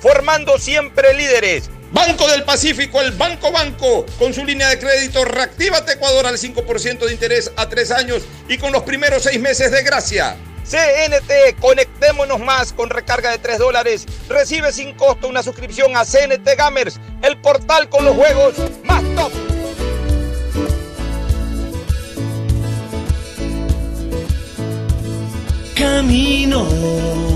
formando 0.00 0.58
siempre 0.58 1.14
líderes. 1.14 1.70
Banco 1.92 2.28
del 2.28 2.44
Pacífico, 2.44 3.00
el 3.00 3.12
Banco 3.12 3.52
Banco, 3.52 4.04
con 4.18 4.34
su 4.34 4.44
línea 4.44 4.68
de 4.68 4.78
crédito 4.78 5.24
Reactívate 5.24 5.92
Ecuador 5.92 6.26
al 6.26 6.36
5% 6.36 6.98
de 6.98 7.12
interés 7.12 7.52
a 7.56 7.68
tres 7.68 7.90
años 7.90 8.22
y 8.48 8.58
con 8.58 8.72
los 8.72 8.82
primeros 8.82 9.22
seis 9.22 9.40
meses 9.40 9.70
de 9.70 9.82
gracia. 9.82 10.36
CNT, 10.68 11.60
conectémonos 11.60 12.40
más 12.40 12.72
con 12.72 12.90
recarga 12.90 13.30
de 13.30 13.38
3 13.38 13.58
dólares. 13.58 14.04
Recibe 14.28 14.72
sin 14.72 14.94
costo 14.94 15.28
una 15.28 15.44
suscripción 15.44 15.96
a 15.96 16.04
CNT 16.04 16.56
Gamers, 16.58 16.98
el 17.22 17.40
portal 17.40 17.88
con 17.88 18.04
los 18.04 18.16
juegos 18.16 18.54
más 18.82 19.02
top. 19.14 19.32
Camino 25.76 27.35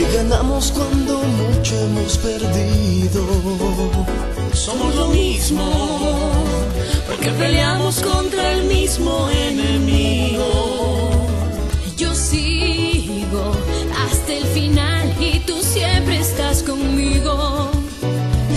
porque 0.00 0.16
ganamos 0.16 0.72
cuando 0.72 1.18
mucho 1.18 1.78
hemos 1.78 2.16
perdido. 2.18 3.26
Somos 4.52 4.94
lo 4.94 5.08
mismo, 5.08 6.44
porque 7.06 7.30
peleamos 7.30 8.00
contra 8.00 8.52
el 8.52 8.64
mismo 8.64 9.28
enemigo. 9.30 11.10
Yo 11.96 12.14
sigo 12.14 13.56
hasta 13.98 14.32
el 14.32 14.44
final 14.46 15.14
y 15.20 15.40
tú 15.40 15.60
siempre 15.62 16.18
estás 16.18 16.62
conmigo. 16.62 17.70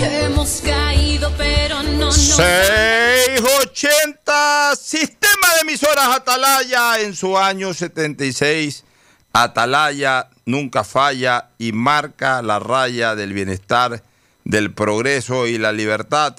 Hemos 0.01 0.61
caído, 0.63 1.29
pero 1.37 1.83
no 1.83 2.05
nos 2.05 2.15
680, 2.15 4.75
Sistema 4.75 5.53
de 5.55 5.61
Emisoras 5.61 6.15
Atalaya 6.15 6.99
en 6.99 7.15
su 7.15 7.37
año 7.37 7.73
76. 7.73 8.83
Atalaya 9.35 10.29
nunca 10.45 10.83
falla 10.83 11.49
y 11.57 11.71
marca 11.71 12.43
la 12.43 12.59
raya 12.59 13.15
del 13.15 13.33
bienestar, 13.33 14.03
del 14.45 14.71
progreso 14.71 15.47
y 15.47 15.57
la 15.57 15.71
libertad 15.71 16.35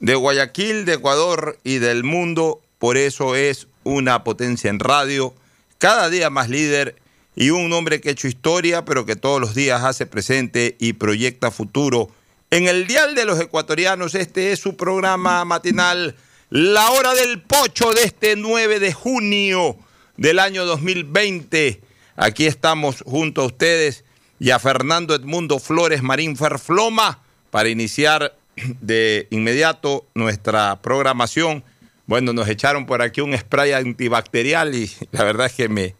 de 0.00 0.14
Guayaquil, 0.14 0.86
de 0.86 0.94
Ecuador 0.94 1.58
y 1.62 1.76
del 1.76 2.04
mundo. 2.04 2.62
Por 2.78 2.96
eso 2.96 3.34
es 3.34 3.66
una 3.84 4.24
potencia 4.24 4.70
en 4.70 4.80
radio, 4.80 5.34
cada 5.76 6.08
día 6.08 6.30
más 6.30 6.48
líder 6.48 6.96
y 7.36 7.50
un 7.50 7.70
hombre 7.74 8.00
que 8.00 8.08
ha 8.08 8.12
hecho 8.12 8.28
historia, 8.28 8.86
pero 8.86 9.04
que 9.04 9.14
todos 9.14 9.42
los 9.42 9.54
días 9.54 9.84
hace 9.84 10.06
presente 10.06 10.74
y 10.80 10.94
proyecta 10.94 11.50
futuro. 11.50 12.10
En 12.50 12.66
el 12.66 12.86
Dial 12.86 13.14
de 13.14 13.26
los 13.26 13.38
Ecuatorianos, 13.38 14.14
este 14.14 14.52
es 14.52 14.58
su 14.58 14.74
programa 14.74 15.44
matinal, 15.44 16.16
La 16.48 16.90
Hora 16.92 17.12
del 17.12 17.42
Pocho 17.42 17.92
de 17.92 18.04
este 18.04 18.36
9 18.36 18.80
de 18.80 18.94
junio 18.94 19.76
del 20.16 20.38
año 20.38 20.64
2020. 20.64 21.87
Aquí 22.20 22.46
estamos 22.46 23.02
junto 23.06 23.42
a 23.42 23.46
ustedes 23.46 24.04
y 24.40 24.50
a 24.50 24.58
Fernando 24.58 25.14
Edmundo 25.14 25.60
Flores 25.60 26.02
Marín 26.02 26.36
Ferfloma 26.36 27.20
para 27.52 27.68
iniciar 27.68 28.36
de 28.80 29.28
inmediato 29.30 30.04
nuestra 30.14 30.82
programación. 30.82 31.62
Bueno, 32.06 32.32
nos 32.32 32.48
echaron 32.48 32.86
por 32.86 33.02
aquí 33.02 33.20
un 33.20 33.38
spray 33.38 33.70
antibacterial 33.72 34.74
y 34.74 34.90
la 35.12 35.22
verdad 35.22 35.46
es 35.46 35.52
que 35.52 35.68
me, 35.68 35.94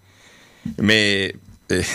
me, 0.77 1.25
eh, 1.27 1.37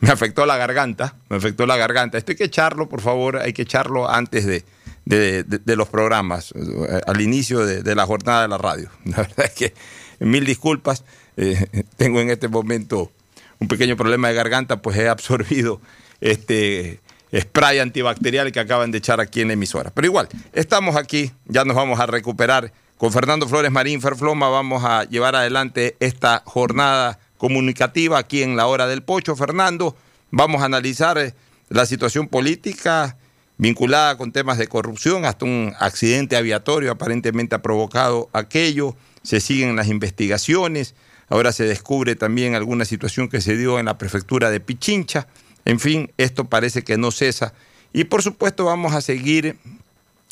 me 0.00 0.08
afectó 0.10 0.46
la 0.46 0.56
garganta, 0.56 1.16
me 1.28 1.36
afectó 1.36 1.66
la 1.66 1.76
garganta. 1.76 2.16
Esto 2.16 2.32
hay 2.32 2.36
que 2.36 2.44
echarlo, 2.44 2.88
por 2.88 3.02
favor, 3.02 3.36
hay 3.36 3.52
que 3.52 3.62
echarlo 3.62 4.08
antes 4.08 4.46
de, 4.46 4.64
de- 5.04 5.76
los 5.76 5.88
programas, 5.88 6.52
eh, 6.56 7.00
al 7.06 7.20
inicio 7.20 7.66
de, 7.66 7.82
de 7.82 7.94
la 7.94 8.06
jornada 8.06 8.40
de 8.42 8.48
la 8.48 8.56
radio. 8.58 8.90
La 9.04 9.18
verdad 9.18 9.44
es 9.44 9.52
que 9.52 9.74
mil 10.20 10.46
disculpas, 10.46 11.04
eh, 11.36 11.66
tengo 11.98 12.20
en 12.22 12.30
este 12.30 12.48
momento 12.48 13.12
un 13.60 13.68
pequeño 13.68 13.96
problema 13.96 14.28
de 14.28 14.34
garganta, 14.34 14.82
pues 14.82 14.96
he 14.96 15.08
absorbido 15.08 15.80
este 16.20 17.00
spray 17.34 17.78
antibacterial 17.78 18.52
que 18.52 18.60
acaban 18.60 18.90
de 18.90 18.98
echar 18.98 19.20
aquí 19.20 19.40
en 19.40 19.48
la 19.48 19.54
emisora. 19.54 19.90
Pero 19.94 20.06
igual, 20.06 20.28
estamos 20.52 20.96
aquí, 20.96 21.32
ya 21.46 21.64
nos 21.64 21.76
vamos 21.76 22.00
a 22.00 22.06
recuperar. 22.06 22.72
Con 22.96 23.12
Fernando 23.12 23.46
Flores 23.46 23.70
Marín 23.70 24.00
Ferfloma 24.00 24.48
vamos 24.48 24.82
a 24.84 25.04
llevar 25.04 25.36
adelante 25.36 25.96
esta 26.00 26.42
jornada 26.46 27.18
comunicativa 27.36 28.18
aquí 28.18 28.42
en 28.42 28.56
la 28.56 28.66
hora 28.66 28.86
del 28.86 29.02
pocho. 29.02 29.36
Fernando, 29.36 29.96
vamos 30.30 30.62
a 30.62 30.64
analizar 30.64 31.18
eh, 31.18 31.34
la 31.68 31.84
situación 31.84 32.28
política 32.28 33.18
vinculada 33.58 34.16
con 34.16 34.32
temas 34.32 34.58
de 34.58 34.66
corrupción, 34.66 35.24
hasta 35.24 35.44
un 35.44 35.74
accidente 35.78 36.36
aviatorio 36.36 36.90
aparentemente 36.90 37.54
ha 37.54 37.62
provocado 37.62 38.28
aquello, 38.32 38.96
se 39.22 39.40
siguen 39.40 39.76
las 39.76 39.88
investigaciones, 39.88 40.94
ahora 41.28 41.52
se 41.52 41.64
descubre 41.64 42.16
también 42.16 42.54
alguna 42.54 42.84
situación 42.84 43.28
que 43.28 43.40
se 43.40 43.56
dio 43.56 43.78
en 43.78 43.86
la 43.86 43.98
prefectura 43.98 44.50
de 44.50 44.60
Pichincha, 44.60 45.26
en 45.64 45.80
fin, 45.80 46.12
esto 46.16 46.44
parece 46.44 46.82
que 46.82 46.96
no 46.96 47.10
cesa. 47.10 47.52
Y 47.92 48.04
por 48.04 48.22
supuesto 48.22 48.64
vamos 48.64 48.94
a 48.94 49.00
seguir 49.00 49.58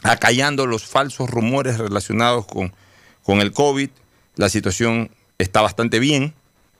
acallando 0.02 0.66
los 0.66 0.86
falsos 0.86 1.30
rumores 1.30 1.78
relacionados 1.78 2.46
con, 2.46 2.72
con 3.22 3.40
el 3.40 3.52
COVID, 3.52 3.90
la 4.36 4.48
situación 4.48 5.10
está 5.38 5.60
bastante 5.62 5.98
bien, 5.98 6.34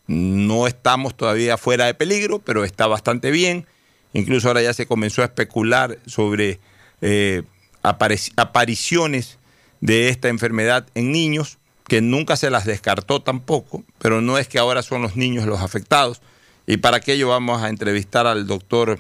no 0.07 0.67
estamos 0.67 1.17
todavía 1.17 1.57
fuera 1.57 1.87
de 1.87 1.95
peligro, 1.95 2.39
pero 2.39 2.65
está 2.65 2.87
bastante 2.87 3.31
bien. 3.31 3.67
Incluso 4.13 4.49
ahora 4.49 4.63
ya 4.63 4.75
se 4.75 4.87
comenzó 4.87 5.23
a 5.23 5.27
especular 5.27 5.99
sobre 6.07 6.61
eh, 7.01 7.43
apariciones 7.83 9.39
de 9.81 10.09
esta 10.09 10.29
enfermedad 10.29 10.87
en 10.95 11.11
niños, 11.11 11.59
que 11.87 12.01
nunca 12.01 12.37
se 12.37 12.51
las 12.51 12.65
descartó 12.65 13.21
tampoco, 13.21 13.85
pero 13.99 14.21
no 14.21 14.39
es 14.39 14.49
que 14.49 14.59
ahora 14.59 14.83
son 14.83 15.03
los 15.03 15.17
niños 15.17 15.47
los 15.47 15.61
afectados. 15.61 16.21
Y 16.67 16.79
para 16.79 16.99
aquello 16.99 17.29
vamos 17.29 17.63
a 17.63 17.69
entrevistar 17.69 18.27
al 18.27 18.47
doctor 18.47 18.99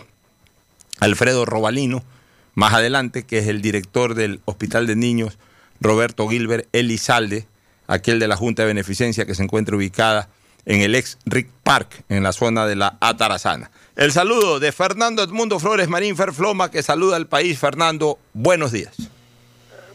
Alfredo 1.01 1.45
Robalino 1.45 2.03
más 2.55 2.73
adelante, 2.73 3.25
que 3.25 3.39
es 3.39 3.49
el 3.49 3.63
director 3.63 4.15
del 4.15 4.41
Hospital 4.45 4.87
de 4.87 4.97
Niños, 4.97 5.39
Roberto 5.81 6.29
Gilbert 6.29 6.69
Elizalde, 6.73 7.47
aquel 7.87 8.19
de 8.19 8.29
la 8.29 8.37
Junta 8.37 8.63
de 8.63 8.69
Beneficencia 8.69 9.27
que 9.27 9.35
se 9.35 9.43
encuentra 9.43 9.77
ubicada 9.77 10.29
en 10.67 10.81
el 10.81 10.95
ex 10.95 11.19
Rick 11.27 11.49
Park, 11.63 12.05
en 12.09 12.23
la 12.23 12.33
zona 12.33 12.67
de 12.67 12.77
la 12.77 12.97
Atarazana. 13.01 13.71
El 13.97 14.13
saludo 14.13 14.61
de 14.61 14.73
Fernando 14.73 15.23
Edmundo 15.23 15.59
Flores 15.59 15.89
Marín 15.89 16.17
Ferfloma, 16.17 16.71
que 16.71 16.83
saluda 16.83 17.17
al 17.17 17.27
país. 17.27 17.59
Fernando, 17.59 18.19
buenos 18.33 18.73
días. 18.73 18.97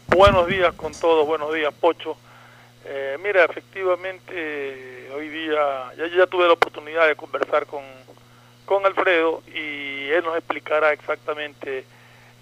Buenos 0.08 0.46
días 0.46 0.74
con 0.74 0.92
todos, 0.92 1.26
buenos 1.26 1.52
días, 1.54 1.72
Pocho. 1.80 2.16
Eh, 2.84 3.18
mira, 3.22 3.44
efectivamente, 3.44 5.10
hoy 5.14 5.28
día 5.28 5.92
ya, 5.96 6.06
ya 6.06 6.26
tuve 6.26 6.46
la 6.46 6.54
oportunidad 6.54 7.06
de 7.06 7.16
conversar 7.16 7.66
con, 7.66 7.84
con 8.64 8.86
Alfredo 8.86 9.42
y 9.54 10.08
él 10.10 10.24
nos 10.24 10.36
explicará 10.36 10.92
exactamente 10.92 11.84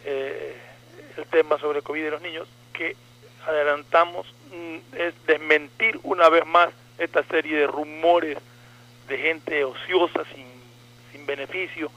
eh, 0.04 0.56
el 1.16 1.26
tema 1.26 1.58
sobre 1.58 1.82
COVID 1.82 2.04
de 2.04 2.10
los 2.10 2.22
niños, 2.22 2.46
que 2.72 2.96
adelantamos 3.46 4.26
mm, 4.52 4.96
es 4.96 5.14
desmentir 5.26 5.98
una 6.02 6.28
vez 6.28 6.46
más 6.46 6.70
esta 6.98 7.22
serie 7.24 7.56
de 7.56 7.66
rumores 7.66 8.38
de 9.08 9.18
gente 9.18 9.64
ociosa 9.64 10.22
sin, 10.34 10.46
sin 11.10 11.26
beneficio 11.26 11.90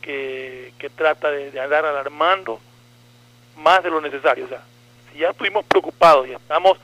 que, 0.00 0.72
que 0.78 0.90
trata 0.90 1.30
de, 1.30 1.50
de 1.50 1.60
andar 1.60 1.84
alarmando 1.84 2.60
más 3.56 3.82
de 3.82 3.90
lo 3.90 4.00
necesario. 4.00 4.46
O 4.46 4.48
sea, 4.48 4.62
si 5.12 5.18
ya 5.18 5.30
estuvimos 5.30 5.64
preocupados 5.66 6.26
y 6.28 6.32
estamos 6.32 6.78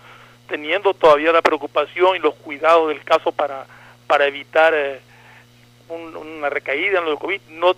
teniendo 0.48 0.94
todavía 0.94 1.32
la 1.32 1.42
preocupación 1.42 2.16
y 2.16 2.20
los 2.20 2.34
cuidados 2.34 2.88
del 2.88 3.02
caso 3.04 3.30
para, 3.32 3.66
para 4.06 4.26
evitar 4.26 4.72
eh, 4.74 5.00
un- 5.88 6.16
una 6.16 6.48
recaída 6.48 6.98
en 6.98 7.04
lo 7.04 7.10
del 7.10 7.18
COVID, 7.18 7.40
no 7.50 7.76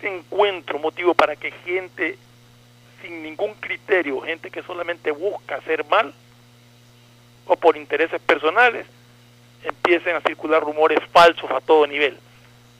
encuentro 0.00 0.78
motivo 0.78 1.14
para 1.14 1.36
que 1.36 1.52
gente 1.64 2.18
sin 3.00 3.22
ningún 3.22 3.54
criterio, 3.54 4.20
gente 4.20 4.50
que 4.50 4.62
solamente 4.62 5.10
busca 5.12 5.56
hacer 5.56 5.84
mal 5.86 6.12
o 7.46 7.56
por 7.56 7.76
intereses 7.76 8.20
personales, 8.20 8.86
empiecen 9.64 10.16
a 10.16 10.20
circular 10.20 10.62
rumores 10.62 10.98
falsos 11.12 11.50
a 11.50 11.60
todo 11.60 11.86
nivel. 11.86 12.18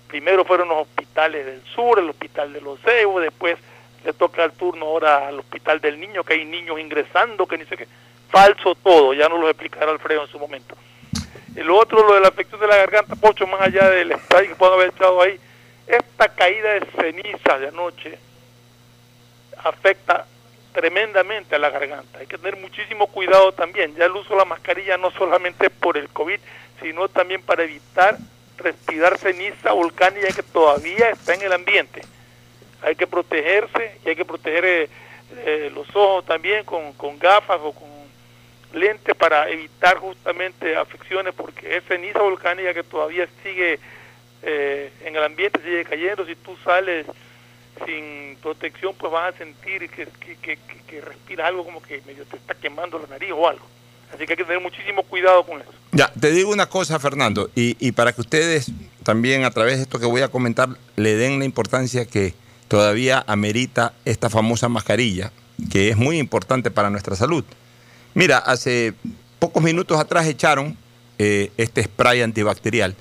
Primero 0.08 0.44
fueron 0.44 0.68
los 0.68 0.78
hospitales 0.82 1.46
del 1.46 1.62
sur, 1.74 1.98
el 1.98 2.10
hospital 2.10 2.52
de 2.52 2.60
los 2.60 2.80
Cebos, 2.80 3.22
después 3.22 3.56
le 4.04 4.12
toca 4.12 4.44
el 4.44 4.52
turno 4.52 4.86
ahora 4.86 5.28
al 5.28 5.38
hospital 5.38 5.80
del 5.80 6.00
niño, 6.00 6.24
que 6.24 6.34
hay 6.34 6.44
niños 6.44 6.78
ingresando, 6.80 7.46
que 7.46 7.58
ni 7.58 7.64
sé 7.66 7.76
qué. 7.76 7.86
Falso 8.32 8.74
todo, 8.76 9.12
ya 9.12 9.28
nos 9.28 9.40
lo 9.40 9.50
explicará 9.50 9.92
Alfredo 9.92 10.22
en 10.22 10.28
su 10.28 10.38
momento. 10.38 10.74
El 11.54 11.70
otro, 11.70 12.02
lo 12.02 12.14
de 12.14 12.20
la 12.22 12.28
afección 12.28 12.58
de 12.58 12.66
la 12.66 12.78
garganta, 12.78 13.14
Pocho, 13.14 13.46
más 13.46 13.60
allá 13.60 13.90
del 13.90 14.18
spray 14.18 14.48
que 14.48 14.54
puedo 14.54 14.72
haber 14.72 14.88
echado 14.88 15.20
ahí, 15.20 15.38
esta 15.86 16.28
caída 16.30 16.72
de 16.72 16.86
ceniza 16.98 17.58
de 17.58 17.68
anoche 17.68 18.18
afecta 19.62 20.26
tremendamente 20.72 21.54
a 21.54 21.58
la 21.58 21.68
garganta. 21.68 22.20
Hay 22.20 22.26
que 22.26 22.38
tener 22.38 22.56
muchísimo 22.56 23.08
cuidado 23.08 23.52
también. 23.52 23.94
Ya 23.96 24.06
el 24.06 24.12
uso 24.12 24.30
de 24.30 24.38
la 24.38 24.46
mascarilla 24.46 24.96
no 24.96 25.10
solamente 25.10 25.68
por 25.68 25.98
el 25.98 26.08
COVID, 26.08 26.40
sino 26.80 27.08
también 27.08 27.42
para 27.42 27.64
evitar 27.64 28.16
respirar 28.56 29.18
ceniza 29.18 29.72
volcánica 29.72 30.28
que 30.28 30.42
todavía 30.42 31.10
está 31.10 31.34
en 31.34 31.42
el 31.42 31.52
ambiente. 31.52 32.00
Hay 32.80 32.96
que 32.96 33.06
protegerse 33.06 33.98
y 34.06 34.08
hay 34.08 34.16
que 34.16 34.24
proteger 34.24 34.64
eh, 34.64 34.88
eh, 35.36 35.70
los 35.74 35.86
ojos 35.94 36.24
también 36.24 36.64
con, 36.64 36.94
con 36.94 37.18
gafas 37.18 37.60
o 37.62 37.72
con 37.72 37.91
lentes 38.74 39.14
para 39.16 39.48
evitar 39.50 39.98
justamente 39.98 40.76
afecciones 40.76 41.34
porque 41.34 41.76
es 41.76 41.84
ceniza 41.84 42.20
volcánica 42.20 42.72
que 42.74 42.82
todavía 42.82 43.28
sigue 43.42 43.78
eh, 44.42 44.92
en 45.04 45.16
el 45.16 45.22
ambiente, 45.24 45.60
sigue 45.62 45.84
cayendo. 45.84 46.26
Si 46.26 46.34
tú 46.36 46.56
sales 46.64 47.06
sin 47.86 48.36
protección, 48.42 48.94
pues 48.98 49.12
vas 49.12 49.34
a 49.34 49.38
sentir 49.38 49.88
que, 49.90 50.06
que, 50.06 50.36
que, 50.36 50.58
que- 51.26 51.42
algo 51.42 51.64
como 51.64 51.82
que 51.82 52.02
medio 52.06 52.24
te 52.26 52.36
está 52.36 52.54
quemando 52.54 52.98
la 52.98 53.06
nariz 53.08 53.30
o 53.34 53.48
algo. 53.48 53.66
Así 54.14 54.26
que 54.26 54.34
hay 54.34 54.36
que 54.36 54.44
tener 54.44 54.60
muchísimo 54.60 55.02
cuidado 55.04 55.44
con 55.46 55.60
eso. 55.62 55.70
Ya, 55.92 56.12
te 56.20 56.30
digo 56.30 56.52
una 56.52 56.68
cosa, 56.68 56.98
Fernando, 57.00 57.50
y, 57.54 57.76
y 57.80 57.92
para 57.92 58.12
que 58.12 58.20
ustedes 58.20 58.70
también 59.02 59.44
a 59.44 59.50
través 59.50 59.76
de 59.78 59.82
esto 59.84 59.98
que 59.98 60.04
voy 60.06 60.20
a 60.20 60.28
comentar 60.28 60.68
le 60.96 61.14
den 61.16 61.38
la 61.38 61.46
importancia 61.46 62.04
que 62.04 62.34
todavía 62.68 63.24
amerita 63.26 63.94
esta 64.04 64.28
famosa 64.28 64.68
mascarilla, 64.68 65.32
que 65.72 65.88
es 65.88 65.96
muy 65.96 66.18
importante 66.18 66.70
para 66.70 66.90
nuestra 66.90 67.16
salud. 67.16 67.44
Mira, 68.14 68.38
hace 68.38 68.94
pocos 69.38 69.62
minutos 69.62 69.98
atrás 69.98 70.26
echaron 70.26 70.76
eh, 71.18 71.50
este 71.56 71.84
spray 71.84 72.22
antibacterial 72.22 72.94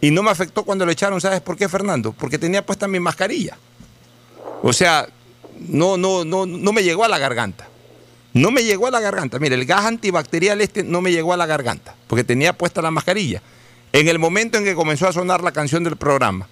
y 0.00 0.10
no 0.10 0.22
me 0.22 0.30
afectó 0.30 0.64
cuando 0.64 0.84
lo 0.84 0.92
echaron, 0.92 1.20
¿sabes 1.20 1.40
por 1.40 1.56
qué, 1.56 1.68
Fernando? 1.68 2.12
Porque 2.12 2.38
tenía 2.38 2.64
puesta 2.64 2.86
mi 2.86 3.00
mascarilla. 3.00 3.56
O 4.62 4.72
sea, 4.72 5.08
no, 5.68 5.96
no, 5.96 6.24
no, 6.24 6.46
no 6.46 6.72
me 6.72 6.82
llegó 6.82 7.04
a 7.04 7.08
la 7.08 7.18
garganta. 7.18 7.68
No 8.34 8.50
me 8.50 8.64
llegó 8.64 8.88
a 8.88 8.90
la 8.90 9.00
garganta. 9.00 9.38
Mire, 9.38 9.54
el 9.54 9.64
gas 9.64 9.86
antibacterial 9.86 10.60
este 10.60 10.82
no 10.82 11.00
me 11.00 11.12
llegó 11.12 11.32
a 11.32 11.36
la 11.36 11.46
garganta, 11.46 11.94
porque 12.06 12.24
tenía 12.24 12.52
puesta 12.52 12.82
la 12.82 12.90
mascarilla. 12.90 13.40
En 13.92 14.08
el 14.08 14.18
momento 14.18 14.58
en 14.58 14.64
que 14.64 14.74
comenzó 14.74 15.08
a 15.08 15.12
sonar 15.12 15.42
la 15.42 15.52
canción 15.52 15.84
del 15.84 15.96
programa, 15.96 16.48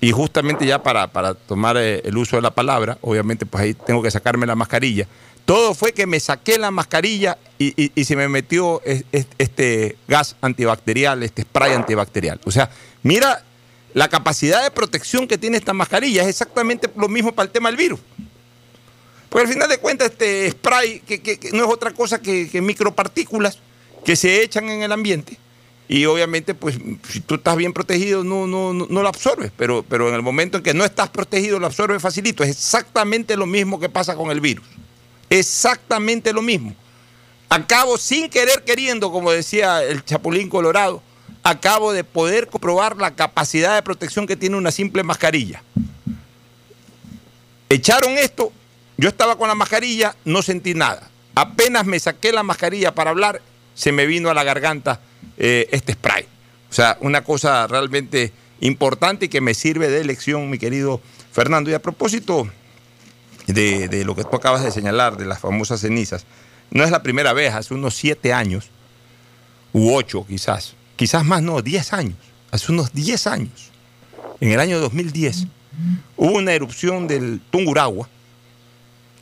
y 0.00 0.10
justamente 0.10 0.66
ya 0.66 0.82
para, 0.82 1.12
para 1.12 1.34
tomar 1.34 1.76
eh, 1.76 2.02
el 2.04 2.18
uso 2.18 2.36
de 2.36 2.42
la 2.42 2.50
palabra, 2.50 2.98
obviamente 3.02 3.46
pues 3.46 3.62
ahí 3.62 3.72
tengo 3.74 4.02
que 4.02 4.10
sacarme 4.10 4.46
la 4.46 4.56
mascarilla, 4.56 5.06
todo 5.44 5.74
fue 5.74 5.92
que 5.92 6.06
me 6.06 6.20
saqué 6.20 6.58
la 6.58 6.70
mascarilla 6.70 7.36
y, 7.58 7.90
se 8.04 8.16
me 8.16 8.28
metió 8.28 8.80
es- 8.84 9.04
es- 9.12 9.26
este 9.38 9.96
gas 10.08 10.36
antibacterial, 10.40 11.22
este 11.22 11.42
spray 11.42 11.72
antibacterial. 11.72 12.40
O 12.44 12.50
sea, 12.50 12.70
mira 13.02 13.44
la 13.94 14.08
capacidad 14.08 14.62
de 14.62 14.70
protección 14.70 15.28
que 15.28 15.38
tiene 15.38 15.58
esta 15.58 15.72
mascarilla, 15.72 16.22
es 16.22 16.28
exactamente 16.28 16.88
lo 16.96 17.08
mismo 17.08 17.32
para 17.32 17.46
el 17.46 17.52
tema 17.52 17.68
del 17.68 17.76
virus. 17.76 18.00
Porque 19.28 19.46
al 19.46 19.52
final 19.52 19.68
de 19.68 19.78
cuentas 19.78 20.10
este 20.10 20.50
spray 20.50 21.02
no 21.52 21.64
es 21.64 21.70
otra 21.70 21.90
cosa 21.92 22.20
que, 22.20 22.48
que 22.50 22.60
micropartículas 22.60 23.58
que 24.04 24.16
se 24.16 24.42
echan 24.42 24.68
en 24.68 24.82
el 24.82 24.92
ambiente 24.92 25.38
y 25.88 26.04
obviamente 26.06 26.54
pues 26.54 26.76
si 27.08 27.20
tú 27.20 27.36
estás 27.36 27.56
bien 27.56 27.72
protegido 27.72 28.24
no, 28.24 28.46
no, 28.46 28.72
no, 28.72 28.86
no 28.88 29.02
lo 29.02 29.08
absorbes, 29.08 29.50
pero, 29.56 29.84
pero 29.88 30.08
en 30.08 30.14
el 30.14 30.22
momento 30.22 30.56
en 30.58 30.62
que 30.62 30.74
no 30.74 30.84
estás 30.84 31.08
protegido 31.10 31.58
lo 31.58 31.66
absorbes 31.66 32.00
facilito. 32.02 32.42
Es 32.44 32.50
exactamente 32.50 33.36
lo 33.36 33.46
mismo 33.46 33.78
que 33.80 33.88
pasa 33.88 34.14
con 34.16 34.30
el 34.30 34.40
virus. 34.40 34.64
Exactamente 35.32 36.30
lo 36.34 36.42
mismo. 36.42 36.74
Acabo 37.48 37.96
sin 37.96 38.28
querer 38.28 38.64
queriendo, 38.64 39.10
como 39.10 39.32
decía 39.32 39.82
el 39.82 40.04
Chapulín 40.04 40.50
Colorado, 40.50 41.02
acabo 41.42 41.94
de 41.94 42.04
poder 42.04 42.48
comprobar 42.48 42.98
la 42.98 43.14
capacidad 43.14 43.74
de 43.74 43.82
protección 43.82 44.26
que 44.26 44.36
tiene 44.36 44.58
una 44.58 44.70
simple 44.70 45.02
mascarilla. 45.02 45.62
Echaron 47.70 48.18
esto, 48.18 48.52
yo 48.98 49.08
estaba 49.08 49.36
con 49.36 49.48
la 49.48 49.54
mascarilla, 49.54 50.14
no 50.26 50.42
sentí 50.42 50.74
nada. 50.74 51.08
Apenas 51.34 51.86
me 51.86 51.98
saqué 51.98 52.30
la 52.30 52.42
mascarilla 52.42 52.94
para 52.94 53.08
hablar, 53.08 53.40
se 53.74 53.90
me 53.90 54.04
vino 54.04 54.28
a 54.28 54.34
la 54.34 54.44
garganta 54.44 55.00
eh, 55.38 55.66
este 55.72 55.94
spray. 55.94 56.26
O 56.68 56.74
sea, 56.74 56.98
una 57.00 57.24
cosa 57.24 57.66
realmente 57.66 58.34
importante 58.60 59.24
y 59.26 59.28
que 59.30 59.40
me 59.40 59.54
sirve 59.54 59.88
de 59.88 60.04
lección, 60.04 60.50
mi 60.50 60.58
querido 60.58 61.00
Fernando. 61.32 61.70
Y 61.70 61.74
a 61.74 61.80
propósito 61.80 62.50
de, 63.46 63.88
de 63.88 64.04
lo 64.04 64.14
que 64.14 64.24
tú 64.24 64.36
acabas 64.36 64.62
de 64.62 64.70
señalar, 64.70 65.16
de 65.16 65.26
las 65.26 65.40
famosas 65.40 65.80
cenizas, 65.80 66.26
no 66.70 66.84
es 66.84 66.90
la 66.90 67.02
primera 67.02 67.32
vez, 67.32 67.52
hace 67.54 67.74
unos 67.74 67.94
siete 67.94 68.32
años, 68.32 68.70
u 69.72 69.94
ocho 69.94 70.26
quizás, 70.26 70.74
quizás 70.96 71.24
más 71.24 71.42
no, 71.42 71.62
diez 71.62 71.92
años, 71.92 72.16
hace 72.50 72.72
unos 72.72 72.92
diez 72.92 73.26
años, 73.26 73.70
en 74.40 74.50
el 74.50 74.60
año 74.60 74.80
2010, 74.80 75.46
hubo 76.16 76.32
una 76.32 76.52
erupción 76.52 77.06
del 77.06 77.40
Tunguragua 77.50 78.08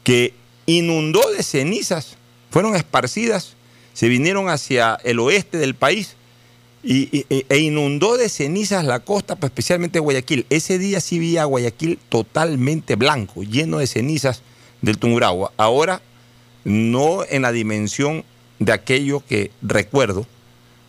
que 0.02 0.34
inundó 0.66 1.20
de 1.30 1.42
cenizas, 1.42 2.16
fueron 2.50 2.74
esparcidas, 2.74 3.56
se 3.92 4.08
vinieron 4.08 4.48
hacia 4.48 4.98
el 5.04 5.18
oeste 5.18 5.58
del 5.58 5.74
país 5.74 6.16
y, 6.82 7.24
y- 7.28 7.44
e 7.48 7.58
inundó 7.58 8.16
de 8.16 8.28
cenizas 8.28 8.84
la 8.84 9.00
costa, 9.00 9.36
pues, 9.36 9.50
especialmente 9.50 9.98
Guayaquil. 9.98 10.46
Ese 10.50 10.78
día 10.78 11.00
sí 11.00 11.18
vi 11.18 11.36
a 11.36 11.44
Guayaquil 11.44 11.98
totalmente 12.08 12.96
blanco, 12.96 13.42
lleno 13.42 13.78
de 13.78 13.86
cenizas 13.86 14.42
del 14.80 14.98
Tunguragua. 14.98 15.52
Ahora, 15.56 16.00
no 16.64 17.24
en 17.28 17.42
la 17.42 17.52
dimensión 17.52 18.24
de 18.58 18.72
aquello 18.72 19.22
que 19.26 19.50
recuerdo 19.62 20.26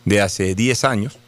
de 0.04 0.20
hace 0.20 0.54
10 0.54 0.84
años, 0.84 1.18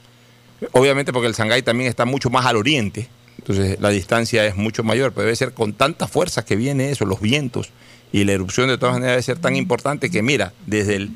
obviamente 0.73 1.13
porque 1.13 1.29
el 1.29 1.35
Sangay 1.35 1.63
también 1.63 1.89
está 1.89 2.05
mucho 2.05 2.31
más 2.31 2.47
al 2.47 2.57
oriente, 2.57 3.09
entonces 3.39 3.79
la 3.81 3.91
distancia 3.91 4.47
es 4.47 4.57
mucho 4.57 4.83
mayor, 4.83 5.13
pero 5.13 5.25
debe 5.27 5.37
ser 5.37 5.53
con 5.53 5.75
tanta 5.75 6.09
fuerza 6.09 6.45
que 6.45 6.57
viene 6.57 6.91
eso, 6.91 7.05
los 7.05 7.21
vientos 7.21 7.71
y 8.13 8.25
la 8.25 8.33
erupción 8.33 8.69
de 8.69 8.79
todas 8.79 8.95
maneras 8.95 9.13
debe 9.13 9.23
ser 9.23 9.39
tan 9.39 9.57
importante 9.57 10.11
que 10.11 10.23
mira, 10.23 10.53
desde 10.67 10.97
el 10.97 11.11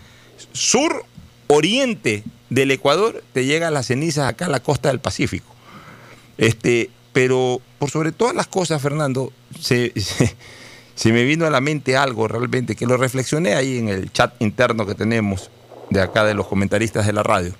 sur 0.53 1.05
oriente 1.49 2.23
del 2.51 2.71
Ecuador 2.71 3.23
te 3.33 3.45
llegan 3.45 3.75
las 3.75 3.87
cenizas 3.87 4.29
acá 4.29 4.47
a 4.47 4.51
la 4.51 4.61
costa 4.61 4.89
del 4.89 5.01
Pacífico. 5.01 5.55
Este, 6.39 6.91
pero 7.13 7.61
por 7.79 7.91
sobre 7.91 8.13
todas 8.13 8.35
las 8.35 8.47
cosas, 8.47 8.81
Fernando, 8.81 9.33
se, 9.61 9.93
se- 10.95 11.13
me 11.13 11.25
vino 11.25 11.47
a 11.47 11.51
la 11.51 11.61
mente 11.61 11.97
algo 11.97 12.29
realmente 12.29 12.77
que 12.77 12.87
lo 12.87 12.97
reflexioné 12.97 13.55
ahí 13.55 13.79
en 13.79 13.89
el 13.89 14.13
chat 14.13 14.35
interno 14.41 14.87
que 14.87 14.95
tenemos 14.95 15.51
de 15.91 16.01
acá 16.01 16.25
de 16.25 16.35
los 16.35 16.47
comentaristas 16.47 17.07
de 17.07 17.13
la 17.13 17.23
radio, 17.23 17.55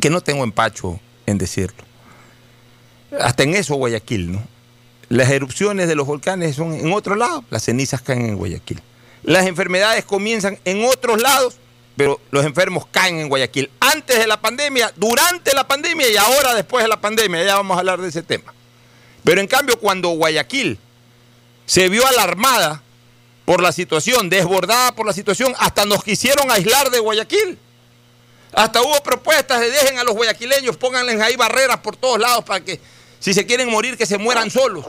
que 0.00 0.10
no 0.10 0.20
tengo 0.20 0.44
empacho 0.44 0.98
en 1.26 1.38
decirlo. 1.38 1.84
Hasta 3.20 3.42
en 3.42 3.54
eso 3.54 3.74
Guayaquil, 3.76 4.32
¿no? 4.32 4.42
las 5.08 5.30
erupciones 5.30 5.88
de 5.88 5.94
los 5.94 6.06
volcanes 6.06 6.56
son 6.56 6.74
en 6.74 6.92
otro 6.92 7.14
lado, 7.16 7.42
las 7.50 7.64
cenizas 7.64 8.02
caen 8.02 8.26
en 8.26 8.36
Guayaquil. 8.36 8.80
Las 9.22 9.46
enfermedades 9.46 10.04
comienzan 10.04 10.58
en 10.64 10.84
otros 10.84 11.20
lados, 11.20 11.56
pero 11.98 12.20
los 12.30 12.46
enfermos 12.46 12.86
caen 12.92 13.18
en 13.18 13.28
Guayaquil. 13.28 13.72
Antes 13.80 14.20
de 14.20 14.28
la 14.28 14.40
pandemia, 14.40 14.92
durante 14.94 15.52
la 15.52 15.66
pandemia 15.66 16.08
y 16.08 16.16
ahora 16.16 16.54
después 16.54 16.84
de 16.84 16.88
la 16.88 17.00
pandemia, 17.00 17.42
ya 17.42 17.56
vamos 17.56 17.76
a 17.76 17.80
hablar 17.80 18.00
de 18.00 18.08
ese 18.08 18.22
tema. 18.22 18.54
Pero 19.24 19.40
en 19.40 19.48
cambio, 19.48 19.80
cuando 19.80 20.10
Guayaquil 20.10 20.78
se 21.66 21.88
vio 21.88 22.06
alarmada 22.06 22.82
por 23.44 23.60
la 23.60 23.72
situación, 23.72 24.30
desbordada 24.30 24.92
por 24.92 25.06
la 25.06 25.12
situación, 25.12 25.56
hasta 25.58 25.86
nos 25.86 26.04
quisieron 26.04 26.48
aislar 26.52 26.88
de 26.90 27.00
Guayaquil. 27.00 27.58
Hasta 28.52 28.80
hubo 28.80 29.02
propuestas 29.02 29.58
de 29.58 29.68
dejen 29.68 29.98
a 29.98 30.04
los 30.04 30.14
guayaquileños, 30.14 30.76
pónganles 30.76 31.20
ahí 31.20 31.34
barreras 31.34 31.78
por 31.78 31.96
todos 31.96 32.20
lados 32.20 32.44
para 32.44 32.64
que 32.64 32.80
si 33.18 33.34
se 33.34 33.44
quieren 33.44 33.68
morir, 33.68 33.98
que 33.98 34.06
se 34.06 34.18
mueran 34.18 34.50
solos 34.52 34.86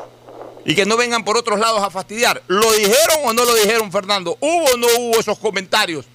y 0.63 0.75
que 0.75 0.85
no 0.85 0.95
vengan 0.95 1.25
por 1.25 1.37
otros 1.37 1.59
lados 1.59 1.81
a 1.81 1.89
fastidiar. 1.89 2.43
¿Lo 2.47 2.71
dijeron 2.71 3.19
o 3.25 3.33
no 3.33 3.45
lo 3.45 3.55
dijeron, 3.55 3.91
Fernando? 3.91 4.37
¿Hubo 4.39 4.65
o 4.65 4.77
no 4.77 4.87
hubo 4.99 5.19
esos 5.19 5.39
comentarios? 5.39 6.05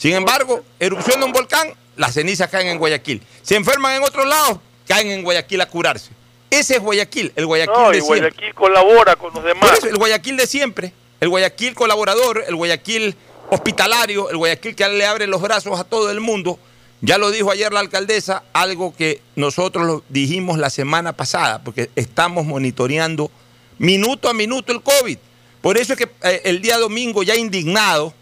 Sin 0.00 0.14
embargo, 0.14 0.64
erupción 0.78 1.20
de 1.20 1.26
un 1.26 1.32
volcán, 1.32 1.74
las 1.96 2.14
cenizas 2.14 2.48
caen 2.48 2.68
en 2.68 2.78
Guayaquil. 2.78 3.22
Se 3.42 3.54
enferman 3.54 3.96
en 3.96 4.02
otros 4.02 4.26
lados, 4.26 4.58
caen 4.88 5.10
en 5.10 5.22
Guayaquil 5.22 5.60
a 5.60 5.66
curarse. 5.68 6.08
Ese 6.48 6.76
es 6.76 6.80
Guayaquil, 6.80 7.30
el 7.36 7.44
Guayaquil 7.44 7.74
No, 7.74 7.90
de 7.90 7.98
y 7.98 8.00
siempre. 8.00 8.20
Guayaquil 8.30 8.54
colabora 8.54 9.16
con 9.16 9.26
los 9.34 9.42
Por 9.42 9.44
demás. 9.44 9.72
eso, 9.76 9.88
el 9.88 9.96
Guayaquil 9.98 10.38
de 10.38 10.46
siempre, 10.46 10.94
el 11.20 11.28
Guayaquil 11.28 11.74
colaborador, 11.74 12.42
el 12.48 12.56
Guayaquil 12.56 13.14
hospitalario, 13.50 14.30
el 14.30 14.38
Guayaquil 14.38 14.74
que 14.74 14.88
le 14.88 15.04
abre 15.04 15.26
los 15.26 15.42
brazos 15.42 15.78
a 15.78 15.84
todo 15.84 16.10
el 16.10 16.20
mundo. 16.20 16.58
Ya 17.02 17.18
lo 17.18 17.30
dijo 17.30 17.50
ayer 17.50 17.70
la 17.70 17.80
alcaldesa, 17.80 18.42
algo 18.54 18.94
que 18.96 19.20
nosotros 19.36 19.86
lo 19.86 20.02
dijimos 20.08 20.56
la 20.56 20.70
semana 20.70 21.12
pasada, 21.12 21.62
porque 21.62 21.90
estamos 21.94 22.46
monitoreando 22.46 23.30
minuto 23.76 24.30
a 24.30 24.32
minuto 24.32 24.72
el 24.72 24.80
COVID. 24.80 25.18
Por 25.60 25.76
eso 25.76 25.92
es 25.92 25.98
que 25.98 26.08
eh, 26.22 26.40
el 26.44 26.62
día 26.62 26.78
domingo, 26.78 27.22
ya 27.22 27.34
indignado, 27.34 28.14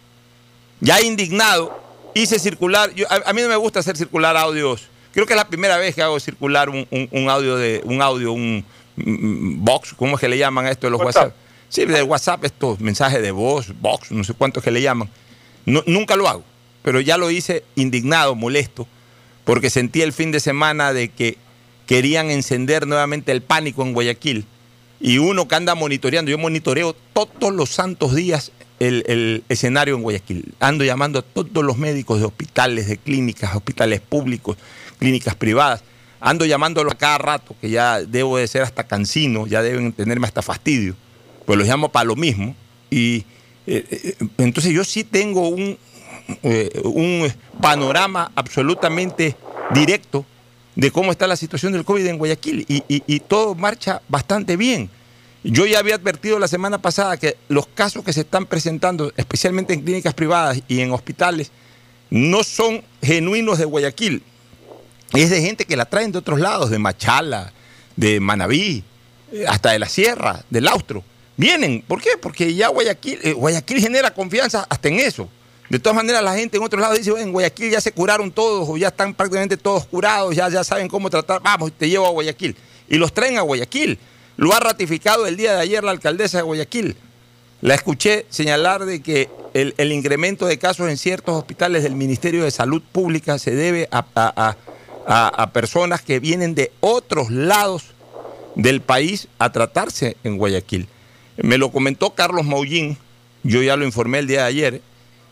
ya 0.81 1.01
indignado, 1.01 1.79
hice 2.15 2.39
circular, 2.39 2.93
yo- 2.95 3.07
a, 3.11 3.31
a 3.31 3.33
mí 3.33 3.43
no 3.43 3.49
me 3.49 3.57
gusta 3.57 3.81
hacer 3.81 3.97
circular 3.97 4.37
audios, 4.37 4.89
creo 5.13 5.27
que 5.27 5.33
es 5.33 5.37
la 5.37 5.49
primera 5.49 5.77
vez 5.77 5.95
que 5.95 6.03
hago 6.03 6.19
circular 6.21 6.69
un, 6.71 6.87
un- 6.91 7.09
un 7.13 7.29
audio 7.31 7.57
de, 7.57 7.81
un 7.85 8.01
audio, 8.03 8.33
un 8.33 8.65
mm, 8.97 9.65
box, 9.65 9.95
¿cómo 9.97 10.17
es 10.17 10.21
que 10.21 10.29
le 10.29 10.39
llaman 10.39 10.67
a 10.67 10.71
esto 10.71 10.87
de 10.87 10.91
los 10.93 11.01
WhatsApp. 11.01 11.25
WhatsApp? 11.25 11.37
Sí, 11.69 11.85
del 11.85 12.05
WhatsApp, 12.05 12.45
estos 12.45 12.81
mensajes 12.81 13.21
de 13.21 13.31
voz, 13.31 13.73
box, 13.81 14.11
no 14.13 14.25
sé 14.25 14.33
cuántos 14.35 14.63
que 14.63 14.71
le 14.71 14.81
llaman. 14.81 15.09
No- 15.67 15.83
nunca 15.87 16.17
lo 16.17 16.29
hago, 16.29 16.45
pero 16.83 17.01
ya 17.01 17.19
lo 17.19 17.31
hice 17.31 17.63
indignado, 17.75 18.35
molesto, 18.35 18.87
porque 19.45 19.69
sentí 19.71 20.01
el 20.03 20.13
fin 20.13 20.31
de 20.33 20.41
semana 20.41 20.93
de 20.93 21.11
que 21.11 21.37
querían 21.87 22.31
encender 22.31 22.87
nuevamente 22.87 23.33
el 23.33 23.43
pánico 23.43 23.83
en 23.83 23.93
Guayaquil. 23.95 24.47
Y 25.01 25.19
uno 25.19 25.47
que 25.47 25.55
anda 25.55 25.75
monitoreando, 25.75 26.31
yo 26.31 26.39
monitoreo 26.39 26.95
todos 27.13 27.53
los 27.55 27.71
santos 27.71 28.15
días 28.15 28.51
el, 28.81 29.45
escenario 29.49 29.95
en 29.97 30.03
Guayaquil. 30.03 30.55
Ando 30.61 30.85
llamando 30.85 31.19
a 31.19 31.23
todos 31.23 31.65
los 31.65 31.77
médicos 31.79 32.21
de 32.21 32.27
hospitales, 32.27 32.89
de 32.89 32.97
clínicas, 32.97 33.55
hospitales 33.55 34.01
públicos, 34.01 34.57
clínicas 34.99 35.35
privadas. 35.35 35.83
Ando 36.21 36.45
llamándolos 36.45 36.95
a 36.95 36.99
cada 36.99 37.19
rato, 37.19 37.55
que 37.61 37.71
ya 37.71 38.01
debo 38.01 38.39
de 38.39 38.47
ser 38.49 38.63
hasta 38.63 38.85
cansino, 38.87 39.47
ya 39.47 39.63
deben 39.63 39.93
tenerme 39.93 40.27
hasta 40.27 40.43
fastidio. 40.43 40.95
Pues 41.47 41.59
los 41.59 41.67
llamo 41.69 41.89
para 41.91 42.05
lo 42.05 42.17
mismo. 42.17 42.55
Y 42.91 43.25
eh, 43.67 43.85
eh, 43.91 44.15
entonces 44.39 44.73
yo 44.73 44.83
sí 44.85 45.05
tengo 45.05 45.49
un, 45.49 45.79
eh, 46.43 46.81
un 46.85 47.33
panorama 47.61 48.33
absolutamente 48.35 49.37
directo 49.73 50.25
de 50.75 50.91
cómo 50.91 51.11
está 51.11 51.27
la 51.27 51.37
situación 51.37 51.73
del 51.73 51.85
COVID 51.85 52.07
en 52.07 52.19
Guayaquil 52.19 52.65
y, 52.69 52.83
y- 52.89 53.03
y 53.07 53.21
todo 53.21 53.55
marcha 53.55 54.01
bastante 54.09 54.57
bien. 54.57 54.89
Yo 55.51 55.65
ya 55.65 55.79
había 55.79 55.95
advertido 55.95 56.39
la 56.39 56.47
semana 56.47 56.77
pasada 56.77 57.17
que 57.17 57.39
los 57.49 57.67
casos 57.67 58.05
que 58.05 58.13
se 58.13 58.21
están 58.21 58.45
presentando, 58.45 59.15
especialmente 59.17 59.73
en 59.73 59.81
clínicas 59.81 60.13
privadas 60.13 60.61
y 60.69 60.81
en 60.81 60.93
hospitales, 60.93 61.51
no 62.11 62.45
son 62.45 62.85
genuinos 63.01 63.57
de 63.57 63.65
Guayaquil. 63.65 64.23
Es 65.15 65.31
de 65.31 65.41
gente 65.41 65.65
que 65.65 65.75
la 65.75 65.87
traen 65.87 66.13
de 66.13 66.19
otros 66.19 66.39
lados, 66.39 66.69
de 66.69 66.79
Machala, 66.79 67.55
de 67.97 68.21
Manabí, 68.21 68.85
eh, 69.33 69.47
hasta 69.49 69.71
de 69.71 69.79
la 69.79 69.89
Sierra, 69.89 70.45
del 70.51 70.69
Austro. 70.69 71.03
Vienen, 71.39 71.83
¿por 71.89 72.03
qué? 72.03 72.11
Porque 72.21 72.55
ya 72.55 72.69
Guayaquil, 72.69 73.19
eh, 73.23 73.33
Guayaquil 73.33 73.81
genera 73.81 74.13
confianza 74.13 74.67
hasta 74.69 74.89
en 74.89 75.01
eso. 75.01 75.31
De 75.71 75.79
todas 75.79 75.97
maneras, 75.97 76.23
la 76.23 76.35
gente 76.35 76.59
en 76.59 76.63
otros 76.63 76.83
lados 76.83 76.99
dice, 76.99 77.11
"Oye, 77.11 77.23
en 77.23 77.33
Guayaquil 77.33 77.71
ya 77.71 77.81
se 77.81 77.93
curaron 77.93 78.31
todos, 78.31 78.69
o 78.69 78.77
ya 78.77 78.89
están 78.89 79.15
prácticamente 79.15 79.57
todos 79.57 79.87
curados, 79.87 80.37
ya, 80.37 80.51
ya 80.51 80.63
saben 80.63 80.89
cómo 80.89 81.09
tratar, 81.09 81.41
vamos, 81.43 81.73
te 81.73 81.89
llevo 81.89 82.07
a 82.07 82.11
Guayaquil. 82.11 82.55
Y 82.87 82.97
los 82.99 83.15
traen 83.15 83.39
a 83.39 83.41
Guayaquil. 83.41 83.99
Lo 84.39 84.55
ha 84.55 84.61
ratificado 84.61 85.27
el 85.27 85.37
día 85.37 85.55
de 85.55 85.61
ayer 85.61 85.83
la 85.85 85.91
alcaldesa 85.91 86.39
de 86.39 86.43
Guayaquil. 86.45 86.97
La 87.61 87.75
escuché 87.75 88.25
señalar 88.31 88.85
de 88.85 89.03
que 89.03 89.29
el, 89.53 89.75
el 89.79 89.91
incremento 89.93 90.47
de 90.47 90.59
casos 90.59 90.89
en 90.89 90.97
ciertos 90.97 91.35
hospitales 91.37 91.83
del 91.83 91.97
Ministerio 91.97 92.45
de 92.45 92.53
Salud 92.53 92.81
Pública 92.93 93.37
se 93.41 93.51
debe 93.51 93.89
a, 93.91 94.07
a- 94.15 94.57
a- 95.07 95.51
personas 95.51 96.03
que 96.03 96.21
vienen 96.21 96.55
de 96.55 96.71
otros 96.79 97.31
lados 97.33 97.87
del 98.55 98.81
país 98.81 99.27
a 99.41 99.51
tratarse 99.51 100.17
en 100.23 100.39
Guayaquil. 100.39 100.87
Me 101.39 101.59
lo 101.59 101.73
comentó 101.73 102.11
Carlos 102.15 102.47
Maullín, 102.47 102.97
yo 103.43 103.61
ya 103.63 103.77
lo 103.77 103.85
informé 103.85 104.21
el 104.21 104.29
día 104.29 104.43
de 104.43 104.47
ayer, 104.49 104.83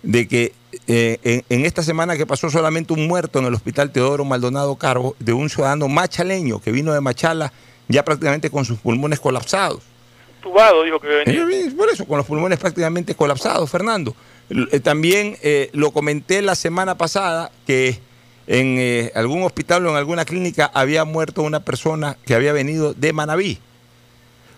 de 0.03 0.27
que 0.27 0.53
eh, 0.89 1.19
en, 1.23 1.45
en 1.49 1.65
esta 1.65 1.85
semana 1.85 2.17
que 2.17 2.27
pasó 2.27 2.51
solamente 2.51 2.93
un 2.93 3.07
muerto 3.07 3.39
en 3.39 3.45
el 3.45 3.55
hospital 3.55 3.93
Teodoro 3.93 4.25
Maldonado 4.25 4.75
Carbo 4.77 5.15
de 5.21 5.33
un 5.33 5.49
ciudadano 5.49 5.87
machaleño 5.87 6.61
que 6.61 6.73
vino 6.73 6.93
de 6.93 7.01
Machala 7.01 7.53
ya 7.89 8.05
prácticamente 8.05 8.51
con 8.51 8.65
sus 8.65 8.79
pulmones 8.79 9.21
colapsados. 9.21 9.83
Tubado 10.43 10.83
dijo 10.85 11.01
que 11.01 11.09
venía. 11.09 11.75
Por 11.77 11.89
eso, 11.89 12.05
con 12.07 12.19
los 12.19 12.27
pulmones 12.27 12.59
prácticamente 12.59 13.15
colapsados, 13.15 13.69
Fernando. 13.71 14.15
Eh, 14.51 14.79
También 14.81 15.37
eh, 15.43 15.71
lo 15.73 15.91
comenté 15.91 16.41
la 16.43 16.55
semana 16.55 16.97
pasada 16.97 17.51
que 17.67 17.99
en 18.47 18.77
eh, 18.79 19.11
algún 19.17 19.43
hospital 19.43 19.85
o 19.87 19.91
en 19.91 19.97
alguna 19.97 20.25
clínica 20.25 20.71
había 20.73 21.05
muerto 21.05 21.43
una 21.43 21.61
persona 21.61 22.17
que 22.25 22.35
había 22.35 22.53
venido 22.53 22.95
de 22.95 23.13
Manabí. 23.13 23.59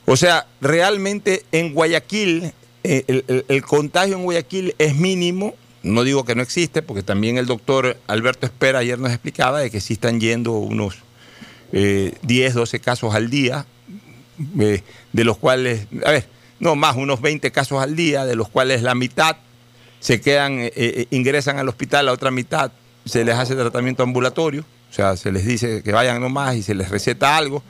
O 0.05 0.17
sea, 0.17 0.47
realmente 0.61 1.45
en 1.53 1.73
Guayaquil, 1.73 2.53
eh, 2.85 3.05
el, 3.07 3.25
el- 3.29 3.45
el 3.49 3.63
contagio 3.63 4.17
en 4.17 4.25
Guayaquil 4.25 4.75
es 4.79 4.95
mínimo. 4.95 5.55
No 5.83 6.03
digo 6.03 6.25
que 6.25 6.35
no 6.35 6.43
existe, 6.43 6.83
porque 6.83 7.03
también 7.03 7.39
el 7.39 7.47
doctor 7.47 7.97
Alberto 8.09 8.45
Espera 8.47 8.81
ayer 8.81 8.99
nos 8.99 9.11
explicaba 9.13 9.61
de 9.61 9.71
que 9.71 9.81
sí 9.81 9.95
están 9.95 10.21
yendo 10.21 10.53
unos 10.53 10.97
eh, 11.73 12.15
10, 12.23 12.55
12 12.55 12.81
casos 12.81 13.15
al 13.15 13.31
día, 13.31 13.67
eh, 14.61 14.83
de 15.13 15.25
los 15.25 15.37
cuales, 15.37 15.87
a 16.05 16.13
ver, 16.13 16.29
no 16.61 16.77
más, 16.77 16.97
unos 16.97 17.21
20 17.21 17.51
casos 17.51 17.83
al 17.83 17.97
día, 17.97 18.25
de 18.25 18.37
los 18.37 18.49
cuales 18.49 18.83
la 18.83 18.95
mitad 18.95 19.37
se 19.99 20.21
quedan, 20.21 20.61
eh, 20.61 20.73
eh, 20.77 21.07
ingresan 21.11 21.59
al 21.59 21.69
hospital, 21.69 22.07
la 22.07 22.13
otra 22.13 22.31
mitad 22.31 22.71
se 23.05 23.25
les 23.25 23.35
hace 23.35 23.57
tratamiento 23.57 24.05
ambulatorio, 24.05 24.65
o 24.91 24.93
sea, 24.93 25.17
se 25.17 25.33
les 25.33 25.45
dice 25.45 25.83
que 25.83 25.93
vayan 25.93 26.21
nomás 26.21 26.55
y 26.55 26.63
se 26.63 26.75
les 26.75 26.89
receta 26.89 27.37
algo, 27.37 27.65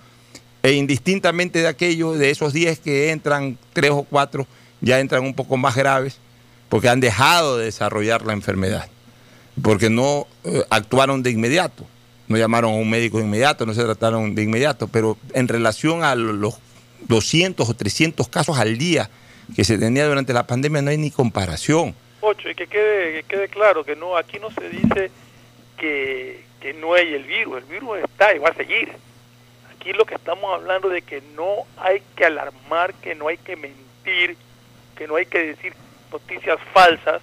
e 0.63 0.73
indistintamente 0.73 1.61
de 1.61 1.69
aquello, 1.69 2.13
de 2.13 2.31
esos 2.31 2.53
10 2.53 2.81
que 2.81 3.11
entran, 3.13 3.57
3 3.73 3.91
o 3.93 4.03
4 4.03 4.47
ya 4.83 5.01
entran 5.01 5.25
un 5.25 5.33
poco 5.33 5.57
más 5.57 5.75
graves, 5.75 6.19
porque 6.69 6.91
han 6.91 7.01
dejado 7.01 7.57
de 7.57 7.65
desarrollar 7.65 8.27
la 8.27 8.35
enfermedad, 8.35 8.89
porque 9.63 9.89
no 9.89 10.27
actuaron 10.69 11.23
de 11.23 11.31
inmediato, 11.31 11.87
no 12.29 12.37
llamaron 12.37 12.73
a 12.73 12.77
un 12.77 12.89
médico 12.89 13.19
de 13.19 13.25
inmediato, 13.25 13.67
no 13.67 13.75
se 13.75 13.83
trataron 13.83 14.35
de 14.35 14.43
inmediato, 14.43 14.89
pero 14.89 15.17
en 15.33 15.49
relación 15.49 16.05
a 16.05 16.15
los 16.15 16.59
200 17.09 17.69
o 17.69 17.75
300 17.75 18.29
casos 18.29 18.59
al 18.59 18.77
día 18.77 19.09
que 19.55 19.65
se 19.65 19.79
tenía 19.79 20.07
durante 20.07 20.33
la 20.33 20.47
pandemia 20.47 20.83
no 20.83 20.91
hay 20.91 20.99
ni 20.99 21.11
comparación. 21.11 21.95
Ocho, 22.21 22.51
y 22.51 22.55
que 22.55 22.67
quede, 22.67 23.23
que 23.23 23.23
quede 23.25 23.49
claro 23.49 23.85
que 23.85 23.97
no 23.97 24.17
aquí 24.17 24.39
no 24.39 24.51
se 24.51 24.69
dice 24.69 25.11
que, 25.77 26.45
que 26.61 26.75
no 26.75 26.95
hay 26.95 27.15
el 27.15 27.25
virus, 27.25 27.59
el 27.59 27.65
virus 27.65 27.99
está 27.99 28.35
y 28.35 28.39
va 28.39 28.51
a 28.51 28.55
seguir. 28.55 28.93
Aquí 29.75 29.93
lo 29.93 30.05
que 30.05 30.17
estamos 30.17 30.53
hablando 30.53 30.89
de 30.89 31.03
que 31.03 31.23
no 31.35 31.65
hay 31.77 32.03
que 32.17 32.27
alarmar, 32.27 32.93
que 32.95 33.15
no 33.15 33.29
hay 33.29 33.39
que 33.39 33.57
mentir, 33.57 34.37
que 34.97 35.07
no 35.07 35.17
hay 35.17 35.27
que 35.27 35.39
decir 35.39 35.73
noticias 36.13 36.59
falsas 36.75 37.23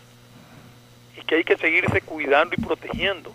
y 1.19 1.25
que 1.25 1.35
hay 1.35 1.43
que 1.43 1.57
seguirse 1.57 2.01
cuidando 2.01 2.55
y 2.57 2.61
protegiendo. 2.63 3.33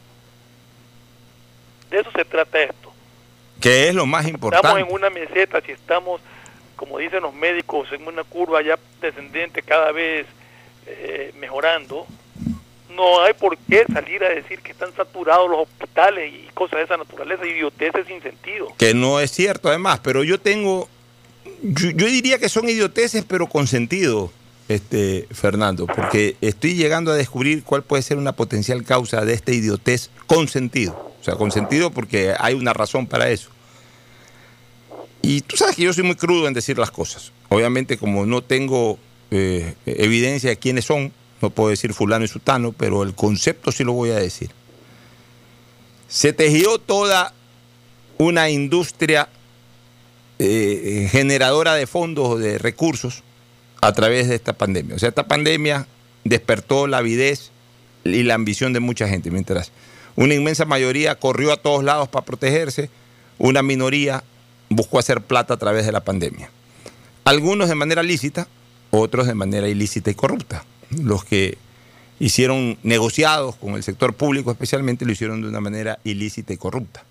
De 1.91 2.01
eso 2.01 2.11
se 2.13 2.25
trata 2.25 2.63
esto. 2.63 2.93
Que 3.61 3.89
es 3.89 3.95
lo 3.95 4.07
más 4.07 4.27
importante. 4.27 4.67
Estamos 4.67 4.89
en 4.89 4.95
una 4.95 5.11
meseta, 5.11 5.61
si 5.61 5.73
estamos, 5.73 6.21
como 6.77 6.99
dicen 6.99 7.23
los 7.23 7.35
médicos, 7.35 7.89
en 7.93 8.07
una 8.07 8.25
curva 8.25 8.63
ya 8.63 8.79
descendente 9.01 9.63
cada 9.63 9.93
vez 9.93 10.27
eh, 10.87 11.33
mejorando, 11.39 12.07
no 12.97 13.23
hay 13.23 13.35
por 13.35 13.57
qué 13.59 13.85
salir 13.93 14.25
a 14.25 14.31
decir 14.31 14.61
que 14.61 14.73
están 14.73 14.95
saturados 14.95 15.49
los 15.49 15.61
hospitales 15.61 16.33
y 16.33 16.49
cosas 16.55 16.79
de 16.79 16.85
esa 16.85 16.97
naturaleza, 16.97 17.47
idioteces 17.47 18.07
sin 18.07 18.23
sentido. 18.23 18.73
Que 18.79 18.95
no 18.95 19.21
es 19.21 19.31
cierto 19.31 19.69
además, 19.69 20.01
pero 20.03 20.25
yo 20.25 20.41
tengo, 20.41 20.89
yo, 21.63 21.91
yo 21.91 22.07
diría 22.07 22.39
que 22.39 22.49
son 22.49 22.69
idioteces 22.69 23.25
pero 23.27 23.47
con 23.47 23.67
sentido, 23.67 24.33
este, 24.69 25.27
Fernando, 25.33 25.87
porque 25.87 26.37
estoy 26.41 26.75
llegando 26.75 27.13
a 27.13 27.17
descubrir 27.17 27.63
cuál 27.63 27.83
puede 27.83 28.03
ser 28.03 28.17
una 28.17 28.33
potencial 28.33 28.83
causa 28.85 29.25
de 29.25 29.35
esta 29.35 29.53
idiotez 29.53 30.11
con 30.27 30.49
sentido. 30.49 31.10
O 31.21 31.25
sea, 31.25 31.35
con 31.35 31.51
sentido 31.53 31.91
porque 31.91 32.35
hay 32.39 32.55
una 32.55 32.73
razón 32.73 33.07
para 33.07 33.31
eso. 33.31 33.51
Y 35.23 35.43
tú 35.43 35.57
sabes 35.57 35.77
que 35.77 35.83
yo 35.83 35.93
soy 35.93 36.05
muy 36.05 36.17
crudo 36.17 36.49
en 36.49 36.55
decir 36.55 36.79
las 36.79 36.91
cosas. 36.91 37.33
Obviamente, 37.49 37.99
como 37.99 38.25
no 38.25 38.43
tengo 38.43 38.99
eh, 39.31 39.75
evidencia 39.85 40.51
de 40.51 40.57
quiénes 40.57 40.87
son, 40.87 41.13
no 41.43 41.51
puedo 41.51 41.71
decir 41.71 41.93
fulano 41.93 42.25
y 42.25 42.29
sutano, 42.29 42.73
pero 42.73 43.03
el 43.03 43.15
concepto 43.15 43.71
sí 43.71 43.85
lo 43.85 43.93
voy 43.93 44.11
a 44.11 44.17
decir. 44.17 44.51
Se 46.09 46.33
tejió 46.33 46.79
toda 46.79 47.35
una 48.19 48.51
industria 48.51 49.29
eh, 50.39 51.09
generadora 51.11 51.75
de 51.75 51.87
fondos, 51.87 52.41
de 52.41 52.59
recursos, 52.59 53.23
a 53.81 53.93
través 53.93 54.29
de 54.29 54.35
esta 54.35 54.53
pandemia. 54.53 54.97
O 54.97 54.99
sea, 54.99 55.11
esta 55.11 55.27
pandemia 55.27 55.87
despertó 56.25 56.87
la 56.87 56.99
avidez 56.99 57.51
y 58.05 58.23
la 58.23 58.35
ambición 58.35 58.73
de 58.73 58.81
mucha 58.81 59.09
gente, 59.09 59.31
mientras 59.31 59.73
una 60.17 60.35
inmensa 60.35 60.65
mayoría 60.65 61.15
corrió 61.15 61.53
a 61.53 61.57
todos 61.57 61.85
lados 61.85 62.09
para 62.09 62.25
protegerse, 62.25 62.91
una 63.39 63.63
minoría 63.63 64.23
buscó 64.69 64.99
hacer 64.99 65.21
plata 65.21 65.55
a 65.55 65.57
través 65.57 65.87
de 65.87 65.93
la 65.93 66.01
pandemia. 66.01 66.51
Algunos 67.25 67.69
de 67.69 67.75
manera 67.75 68.03
lícita, 68.03 68.49
otros 68.91 69.27
de 69.27 69.35
manera 69.35 69.69
ilícita 69.69 70.11
y 70.11 70.15
corrupta. 70.15 70.65
Los 70.91 71.25
que 71.25 71.59
hicieron 72.19 72.79
negociados 72.83 73.57
con 73.57 73.75
el 73.75 73.83
sector 73.83 74.15
público 74.15 74.51
especialmente 74.51 75.05
lo 75.05 75.13
hicieron 75.13 75.43
de 75.43 75.49
una 75.49 75.61
manera 75.61 75.99
ilícita 76.05 76.53
y 76.53 76.57
corrupta. 76.57 77.05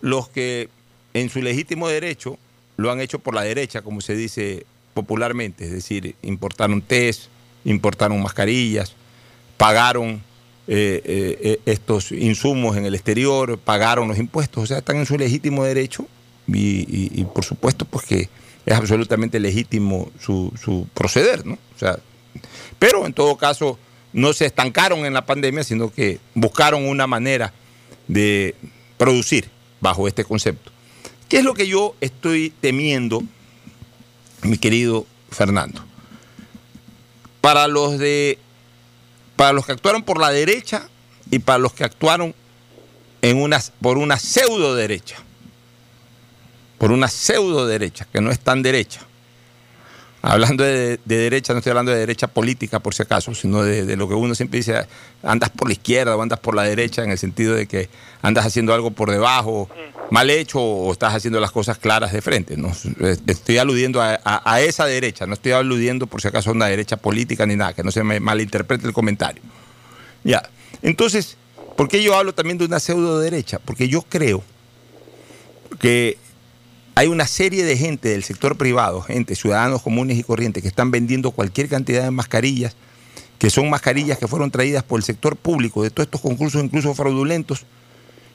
Los 0.00 0.28
que 0.28 0.68
en 1.12 1.28
su 1.28 1.42
legítimo 1.42 1.88
derecho 1.88 2.38
lo 2.76 2.90
han 2.90 3.00
hecho 3.00 3.18
por 3.18 3.34
la 3.34 3.42
derecha, 3.42 3.82
como 3.82 4.00
se 4.00 4.14
dice 4.14 4.64
popularmente, 4.94 5.66
es 5.66 5.72
decir, 5.72 6.16
importaron 6.22 6.82
test, 6.82 7.24
importaron 7.64 8.22
mascarillas, 8.22 8.94
pagaron 9.56 10.22
eh, 10.72 11.36
eh, 11.42 11.60
estos 11.66 12.12
insumos 12.12 12.76
en 12.76 12.84
el 12.84 12.94
exterior, 12.94 13.58
pagaron 13.58 14.06
los 14.06 14.18
impuestos, 14.18 14.62
o 14.62 14.66
sea, 14.66 14.78
están 14.78 14.98
en 14.98 15.06
su 15.06 15.18
legítimo 15.18 15.64
derecho 15.64 16.06
y, 16.46 16.86
y, 17.20 17.24
por 17.24 17.44
supuesto 17.44 17.84
pues 17.86 18.06
que 18.06 18.28
es 18.64 18.76
absolutamente 18.76 19.40
legítimo 19.40 20.12
su, 20.20 20.52
su 20.62 20.86
proceder, 20.94 21.44
¿no? 21.44 21.54
O 21.74 21.78
sea, 21.78 21.98
pero 22.78 23.04
en 23.04 23.12
todo 23.12 23.36
caso 23.36 23.80
no 24.12 24.32
se 24.32 24.46
estancaron 24.46 25.04
en 25.04 25.12
la 25.12 25.26
pandemia, 25.26 25.64
sino 25.64 25.90
que 25.92 26.20
buscaron 26.34 26.86
una 26.86 27.08
manera 27.08 27.52
de 28.06 28.54
producir 28.96 29.50
bajo 29.80 30.06
este 30.06 30.22
concepto. 30.22 30.70
¿Qué 31.28 31.38
es 31.38 31.44
lo 31.44 31.54
que 31.54 31.66
yo 31.66 31.96
estoy 32.00 32.54
temiendo, 32.60 33.24
mi 34.42 34.56
querido 34.56 35.04
Fernando? 35.32 35.84
Para 37.40 37.66
los 37.66 37.98
de 37.98 38.38
para 39.40 39.54
los 39.54 39.64
que 39.64 39.72
actuaron 39.72 40.02
por 40.02 40.20
la 40.20 40.28
derecha 40.28 40.86
y 41.30 41.38
para 41.38 41.58
los 41.58 41.72
que 41.72 41.82
actuaron 41.82 42.34
en 43.22 43.50
por 43.80 43.96
una 43.96 44.18
pseudo 44.18 44.74
derecha. 44.74 45.16
Por 46.76 46.92
una 46.92 47.08
pseudo 47.08 47.66
derecha, 47.66 48.06
que 48.12 48.20
no 48.20 48.30
es 48.30 48.38
tan 48.38 48.62
derecha. 48.62 49.00
Hablando 50.22 50.64
de, 50.64 51.00
de, 51.02 51.16
derecha, 51.16 51.54
no 51.54 51.60
estoy 51.60 51.70
hablando 51.70 51.92
de 51.92 51.98
derecha 51.98 52.26
política 52.26 52.78
por 52.78 52.94
si 52.94 53.02
acaso, 53.02 53.34
sino 53.34 53.62
de, 53.62 53.86
de, 53.86 53.96
lo 53.96 54.06
que 54.06 54.14
uno 54.14 54.34
siempre 54.34 54.58
dice, 54.58 54.86
andas 55.22 55.48
por 55.48 55.68
la 55.68 55.72
izquierda 55.72 56.14
o 56.14 56.20
andas 56.20 56.38
por 56.40 56.54
la 56.54 56.64
derecha, 56.64 57.02
en 57.02 57.10
el 57.10 57.16
sentido 57.16 57.54
de 57.54 57.66
que 57.66 57.88
andas 58.20 58.44
haciendo 58.44 58.74
algo 58.74 58.90
por 58.90 59.10
debajo, 59.10 59.70
mal 60.10 60.28
hecho, 60.28 60.60
o 60.60 60.92
estás 60.92 61.14
haciendo 61.14 61.40
las 61.40 61.50
cosas 61.50 61.78
claras 61.78 62.12
de 62.12 62.20
frente. 62.20 62.58
¿no? 62.58 62.70
Estoy 63.26 63.56
aludiendo 63.56 64.02
a, 64.02 64.20
a, 64.22 64.54
a 64.54 64.60
esa 64.60 64.84
derecha, 64.84 65.26
no 65.26 65.32
estoy 65.32 65.52
aludiendo 65.52 66.06
por 66.06 66.20
si 66.20 66.28
acaso 66.28 66.50
a 66.50 66.52
una 66.52 66.66
derecha 66.66 66.98
política 66.98 67.46
ni 67.46 67.56
nada, 67.56 67.72
que 67.72 67.82
no 67.82 67.90
se 67.90 68.04
me 68.04 68.20
malinterprete 68.20 68.86
el 68.86 68.92
comentario. 68.92 69.42
Ya, 70.22 70.42
entonces, 70.82 71.38
¿por 71.76 71.88
qué 71.88 72.02
yo 72.02 72.14
hablo 72.14 72.34
también 72.34 72.58
de 72.58 72.66
una 72.66 72.78
pseudo 72.78 73.18
derecha? 73.20 73.58
Porque 73.58 73.88
yo 73.88 74.02
creo 74.02 74.42
que 75.78 76.18
hay 76.94 77.06
una 77.06 77.26
serie 77.26 77.64
de 77.64 77.76
gente 77.76 78.08
del 78.10 78.24
sector 78.24 78.56
privado, 78.56 79.02
gente, 79.02 79.34
ciudadanos 79.34 79.82
comunes 79.82 80.18
y 80.18 80.22
corrientes, 80.22 80.62
que 80.62 80.68
están 80.68 80.90
vendiendo 80.90 81.30
cualquier 81.30 81.68
cantidad 81.68 82.04
de 82.04 82.10
mascarillas, 82.10 82.76
que 83.38 83.50
son 83.50 83.70
mascarillas 83.70 84.18
que 84.18 84.28
fueron 84.28 84.50
traídas 84.50 84.82
por 84.82 84.98
el 84.98 85.04
sector 85.04 85.36
público 85.36 85.82
de 85.82 85.90
todos 85.90 86.06
estos 86.06 86.20
concursos, 86.20 86.62
incluso 86.62 86.94
fraudulentos. 86.94 87.64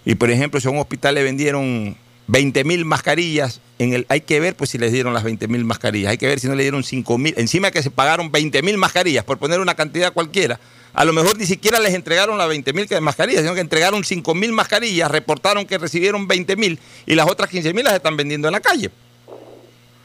Y 0.04 0.16
por 0.16 0.32
ejemplo, 0.32 0.60
si 0.60 0.68
a 0.68 0.72
un 0.72 0.80
hospital 0.80 1.16
le 1.16 1.24
vendieron 1.24 1.96
20 2.28 2.64
mil 2.64 2.86
mascarillas, 2.86 3.62
en 3.78 3.94
el, 3.94 4.06
hay 4.10 4.22
que 4.22 4.40
ver 4.40 4.56
pues 4.56 4.70
si 4.70 4.78
les 4.78 4.92
dieron 4.92 5.14
las 5.14 5.24
20 5.24 5.48
mil 5.48 5.64
mascarillas, 5.64 6.12
hay 6.12 6.18
que 6.18 6.28
ver 6.28 6.40
si 6.40 6.48
no 6.48 6.56
le 6.56 6.64
dieron 6.64 6.84
5 6.84 7.18
mil, 7.18 7.34
encima 7.38 7.72
que 7.72 7.84
se 7.84 7.92
pagaron 7.92 8.32
20 8.32 8.62
mil 8.64 8.78
mascarillas, 8.78 9.24
por 9.24 9.38
poner 9.38 9.60
una 9.60 9.76
cantidad 9.76 10.14
cualquiera, 10.14 10.60
a 10.96 11.04
lo 11.04 11.12
mejor 11.12 11.38
ni 11.38 11.46
siquiera 11.46 11.78
les 11.80 11.94
entregaron 11.94 12.38
las 12.38 12.48
20 12.48 12.72
mil 12.74 12.88
mascarillas, 13.02 13.42
sino 13.42 13.54
que 13.54 13.60
entregaron 13.60 14.04
5 14.04 14.34
mil 14.34 14.54
mascarillas, 14.54 15.12
reportaron 15.12 15.66
que 15.66 15.78
recibieron 15.78 16.28
20 16.28 16.56
mil 16.56 16.80
y 17.06 17.16
las 17.16 17.30
otras 17.30 17.50
15 17.50 17.74
mil 17.74 17.84
las 17.84 17.94
están 17.94 18.16
vendiendo 18.16 18.48
en 18.48 18.54
la 18.54 18.62
calle. 18.62 18.90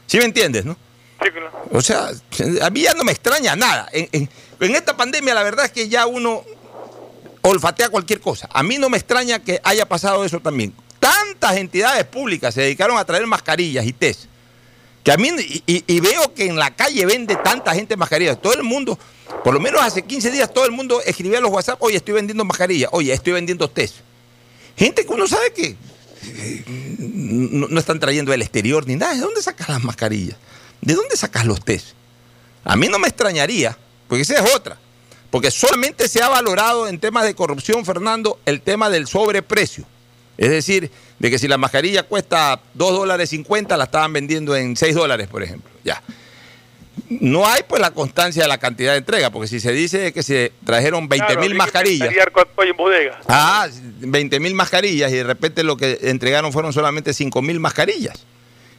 ¿Sí 0.05 0.17
me 0.17 0.25
entiendes, 0.25 0.65
no? 0.65 0.75
Sí, 1.23 1.29
claro. 1.31 1.51
O 1.71 1.81
sea, 1.81 2.09
a 2.61 2.69
mí 2.69 2.81
ya 2.81 2.93
no 2.93 3.05
me 3.05 3.13
extraña 3.13 3.55
nada. 3.55 3.87
En, 3.93 4.09
en, 4.11 4.29
en, 4.59 4.75
esta 4.75 4.97
pandemia 4.97 5.33
la 5.33 5.43
verdad 5.43 5.65
es 5.65 5.71
que 5.71 5.87
ya 5.87 6.05
uno 6.05 6.43
olfatea 7.41 7.87
cualquier 7.87 8.19
cosa. 8.19 8.49
A 8.51 8.61
mí 8.61 8.77
no 8.77 8.89
me 8.89 8.97
extraña 8.97 9.39
que 9.39 9.61
haya 9.63 9.87
pasado 9.87 10.25
eso 10.25 10.41
también. 10.41 10.73
Tantas 10.99 11.55
entidades 11.55 12.03
públicas 12.03 12.53
se 12.53 12.61
dedicaron 12.61 12.97
a 12.97 13.05
traer 13.05 13.25
mascarillas 13.27 13.85
y 13.85 13.93
test. 13.93 14.25
Que 15.03 15.11
a 15.11 15.17
mí, 15.17 15.29
y, 15.65 15.99
veo 15.99 16.33
que 16.33 16.45
en 16.45 16.57
la 16.57 16.75
calle 16.75 17.05
vende 17.05 17.35
tanta 17.35 17.73
gente 17.73 17.97
mascarillas. 17.97 18.39
Todo 18.39 18.53
el 18.53 18.63
mundo, 18.63 18.97
por 19.43 19.53
lo 19.53 19.59
menos 19.59 19.81
hace 19.81 20.03
15 20.03 20.31
días, 20.31 20.53
todo 20.53 20.65
el 20.65 20.71
mundo 20.71 21.01
escribía 21.03 21.39
a 21.39 21.41
los 21.41 21.51
WhatsApp, 21.51 21.81
oye, 21.81 21.97
estoy 21.97 22.13
vendiendo 22.13 22.45
mascarillas, 22.45 22.89
oye, 22.93 23.11
estoy 23.11 23.33
vendiendo 23.33 23.67
test. 23.69 23.95
Gente 24.77 25.05
que 25.05 25.11
uno 25.11 25.27
sabe 25.27 25.53
que 25.53 25.75
no, 26.99 27.67
no 27.67 27.79
están 27.79 27.99
trayendo 27.99 28.31
del 28.31 28.43
exterior 28.43 28.87
ni 28.87 28.95
nada. 28.95 29.15
¿De 29.15 29.21
dónde 29.21 29.41
sacas 29.41 29.69
las 29.69 29.83
mascarillas? 29.83 30.37
¿De 30.81 30.93
dónde 30.93 31.17
sacas 31.17 31.45
los 31.45 31.63
test? 31.63 31.89
A 32.63 32.75
mí 32.75 32.87
no 32.87 32.99
me 32.99 33.07
extrañaría, 33.07 33.77
porque 34.07 34.21
esa 34.21 34.35
es 34.35 34.55
otra. 34.55 34.77
Porque 35.31 35.49
solamente 35.49 36.07
se 36.09 36.21
ha 36.21 36.27
valorado 36.27 36.87
en 36.87 36.99
temas 36.99 37.23
de 37.23 37.33
corrupción, 37.33 37.85
Fernando, 37.85 38.39
el 38.45 38.61
tema 38.61 38.89
del 38.89 39.07
sobreprecio. 39.07 39.85
Es 40.37 40.49
decir, 40.49 40.91
de 41.21 41.29
que 41.29 41.37
si 41.37 41.47
la 41.47 41.59
mascarilla 41.59 42.01
cuesta 42.01 42.59
2 42.73 42.93
dólares 42.93 43.29
50, 43.29 43.77
la 43.77 43.83
estaban 43.83 44.11
vendiendo 44.11 44.55
en 44.55 44.75
6 44.75 44.95
dólares, 44.95 45.27
por 45.27 45.43
ejemplo. 45.43 45.69
Ya. 45.83 46.01
No 47.09 47.45
hay 47.45 47.61
pues 47.67 47.79
la 47.79 47.91
constancia 47.91 48.41
de 48.41 48.47
la 48.47 48.57
cantidad 48.57 48.93
de 48.93 48.97
entrega, 48.97 49.29
porque 49.29 49.47
si 49.47 49.59
se 49.59 49.71
dice 49.71 50.13
que 50.13 50.23
se 50.23 50.51
trajeron 50.65 51.07
20 51.07 51.37
mil 51.37 51.53
mascarillas. 51.53 52.09
En 52.09 52.75
bodega. 52.75 53.19
Ah, 53.27 53.67
20 53.99 54.39
mil 54.39 54.55
mascarillas 54.55 55.11
y 55.11 55.17
de 55.17 55.23
repente 55.23 55.61
lo 55.63 55.77
que 55.77 55.99
entregaron 56.01 56.51
fueron 56.51 56.73
solamente 56.73 57.13
5 57.13 57.39
mil 57.43 57.59
mascarillas. 57.59 58.25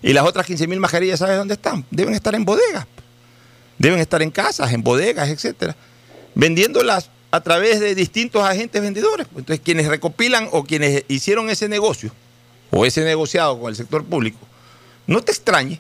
Y 0.03 0.13
las 0.13 0.25
otras 0.25 0.45
15 0.45 0.67
mil 0.67 0.81
mascarillas, 0.81 1.21
¿sabes 1.21 1.37
dónde 1.37 1.55
están? 1.55 1.85
Deben 1.93 2.13
estar 2.13 2.35
en 2.35 2.45
bodegas. 2.45 2.89
Deben 3.79 4.01
estar 4.01 4.21
en 4.21 4.33
casas, 4.33 4.73
en 4.73 4.83
bodegas, 4.83 5.29
etcétera. 5.29 5.77
Vendiéndolas 6.35 7.09
a 7.31 7.41
través 7.41 7.79
de 7.79 7.95
distintos 7.95 8.43
agentes 8.43 8.83
vendedores. 8.83 9.29
Entonces, 9.29 9.61
quienes 9.65 9.87
recopilan 9.87 10.49
o 10.51 10.65
quienes 10.65 11.05
hicieron 11.07 11.49
ese 11.49 11.69
negocio 11.69 12.13
o 12.73 12.87
ese 12.87 13.05
negociado 13.05 13.61
con 13.61 13.69
el 13.69 13.77
sector 13.77 14.03
público, 14.05 14.39
no 15.07 15.23
te 15.23 15.31
extrañe 15.31 15.79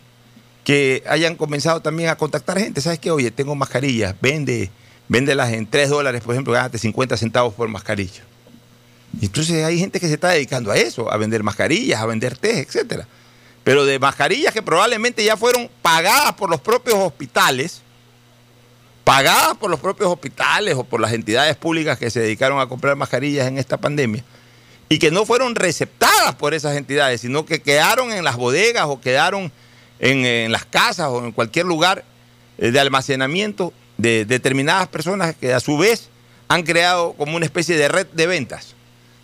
que 0.62 1.02
hayan 1.08 1.36
comenzado 1.36 1.80
también 1.80 2.10
a 2.10 2.16
contactar 2.16 2.58
gente. 2.58 2.80
¿Sabes 2.80 2.98
qué? 2.98 3.10
Oye, 3.10 3.30
tengo 3.30 3.54
mascarillas, 3.54 4.14
vende, 4.20 4.70
véndelas 5.08 5.52
en 5.52 5.66
3 5.66 5.88
dólares, 5.88 6.22
por 6.22 6.34
ejemplo, 6.34 6.52
gánate 6.52 6.78
50 6.78 7.16
centavos 7.16 7.54
por 7.54 7.68
mascarilla. 7.68 8.22
Entonces 9.20 9.64
hay 9.64 9.78
gente 9.78 9.98
que 10.00 10.06
se 10.06 10.14
está 10.14 10.28
dedicando 10.28 10.70
a 10.70 10.76
eso, 10.76 11.10
a 11.10 11.16
vender 11.16 11.42
mascarillas, 11.42 12.00
a 12.00 12.06
vender 12.06 12.36
test, 12.36 12.68
etcétera. 12.68 13.08
Pero 13.64 13.84
de 13.84 13.98
mascarillas 13.98 14.52
que 14.52 14.62
probablemente 14.62 15.24
ya 15.24 15.36
fueron 15.36 15.70
pagadas 15.80 16.34
por 16.34 16.50
los 16.50 16.60
propios 16.60 16.96
hospitales, 16.98 17.80
pagadas 19.02 19.56
por 19.56 19.70
los 19.70 19.80
propios 19.80 20.10
hospitales 20.10 20.74
o 20.74 20.84
por 20.84 21.00
las 21.00 21.12
entidades 21.12 21.56
públicas 21.56 21.98
que 21.98 22.10
se 22.10 22.20
dedicaron 22.20 22.60
a 22.60 22.68
comprar 22.68 22.96
mascarillas 22.96 23.48
en 23.48 23.58
esta 23.58 23.78
pandemia 23.78 24.24
y 24.92 24.98
que 24.98 25.10
no 25.10 25.24
fueron 25.24 25.54
receptadas 25.54 26.34
por 26.34 26.52
esas 26.52 26.76
entidades, 26.76 27.22
sino 27.22 27.46
que 27.46 27.62
quedaron 27.62 28.12
en 28.12 28.24
las 28.24 28.36
bodegas 28.36 28.84
o 28.88 29.00
quedaron 29.00 29.50
en, 29.98 30.52
las 30.52 30.66
casas 30.66 31.08
o 31.08 31.24
en 31.24 31.32
cualquier 31.32 31.64
lugar 31.64 32.04
eh, 32.58 32.72
de 32.72 32.78
almacenamiento 32.78 33.72
de 33.96 34.26
determinadas 34.26 34.88
personas 34.88 35.34
que 35.34 35.54
a 35.54 35.60
su 35.60 35.78
vez 35.78 36.10
han 36.48 36.62
creado 36.62 37.14
como 37.14 37.36
una 37.36 37.46
especie 37.46 37.74
de 37.78 37.88
red 37.88 38.06
de 38.08 38.26
ventas. 38.26 38.74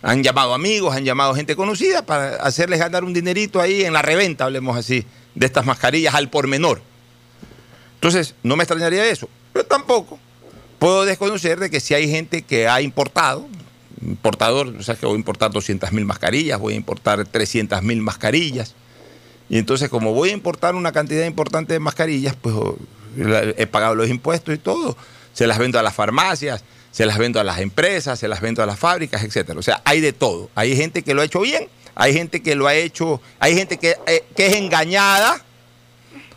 Han 0.01 0.23
llamado 0.23 0.55
amigos, 0.55 0.95
han 0.95 1.05
llamado 1.05 1.35
gente 1.35 1.55
conocida 1.55 2.03
para 2.03 2.37
hacerles 2.37 2.79
ganar 2.79 3.03
un 3.03 3.13
dinerito 3.13 3.61
ahí 3.61 3.83
en 3.83 3.93
la 3.93 4.01
reventa, 4.01 4.45
hablemos 4.45 4.75
así, 4.75 5.05
de 5.35 5.45
estas 5.45 5.67
mascarillas 5.67 6.15
al 6.15 6.31
por 6.31 6.47
menor. 6.47 6.81
Entonces, 7.93 8.33
no 8.41 8.55
me 8.55 8.63
extrañaría 8.63 9.05
eso. 9.05 9.29
Pero 9.53 9.67
tampoco 9.67 10.17
puedo 10.79 11.05
desconocer 11.05 11.59
de 11.59 11.69
que 11.69 11.79
si 11.79 11.93
hay 11.93 12.09
gente 12.09 12.41
que 12.41 12.67
ha 12.67 12.81
importado, 12.81 13.47
importador, 14.01 14.67
o 14.67 14.83
sea 14.83 14.95
que 14.95 15.05
voy 15.05 15.15
a 15.15 15.17
importar 15.17 15.51
200 15.51 15.91
mil 15.91 16.05
mascarillas, 16.05 16.59
voy 16.59 16.73
a 16.73 16.77
importar 16.77 17.25
300 17.25 17.81
mil 17.83 18.01
mascarillas. 18.01 18.75
Y 19.49 19.57
entonces, 19.57 19.89
como 19.89 20.13
voy 20.13 20.29
a 20.29 20.33
importar 20.33 20.75
una 20.75 20.91
cantidad 20.91 21.25
importante 21.25 21.73
de 21.73 21.79
mascarillas, 21.79 22.35
pues 22.39 22.55
he 23.57 23.67
pagado 23.67 23.95
los 23.95 24.09
impuestos 24.09 24.53
y 24.53 24.57
todo. 24.59 24.95
Se 25.33 25.47
las 25.47 25.57
vendo 25.57 25.79
a 25.79 25.83
las 25.83 25.95
farmacias, 25.95 26.63
se 26.91 27.05
las 27.05 27.17
vendo 27.17 27.39
a 27.39 27.43
las 27.43 27.59
empresas, 27.59 28.19
se 28.19 28.27
las 28.27 28.41
vendo 28.41 28.61
a 28.61 28.65
las 28.65 28.77
fábricas, 28.77 29.23
etcétera. 29.23 29.59
O 29.59 29.63
sea, 29.63 29.81
hay 29.85 30.01
de 30.01 30.13
todo. 30.13 30.49
Hay 30.55 30.75
gente 30.75 31.01
que 31.01 31.13
lo 31.13 31.21
ha 31.21 31.25
hecho 31.25 31.41
bien, 31.41 31.67
hay 31.95 32.13
gente 32.13 32.41
que 32.41 32.55
lo 32.55 32.67
ha 32.67 32.75
hecho, 32.75 33.21
hay 33.39 33.55
gente 33.55 33.77
que, 33.77 33.95
eh, 34.05 34.23
que 34.35 34.47
es 34.47 34.55
engañada, 34.55 35.43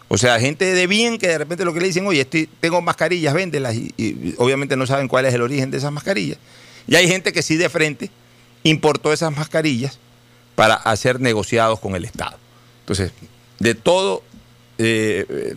o 0.09 0.18
sea, 0.18 0.38
gente 0.40 0.75
de 0.75 0.87
bien 0.87 1.18
que 1.18 1.29
de 1.29 1.38
repente 1.38 1.64
lo 1.64 1.72
que 1.72 1.81
le 1.81 1.87
dicen, 1.87 2.07
oye, 2.07 2.25
tengo 2.25 2.83
mascarillas, 2.83 3.33
véndelas, 3.33 3.75
y, 3.75 3.94
y 3.96 4.35
obviamente 4.37 4.77
no 4.77 4.87
saben 4.87 5.09
cuál 5.09 5.25
es 5.25 5.33
el 5.33 5.40
origen 5.40 5.70
de 5.70 5.79
esas 5.79 5.92
mascarillas. 5.92 6.38
Y 6.87 6.97
hay 6.97 7.09
gente 7.09 7.33
que 7.33 7.42
sí 7.42 7.57
de 7.57 7.68
frente 7.68 8.11
importó 8.62 9.12
esas 9.12 9.35
mascarillas 9.37 9.99
para 10.55 10.75
hacer 10.75 11.21
negociados 11.21 11.81
con 11.81 11.95
el 11.95 12.05
Estado. 12.05 12.37
Entonces, 12.81 13.12
de 13.59 13.75
todo, 13.75 14.23
eh, 14.79 15.55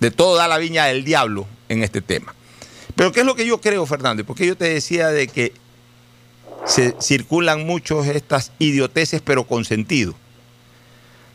de 0.00 0.10
todo 0.10 0.36
da 0.36 0.48
la 0.48 0.58
viña 0.58 0.86
del 0.86 1.04
diablo 1.04 1.46
en 1.68 1.82
este 1.82 2.02
tema. 2.02 2.34
Pero 2.94 3.12
¿qué 3.12 3.20
es 3.20 3.26
lo 3.26 3.34
que 3.34 3.46
yo 3.46 3.60
creo, 3.60 3.86
Fernando? 3.86 4.24
Porque 4.24 4.46
yo 4.46 4.56
te 4.56 4.68
decía 4.68 5.08
de 5.08 5.28
que 5.28 5.52
se 6.66 6.94
circulan 7.00 7.66
muchos 7.66 8.06
estas 8.06 8.52
idioteces, 8.58 9.20
pero 9.22 9.44
con 9.46 9.64
sentido. 9.64 10.14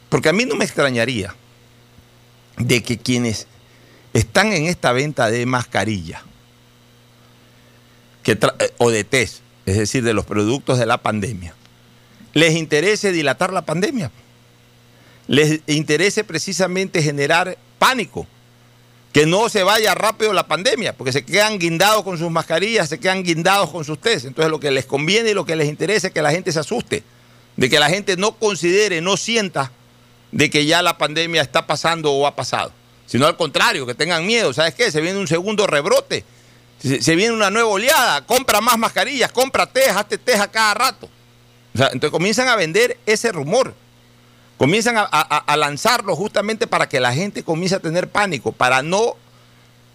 Porque 0.10 0.30
a 0.30 0.34
mí 0.34 0.46
no 0.46 0.56
me 0.56 0.66
extrañaría 0.66 1.36
de 2.58 2.82
que 2.82 2.98
quienes 2.98 3.48
están 4.14 4.54
en 4.54 4.66
esta 4.66 4.92
venta 4.94 5.30
de 5.30 5.46
mascarilla 5.46 6.24
eh, 8.34 8.74
o 8.78 8.90
de 8.90 9.04
test, 9.04 9.40
es 9.66 9.78
decir, 9.78 10.04
de 10.04 10.13
los 10.13 10.26
productos 10.26 10.80
de 10.80 10.86
la 10.86 10.98
pandemia, 10.98 11.54
les 12.34 12.56
interese 12.56 13.12
dilatar 13.12 13.52
la 13.52 13.63
pandemia. 13.63 14.12
Les 15.28 15.60
interese 15.68 16.24
precisamente 16.24 17.02
generar 17.02 17.58
pánico. 17.80 18.28
Que 19.12 19.26
no 19.26 19.50
se 19.50 19.63
vaya 19.63 19.96
rápido 19.96 20.32
la 20.34 20.48
pandemia, 20.48 20.94
porque 20.94 21.12
se 21.12 21.26
quedan 21.26 21.58
guindados 21.58 22.04
con 22.04 22.18
sus 22.18 22.30
mascarillas, 22.30 22.90
se 22.90 23.00
quedan 23.00 23.24
guindados 23.24 23.72
con 23.72 23.84
sus 23.84 24.00
test. 24.00 24.26
Entonces 24.26 24.52
lo 24.52 24.60
que 24.60 24.70
les 24.70 24.86
conviene 24.86 25.32
y 25.32 25.34
lo 25.34 25.46
que 25.46 25.56
les 25.56 25.68
interesa 25.68 26.08
es 26.08 26.13
que 26.13 26.22
la 26.22 26.32
gente 26.32 26.52
se 26.52 26.60
asuste, 26.60 27.04
de 27.56 27.70
que 27.70 27.80
la 27.80 27.90
gente 27.90 28.16
no 28.16 28.38
considere, 28.38 29.02
no 29.02 29.18
sienta 29.18 29.72
de 30.32 30.50
que 30.50 30.66
ya 30.66 30.82
la 30.82 30.98
pandemia 30.98 31.42
está 31.42 31.66
pasando 31.66 32.12
o 32.12 32.28
ha 32.28 32.36
pasado, 32.36 32.72
sino 33.08 33.26
al 33.26 33.38
contrario, 33.38 33.88
que 33.88 33.96
tengan 33.96 34.26
miedo. 34.26 34.54
¿Sabes 34.54 34.76
qué? 34.76 34.92
Se 34.92 35.02
viene 35.02 35.18
un 35.18 35.28
segundo 35.28 35.66
rebrote, 35.66 36.24
se, 36.80 37.16
viene 37.16 37.34
una 37.34 37.50
nueva 37.50 37.70
oleada, 37.70 38.26
compra 38.26 38.62
más 38.62 38.78
mascarillas, 38.78 39.32
compra 39.32 39.66
test, 39.66 39.90
hazte 39.90 40.18
test 40.18 40.42
a 40.42 40.52
cada 40.52 40.74
rato. 40.74 41.10
O 41.74 41.78
sea, 41.78 41.88
entonces 41.88 42.12
comienzan 42.12 42.48
a 42.48 42.56
vender 42.56 42.98
ese 43.06 43.32
rumor. 43.32 43.74
Comienzan 44.58 44.96
a 44.98 45.58
lanzarlo 45.58 46.16
justamente 46.16 46.66
para 46.66 46.90
que 46.90 47.00
la 47.00 47.13
gente 47.13 47.44
comience 47.44 47.76
a 47.76 47.80
tener 47.80 48.10
pánico, 48.10 48.52
para 48.52 48.82
no 48.82 49.16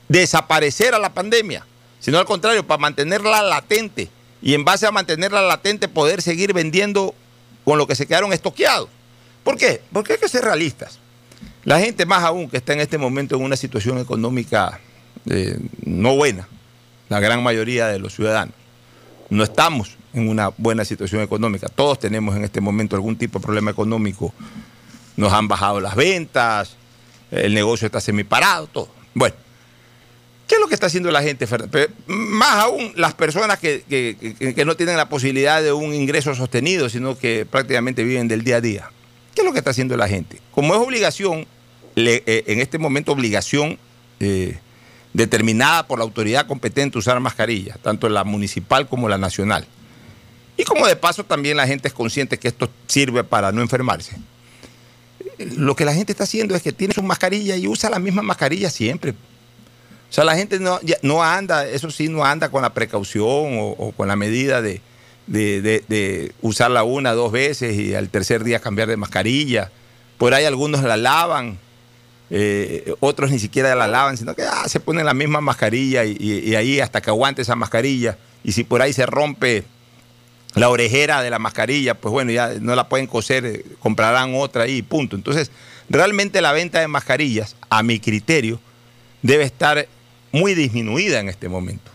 desaparecer 0.09 0.95
a 0.95 0.99
la 0.99 1.13
pandemia, 1.13 1.67
sino 1.99 2.19
al 2.19 2.27
contrario, 2.27 2.65
para 2.65 2.79
mantenerla 2.79 3.43
latente 3.43 4.11
y 4.43 4.55
en 4.55 4.65
base 4.65 4.87
a 4.87 4.91
mantenerla 4.91 5.41
latente 5.41 5.89
poder 5.89 6.21
seguir 6.21 6.53
vendiendo 6.53 7.15
con 7.65 7.79
lo 7.79 7.87
que 7.87 7.95
se 7.95 8.07
quedaron 8.07 8.33
estoqueados. 8.33 8.89
¿Por 9.43 9.57
qué? 9.57 9.81
Porque 9.93 10.15
hay 10.15 10.19
que 10.19 10.29
ser 10.29 10.45
realistas. 10.45 10.99
La 11.65 11.79
gente 11.81 12.07
más 12.07 12.25
aún 12.25 12.51
que 12.51 12.57
está 12.57 12.73
en 12.73 12.81
este 12.81 12.99
momento 12.99 13.37
en 13.37 13.43
una 13.43 13.57
situación 13.57 13.99
económica 13.99 14.81
eh, 15.31 15.59
no 15.85 16.17
buena, 16.17 16.49
la 17.13 17.21
gran 17.21 17.43
mayoría 17.43 17.87
de 17.87 17.99
los 17.99 18.15
ciudadanos, 18.15 18.55
no 19.31 19.45
estamos 19.45 19.97
en 20.15 20.29
una 20.29 20.49
buena 20.59 20.85
situación 20.85 21.23
económica. 21.23 21.69
Todos 21.69 21.99
tenemos 21.99 22.35
en 22.37 22.45
este 22.45 22.61
momento 22.61 22.97
algún 22.97 23.17
tipo 23.17 23.39
de 23.39 23.45
problema 23.45 23.71
económico. 23.71 24.35
Nos 25.17 25.33
han 25.33 25.47
bajado 25.47 25.81
las 25.81 25.95
ventas, 25.95 26.77
el 27.31 27.55
negocio 27.55 27.87
está 27.87 28.01
semiparado, 28.01 28.67
todo. 28.67 28.89
Bueno, 29.15 29.35
¿qué 30.49 30.55
es 30.57 30.61
lo 30.61 30.69
que 30.69 30.75
está 30.75 30.87
haciendo 30.87 31.11
la 31.11 31.23
gente, 31.23 31.47
Más 32.07 32.57
aún 32.65 32.93
las 32.97 33.15
personas 33.15 33.59
que, 33.59 33.83
que- 33.89 34.65
no 34.65 34.75
tienen 34.75 34.97
la 34.97 35.09
posibilidad 35.09 35.63
de 35.63 35.73
un 35.73 35.95
ingreso 35.95 36.35
sostenido, 36.35 36.89
sino 36.89 37.17
que 37.19 37.47
prácticamente 37.49 38.05
viven 38.05 38.29
del 38.29 38.43
día 38.43 38.57
a 38.57 38.61
día. 38.61 38.91
¿Qué 39.35 39.43
es 39.43 39.47
lo 39.47 39.53
que 39.53 39.59
está 39.59 39.71
haciendo 39.71 39.97
la 39.97 40.09
gente? 40.09 40.41
Como 40.51 40.75
es 40.75 40.81
obligación, 40.81 41.47
eh, 41.97 42.45
en 42.47 42.61
este 42.61 42.79
momento 42.79 43.13
obligación 43.13 43.79
eh, 44.21 44.59
determinada 45.13 45.87
por 45.87 45.99
la 45.99 46.05
autoridad 46.05 46.47
competente 46.47 46.99
usar 46.99 47.21
mascarillas, 47.21 47.79
tanto 47.81 48.09
la 48.09 48.25
municipal 48.25 48.89
como 48.89 49.09
la 49.09 49.19
nacional. 49.19 49.67
Y 50.57 50.65
como 50.65 50.87
de 50.87 50.97
paso 50.97 51.25
también 51.25 51.57
la 51.57 51.67
gente 51.67 51.89
es 51.89 51.95
consciente 51.95 52.39
que 52.39 52.49
esto 52.49 52.71
sirve 52.87 53.25
para 53.25 53.53
no 53.53 53.61
enfermarse. 53.63 54.17
Lo 55.57 55.75
que 55.77 55.85
la 55.85 55.95
gente 55.95 56.13
está 56.13 56.25
haciendo 56.25 56.55
es 56.55 56.63
que 56.63 56.73
tiene 56.73 56.95
su 56.95 57.03
mascarilla 57.03 57.57
y 57.57 57.67
usa 57.67 57.91
la 57.91 57.99
misma 57.99 58.23
mascarilla 58.23 58.71
siempre. 58.71 59.13
O 59.13 60.15
sea, 60.15 60.25
la 60.25 60.37
gente 60.37 60.59
no, 60.61 61.23
anda, 61.23 61.67
eso 61.67 61.91
sí, 61.91 62.09
no 62.09 62.25
anda 62.25 62.51
con 62.51 62.63
la 62.63 62.75
precaución 62.75 63.25
o, 63.59 63.93
con 63.97 64.09
la 64.09 64.17
medida 64.17 64.61
de, 64.61 64.83
de- 65.27 65.63
de- 65.63 65.85
de 65.89 66.33
usarla 66.43 66.83
una, 66.85 67.13
dos 67.13 67.33
veces 67.33 67.77
y 67.79 67.95
al 67.95 68.11
tercer 68.11 68.45
día 68.45 68.61
cambiar 68.61 68.89
de 68.89 68.99
mascarilla. 68.99 69.71
Por 70.19 70.35
ahí 70.35 70.45
algunos 70.45 70.83
la 70.83 70.97
lavan, 70.99 71.59
eh, 72.35 72.95
otros 73.01 73.31
ni 73.31 73.39
siquiera 73.39 73.75
la 73.75 73.87
lavan, 73.87 74.17
sino 74.17 74.35
que 74.35 74.43
ah, 74.43 74.67
se 74.67 74.81
ponen 74.81 75.05
la 75.05 75.13
misma 75.13 75.43
mascarilla 75.43 76.07
y, 76.07 76.55
ahí 76.55 76.81
hasta 76.81 77.03
que 77.03 77.11
aguante 77.11 77.43
esa 77.43 77.57
mascarilla. 77.57 78.17
Y 78.43 78.53
si 78.53 78.65
por 78.65 78.81
ahí 78.81 78.95
se 78.95 79.05
rompe 79.05 79.65
la 80.55 80.71
orejera 80.71 81.21
de 81.21 81.29
la 81.29 81.39
mascarilla, 81.39 81.93
pues 81.93 82.11
bueno, 82.11 82.33
ya 82.33 82.55
no 82.59 82.75
la 82.75 82.89
pueden 82.89 83.07
coser, 83.07 83.45
eh, 83.45 83.65
comprarán 83.81 84.35
otra 84.35 84.67
y 84.67 84.81
punto. 84.81 85.15
Entonces, 85.15 85.51
realmente 85.91 86.41
la 86.41 86.53
venta 86.53 86.81
de 86.81 86.89
mascarillas, 86.89 87.55
a 87.69 87.83
mi 87.83 88.01
criterio, 88.01 88.59
debe 89.21 89.45
estar 89.45 89.87
muy 90.33 90.55
disminuida 90.55 91.21
en 91.21 91.29
este 91.29 91.51
momento. 91.51 91.91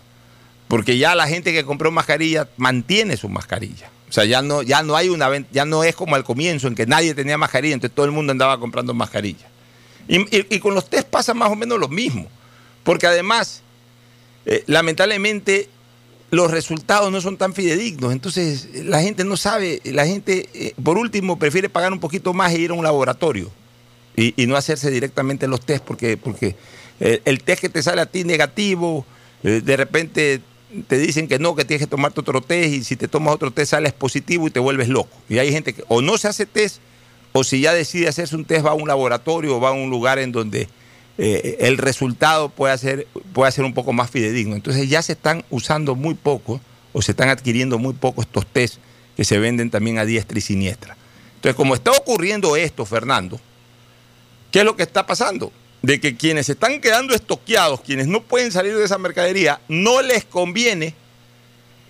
Porque 0.68 1.00
ya 1.00 1.16
la 1.16 1.28
gente 1.28 1.52
que 1.52 1.66
compró 1.66 1.90
mascarilla 1.90 2.48
mantiene 2.58 3.18
su 3.18 3.28
mascarilla. 3.28 3.90
O 4.08 4.12
sea, 4.12 4.24
ya 4.26 4.44
no, 4.44 4.62
ya 4.62 4.84
no 4.84 4.96
hay 4.96 5.10
una 5.10 5.30
ya 5.52 5.66
no 5.66 5.84
es 5.84 5.96
como 5.96 6.16
al 6.16 6.24
comienzo 6.24 6.68
en 6.68 6.76
que 6.76 6.86
nadie 6.86 7.16
tenía 7.16 7.40
mascarilla, 7.40 7.74
entonces 7.74 7.96
todo 7.96 8.06
el 8.06 8.12
mundo 8.12 8.32
andaba 8.32 8.60
comprando 8.60 8.94
mascarilla. 8.94 9.48
Y, 10.08 10.60
con 10.60 10.74
los 10.74 10.90
test 10.90 11.08
pasa 11.08 11.34
más 11.34 11.52
o 11.52 11.56
menos 11.56 11.80
lo 11.80 11.88
mismo. 11.88 12.28
Porque 12.84 13.08
además, 13.08 13.62
eh, 14.46 14.64
lamentablemente, 14.68 15.70
los 16.32 16.52
resultados 16.52 17.12
no 17.12 17.22
son 17.22 17.38
tan 17.38 17.54
fidedignos. 17.54 18.14
Entonces, 18.14 18.70
la 18.86 19.02
gente 19.02 19.24
no 19.24 19.38
sabe, 19.38 19.82
la 19.84 20.06
gente, 20.06 20.50
eh, 20.54 20.74
por 20.82 20.98
último, 20.98 21.38
prefiere 21.38 21.70
pagar 21.70 21.92
un 21.92 22.00
poquito 22.00 22.34
más 22.34 22.54
e 22.54 22.60
ir 22.60 22.72
a 22.72 22.74
un 22.74 22.84
laboratorio 22.84 23.52
y, 24.16 24.34
no 24.48 24.56
hacerse 24.56 24.90
directamente 24.90 25.48
los 25.48 25.62
test, 25.62 25.84
porque, 25.84 26.18
porque 26.18 26.56
eh, 27.00 27.22
el 27.26 27.44
test 27.44 27.62
que 27.62 27.70
te 27.70 27.84
sale 27.84 28.02
a 28.02 28.08
ti 28.08 28.24
negativo, 28.24 29.06
de 29.44 29.78
repente 29.78 30.42
te 30.88 30.98
dicen 30.98 31.28
que 31.28 31.40
no, 31.40 31.56
que 31.56 31.64
tienes 31.64 31.86
que 31.86 31.90
tomarte 31.90 32.20
otro 32.20 32.42
test, 32.42 32.74
y 32.74 32.84
si 32.84 32.96
te 32.96 33.08
tomas 33.08 33.34
otro 33.34 33.52
test 33.52 33.72
sales 33.72 33.94
positivo 33.94 34.48
y 34.48 34.52
te 34.52 34.60
vuelves 34.60 34.90
loco. 34.90 35.16
Y 35.30 35.38
hay 35.38 35.52
gente 35.52 35.74
que 35.74 35.84
o 35.88 36.02
no 36.02 36.18
se 36.18 36.28
hace 36.28 36.46
test, 36.46 36.82
o 37.38 37.44
si 37.44 37.62
ya 37.62 37.74
decide 37.74 38.08
hacerse 38.08 38.36
un 38.36 38.46
test, 38.46 38.66
va 38.66 38.72
a 38.72 38.74
un 38.74 38.88
laboratorio 38.88 39.58
o 39.58 39.60
va 39.60 39.70
a 39.70 39.74
un 39.74 39.90
lugar 39.90 40.20
en 40.20 40.32
donde 40.32 40.68
eh, 41.18 41.58
el 41.62 41.78
resultado 41.78 42.50
puede 42.50 42.78
ser, 42.78 43.08
puede 43.34 43.52
ser 43.52 43.66
un 43.66 43.74
poco 43.74 43.94
más 43.94 44.10
fidedigno. 44.10 44.56
Entonces 44.56 44.90
ya 44.90 45.02
se 45.02 45.14
están 45.14 45.44
usando 45.50 45.96
muy 45.96 46.16
poco, 46.16 46.62
o 46.94 47.02
se 47.02 47.12
están 47.12 47.30
adquiriendo 47.30 47.78
muy 47.78 47.94
poco 47.94 48.22
estos 48.22 48.46
test 48.48 48.78
que 49.16 49.24
se 49.24 49.38
venden 49.40 49.70
también 49.70 50.00
a 50.00 50.06
diestra 50.06 50.38
y 50.38 50.42
siniestra. 50.42 50.98
Entonces, 51.36 51.56
como 51.56 51.76
está 51.76 51.92
ocurriendo 51.92 52.56
esto, 52.56 52.86
Fernando, 52.86 53.40
¿Qué 54.52 54.60
es 54.60 54.66
lo 54.66 54.76
que 54.76 54.84
está 54.84 55.06
pasando? 55.06 55.52
De 55.82 56.00
que 56.00 56.16
quienes 56.16 56.50
están 56.50 56.82
quedando 56.82 57.14
estoqueados, 57.14 57.82
quienes 57.82 58.08
no 58.08 58.24
pueden 58.24 58.52
salir 58.52 58.76
de 58.76 58.86
esa 58.86 58.98
mercadería, 58.98 59.62
no 59.68 60.02
les 60.02 60.26
conviene 60.26 60.94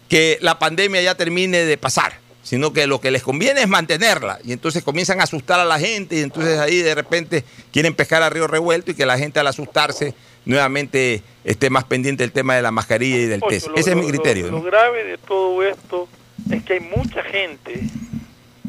que 0.09 0.37
la 0.41 0.59
pandemia 0.59 1.01
ya 1.01 1.15
termine 1.15 1.59
de 1.59 1.77
pasar, 1.77 2.19
sino 2.47 2.71
que 2.71 2.87
lo 2.87 3.01
que 3.01 3.11
les 3.11 3.23
conviene 3.23 3.59
es 3.61 3.67
mantenerla. 3.67 4.39
Y 4.45 4.53
entonces 4.53 4.81
comienzan 4.81 5.19
a 5.19 5.23
asustar 5.23 5.59
a 5.59 5.65
la 5.65 5.77
gente 5.79 6.15
y 6.15 6.21
entonces 6.21 6.57
ahí 6.59 6.77
de 6.81 6.95
repente 6.95 7.43
quieren 7.73 7.93
pescar 7.93 8.23
a 8.23 8.29
río 8.29 8.47
revuelto 8.47 8.91
y 8.91 8.93
que 8.95 9.05
la 9.05 9.17
gente 9.17 9.41
al 9.41 9.47
asustarse 9.47 10.13
nuevamente 10.45 11.21
esté 11.43 11.69
más 11.69 11.83
pendiente 11.83 12.23
del 12.23 12.31
tema 12.31 12.55
de 12.55 12.61
la 12.61 12.71
mascarilla 12.71 13.17
y 13.17 13.25
del 13.25 13.41
Ocho, 13.43 13.49
test. 13.49 13.67
lo- 13.67 13.75
Ese 13.75 13.89
es 13.89 13.95
mi 13.97 14.07
criterio. 14.07 14.45
Lo, 14.45 14.51
¿no? 14.51 14.57
lo 14.59 14.63
grave 14.63 15.03
de 15.03 15.17
todo 15.17 15.61
esto 15.61 16.07
es 16.49 16.63
que 16.63 16.73
hay 16.75 16.79
mucha 16.79 17.21
gente, 17.23 17.81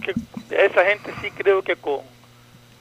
que 0.02 0.12
esa 0.56 0.84
gente 0.84 1.12
sí 1.22 1.30
creo 1.30 1.62
que 1.62 1.76
con, 1.76 2.00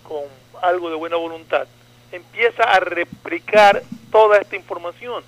con 0.02 0.24
algo 0.64 0.90
de 0.90 0.96
buena 0.96 1.18
voluntad, 1.18 1.68
empieza 2.12 2.64
a 2.64 2.80
replicar 2.80 3.84
toda 4.12 4.40
esta 4.40 4.56
información 4.56 5.24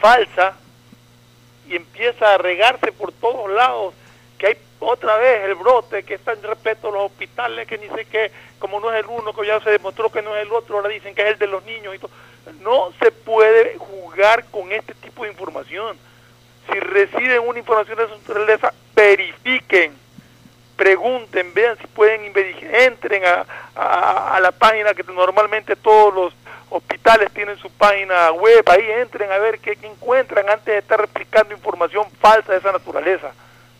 falsa 0.00 0.54
y 1.68 1.74
empieza 1.74 2.34
a 2.34 2.38
regarse 2.38 2.92
por 2.92 3.10
todos 3.10 3.50
lados 3.50 3.92
que 4.44 4.50
hay 4.50 4.58
otra 4.80 5.16
vez 5.16 5.44
el 5.44 5.54
brote, 5.54 6.02
que 6.02 6.14
está 6.14 6.32
en 6.34 6.42
respeto 6.42 6.88
a 6.88 6.92
los 6.92 7.06
hospitales, 7.10 7.66
que 7.66 7.78
ni 7.78 7.88
sé 7.88 8.04
qué, 8.04 8.30
como 8.58 8.78
no 8.78 8.92
es 8.92 9.00
el 9.02 9.06
uno, 9.08 9.32
que 9.32 9.46
ya 9.46 9.58
se 9.60 9.70
demostró 9.70 10.10
que 10.12 10.20
no 10.20 10.36
es 10.36 10.42
el 10.42 10.52
otro, 10.52 10.76
ahora 10.76 10.90
dicen 10.90 11.14
que 11.14 11.22
es 11.22 11.28
el 11.28 11.38
de 11.38 11.46
los 11.46 11.64
niños 11.64 11.94
y 11.94 11.98
todo. 11.98 12.10
No 12.60 12.92
se 13.00 13.10
puede 13.10 13.78
jugar 13.78 14.44
con 14.50 14.70
este 14.70 14.92
tipo 14.96 15.24
de 15.24 15.30
información. 15.30 15.96
Si 16.70 16.78
reciben 16.78 17.40
una 17.46 17.58
información 17.58 17.96
de 17.96 18.04
esa 18.04 18.16
naturaleza, 18.16 18.74
verifiquen, 18.94 19.94
pregunten, 20.76 21.54
vean 21.54 21.78
si 21.78 21.86
pueden, 21.86 22.30
entren 22.72 23.24
a, 23.24 23.46
a- 23.74 24.36
a 24.36 24.40
la 24.40 24.52
página 24.52 24.92
que 24.92 25.04
normalmente 25.04 25.74
todos 25.76 26.12
los 26.14 26.34
hospitales 26.68 27.30
tienen 27.32 27.56
su 27.58 27.70
página 27.70 28.30
web, 28.32 28.62
ahí 28.68 28.90
entren 28.90 29.30
a 29.32 29.38
ver 29.38 29.58
qué, 29.60 29.76
qué 29.76 29.86
encuentran 29.86 30.50
antes 30.50 30.66
de 30.66 30.78
estar 30.78 31.00
replicando 31.00 31.54
información 31.54 32.06
falsa 32.20 32.52
de 32.52 32.58
esa 32.58 32.72
naturaleza. 32.72 33.32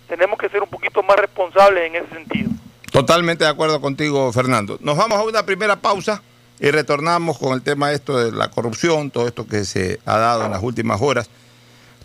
Tenemos 0.09 0.39
que 0.39 0.49
ser 0.49 0.63
un 0.63 0.69
poquito 0.69 1.03
más 1.03 1.17
responsables 1.17 1.87
en 1.89 1.97
ese 1.97 2.09
sentido. 2.15 2.51
Totalmente 2.93 3.45
de 3.45 3.51
acuerdo 3.51 3.81
contigo, 3.81 4.33
Fernando. 4.33 4.79
Nos 4.81 4.97
vamos 4.97 5.19
a 5.19 5.23
una 5.25 5.45
primera 5.45 5.77
pausa 5.77 6.23
y 6.61 6.71
retornamos 6.71 7.39
con 7.39 7.53
el 7.55 7.63
tema 7.63 7.91
esto 7.93 8.17
de 8.19 8.31
la 8.33 8.51
corrupción, 8.51 9.11
todo 9.11 9.27
esto 9.27 9.47
que 9.47 9.65
se 9.65 9.99
ha 10.07 10.19
dado 10.19 10.45
en 10.45 10.53
las 10.53 10.63
últimas 10.63 11.01
horas. 11.03 11.29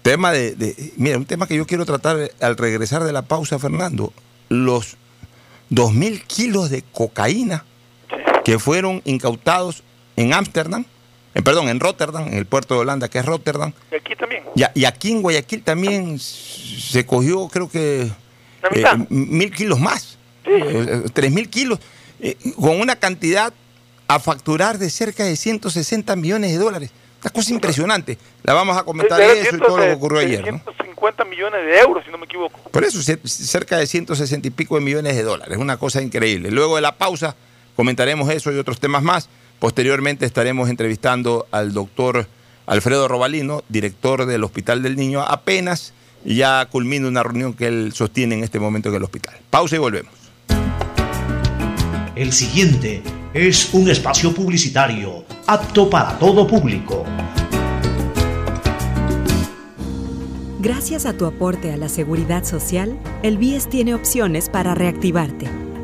Tema 0.01 0.31
de, 0.31 0.55
de- 0.55 0.93
mira, 0.97 1.17
un 1.17 1.25
tema 1.25 1.45
que 1.45 1.55
yo 1.55 1.67
quiero 1.67 1.85
tratar 1.85 2.31
al 2.41 2.57
regresar 2.57 3.03
de 3.03 3.11
la 3.13 3.21
pausa, 3.21 3.59
Fernando. 3.59 4.11
Los 4.47 4.95
2.000 5.69 6.23
kilos 6.25 6.69
de 6.71 6.81
cocaína 6.81 7.65
que 8.43 8.57
fueron 8.57 9.01
incautados 9.05 9.83
en 10.15 10.33
Ámsterdam, 10.33 10.85
eh, 11.35 11.41
perdón, 11.41 11.69
en 11.69 11.79
Rotterdam, 11.79 12.27
en 12.27 12.33
el 12.35 12.45
puerto 12.45 12.73
de 12.75 12.81
Holanda, 12.81 13.07
que 13.09 13.19
es 13.19 13.25
Rotterdam. 13.25 13.71
Y 13.91 13.95
aquí 13.95 14.15
también. 14.15 14.43
Y, 14.75 14.85
aquí 14.85 15.11
en 15.11 15.21
Guayaquil 15.21 15.63
también 15.63 16.19
se 16.19 17.05
cogió, 17.05 17.47
creo 17.47 17.69
que, 17.69 18.09
La 18.63 18.69
mitad. 18.69 18.99
eh, 19.01 19.05
mil 19.09 19.51
kilos 19.51 19.79
más. 19.79 20.17
Eh, 20.45 21.03
eh, 21.05 21.09
tres 21.13 21.31
mil 21.31 21.49
kilos. 21.49 21.79
con 22.59 22.79
una 22.79 22.95
cantidad 22.95 23.53
a 24.07 24.19
facturar 24.19 24.77
de 24.79 24.89
cerca 24.89 25.23
de 25.23 25.35
160 25.35 26.15
millones 26.15 26.51
de 26.51 26.57
dólares. 26.57 26.89
Una 27.21 27.31
cosa 27.31 27.53
impresionante. 27.53 28.17
La 28.43 28.53
vamos 28.53 28.75
a 28.77 28.83
comentar 28.83 29.19
eso 29.21 29.55
y 29.55 29.59
todo 29.59 29.77
lo 29.77 29.83
que 29.83 29.91
ocurrió 29.93 30.19
ayer. 30.19 30.41
¿no? 30.51 30.59
150 30.63 31.25
millones 31.25 31.65
de 31.65 31.79
euros, 31.79 32.03
si 32.05 32.11
no 32.11 32.17
me 32.17 32.25
equivoco. 32.25 32.59
Por 32.71 32.83
eso, 32.83 32.97
cer- 32.99 33.25
cerca 33.27 33.77
de 33.77 33.85
160 33.85 34.47
y 34.47 34.51
pico 34.51 34.75
de 34.75 34.81
millones 34.81 35.15
de 35.15 35.23
dólares. 35.23 35.57
Una 35.57 35.77
cosa 35.77 36.01
increíble. 36.01 36.49
Luego 36.49 36.77
de 36.77 36.81
la 36.81 36.97
pausa, 36.97 37.35
comentaremos 37.75 38.29
eso 38.31 38.51
y 38.51 38.57
otros 38.57 38.79
temas 38.79 39.03
más. 39.03 39.29
Posteriormente 39.59 40.25
estaremos 40.25 40.69
entrevistando 40.69 41.45
al 41.51 41.73
doctor 41.73 42.27
Alfredo 42.65 43.07
Robalino, 43.07 43.63
director 43.67 44.25
del 44.25 44.43
Hospital 44.43 44.81
del 44.81 44.95
Niño, 44.95 45.21
apenas 45.21 45.93
ya 46.23 46.65
culmina 46.71 47.07
una 47.07 47.23
reunión 47.23 47.53
que 47.53 47.67
él 47.67 47.91
sostiene 47.93 48.35
en 48.35 48.43
este 48.43 48.59
momento 48.59 48.89
en 48.89 48.95
el 48.95 49.03
hospital. 49.03 49.35
Pausa 49.49 49.75
y 49.75 49.79
volvemos. 49.79 50.13
El 52.15 52.31
siguiente 52.31 53.01
es 53.33 53.73
un 53.73 53.89
espacio 53.89 54.33
publicitario 54.33 55.25
apto 55.47 55.89
para 55.89 56.17
todo 56.19 56.47
público. 56.47 57.05
Gracias 60.59 61.05
a 61.05 61.13
tu 61.13 61.25
aporte 61.25 61.71
a 61.71 61.77
la 61.77 61.87
seguridad 61.87 62.43
social, 62.43 62.99
el 63.23 63.37
BIES 63.37 63.69
tiene 63.69 63.93
opciones 63.93 64.49
para 64.49 64.75
reactivarte. 64.75 65.68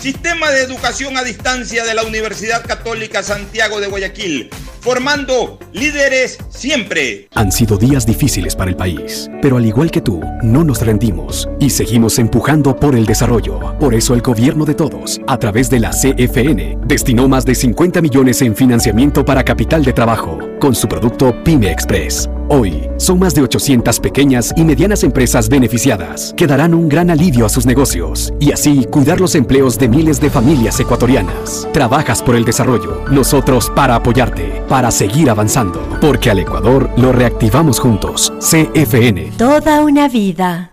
Sistema 0.00 0.50
de 0.50 0.62
educación 0.62 1.16
a 1.16 1.24
distancia 1.24 1.84
de 1.84 1.94
la 1.94 2.04
Universidad 2.04 2.64
Católica 2.64 3.22
Santiago 3.22 3.80
de 3.80 3.88
Guayaquil, 3.88 4.50
formando 4.80 5.58
líderes 5.72 6.38
siempre. 6.50 7.28
Han 7.34 7.50
sido 7.50 7.76
días 7.76 8.06
difíciles 8.06 8.54
para 8.54 8.70
el 8.70 8.76
país, 8.76 9.28
pero 9.40 9.56
al 9.56 9.66
igual 9.66 9.90
que 9.90 10.00
tú, 10.00 10.20
no 10.42 10.64
nos 10.64 10.82
rendimos 10.82 11.48
y 11.58 11.70
seguimos 11.70 12.18
empujando 12.18 12.76
por 12.76 12.94
el 12.94 13.06
desarrollo. 13.06 13.58
Por 13.80 13.94
eso 13.94 14.14
el 14.14 14.20
gobierno 14.20 14.64
de 14.64 14.74
todos, 14.74 15.20
a 15.26 15.38
través 15.38 15.70
de 15.70 15.80
la 15.80 15.90
CFN, 15.90 16.78
destinó 16.84 17.26
más 17.26 17.44
de 17.44 17.54
50 17.54 18.00
millones 18.02 18.42
en 18.42 18.54
financiamiento 18.54 19.24
para 19.24 19.44
capital 19.44 19.84
de 19.84 19.92
trabajo, 19.92 20.38
con 20.60 20.74
su 20.74 20.88
producto 20.88 21.34
Pyme 21.42 21.70
Express. 21.72 22.28
Hoy, 22.48 22.88
son 22.96 23.18
más 23.18 23.34
de 23.34 23.42
800 23.42 23.98
pequeñas 23.98 24.54
y 24.56 24.62
medianas 24.62 25.02
empresas 25.02 25.48
beneficiadas, 25.48 26.32
que 26.36 26.46
darán 26.46 26.74
un 26.74 26.88
gran 26.88 27.10
alivio 27.10 27.44
a 27.44 27.48
sus 27.48 27.66
negocios 27.66 28.32
y 28.38 28.52
así 28.52 28.84
cuidar 28.84 29.20
los 29.20 29.34
empleos 29.34 29.80
de 29.80 29.85
miles 29.88 30.20
de 30.20 30.30
familias 30.30 30.78
ecuatorianas. 30.80 31.68
Trabajas 31.72 32.22
por 32.22 32.36
el 32.36 32.44
desarrollo, 32.44 33.04
nosotros 33.10 33.70
para 33.74 33.94
apoyarte, 33.94 34.62
para 34.68 34.90
seguir 34.90 35.30
avanzando, 35.30 35.80
porque 36.00 36.30
al 36.30 36.38
Ecuador 36.38 36.90
lo 36.96 37.12
reactivamos 37.12 37.80
juntos. 37.80 38.32
CFN. 38.40 39.32
Toda 39.38 39.82
una 39.82 40.08
vida. 40.08 40.72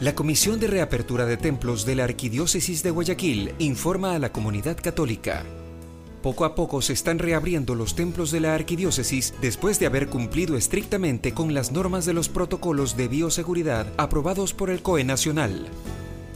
La 0.00 0.14
Comisión 0.14 0.58
de 0.58 0.66
Reapertura 0.66 1.26
de 1.26 1.36
Templos 1.36 1.84
de 1.84 1.94
la 1.94 2.04
Arquidiócesis 2.04 2.82
de 2.82 2.90
Guayaquil 2.90 3.52
informa 3.58 4.14
a 4.14 4.18
la 4.18 4.32
comunidad 4.32 4.78
católica. 4.82 5.44
Poco 6.22 6.46
a 6.46 6.54
poco 6.54 6.80
se 6.80 6.94
están 6.94 7.18
reabriendo 7.18 7.74
los 7.74 7.94
templos 7.94 8.30
de 8.30 8.40
la 8.40 8.54
arquidiócesis 8.54 9.34
después 9.42 9.78
de 9.78 9.84
haber 9.84 10.08
cumplido 10.08 10.56
estrictamente 10.56 11.34
con 11.34 11.52
las 11.52 11.70
normas 11.70 12.06
de 12.06 12.14
los 12.14 12.30
protocolos 12.30 12.96
de 12.96 13.08
bioseguridad 13.08 13.92
aprobados 13.98 14.54
por 14.54 14.70
el 14.70 14.80
COE 14.80 15.04
Nacional. 15.04 15.68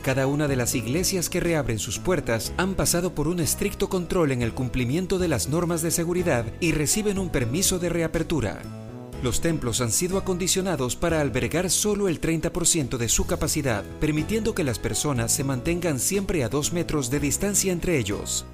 Cada 0.02 0.26
una 0.26 0.46
de 0.46 0.56
las 0.56 0.74
iglesias 0.74 1.30
que 1.30 1.40
reabren 1.40 1.78
sus 1.78 1.98
puertas 1.98 2.52
han 2.58 2.74
pasado 2.74 3.14
por 3.14 3.28
un 3.28 3.40
estricto 3.40 3.88
control 3.88 4.32
en 4.32 4.42
el 4.42 4.52
cumplimiento 4.52 5.18
de 5.18 5.28
las 5.28 5.48
normas 5.48 5.80
de 5.80 5.90
seguridad 5.90 6.44
y 6.60 6.72
reciben 6.72 7.18
un 7.18 7.30
permiso 7.30 7.78
de 7.78 7.88
reapertura. 7.88 8.83
Los 9.24 9.40
templos 9.40 9.80
han 9.80 9.90
sido 9.90 10.18
acondicionados 10.18 10.96
para 10.96 11.22
albergar 11.22 11.70
solo 11.70 12.08
el 12.08 12.20
30% 12.20 12.98
de 12.98 13.08
su 13.08 13.26
capacidad, 13.26 13.82
permitiendo 13.98 14.54
que 14.54 14.64
las 14.64 14.78
personas 14.78 15.32
se 15.32 15.44
mantengan 15.44 15.98
siempre 15.98 16.44
a 16.44 16.50
dos 16.50 16.74
metros 16.74 17.08
de 17.08 17.20
distancia 17.20 17.72
entre 17.72 17.96
ellos. 17.96 18.44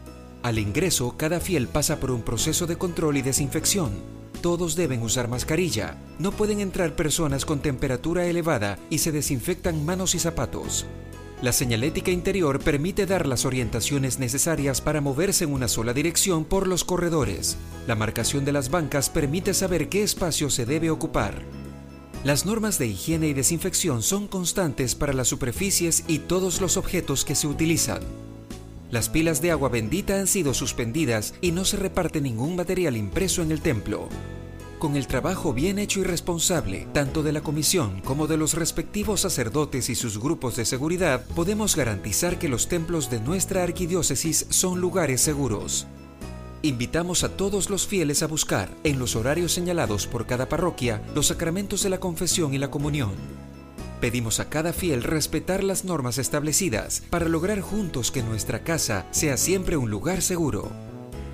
Al 0.44 0.60
ingreso, 0.60 1.16
cada 1.16 1.40
fiel 1.40 1.66
pasa 1.66 1.98
por 1.98 2.12
un 2.12 2.22
proceso 2.22 2.68
de 2.68 2.78
control 2.78 3.16
y 3.16 3.22
desinfección. 3.22 3.90
Todos 4.42 4.76
deben 4.76 5.02
usar 5.02 5.26
mascarilla. 5.26 5.98
No 6.20 6.30
pueden 6.30 6.60
entrar 6.60 6.94
personas 6.94 7.44
con 7.44 7.58
temperatura 7.58 8.26
elevada 8.26 8.78
y 8.90 8.98
se 8.98 9.10
desinfectan 9.10 9.84
manos 9.84 10.14
y 10.14 10.20
zapatos. 10.20 10.86
La 11.42 11.52
señalética 11.52 12.10
interior 12.10 12.60
permite 12.60 13.06
dar 13.06 13.26
las 13.26 13.46
orientaciones 13.46 14.18
necesarias 14.18 14.82
para 14.82 15.00
moverse 15.00 15.44
en 15.44 15.54
una 15.54 15.68
sola 15.68 15.94
dirección 15.94 16.44
por 16.44 16.66
los 16.66 16.84
corredores. 16.84 17.56
La 17.86 17.94
marcación 17.94 18.44
de 18.44 18.52
las 18.52 18.70
bancas 18.70 19.08
permite 19.08 19.54
saber 19.54 19.88
qué 19.88 20.02
espacio 20.02 20.50
se 20.50 20.66
debe 20.66 20.90
ocupar. 20.90 21.40
Las 22.24 22.44
normas 22.44 22.78
de 22.78 22.88
higiene 22.88 23.28
y 23.28 23.32
desinfección 23.32 24.02
son 24.02 24.28
constantes 24.28 24.94
para 24.94 25.14
las 25.14 25.28
superficies 25.28 26.04
y 26.06 26.18
todos 26.18 26.60
los 26.60 26.76
objetos 26.76 27.24
que 27.24 27.34
se 27.34 27.46
utilizan. 27.46 28.02
Las 28.90 29.08
pilas 29.08 29.40
de 29.40 29.50
agua 29.50 29.70
bendita 29.70 30.20
han 30.20 30.26
sido 30.26 30.52
suspendidas 30.52 31.32
y 31.40 31.52
no 31.52 31.64
se 31.64 31.78
reparte 31.78 32.20
ningún 32.20 32.54
material 32.54 32.98
impreso 32.98 33.40
en 33.40 33.50
el 33.50 33.62
templo. 33.62 34.10
Con 34.80 34.96
el 34.96 35.06
trabajo 35.06 35.52
bien 35.52 35.78
hecho 35.78 36.00
y 36.00 36.04
responsable, 36.04 36.88
tanto 36.94 37.22
de 37.22 37.32
la 37.32 37.42
comisión 37.42 38.00
como 38.00 38.26
de 38.26 38.38
los 38.38 38.54
respectivos 38.54 39.20
sacerdotes 39.20 39.90
y 39.90 39.94
sus 39.94 40.18
grupos 40.18 40.56
de 40.56 40.64
seguridad, 40.64 41.22
podemos 41.36 41.76
garantizar 41.76 42.38
que 42.38 42.48
los 42.48 42.66
templos 42.66 43.10
de 43.10 43.20
nuestra 43.20 43.62
arquidiócesis 43.62 44.46
son 44.48 44.80
lugares 44.80 45.20
seguros. 45.20 45.86
Invitamos 46.62 47.24
a 47.24 47.28
todos 47.28 47.68
los 47.68 47.86
fieles 47.86 48.22
a 48.22 48.26
buscar, 48.26 48.70
en 48.82 48.98
los 48.98 49.16
horarios 49.16 49.52
señalados 49.52 50.06
por 50.06 50.24
cada 50.24 50.48
parroquia, 50.48 51.02
los 51.14 51.26
sacramentos 51.26 51.82
de 51.82 51.90
la 51.90 52.00
confesión 52.00 52.54
y 52.54 52.58
la 52.58 52.70
comunión. 52.70 53.12
Pedimos 54.00 54.40
a 54.40 54.48
cada 54.48 54.72
fiel 54.72 55.02
respetar 55.02 55.62
las 55.62 55.84
normas 55.84 56.16
establecidas 56.16 57.02
para 57.10 57.28
lograr 57.28 57.60
juntos 57.60 58.10
que 58.10 58.22
nuestra 58.22 58.64
casa 58.64 59.04
sea 59.10 59.36
siempre 59.36 59.76
un 59.76 59.90
lugar 59.90 60.22
seguro. 60.22 60.89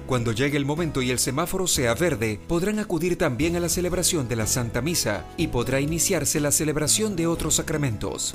Cuando 0.06 0.30
llegue 0.30 0.56
el 0.56 0.64
momento 0.64 1.02
y 1.02 1.10
el 1.10 1.18
semáforo 1.18 1.66
sea 1.66 1.92
verde, 1.94 2.38
podrán 2.46 2.78
acudir 2.78 3.18
también 3.18 3.56
a 3.56 3.60
la 3.60 3.68
celebración 3.68 4.28
de 4.28 4.36
la 4.36 4.46
Santa 4.46 4.80
Misa 4.80 5.24
y 5.36 5.48
podrá 5.48 5.80
iniciarse 5.80 6.38
la 6.38 6.52
celebración 6.52 7.16
de 7.16 7.26
otros 7.26 7.56
sacramentos. 7.56 8.32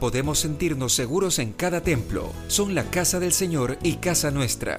Podemos 0.00 0.40
sentirnos 0.40 0.92
seguros 0.92 1.38
en 1.38 1.52
cada 1.52 1.82
templo. 1.82 2.32
Son 2.48 2.74
la 2.74 2.90
casa 2.90 3.20
del 3.20 3.32
Señor 3.32 3.78
y 3.84 3.94
casa 3.96 4.32
nuestra. 4.32 4.78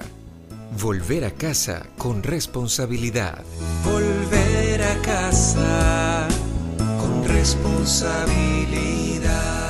Volver 0.80 1.24
a 1.24 1.30
casa 1.30 1.86
con 1.96 2.22
responsabilidad. 2.22 3.42
Volver 3.84 4.82
a 4.82 4.94
casa 5.00 6.28
con 6.98 7.24
responsabilidad. 7.24 9.69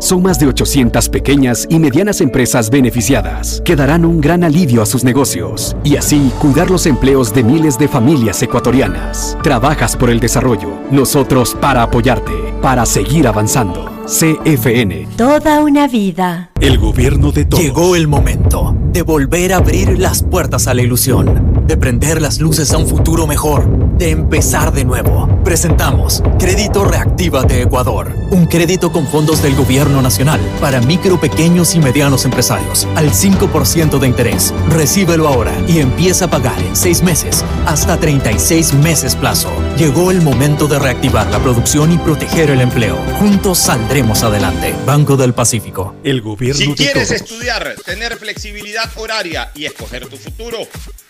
son 0.00 0.22
más 0.22 0.40
de 0.40 0.48
800 0.48 1.08
pequeñas 1.08 1.66
y 1.70 1.78
medianas 1.78 2.20
empresas 2.20 2.70
beneficiadas 2.70 3.62
que 3.64 3.76
darán 3.76 4.04
un 4.04 4.20
gran 4.20 4.42
alivio 4.42 4.82
a 4.82 4.86
sus 4.86 5.04
negocios 5.04 5.76
y 5.84 5.96
así 5.96 6.32
cuidar 6.40 6.70
los 6.70 6.86
empleos 6.86 7.32
de 7.32 7.44
miles 7.44 7.78
de 7.78 7.86
familias 7.86 8.42
ecuatorianas. 8.42 9.38
Trabajas 9.42 9.96
por 9.96 10.10
el 10.10 10.18
desarrollo, 10.18 10.70
nosotros 10.90 11.56
para 11.60 11.82
apoyarte, 11.82 12.32
para 12.60 12.84
seguir 12.86 13.28
avanzando. 13.28 13.90
CFN. 14.06 15.06
Toda 15.16 15.60
una 15.60 15.86
vida. 15.86 16.50
El 16.60 16.78
gobierno 16.78 17.30
de 17.30 17.44
todos. 17.44 17.62
Llegó 17.62 17.94
el 17.94 18.08
momento 18.08 18.74
de 18.92 19.02
volver 19.02 19.52
a 19.52 19.58
abrir 19.58 20.00
las 20.00 20.24
puertas 20.24 20.66
a 20.66 20.74
la 20.74 20.82
ilusión, 20.82 21.64
de 21.66 21.76
prender 21.76 22.20
las 22.20 22.40
luces 22.40 22.72
a 22.72 22.78
un 22.78 22.88
futuro 22.88 23.28
mejor, 23.28 23.68
de 23.98 24.10
empezar 24.10 24.72
de 24.72 24.84
nuevo. 24.84 25.28
Presentamos 25.44 26.24
Crédito 26.40 26.84
Reactiva 26.84 27.44
de 27.44 27.62
Ecuador, 27.62 28.12
un 28.32 28.46
crédito 28.46 28.90
con 28.90 29.06
fondos 29.06 29.42
del 29.42 29.54
gobierno 29.54 29.89
nacional 30.00 30.40
para 30.60 30.80
micro, 30.80 31.20
pequeños 31.20 31.74
y 31.74 31.80
medianos 31.80 32.24
empresarios 32.24 32.86
al 32.94 33.10
5% 33.10 33.98
de 33.98 34.06
interés. 34.06 34.54
Recíbelo 34.68 35.26
ahora 35.26 35.52
y 35.66 35.80
empieza 35.80 36.26
a 36.26 36.30
pagar 36.30 36.58
en 36.62 36.76
6 36.76 37.02
meses 37.02 37.44
hasta 37.66 37.98
36 37.98 38.74
meses 38.74 39.16
plazo. 39.16 39.50
Llegó 39.76 40.10
el 40.10 40.22
momento 40.22 40.66
de 40.68 40.78
reactivar 40.78 41.26
la 41.30 41.38
producción 41.42 41.92
y 41.92 41.98
proteger 41.98 42.50
el 42.50 42.60
empleo. 42.60 42.96
Juntos 43.18 43.58
saldremos 43.58 44.22
adelante. 44.22 44.74
Banco 44.86 45.16
del 45.16 45.34
Pacífico. 45.34 45.96
El 46.04 46.22
gobierno 46.22 46.60
Si 46.60 46.66
de 46.68 46.74
quieres 46.74 47.08
todos. 47.08 47.20
estudiar, 47.22 47.74
tener 47.84 48.16
flexibilidad 48.16 48.88
horaria 48.96 49.50
y 49.54 49.64
escoger 49.66 50.06
tu 50.06 50.16
futuro, 50.16 50.58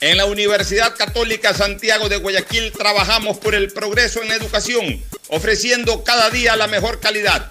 en 0.00 0.16
la 0.16 0.24
Universidad 0.24 0.96
Católica 0.96 1.52
Santiago 1.52 2.08
de 2.08 2.16
Guayaquil 2.16 2.72
trabajamos 2.72 3.36
por 3.38 3.54
el 3.54 3.70
progreso 3.72 4.22
en 4.22 4.28
la 4.28 4.34
educación, 4.36 5.02
ofreciendo 5.28 6.04
cada 6.04 6.30
día 6.30 6.56
la 6.56 6.66
mejor 6.68 7.00
calidad. 7.00 7.50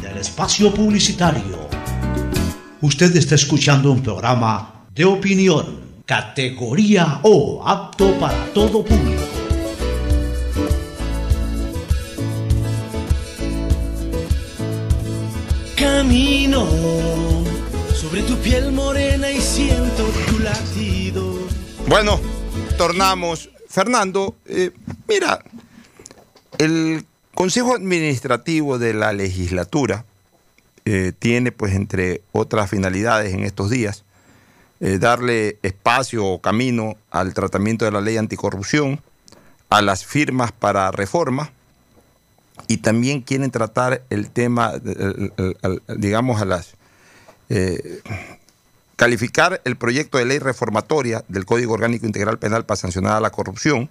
espacio 0.21 0.71
publicitario. 0.73 1.67
Usted 2.81 3.15
está 3.15 3.35
escuchando 3.35 3.91
un 3.91 4.01
programa 4.01 4.85
de 4.93 5.03
opinión, 5.05 5.81
categoría 6.05 7.19
O, 7.23 7.61
apto 7.65 8.17
para 8.19 8.45
todo 8.53 8.85
público. 8.85 9.23
Camino 15.75 16.67
sobre 17.95 18.21
tu 18.21 18.35
piel 18.37 18.71
morena 18.71 19.31
y 19.31 19.41
siento 19.41 20.03
tu 20.27 20.39
latido. 20.39 21.33
Bueno, 21.87 22.19
tornamos. 22.77 23.49
Fernando, 23.67 24.35
eh, 24.45 24.71
mira, 25.07 25.43
el 26.57 27.05
Consejo 27.33 27.73
Administrativo 27.73 28.77
de 28.77 28.93
la 28.93 29.13
Legislatura 29.13 30.05
eh, 30.85 31.13
tiene, 31.17 31.51
pues, 31.51 31.73
entre 31.73 32.21
otras 32.31 32.69
finalidades 32.69 33.33
en 33.33 33.43
estos 33.43 33.69
días, 33.69 34.03
eh, 34.79 34.97
darle 34.97 35.57
espacio 35.61 36.25
o 36.25 36.41
camino 36.41 36.95
al 37.11 37.33
tratamiento 37.33 37.85
de 37.85 37.91
la 37.91 38.01
ley 38.01 38.17
anticorrupción, 38.17 39.01
a 39.69 39.81
las 39.81 40.05
firmas 40.05 40.51
para 40.51 40.91
reforma, 40.91 41.51
y 42.67 42.77
también 42.77 43.21
quieren 43.21 43.51
tratar 43.51 44.03
el 44.09 44.29
tema, 44.29 44.73
digamos, 45.97 46.41
a 46.41 46.45
las... 46.45 46.75
eh, 47.49 48.01
calificar 48.95 49.61
el 49.65 49.77
proyecto 49.77 50.19
de 50.19 50.25
ley 50.25 50.37
reformatoria 50.37 51.23
del 51.27 51.45
Código 51.45 51.73
Orgánico 51.73 52.05
Integral 52.05 52.37
Penal 52.37 52.65
para 52.65 52.75
sancionar 52.75 53.13
a 53.13 53.19
la 53.19 53.31
corrupción, 53.31 53.89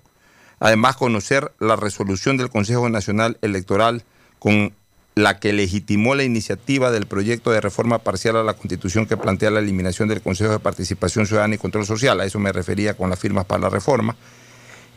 además 0.60 0.96
conocer 0.96 1.52
la 1.58 1.74
resolución 1.74 2.36
del 2.36 2.48
Consejo 2.48 2.88
Nacional 2.88 3.36
Electoral 3.42 4.04
con 4.38 4.72
la 5.14 5.38
que 5.38 5.52
legitimó 5.52 6.14
la 6.14 6.22
iniciativa 6.22 6.90
del 6.90 7.06
proyecto 7.06 7.50
de 7.50 7.60
reforma 7.60 7.98
parcial 7.98 8.36
a 8.36 8.44
la 8.44 8.54
Constitución 8.54 9.06
que 9.06 9.16
plantea 9.16 9.50
la 9.50 9.60
eliminación 9.60 10.08
del 10.08 10.22
Consejo 10.22 10.52
de 10.52 10.58
Participación 10.60 11.26
Ciudadana 11.26 11.56
y 11.56 11.58
Control 11.58 11.84
Social, 11.84 12.20
a 12.20 12.24
eso 12.24 12.38
me 12.38 12.52
refería 12.52 12.94
con 12.94 13.10
las 13.10 13.18
firmas 13.18 13.44
para 13.44 13.62
la 13.62 13.70
reforma, 13.70 14.16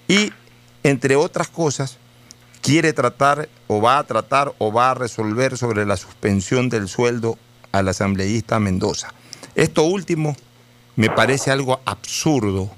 y 0.07 0.31
entre 0.83 1.15
otras 1.15 1.47
cosas, 1.47 1.97
quiere 2.61 2.93
tratar 2.93 3.49
o 3.67 3.81
va 3.81 3.97
a 3.97 4.03
tratar 4.03 4.53
o 4.57 4.71
va 4.71 4.91
a 4.91 4.93
resolver 4.93 5.57
sobre 5.57 5.85
la 5.85 5.97
suspensión 5.97 6.69
del 6.69 6.87
sueldo 6.87 7.37
al 7.71 7.87
asambleísta 7.87 8.59
Mendoza. 8.59 9.13
Esto 9.55 9.83
último 9.83 10.35
me 10.95 11.09
parece 11.09 11.51
algo 11.51 11.81
absurdo, 11.85 12.71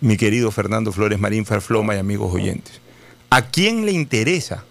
mi 0.00 0.16
querido 0.16 0.50
Fernando 0.50 0.92
Flores 0.92 1.18
Marín 1.18 1.44
Ferfloma 1.44 1.94
y 1.94 1.98
amigos 1.98 2.32
oyentes. 2.32 2.80
¿A 3.30 3.42
quién 3.42 3.84
le 3.84 3.92
interesa? 3.92 4.64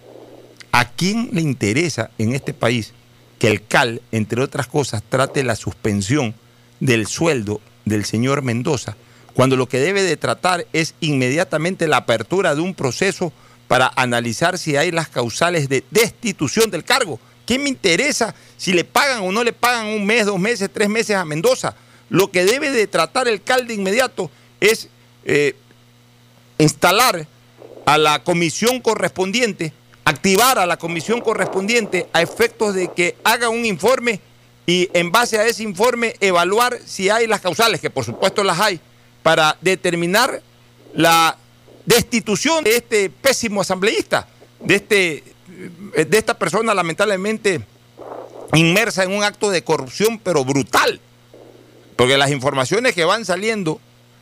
¿A 0.72 0.90
quién 0.90 1.30
le 1.34 1.42
interesa 1.42 2.12
en 2.18 2.34
este 2.34 2.54
país 2.54 2.94
que 3.40 3.48
el 3.48 3.66
CAL, 3.66 4.02
entre 4.12 4.42
otras 4.42 4.68
cosas, 4.68 5.04
trate 5.08 5.44
la 5.44 5.56
suspensión 5.56 6.36
del 6.80 7.08
sueldo 7.08 7.62
del 7.86 8.06
señor 8.06 8.42
Mendoza, 8.42 8.96
cuando 9.34 9.56
lo 9.56 9.68
que 9.68 9.80
debe 9.80 10.04
de 10.04 10.18
tratar 10.18 10.66
es 10.74 10.96
inmediatamente 11.00 11.88
la 11.88 11.98
apertura 11.98 12.56
de 12.56 12.62
un 12.62 12.74
proceso 12.74 13.32
para 13.68 13.92
analizar 13.96 14.58
si 14.58 14.76
hay 14.76 14.92
las 14.92 15.10
causales 15.10 15.70
de 15.70 15.84
destitución 15.92 16.72
del 16.72 16.84
cargo. 16.84 17.20
¿Qué 17.46 17.60
me 17.60 17.70
interesa 17.70 18.36
si 18.58 18.74
le 18.74 18.84
pagan 18.84 19.24
o 19.24 19.32
no 19.32 19.44
le 19.44 19.54
pagan 19.54 19.88
un 19.88 20.06
mes, 20.06 20.26
dos 20.26 20.40
meses, 20.40 20.70
tres 20.74 20.90
meses 20.90 21.16
a 21.16 21.26
Mendoza? 21.26 21.76
Lo 22.10 22.32
que 22.32 22.46
debe 22.46 22.72
de 22.72 22.88
tratar 22.88 23.28
el 23.28 23.42
CAL 23.42 23.68
de 23.68 23.74
inmediato 23.74 24.32
es 24.60 24.90
eh, 25.24 25.56
instalar 26.58 27.28
a 27.86 27.98
la 27.98 28.24
comisión 28.24 28.82
correspondiente, 28.82 29.72
activar 30.08 30.58
a 30.58 30.66
la 30.66 30.78
comisión 30.78 31.20
correspondiente 31.20 32.08
a 32.14 32.22
efectos 32.22 32.74
de 32.74 32.94
que 32.94 33.18
haga 33.26 33.50
un 33.50 33.66
informe 33.66 34.22
y 34.66 34.90
en 34.94 35.12
base 35.12 35.38
a 35.38 35.46
ese 35.46 35.64
informe 35.64 36.16
evaluar 36.22 36.80
si 36.86 37.10
hay 37.10 37.28
las 37.28 37.42
causales, 37.42 37.82
que 37.82 37.90
por 37.90 38.06
supuesto 38.06 38.42
las 38.42 38.58
hay, 38.58 38.80
para 39.22 39.58
determinar 39.60 40.42
la 40.94 41.36
destitución 41.86 42.64
de 42.64 42.78
este 42.78 43.10
pésimo 43.10 43.60
asambleísta, 43.60 44.30
de, 44.62 44.76
este, 44.76 45.24
de 46.06 46.18
esta 46.18 46.40
persona 46.40 46.74
lamentablemente 46.74 47.60
inmersa 48.54 49.04
en 49.04 49.12
un 49.12 49.26
acto 49.26 49.50
de 49.50 49.62
corrupción 49.66 50.22
pero 50.24 50.46
brutal. 50.46 51.02
Porque 51.98 52.18
las 52.18 52.32
informaciones 52.32 52.96
que 52.96 53.04
van 53.04 53.26
saliendo 53.26 53.82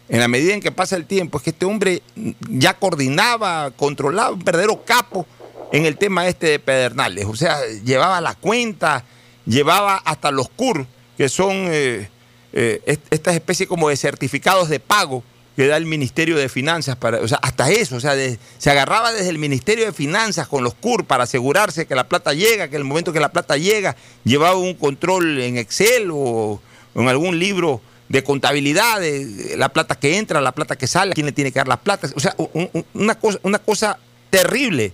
en 0.10 0.20
la 0.20 0.28
medida 0.28 0.56
en 0.56 0.62
que 0.62 0.72
pasa 0.72 0.96
el 0.96 1.06
tiempo 1.06 1.38
es 1.38 1.44
que 1.44 1.50
este 1.52 1.68
hombre 1.68 2.02
ya 2.50 2.74
coordinaba, 2.74 3.70
controlaba, 3.70 4.32
un 4.32 4.44
verdadero 4.44 4.84
capo 4.84 5.28
en 5.72 5.86
el 5.86 5.98
tema 5.98 6.28
este 6.28 6.48
de 6.48 6.60
Pedernales. 6.60 7.26
O 7.26 7.36
sea, 7.36 7.60
llevaba 7.84 8.22
la 8.22 8.36
cuenta, 8.36 9.04
llevaba 9.46 9.98
hasta 9.98 10.32
los 10.32 10.50
CUR, 10.50 10.86
que 11.18 11.30
son 11.30 11.54
eh, 11.70 12.10
eh, 12.54 13.00
estas 13.10 13.36
especies 13.36 13.68
como 13.70 13.90
de 13.90 13.98
certificados 13.98 14.70
de 14.70 14.80
pago 14.80 15.24
que 15.56 15.68
da 15.68 15.78
el 15.78 15.86
Ministerio 15.86 16.36
de 16.36 16.50
Finanzas, 16.50 16.98
para, 16.98 17.22
o 17.22 17.28
sea, 17.28 17.40
hasta 17.42 17.70
eso, 17.70 17.96
o 17.96 18.00
sea, 18.02 18.14
se 18.58 18.70
agarraba 18.70 19.14
desde 19.14 19.30
el 19.30 19.38
Ministerio 19.38 19.86
de 19.86 19.94
Finanzas 19.94 20.50
con 20.50 20.66
los 20.66 20.74
CUR 20.74 21.06
para 21.06 21.24
asegurarse 21.24 21.86
que 21.86 21.96
la 21.96 22.10
plata 22.10 22.34
llega, 22.34 22.68
que 22.68 22.76
el 22.76 22.84
momento 22.84 23.14
que 23.14 23.22
la 23.22 23.32
plata 23.32 23.56
llega, 23.56 23.96
llevaba 24.26 24.58
un 24.58 24.74
control 24.74 25.40
en 25.40 25.58
Excel 25.58 26.10
o 26.12 26.62
en 26.94 27.08
algún 27.08 27.40
libro 27.40 27.82
de 28.10 28.24
contabilidad, 28.24 29.00
de 29.00 29.56
la 29.58 29.70
plata 29.70 29.96
que 29.96 30.18
entra, 30.18 30.42
la 30.42 30.52
plata 30.52 30.76
que 30.76 30.88
sale, 30.88 31.14
quién 31.14 31.26
le 31.26 31.32
tiene 31.32 31.52
que 31.52 31.60
dar 31.60 31.68
las 31.68 31.80
plata, 31.80 32.10
o 32.14 32.20
sea, 32.20 32.36
una 32.94 33.16
cosa, 33.16 33.40
una 33.44 33.60
cosa 33.60 33.98
terrible, 34.30 34.94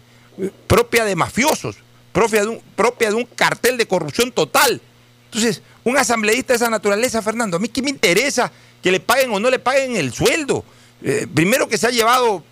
propia 0.67 1.05
de 1.05 1.15
mafiosos, 1.15 1.77
propia 2.11 2.41
de, 2.41 2.47
un, 2.47 2.61
propia 2.75 3.09
de 3.09 3.15
un 3.15 3.25
cartel 3.25 3.77
de 3.77 3.85
corrupción 3.85 4.31
total. 4.31 4.81
Entonces, 5.25 5.61
un 5.83 5.97
asambleísta 5.97 6.53
de 6.53 6.57
esa 6.57 6.69
naturaleza, 6.69 7.21
Fernando, 7.21 7.57
a 7.57 7.59
mí 7.59 7.69
qué 7.69 7.81
me 7.81 7.89
interesa 7.89 8.51
que 8.81 8.91
le 8.91 8.99
paguen 8.99 9.31
o 9.31 9.39
no 9.39 9.49
le 9.49 9.59
paguen 9.59 9.95
el 9.95 10.13
sueldo. 10.13 10.63
Eh, 11.03 11.27
primero 11.33 11.67
que 11.67 11.77
se 11.77 11.87
ha 11.87 11.91
llevado 11.91 12.43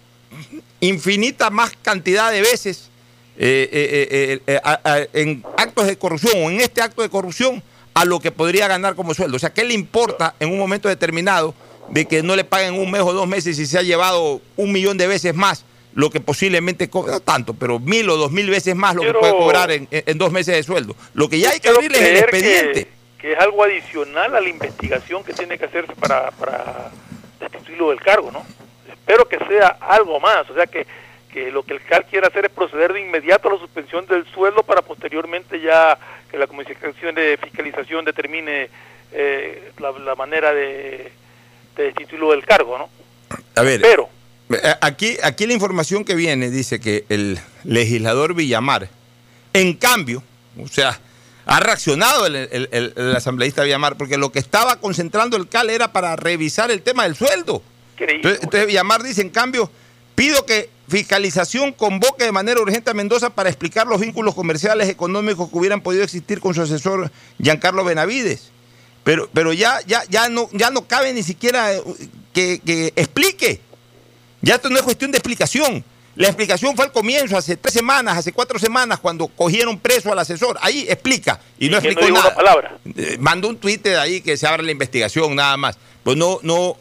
infinita 0.79 1.49
más 1.49 1.71
cantidad 1.81 2.31
de 2.31 2.41
veces 2.41 2.89
eh, 3.37 4.39
eh, 4.47 5.07
en 5.13 5.43
actos 5.57 5.87
de 5.87 5.97
corrupción 5.97 6.33
o 6.43 6.49
en 6.49 6.61
este 6.61 6.81
acto 6.81 7.01
de 7.01 7.09
corrupción 7.09 7.63
a 7.93 8.05
lo 8.05 8.19
que 8.19 8.31
podría 8.31 8.67
ganar 8.67 8.95
como 8.95 9.13
sueldo. 9.13 9.37
O 9.37 9.39
sea, 9.39 9.53
¿qué 9.53 9.63
le 9.63 9.73
importa 9.73 10.35
en 10.39 10.51
un 10.51 10.59
momento 10.59 10.87
determinado 10.87 11.53
de 11.89 12.05
que 12.05 12.23
no 12.23 12.35
le 12.35 12.43
paguen 12.43 12.75
un 12.75 12.89
mes 12.91 13.01
o 13.01 13.13
dos 13.13 13.27
meses 13.27 13.57
si 13.57 13.65
se 13.65 13.77
ha 13.77 13.81
llevado 13.81 14.41
un 14.55 14.71
millón 14.71 14.97
de 14.97 15.07
veces 15.07 15.35
más 15.35 15.65
lo 15.93 16.09
que 16.09 16.19
posiblemente 16.19 16.89
cobra, 16.89 17.13
no 17.13 17.19
tanto, 17.19 17.53
pero 17.53 17.79
mil 17.79 18.09
o 18.09 18.17
dos 18.17 18.31
mil 18.31 18.49
veces 18.49 18.75
más 18.75 18.95
lo 18.95 19.01
que 19.01 19.13
puede 19.13 19.33
cobrar 19.33 19.71
en, 19.71 20.17
dos 20.17 20.31
meses 20.31 20.55
de 20.55 20.63
sueldo? 20.63 20.95
Lo 21.13 21.29
que 21.29 21.39
ya 21.39 21.49
hay 21.51 21.59
que 21.59 21.69
abrirle 21.69 21.97
es 21.97 22.05
el 22.05 22.17
expediente 22.17 22.99
que 23.19 23.33
es 23.33 23.39
algo 23.39 23.63
adicional 23.63 24.33
a 24.35 24.41
la 24.41 24.49
investigación 24.49 25.23
que 25.23 25.33
tiene 25.33 25.57
que 25.57 25.65
hacerse 25.65 25.93
para, 25.95 26.31
para 26.31 26.89
destituirlo 27.39 27.89
del 27.89 27.99
cargo, 27.99 28.31
¿no? 28.31 28.45
Espero 28.89 29.27
que 29.27 29.37
sea 29.45 29.77
algo 29.81 30.19
más, 30.19 30.49
o 30.49 30.53
sea 30.53 30.65
que, 30.67 30.87
que 31.31 31.51
lo 31.51 31.63
que 31.63 31.73
el 31.73 31.83
CAL 31.83 32.05
quiere 32.05 32.27
hacer 32.27 32.45
es 32.45 32.51
proceder 32.51 32.93
de 32.93 33.01
inmediato 33.01 33.49
a 33.49 33.53
la 33.53 33.59
suspensión 33.59 34.05
del 34.05 34.25
sueldo 34.27 34.63
para 34.63 34.81
posteriormente 34.81 35.59
ya 35.59 35.97
que 36.31 36.37
la 36.37 36.47
Comisión 36.47 37.13
de 37.13 37.37
Fiscalización 37.43 38.05
determine 38.05 38.69
eh, 39.11 39.73
la, 39.79 40.15
manera 40.15 40.53
de, 40.53 41.11
de 41.75 41.83
destituirlo 41.83 42.31
del 42.31 42.45
cargo, 42.45 42.77
¿no? 42.77 42.89
A 43.55 43.63
ver, 43.63 43.81
pero 43.81 44.09
aquí, 44.81 45.17
aquí 45.23 45.45
la 45.45 45.53
información 45.53 46.05
que 46.05 46.15
viene 46.15 46.49
dice 46.49 46.79
que 46.79 47.05
el 47.09 47.39
legislador 47.63 48.33
Villamar, 48.33 48.89
en 49.53 49.73
cambio, 49.73 50.23
o 50.59 50.67
sea, 50.67 50.99
ha 51.45 51.59
reaccionado 51.59 52.25
el, 52.25 52.93
asambleísta 53.15 53.63
Villamar, 53.63 53.97
porque 53.97 54.17
lo 54.17 54.31
que 54.31 54.39
estaba 54.39 54.79
concentrando 54.79 55.37
el 55.37 55.47
CAL 55.47 55.69
era 55.69 55.91
para 55.91 56.15
revisar 56.15 56.71
el 56.71 56.81
tema 56.81 57.03
del 57.03 57.15
sueldo. 57.15 57.63
Entonces, 57.97 58.67
Villamar 58.67 59.03
dice, 59.03 59.21
en 59.21 59.29
cambio, 59.29 59.69
pido 60.15 60.45
que 60.45 60.69
fiscalización 60.87 61.71
convoque 61.71 62.23
de 62.23 62.31
manera 62.31 62.61
urgente 62.61 62.91
a 62.91 62.93
Mendoza 62.93 63.29
para 63.29 63.49
explicar 63.49 63.87
los 63.87 63.99
vínculos 63.99 64.35
comerciales 64.35 64.89
económicos 64.89 65.49
que 65.49 65.57
hubieran 65.57 65.81
podido 65.81 66.03
existir 66.03 66.39
con 66.39 66.53
su 66.53 66.61
asesor 66.61 67.11
Giancarlo 67.41 67.83
Benavides. 67.83 68.51
Pero, 69.03 69.29
pero 69.33 69.53
ya, 69.53 69.79
ya, 69.87 70.03
ya, 70.09 70.29
no, 70.29 70.49
ya 70.51 70.71
no 70.71 70.87
cabe 70.87 71.13
ni 71.13 71.23
siquiera 71.23 71.71
que, 72.33 72.61
que 72.65 72.93
explique. 72.95 73.61
Ya 74.41 74.55
esto 74.55 74.69
no 74.69 74.77
es 74.77 74.83
cuestión 74.83 75.11
de 75.11 75.17
explicación. 75.17 75.83
La 76.15 76.27
explicación 76.27 76.75
fue 76.75 76.85
al 76.85 76.91
comienzo, 76.91 77.37
hace 77.37 77.55
tres 77.55 77.73
semanas, 77.73 78.17
hace 78.17 78.33
cuatro 78.33 78.59
semanas, 78.59 78.99
cuando 78.99 79.27
cogieron 79.27 79.79
preso 79.79 80.11
al 80.11 80.19
asesor. 80.19 80.57
Ahí 80.61 80.85
explica. 80.89 81.39
Y 81.57 81.69
no 81.69 81.77
explicó 81.77 82.09
nada. 82.09 82.35
palabra. 82.35 82.77
Eh, 82.97 83.17
mandó 83.19 83.47
un 83.47 83.57
tuit 83.57 83.81
de 83.83 83.97
ahí 83.97 84.21
que 84.21 84.35
se 84.35 84.45
abre 84.45 84.63
la 84.63 84.71
investigación, 84.71 85.35
nada 85.35 85.55
más. 85.55 85.77
Pues 86.03 86.17
no, 86.17 86.39
no 86.41 86.75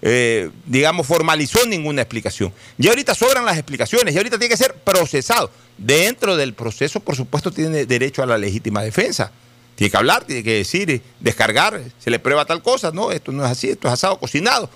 eh, 0.00 0.50
digamos, 0.64 1.06
formalizó 1.06 1.66
ninguna 1.66 2.02
explicación. 2.02 2.52
Y 2.78 2.88
ahorita 2.88 3.14
sobran 3.14 3.44
las 3.44 3.56
explicaciones, 3.56 4.14
y 4.14 4.18
ahorita 4.18 4.38
tiene 4.38 4.50
que 4.50 4.56
ser 4.56 4.74
procesado. 4.74 5.50
Dentro 5.76 6.36
del 6.36 6.54
proceso, 6.54 7.00
por 7.00 7.16
supuesto, 7.16 7.50
tiene 7.50 7.84
derecho 7.84 8.22
a 8.22 8.26
la 8.26 8.38
legítima 8.38 8.82
defensa. 8.82 9.32
Tiene 9.74 9.90
que 9.90 9.96
hablar, 9.96 10.24
tiene 10.24 10.42
que 10.42 10.54
decir, 10.54 11.02
descargar, 11.20 11.80
se 11.98 12.10
le 12.10 12.18
prueba 12.18 12.44
tal 12.44 12.62
cosa. 12.62 12.90
No, 12.92 13.12
esto 13.12 13.32
no 13.32 13.44
es 13.44 13.50
así, 13.50 13.70
esto 13.70 13.88
es 13.88 13.94
asado, 13.94 14.18
cocinado. 14.18 14.70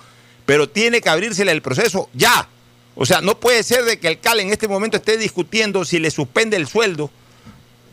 Pero 0.45 0.69
tiene 0.69 1.01
que 1.01 1.09
abrírsele 1.09 1.51
el 1.51 1.61
proceso 1.61 2.09
ya 2.13 2.47
o 2.95 3.05
sea, 3.05 3.21
no 3.21 3.39
puede 3.39 3.63
ser 3.63 3.85
de 3.85 3.99
que 3.99 4.07
el 4.07 4.19
CAL 4.19 4.39
en 4.39 4.51
este 4.51 4.67
momento 4.67 4.97
esté 4.97 5.17
discutiendo 5.17 5.83
si 5.83 5.99
le 5.99 6.11
suspende 6.11 6.57
el 6.57 6.67
sueldo 6.67 7.09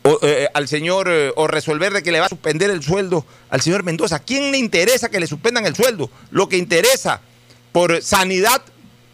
o, 0.03 0.19
eh, 0.23 0.49
al 0.53 0.69
señor 0.69 1.09
eh, 1.11 1.33
o 1.37 1.47
resolver 1.47 1.93
de 1.93 2.03
que 2.03 2.13
le 2.13 2.21
va 2.21 2.27
a 2.27 2.31
suspender 2.31 2.71
el 2.71 2.83
sueldo 2.83 3.25
al 3.49 3.61
señor 3.63 3.83
Mendoza. 3.83 4.17
¿A 4.17 4.21
quién 4.21 4.51
le 4.51 4.59
interesa 4.59 5.09
que 5.09 5.21
le 5.21 5.27
suspendan 5.27 5.65
el 5.65 5.75
sueldo? 5.75 6.11
Lo 6.31 6.49
que 6.49 6.59
interesa 6.59 7.23
por 7.73 8.03
sanidad 8.03 8.63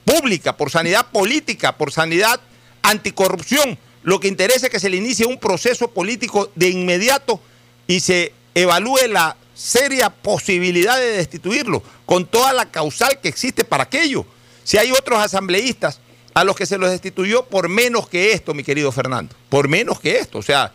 pública, 0.04 0.56
por 0.56 0.70
sanidad 0.70 1.06
política, 1.12 1.76
por 1.76 1.92
sanidad 1.92 2.40
anticorrupción, 2.82 3.78
lo 4.02 4.20
que 4.20 4.28
interesa 4.28 4.66
es 4.66 4.72
que 4.72 4.80
se 4.80 4.88
le 4.88 4.96
inicie 4.96 5.26
un 5.26 5.38
proceso 5.38 5.88
político 5.88 6.50
de 6.54 6.68
inmediato 6.68 7.40
y 7.88 8.00
se 8.00 8.32
evalúe 8.54 9.08
la 9.08 9.36
seria 9.56 10.10
posibilidad 10.10 10.98
de 10.98 11.12
destituirlo 11.12 11.82
con 12.04 12.26
toda 12.26 12.52
la 12.52 12.66
causal 12.66 13.18
que 13.20 13.28
existe 13.28 13.64
para 13.64 13.84
aquello. 13.84 14.26
Si 14.62 14.76
hay 14.76 14.92
otros 14.92 15.18
asambleístas 15.18 16.00
a 16.34 16.44
los 16.44 16.54
que 16.54 16.66
se 16.66 16.76
los 16.76 16.90
destituyó 16.90 17.46
por 17.46 17.70
menos 17.70 18.08
que 18.08 18.32
esto, 18.32 18.52
mi 18.52 18.62
querido 18.62 18.92
Fernando, 18.92 19.34
por 19.48 19.68
menos 19.68 19.98
que 19.98 20.18
esto. 20.18 20.38
O 20.38 20.42
sea, 20.42 20.70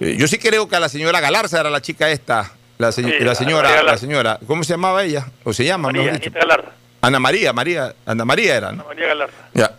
eh, 0.00 0.16
yo 0.18 0.26
sí 0.26 0.38
creo 0.38 0.68
que 0.68 0.74
a 0.74 0.80
la 0.80 0.88
señora 0.88 1.20
Galarza 1.20 1.60
era 1.60 1.70
la 1.70 1.80
chica 1.80 2.10
esta, 2.10 2.52
la, 2.78 2.90
señora, 2.90 3.82
la 3.84 3.96
señora, 3.96 4.40
¿cómo 4.44 4.64
se 4.64 4.72
llamaba 4.72 5.04
ella? 5.04 5.28
¿O 5.44 5.52
se 5.52 5.64
llama? 5.64 5.92
María, 5.92 6.18
Galarza. 6.18 6.70
Ana 7.00 7.20
María, 7.20 7.52
María, 7.52 7.94
Ana 8.04 8.24
María 8.24 8.56
era, 8.56 8.72
¿no? 8.72 8.80
Ana 8.80 8.84
María 8.88 9.06
Galarza. 9.06 9.36
Ya. 9.54 9.76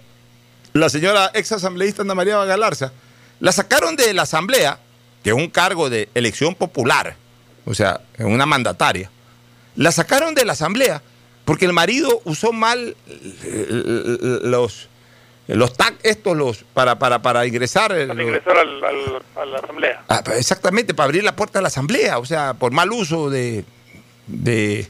La 0.71 0.89
señora 0.89 1.29
ex 1.33 1.51
asambleísta 1.51 2.03
Ana 2.03 2.15
María 2.15 2.37
Galarza, 2.45 2.93
la 3.41 3.51
sacaron 3.51 3.97
de 3.97 4.13
la 4.13 4.21
asamblea, 4.21 4.79
que 5.21 5.31
es 5.31 5.35
un 5.35 5.49
cargo 5.49 5.89
de 5.89 6.07
elección 6.13 6.55
popular, 6.55 7.17
o 7.65 7.73
sea, 7.73 8.01
una 8.19 8.45
mandataria. 8.45 9.09
La 9.75 9.91
sacaron 9.91 10.35
de 10.35 10.45
la 10.45 10.53
asamblea 10.53 11.01
porque 11.45 11.65
el 11.65 11.73
marido 11.73 12.21
usó 12.25 12.51
mal 12.51 12.95
eh, 13.43 14.39
los 14.43 14.89
los 15.47 15.73
TAC 15.73 15.95
estos 16.03 16.37
los 16.37 16.63
para 16.73 16.97
para 16.99 17.21
para 17.21 17.45
ingresar 17.45 17.89
para 18.07 18.23
ingresar 18.23 18.57
a 18.57 19.45
la 19.45 19.57
asamblea 19.57 20.03
ah, 20.07 20.23
exactamente 20.37 20.93
para 20.93 21.05
abrir 21.05 21.23
la 21.23 21.35
puerta 21.35 21.59
de 21.59 21.63
la 21.63 21.67
asamblea 21.67 22.17
o 22.17 22.25
sea 22.25 22.53
por 22.53 22.71
mal 22.71 22.93
uso 22.93 23.29
de, 23.29 23.65
de 24.27 24.87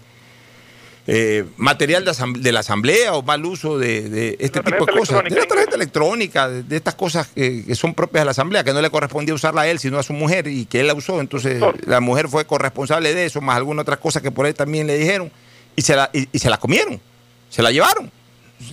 eh, 1.06 1.46
material 1.58 2.06
de, 2.06 2.52
la 2.52 2.60
asamblea 2.62 3.14
o 3.14 3.22
mal 3.24 3.46
uso 3.46 3.78
de, 3.78 4.38
este 4.40 4.62
tipo 4.62 4.86
de 4.86 4.94
cosas 4.94 5.24
de 5.24 5.32
la 5.32 5.46
tarjeta 5.46 5.76
electrónica 5.76 6.50
de, 6.50 6.76
estas 6.76 6.96
cosas 6.96 7.28
que, 7.28 7.76
son 7.76 7.94
propias 7.94 8.22
de 8.22 8.26
la 8.26 8.32
asamblea 8.32 8.64
que 8.64 8.74
no 8.74 8.82
le 8.82 8.90
correspondía 8.90 9.34
usarla 9.34 9.62
a 9.62 9.68
él 9.68 9.80
sino 9.80 10.00
a 10.00 10.04
su 10.04 10.14
mujer 10.14 10.48
y 10.48 10.66
que 10.66 10.80
él 10.80 10.88
la 10.88 10.94
usó 10.94 11.20
entonces 11.20 11.62
la 11.86 12.00
mujer 12.00 12.30
fue 12.30 12.46
corresponsable 12.46 13.14
de 13.14 13.26
eso 13.26 13.42
más 13.42 13.58
alguna 13.58 13.82
otra 13.82 13.98
cosa 13.98 14.22
que 14.22 14.32
por 14.32 14.46
ahí 14.46 14.54
también 14.54 14.88
le 14.88 14.98
dijeron 14.98 15.32
y 15.76 15.82
se 15.82 15.96
la, 15.96 16.10
y, 16.14 16.40
se 16.40 16.50
la 16.50 16.58
comieron, 16.58 17.02
se 17.50 17.62
la 17.64 17.72
llevaron, 17.72 18.12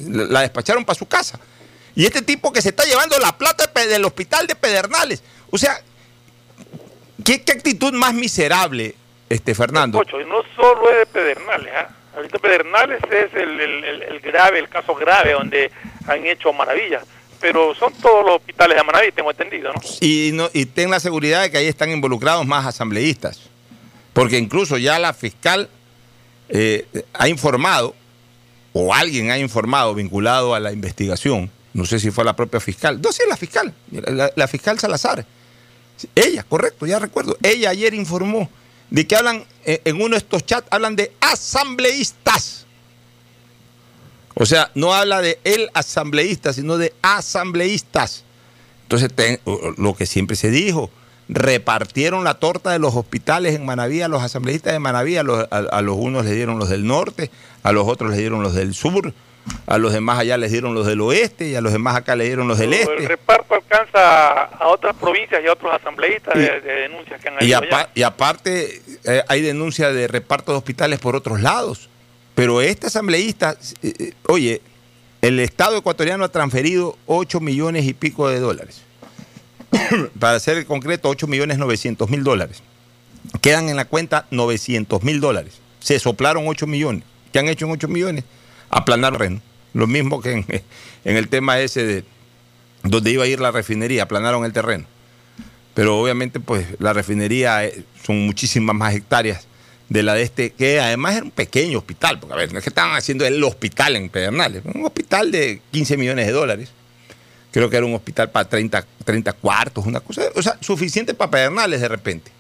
la 0.06 0.42
despacharon 0.42 0.84
para 0.84 0.98
su 0.98 1.06
casa. 1.06 1.40
Y 1.94 2.04
este 2.04 2.20
tipo 2.20 2.52
que 2.52 2.60
se 2.60 2.68
está 2.68 2.84
llevando 2.84 3.18
la 3.18 3.38
plata 3.38 3.70
del 3.88 4.04
hospital 4.04 4.46
de 4.46 4.54
Pedernales, 4.54 5.22
o 5.50 5.56
sea, 5.56 5.80
¿Qué, 7.24 7.42
qué 7.42 7.52
actitud 7.52 7.92
más 7.92 8.14
miserable, 8.14 8.94
este 9.28 9.54
Fernando? 9.54 10.02
No 10.02 10.42
solo 10.56 10.90
es 10.90 10.98
de 10.98 11.06
Pedernales, 11.06 11.72
¿ah? 11.76 11.88
Ahorita 12.14 12.38
Pedernales 12.38 13.00
es 13.10 13.34
el, 13.34 14.20
grave, 14.20 14.58
el 14.58 14.68
caso 14.68 14.94
grave 14.94 15.32
donde 15.32 15.70
han 16.06 16.26
hecho 16.26 16.52
maravillas. 16.52 17.04
Pero 17.40 17.74
son 17.74 17.92
todos 17.94 18.24
los 18.26 18.36
hospitales 18.36 18.76
de 18.76 18.84
Manaví, 18.84 19.12
tengo 19.12 19.30
entendido, 19.30 19.72
¿no? 19.72 19.80
Y, 20.00 20.30
no, 20.34 20.50
y 20.52 20.66
ten 20.66 20.90
la 20.90 21.00
seguridad 21.00 21.42
de 21.42 21.50
que 21.50 21.58
ahí 21.58 21.66
están 21.66 21.90
involucrados 21.90 22.46
más 22.46 22.66
asambleístas. 22.66 23.40
Porque 24.12 24.36
incluso 24.36 24.76
ya 24.76 24.98
la 24.98 25.14
fiscal 25.14 25.70
eh, 26.50 26.86
ha 27.14 27.28
informado, 27.28 27.94
o 28.72 28.92
alguien 28.92 29.30
ha 29.30 29.38
informado 29.38 29.94
vinculado 29.94 30.54
a 30.54 30.60
la 30.60 30.72
investigación, 30.72 31.50
no 31.72 31.86
sé 31.86 31.98
si 31.98 32.10
fue 32.10 32.24
la 32.24 32.36
propia 32.36 32.60
fiscal, 32.60 33.00
no, 33.00 33.12
sí, 33.12 33.22
la 33.28 33.36
fiscal, 33.36 33.72
la 34.36 34.48
fiscal 34.48 34.78
Salazar. 34.78 35.24
Ella, 36.14 36.44
correcto, 36.48 36.86
ya 36.86 36.98
recuerdo. 36.98 37.36
Ella 37.42 37.70
ayer 37.70 37.94
informó 37.94 38.50
de 38.90 39.06
que 39.06 39.16
hablan, 39.16 39.44
eh, 39.64 39.80
en 39.84 39.96
uno 39.96 40.10
de 40.10 40.18
estos 40.18 40.44
chats, 40.44 40.66
hablan 40.70 40.96
de 40.96 41.12
asambleístas. 41.20 42.66
O 44.34 44.46
sea, 44.46 44.70
no 44.74 44.94
habla 44.94 45.20
de 45.20 45.38
el 45.44 45.70
asambleísta, 45.74 46.52
sino 46.52 46.78
de 46.78 46.94
asambleístas. 47.02 48.24
Entonces, 48.82 49.10
lo 49.76 49.94
que 49.94 50.06
siempre 50.06 50.36
se 50.36 50.50
dijo, 50.50 50.90
repartieron 51.28 52.24
la 52.24 52.34
torta 52.34 52.70
de 52.70 52.78
los 52.78 52.94
hospitales 52.96 53.54
en 53.54 53.64
Manaví 53.64 54.02
a 54.02 54.08
los 54.08 54.22
asambleístas 54.22 54.72
de 54.72 54.80
Manaví, 54.80 55.16
a 55.16 55.22
los, 55.22 55.46
a 55.50 55.80
los 55.82 55.96
unos 55.96 56.24
les 56.24 56.34
dieron 56.34 56.58
los 56.58 56.68
del 56.68 56.86
norte, 56.86 57.30
a 57.62 57.72
los 57.72 57.86
otros 57.86 58.10
les 58.10 58.18
dieron 58.18 58.42
los 58.42 58.54
del 58.54 58.74
sur, 58.74 59.14
a 59.66 59.78
los 59.78 59.92
demás 59.92 60.18
allá 60.18 60.36
les 60.36 60.50
dieron 60.52 60.74
los 60.74 60.86
del 60.86 61.00
oeste 61.00 61.48
y 61.48 61.54
a 61.54 61.60
los 61.60 61.72
demás 61.72 61.96
acá 61.96 62.14
les 62.16 62.26
dieron 62.26 62.46
los 62.48 62.58
del 62.58 62.72
El 62.74 62.80
este. 62.80 63.08
reparto 63.08 63.54
alcanza 63.54 64.42
a 64.44 64.68
otras 64.68 64.94
provincias 64.96 65.40
y 65.44 65.46
a 65.48 65.52
otros 65.52 65.72
asambleístas 65.72 66.34
de, 66.34 66.42
Y- 66.42 66.66
de 66.66 66.72
denuncias 66.82 67.20
que 67.20 67.28
han 67.28 67.34
Y, 67.40 67.52
apa- 67.52 67.88
y 67.94 68.02
aparte 68.02 68.82
eh, 69.04 69.22
hay 69.28 69.40
denuncia 69.42 69.92
de 69.92 70.08
reparto 70.08 70.52
de 70.52 70.58
hospitales 70.58 70.98
por 70.98 71.16
otros 71.16 71.40
lados. 71.40 71.88
Pero 72.34 72.60
este 72.60 72.86
asambleísta, 72.88 73.56
eh, 73.82 73.92
eh, 73.98 74.12
oye, 74.28 74.60
el 75.22 75.38
Estado 75.40 75.76
ecuatoriano 75.76 76.24
ha 76.24 76.28
transferido 76.30 76.96
8 77.06 77.40
millones 77.40 77.84
y 77.84 77.92
pico 77.94 78.28
de 78.28 78.40
dólares. 78.40 78.82
Para 80.18 80.38
ser 80.40 80.64
concreto, 80.66 81.08
8 81.08 81.26
millones 81.26 81.58
900 81.58 82.08
mil 82.10 82.24
dólares. 82.24 82.62
Quedan 83.40 83.68
en 83.68 83.76
la 83.76 83.84
cuenta 83.84 84.26
900 84.30 85.02
mil 85.02 85.20
dólares. 85.20 85.60
Se 85.80 85.98
soplaron 85.98 86.44
8 86.48 86.66
millones. 86.66 87.04
¿Qué 87.32 87.38
han 87.38 87.48
hecho 87.48 87.66
en 87.66 87.72
8 87.72 87.88
millones? 87.88 88.24
Aplanar 88.70 89.12
terreno. 89.12 89.42
Lo 89.74 89.86
mismo 89.86 90.20
que 90.20 90.44
en, 91.04 91.16
el 91.16 91.28
tema 91.28 91.60
ese 91.60 91.84
de 91.84 92.04
donde 92.82 93.10
iba 93.10 93.24
a 93.24 93.26
ir 93.26 93.40
la 93.40 93.50
refinería, 93.50 94.04
aplanaron 94.04 94.44
el 94.44 94.52
terreno. 94.52 94.86
Pero 95.74 95.98
obviamente, 95.98 96.40
pues 96.40 96.66
la 96.78 96.92
refinería 96.92 97.64
eh, 97.64 97.84
son 98.04 98.26
muchísimas 98.26 98.74
más 98.74 98.94
hectáreas 98.94 99.46
de 99.88 100.02
la 100.02 100.14
de 100.14 100.22
este, 100.22 100.50
que 100.50 100.80
además 100.80 101.16
era 101.16 101.24
un 101.24 101.30
pequeño 101.30 101.78
hospital, 101.78 102.18
porque 102.18 102.32
a 102.32 102.36
ver, 102.36 102.52
no 102.52 102.60
que 102.60 102.68
estaban 102.68 102.96
haciendo 102.96 103.26
el 103.26 103.42
hospital 103.42 103.96
en 103.96 104.08
Pedernales, 104.08 104.62
un 104.64 104.84
hospital 104.84 105.30
de 105.30 105.60
15 105.72 105.96
millones 105.96 106.26
de 106.26 106.32
dólares. 106.32 106.70
Creo 107.50 107.68
que 107.68 107.76
era 107.76 107.84
un 107.84 107.94
hospital 107.94 108.30
para 108.30 108.48
30, 108.48 108.86
30 109.04 109.32
cuartos, 109.34 109.84
una 109.84 109.98
cosa, 109.98 110.22
o 110.36 110.42
sea, 110.42 110.56
suficiente 110.60 111.12
para 111.12 111.32
Pedernales 111.32 111.80
de 111.80 111.88
repente. 111.88 112.30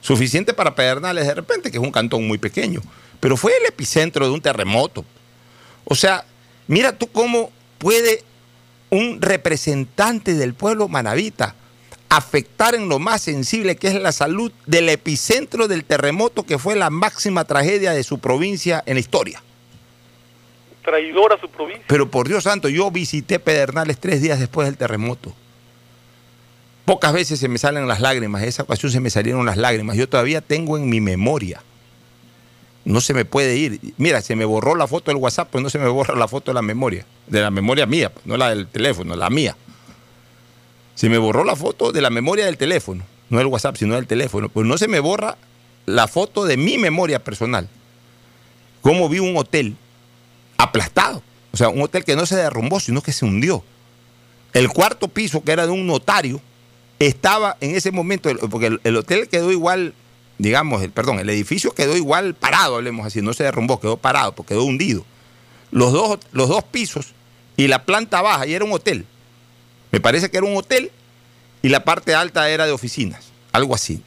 Suficiente 0.00 0.54
para 0.54 0.74
Pedernales 0.74 1.26
de 1.26 1.34
repente, 1.34 1.70
que 1.70 1.76
es 1.76 1.82
un 1.82 1.92
cantón 1.92 2.26
muy 2.26 2.38
pequeño. 2.38 2.80
Pero 3.20 3.36
fue 3.36 3.52
el 3.58 3.66
epicentro 3.66 4.26
de 4.26 4.32
un 4.32 4.40
terremoto. 4.40 5.04
O 5.90 5.96
sea, 5.96 6.24
mira 6.68 6.96
tú 6.96 7.08
cómo 7.08 7.50
puede 7.78 8.22
un 8.90 9.20
representante 9.20 10.34
del 10.34 10.54
pueblo 10.54 10.86
manavita 10.86 11.56
afectar 12.08 12.76
en 12.76 12.88
lo 12.88 13.00
más 13.00 13.22
sensible 13.22 13.74
que 13.74 13.88
es 13.88 13.94
la 13.94 14.12
salud 14.12 14.52
del 14.66 14.88
epicentro 14.88 15.66
del 15.66 15.84
terremoto 15.84 16.44
que 16.44 16.58
fue 16.58 16.76
la 16.76 16.90
máxima 16.90 17.44
tragedia 17.44 17.92
de 17.92 18.04
su 18.04 18.20
provincia 18.20 18.84
en 18.86 18.94
la 18.94 19.00
historia. 19.00 19.42
Traidor 20.84 21.32
a 21.32 21.40
su 21.40 21.48
provincia. 21.48 21.84
Pero 21.88 22.08
por 22.08 22.28
Dios 22.28 22.44
santo, 22.44 22.68
yo 22.68 22.88
visité 22.92 23.40
Pedernales 23.40 23.98
tres 23.98 24.22
días 24.22 24.38
después 24.38 24.68
del 24.68 24.76
terremoto. 24.76 25.34
Pocas 26.84 27.12
veces 27.12 27.40
se 27.40 27.48
me 27.48 27.58
salen 27.58 27.88
las 27.88 28.00
lágrimas, 28.00 28.44
esa 28.44 28.62
ocasión 28.62 28.92
se 28.92 29.00
me 29.00 29.10
salieron 29.10 29.44
las 29.44 29.56
lágrimas. 29.56 29.96
Yo 29.96 30.08
todavía 30.08 30.40
tengo 30.40 30.76
en 30.76 30.88
mi 30.88 31.00
memoria. 31.00 31.64
No 32.84 33.00
se 33.00 33.12
me 33.12 33.24
puede 33.24 33.56
ir. 33.56 33.80
Mira, 33.98 34.22
se 34.22 34.36
me 34.36 34.44
borró 34.44 34.74
la 34.74 34.86
foto 34.86 35.10
del 35.10 35.16
WhatsApp, 35.16 35.48
pues 35.50 35.62
no 35.62 35.70
se 35.70 35.78
me 35.78 35.88
borra 35.88 36.14
la 36.14 36.28
foto 36.28 36.50
de 36.50 36.54
la 36.54 36.62
memoria. 36.62 37.04
De 37.26 37.40
la 37.40 37.50
memoria 37.50 37.86
mía, 37.86 38.10
pues, 38.12 38.26
no 38.26 38.36
la 38.36 38.50
del 38.50 38.66
teléfono, 38.68 39.16
la 39.16 39.30
mía. 39.30 39.56
Se 40.94 41.08
me 41.08 41.18
borró 41.18 41.44
la 41.44 41.56
foto 41.56 41.92
de 41.92 42.00
la 42.00 42.10
memoria 42.10 42.46
del 42.46 42.56
teléfono, 42.56 43.04
no 43.28 43.38
del 43.38 43.46
WhatsApp, 43.46 43.76
sino 43.76 43.94
del 43.94 44.06
teléfono. 44.06 44.48
Pues 44.48 44.66
no 44.66 44.78
se 44.78 44.88
me 44.88 45.00
borra 45.00 45.36
la 45.86 46.08
foto 46.08 46.44
de 46.44 46.56
mi 46.56 46.78
memoria 46.78 47.22
personal. 47.22 47.68
Cómo 48.80 49.08
vi 49.08 49.18
un 49.18 49.36
hotel 49.36 49.76
aplastado. 50.56 51.22
O 51.52 51.56
sea, 51.56 51.68
un 51.68 51.82
hotel 51.82 52.04
que 52.04 52.16
no 52.16 52.26
se 52.26 52.36
derrumbó, 52.36 52.80
sino 52.80 53.02
que 53.02 53.12
se 53.12 53.24
hundió. 53.24 53.64
El 54.52 54.68
cuarto 54.68 55.08
piso, 55.08 55.42
que 55.42 55.52
era 55.52 55.66
de 55.66 55.72
un 55.72 55.86
notario, 55.86 56.40
estaba 56.98 57.56
en 57.60 57.74
ese 57.74 57.90
momento, 57.90 58.30
porque 58.50 58.66
el, 58.66 58.80
el 58.84 58.96
hotel 58.96 59.28
quedó 59.28 59.50
igual, 59.50 59.94
digamos, 60.40 60.82
el, 60.82 60.90
perdón, 60.90 61.20
el 61.20 61.28
edificio 61.30 61.72
quedó 61.72 61.96
igual 61.96 62.34
parado, 62.34 62.76
hablemos 62.76 63.06
así, 63.06 63.20
no 63.20 63.32
se 63.34 63.44
derrumbó, 63.44 63.78
quedó 63.80 63.96
parado, 63.96 64.34
porque 64.34 64.54
quedó 64.54 64.64
hundido. 64.64 65.04
Los 65.70 65.92
dos, 65.92 66.18
los 66.32 66.48
dos 66.48 66.64
pisos 66.64 67.08
y 67.56 67.68
la 67.68 67.84
planta 67.84 68.22
baja, 68.22 68.46
y 68.46 68.54
era 68.54 68.64
un 68.64 68.72
hotel. 68.72 69.04
Me 69.92 70.00
parece 70.00 70.30
que 70.30 70.38
era 70.38 70.46
un 70.46 70.56
hotel 70.56 70.90
y 71.62 71.68
la 71.68 71.84
parte 71.84 72.14
alta 72.14 72.48
era 72.48 72.64
de 72.66 72.72
oficinas, 72.72 73.26
algo 73.52 73.74
así. 73.74 74.02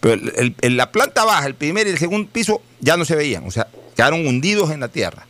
Pero 0.00 0.14
el- 0.14 0.54
el- 0.60 0.76
la 0.76 0.90
planta 0.92 1.24
baja, 1.24 1.46
el 1.46 1.54
primer 1.54 1.86
y 1.86 1.90
el 1.90 1.98
segundo 1.98 2.28
piso 2.32 2.62
ya 2.80 2.96
no 2.96 3.04
se 3.04 3.14
veían, 3.16 3.46
o 3.46 3.50
sea, 3.50 3.66
quedaron 3.94 4.26
hundidos 4.26 4.70
en 4.70 4.80
la 4.80 4.88
tierra. 4.88 5.26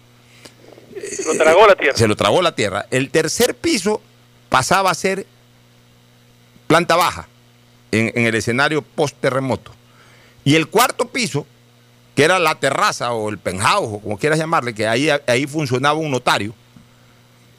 Se 1.10 1.24
lo 1.24 1.34
tragó 1.36 1.66
la 1.66 1.74
tierra. 1.76 1.96
Se 1.98 2.08
lo 2.08 2.16
tragó 2.16 2.42
la 2.42 2.54
tierra. 2.54 2.86
El 2.90 3.10
tercer 3.10 3.54
piso 3.54 4.00
pasaba 4.48 4.90
a 4.90 4.94
ser 4.94 5.26
planta 6.66 6.96
baja 6.96 7.28
en, 7.92 8.12
en 8.14 8.26
el 8.26 8.34
escenario 8.34 8.82
post-terremoto. 8.82 9.72
Y 10.46 10.54
el 10.54 10.68
cuarto 10.68 11.08
piso, 11.08 11.44
que 12.14 12.22
era 12.22 12.38
la 12.38 12.54
terraza 12.54 13.12
o 13.12 13.28
el 13.30 13.36
penthouse, 13.38 13.88
o 13.94 13.98
como 13.98 14.16
quieras 14.16 14.38
llamarle, 14.38 14.72
que 14.74 14.86
ahí, 14.86 15.08
ahí 15.26 15.44
funcionaba 15.48 15.98
un 15.98 16.08
notario, 16.12 16.54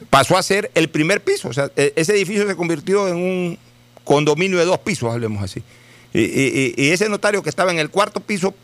pasó 0.10 0.38
a 0.38 0.42
ser 0.42 0.72
el 0.74 0.90
primer 0.90 1.22
piso. 1.22 1.50
O 1.50 1.54
sea, 1.54 1.70
e- 1.76 1.92
ese 1.98 2.14
edificio 2.14 2.48
se 2.48 2.56
convirtió 2.56 3.10
en 3.10 3.16
un 3.18 3.60
condominio 4.06 4.58
de 4.58 4.64
dos 4.66 4.80
pisos, 4.80 5.12
hablemos 5.12 5.44
así. 5.44 5.62
Y, 6.14 6.22
y- 6.78 6.90
ese 6.92 7.10
notario 7.10 7.44
que 7.44 7.50
estaba 7.50 7.72
en 7.72 7.80
el 7.80 7.90
cuarto 7.90 8.22
piso 8.22 8.56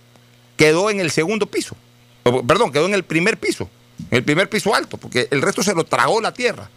quedó 0.56 0.90
en 0.90 1.02
el 1.02 1.12
segundo 1.12 1.46
piso. 1.46 1.76
Perdón, 2.48 2.72
quedó 2.72 2.86
en 2.86 2.94
el 2.94 3.04
primer 3.04 3.38
piso, 3.38 3.70
en 4.10 4.18
el 4.20 4.24
primer 4.24 4.50
piso 4.50 4.74
alto, 4.74 4.96
porque 4.98 5.28
el 5.32 5.42
resto 5.42 5.62
se 5.64 5.76
lo 5.76 5.84
tragó 5.84 6.22
la 6.22 6.34
tierra. 6.34 6.70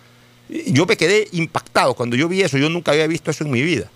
Yo 0.49 0.85
me 0.85 0.97
quedé 0.97 1.29
impactado 1.31 1.95
cuando 1.95 2.17
yo 2.17 2.27
vi 2.29 2.43
eso, 2.43 2.59
yo 2.59 2.69
nunca 2.69 2.91
había 2.91 3.07
visto 3.07 3.31
eso 3.31 3.45
en 3.45 3.53
mi 3.53 3.63
vida. 3.63 3.89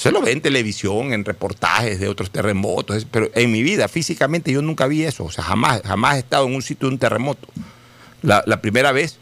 Se 0.00 0.10
lo 0.10 0.22
ve 0.22 0.32
en 0.32 0.40
televisión, 0.40 1.12
en 1.12 1.26
reportajes 1.26 2.00
de 2.00 2.08
otros 2.08 2.30
terremotos, 2.30 3.06
pero 3.10 3.28
en 3.34 3.52
mi 3.52 3.62
vida 3.62 3.86
físicamente 3.86 4.50
yo 4.50 4.62
nunca 4.62 4.86
vi 4.86 5.04
eso, 5.04 5.24
o 5.24 5.30
sea, 5.30 5.44
jamás, 5.44 5.82
jamás 5.84 6.16
he 6.16 6.20
estado 6.20 6.46
en 6.46 6.54
un 6.54 6.62
sitio 6.62 6.88
de 6.88 6.94
un 6.94 6.98
terremoto. 6.98 7.46
La, 8.22 8.62
primera 8.62 8.92
vez, 8.92 9.18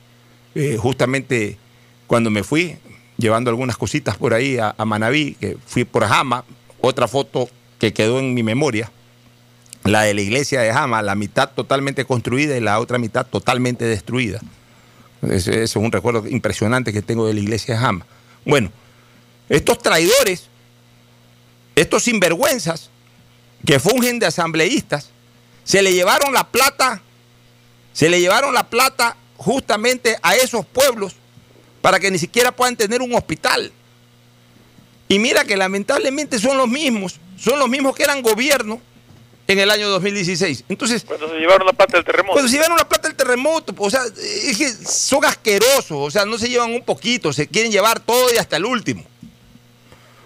eh, 0.55 0.77
justamente 0.79 1.59
cuando 2.07 2.31
me 2.31 2.45
fui, 2.45 2.77
llevando 3.17 3.51
algunas 3.51 3.77
cositas 3.77 4.17
por 4.17 4.35
ahí 4.35 4.59
a, 4.59 4.73
a 4.79 4.85
Manabí, 4.85 5.35
que 5.41 5.57
fui 5.67 5.83
por 5.83 6.07
Jama, 6.07 6.45
otra 6.81 7.09
foto 7.09 7.51
que 7.81 7.93
quedó 7.93 8.21
en 8.21 8.33
mi 8.33 8.45
memoria, 8.45 8.93
la 9.83 10.03
de 10.03 10.15
la 10.15 10.21
iglesia 10.21 10.61
de 10.61 10.73
Jama, 10.73 11.03
la 11.03 11.17
mitad 11.17 11.51
totalmente 11.51 12.05
construida 12.05 12.57
y 12.57 12.61
la 12.61 12.79
otra 12.79 12.99
mitad 12.99 13.27
totalmente 13.27 13.85
destruida. 13.85 14.39
Ese 15.23 15.65
es 15.65 15.75
un 15.75 15.91
recuerdo 15.91 16.29
impresionante 16.29 16.93
que 16.93 17.03
tengo 17.03 17.27
de 17.27 17.35
la 17.35 17.41
iglesia 17.41 17.75
de 17.75 17.81
Jama. 17.81 18.07
Bueno, 18.45 18.71
estos 19.49 19.79
traidores, 19.79 20.49
estos 21.81 22.05
sinvergüenzas 22.05 22.91
que 23.67 23.79
fungen 23.79 24.19
de 24.19 24.27
asambleístas, 24.27 25.11
se 25.65 25.83
le 25.83 25.93
llevaron 25.93 26.33
la 26.33 26.45
plata, 26.45 27.03
se 27.93 28.09
le 28.09 28.21
llevaron 28.21 28.55
la 28.55 28.69
plata 28.71 29.17
justamente 29.37 30.17
a 30.23 30.35
esos 30.37 30.65
pueblos 30.65 31.15
para 31.83 32.01
que 32.01 32.11
ni 32.11 32.19
siquiera 32.19 32.53
puedan 32.53 32.77
tener 32.77 33.03
un 33.03 33.15
hospital. 33.15 33.73
Y 35.09 35.19
mira 35.19 35.45
que 35.45 35.57
lamentablemente 35.57 36.39
son 36.39 36.57
los 36.57 36.69
mismos, 36.69 37.21
son 37.39 37.59
los 37.59 37.69
mismos 37.69 37.97
que 37.97 38.03
eran 38.03 38.23
gobierno 38.23 38.81
en 39.47 39.59
el 39.59 39.71
año 39.71 39.89
2016. 39.89 40.65
Entonces, 40.69 41.05
Cuando 41.05 41.29
se 41.29 41.37
llevaron 41.37 41.67
la 41.67 41.73
plata 41.73 41.97
del 41.97 42.05
terremoto. 42.05 42.33
cuando 42.35 42.49
se 42.49 42.55
llevaron 42.55 42.77
la 42.77 42.89
plata 42.89 43.09
del 43.09 43.17
terremoto, 43.17 43.73
pues, 43.73 43.95
o 43.95 43.97
sea, 43.97 44.07
es 44.23 44.57
que 44.59 44.69
son 44.69 45.25
asquerosos, 45.25 45.93
o 45.93 46.11
sea, 46.11 46.27
no 46.27 46.37
se 46.39 46.49
llevan 46.49 46.73
un 46.73 46.83
poquito, 46.83 47.33
se 47.33 47.47
quieren 47.47 47.73
llevar 47.73 48.01
todo 48.01 48.33
y 48.33 48.37
hasta 48.37 48.57
el 48.57 48.67
último. 48.67 49.05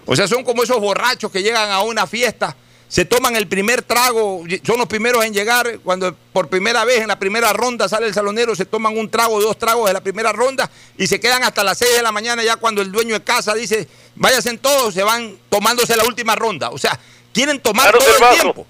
O 0.05 0.15
sea, 0.15 0.27
son 0.27 0.43
como 0.43 0.63
esos 0.63 0.79
borrachos 0.79 1.31
que 1.31 1.41
llegan 1.41 1.69
a 1.71 1.81
una 1.81 2.05
fiesta, 2.07 2.55
se 2.87 3.05
toman 3.05 3.35
el 3.35 3.47
primer 3.47 3.81
trago, 3.81 4.43
son 4.65 4.77
los 4.77 4.87
primeros 4.87 5.25
en 5.25 5.33
llegar, 5.33 5.79
cuando 5.83 6.15
por 6.31 6.47
primera 6.49 6.85
vez 6.85 7.01
en 7.01 7.07
la 7.07 7.17
primera 7.17 7.51
ronda 7.53 7.89
sale 7.89 8.05
el 8.07 8.13
salonero, 8.13 8.55
se 8.55 8.65
toman 8.65 8.95
un 8.97 9.09
trago, 9.09 9.41
dos 9.41 9.57
tragos 9.57 9.87
de 9.87 9.93
la 9.93 10.01
primera 10.01 10.31
ronda 10.31 10.69
y 10.97 11.07
se 11.07 11.19
quedan 11.19 11.43
hasta 11.43 11.63
las 11.63 11.77
6 11.79 11.95
de 11.95 12.01
la 12.03 12.11
mañana 12.11 12.43
ya 12.43 12.57
cuando 12.57 12.81
el 12.83 12.91
dueño 12.91 13.15
de 13.15 13.23
casa 13.23 13.55
dice, 13.55 13.87
váyanse 14.15 14.55
todos, 14.59 14.93
se 14.93 15.01
van 15.03 15.37
tomándose 15.49 15.95
la 15.97 16.03
última 16.03 16.35
ronda. 16.35 16.69
O 16.69 16.77
sea, 16.77 16.99
quieren 17.33 17.59
tomar 17.61 17.89
Claro, 17.89 17.99
todo 17.99 18.13
el 18.15 18.21
vaso. 18.21 18.41
tiempo. 18.41 18.67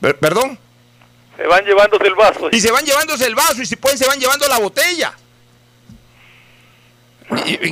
Per- 0.00 0.18
¿Perdón? 0.18 0.58
Se 1.36 1.46
van 1.46 1.64
llevándose 1.64 2.06
el 2.06 2.14
vaso. 2.14 2.48
Y 2.50 2.60
se 2.60 2.70
van 2.70 2.84
llevándose 2.84 3.26
el 3.26 3.34
vaso 3.34 3.60
y 3.62 3.66
si 3.66 3.76
pueden 3.76 3.98
se 3.98 4.06
van 4.06 4.18
llevando 4.18 4.48
la 4.48 4.58
botella. 4.58 5.12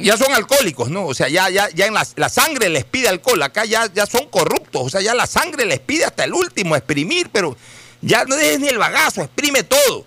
Ya 0.03 0.17
son 0.17 0.33
alcohólicos, 0.33 0.91
¿no? 0.91 1.07
O 1.07 1.15
sea, 1.15 1.29
ya, 1.29 1.49
ya, 1.51 1.69
ya 1.71 1.87
en 1.87 1.95
la, 1.95 2.29
sangre 2.29 2.69
les 2.69 2.85
pide 2.85 3.09
alcohol. 3.09 3.43
Acá 3.43 3.65
ya, 3.65 3.91
ya 3.93 4.07
son 4.07 4.27
corruptos. 4.29 4.83
O 4.83 4.91
sea, 4.91 5.01
ya 5.01 5.15
la 5.15 5.27
sangre 5.27 5.65
les 5.65 5.81
pide 5.81 6.05
hasta 6.05 6.25
el 6.25 6.35
último 6.35 6.77
exprimir, 6.77 7.31
pero 7.33 7.57
ya 8.03 8.25
no 8.25 8.37
dejes 8.37 8.61
ni 8.61 8.69
el 8.69 8.79
bagazo, 8.79 9.23
exprime 9.23 9.63
todo. 9.63 10.05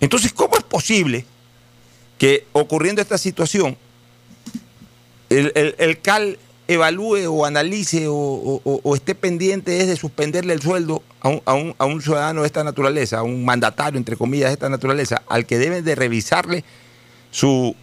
Entonces, 0.00 0.32
¿cómo 0.32 0.56
es 0.56 0.64
posible 0.64 1.24
que 2.18 2.46
ocurriendo 2.52 3.02
esta 3.02 3.18
situación, 3.18 3.76
el, 5.30 5.52
el- 5.54 5.74
el 5.78 6.00
CAL 6.00 6.38
evalúe 6.66 7.26
o 7.28 7.44
analice 7.46 8.06
o, 8.08 8.60
esté 8.94 9.14
pendiente 9.14 9.86
de 9.86 9.96
suspenderle 9.96 10.52
el 10.54 10.60
sueldo 10.62 11.02
a 11.20 11.28
un, 11.28 11.42
a 11.44 11.54
un- 11.54 11.74
a 11.78 11.84
un 11.86 12.00
ciudadano 12.02 12.42
de 12.42 12.46
esta 12.46 12.64
naturaleza, 12.64 13.18
a 13.18 13.22
un 13.22 13.44
mandatario, 13.44 13.98
entre 13.98 14.16
comillas, 14.16 14.48
de 14.50 14.54
esta 14.54 14.68
naturaleza, 14.68 15.22
al 15.28 15.46
que 15.46 15.58
deben 15.58 15.84
de 15.84 15.94
revisarle 15.94 16.64
su 17.30 17.74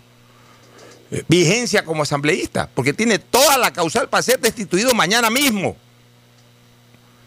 vigencia 1.28 1.86
como 1.86 2.04
asambleísta, 2.04 2.70
porque 2.74 2.94
tiene 2.94 3.20
toda 3.20 3.58
la 3.58 3.72
causal 3.72 4.10
para 4.10 4.24
ser 4.24 4.40
destituido 4.40 4.94
mañana 4.94 5.30
mismo. 5.30 5.76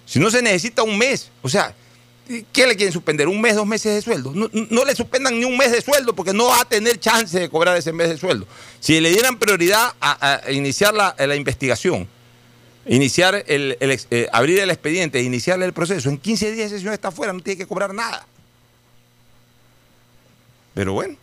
Si 0.04 0.18
no 0.18 0.30
se 0.30 0.42
necesita 0.42 0.82
un 0.82 0.96
mes, 0.96 1.30
o 1.42 1.48
sea, 1.48 1.74
¿qué 2.52 2.66
le 2.66 2.76
quieren 2.76 2.92
suspender? 2.92 3.28
¿Un 3.28 3.40
mes, 3.40 3.54
dos 3.54 3.66
meses 3.66 3.94
de 3.94 4.02
sueldo? 4.02 4.32
No, 4.34 4.48
no 4.52 4.84
le 4.84 4.94
suspendan 4.94 5.38
ni 5.38 5.44
un 5.44 5.56
mes 5.56 5.72
de 5.72 5.82
sueldo 5.82 6.14
porque 6.14 6.32
no 6.32 6.46
va 6.46 6.60
a 6.60 6.64
tener 6.64 6.98
chance 6.98 7.38
de 7.38 7.48
cobrar 7.48 7.76
ese 7.76 7.92
mes 7.92 8.08
de 8.08 8.18
sueldo. 8.18 8.46
Si 8.80 9.00
le 9.00 9.10
dieran 9.10 9.38
prioridad 9.38 9.92
a, 10.00 10.40
iniciar 10.50 10.94
la, 10.94 11.14
la 11.18 11.36
investigación, 11.36 12.08
iniciar 12.86 13.44
el, 13.46 13.76
eh, 13.80 14.28
abrir 14.32 14.58
el 14.60 14.70
expediente, 14.70 15.22
iniciarle 15.22 15.66
el 15.66 15.72
proceso, 15.72 16.08
en 16.08 16.18
15 16.18 16.52
días 16.52 16.66
ese 16.66 16.78
señor 16.78 16.94
está 16.94 17.08
afuera, 17.08 17.32
no 17.32 17.40
tiene 17.40 17.58
que 17.58 17.66
cobrar 17.66 17.94
nada. 17.94 18.26
Pero 20.74 20.92
bueno, 20.92 21.16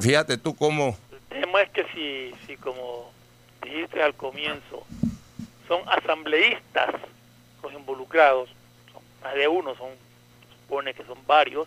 fíjate 0.00 0.38
tú 0.38 0.54
cómo... 0.54 0.96
El 1.30 1.40
tema 1.42 1.62
es 1.62 1.70
que 1.70 1.84
si, 1.94 2.46
si 2.46 2.56
como 2.56 3.10
dijiste 3.62 4.02
al 4.02 4.14
comienzo, 4.14 4.84
son 5.66 5.82
asambleístas 5.88 6.94
los 7.62 7.72
involucrados, 7.72 8.48
son 8.92 9.02
más 9.22 9.34
de 9.34 9.48
uno, 9.48 9.74
son 9.76 9.90
supone 10.62 10.94
que 10.94 11.04
son 11.04 11.18
varios, 11.26 11.66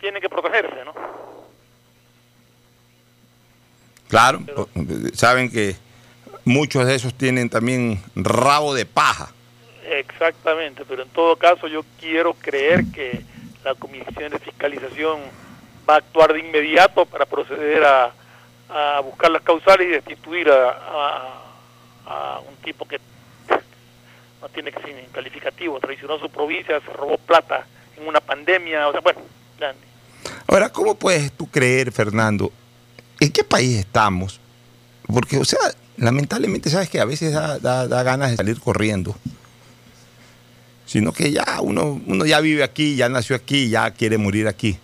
tienen 0.00 0.20
que 0.20 0.28
protegerse, 0.28 0.84
¿no? 0.84 0.94
Claro, 4.08 4.40
saben 5.12 5.50
que 5.50 5.76
muchos 6.44 6.86
de 6.86 6.94
esos 6.94 7.14
tienen 7.14 7.50
también 7.50 8.02
rabo 8.14 8.74
de 8.74 8.86
paja. 8.86 9.32
Exactamente, 9.84 10.84
pero 10.86 11.02
en 11.02 11.08
todo 11.10 11.36
caso 11.36 11.68
yo 11.68 11.84
quiero 11.98 12.34
creer 12.34 12.84
que 12.92 13.22
la 13.64 13.74
Comisión 13.74 14.30
de 14.30 14.38
Fiscalización 14.38 15.20
va 15.88 15.94
a 15.94 15.98
actuar 15.98 16.32
de 16.32 16.40
inmediato 16.40 17.06
para 17.06 17.24
proceder 17.26 17.82
a, 17.84 18.12
buscar 19.02 19.30
las 19.30 19.42
causales 19.42 19.86
y 19.88 19.90
destituir 19.90 20.50
a, 20.50 21.44
un 22.48 22.56
tipo 22.56 22.86
que 22.86 22.98
no 24.40 24.48
tiene 24.50 24.70
que 24.72 24.80
ser 24.82 25.06
calificativo, 25.12 25.80
traicionó 25.80 26.18
su 26.18 26.28
provincia, 26.30 26.80
se 26.80 26.92
robó 26.92 27.16
plata 27.18 27.66
en 27.96 28.06
una 28.06 28.20
pandemia, 28.20 28.88
o 28.88 28.92
sea, 28.92 29.00
bueno, 29.00 29.20
ya, 29.58 29.74
Ahora, 30.46 30.70
¿cómo 30.70 30.94
puedes 30.94 31.32
tú 31.32 31.46
creer, 31.50 31.92
Fernando, 31.92 32.52
en 33.20 33.32
qué 33.32 33.44
país 33.44 33.78
estamos? 33.78 34.40
Porque, 35.06 35.36
o 35.38 35.44
sea, 35.44 35.58
lamentablemente, 35.96 36.70
sabes 36.70 36.88
que 36.88 37.00
a 37.00 37.04
veces 37.04 37.32
da, 37.32 37.58
da- 37.58 37.86
da 37.88 38.02
ganas 38.02 38.30
de 38.30 38.36
salir 38.36 38.60
corriendo. 38.60 39.14
Sino 40.86 41.12
que 41.12 41.30
ya 41.32 41.44
uno, 41.60 42.00
uno 42.06 42.24
ya 42.24 42.40
vive 42.40 42.62
aquí, 42.62 42.96
ya 42.96 43.08
nació 43.10 43.36
aquí, 43.36 43.68
ya 43.68 43.90
quiere 43.90 44.16
morir 44.16 44.48
aquí. 44.48 44.78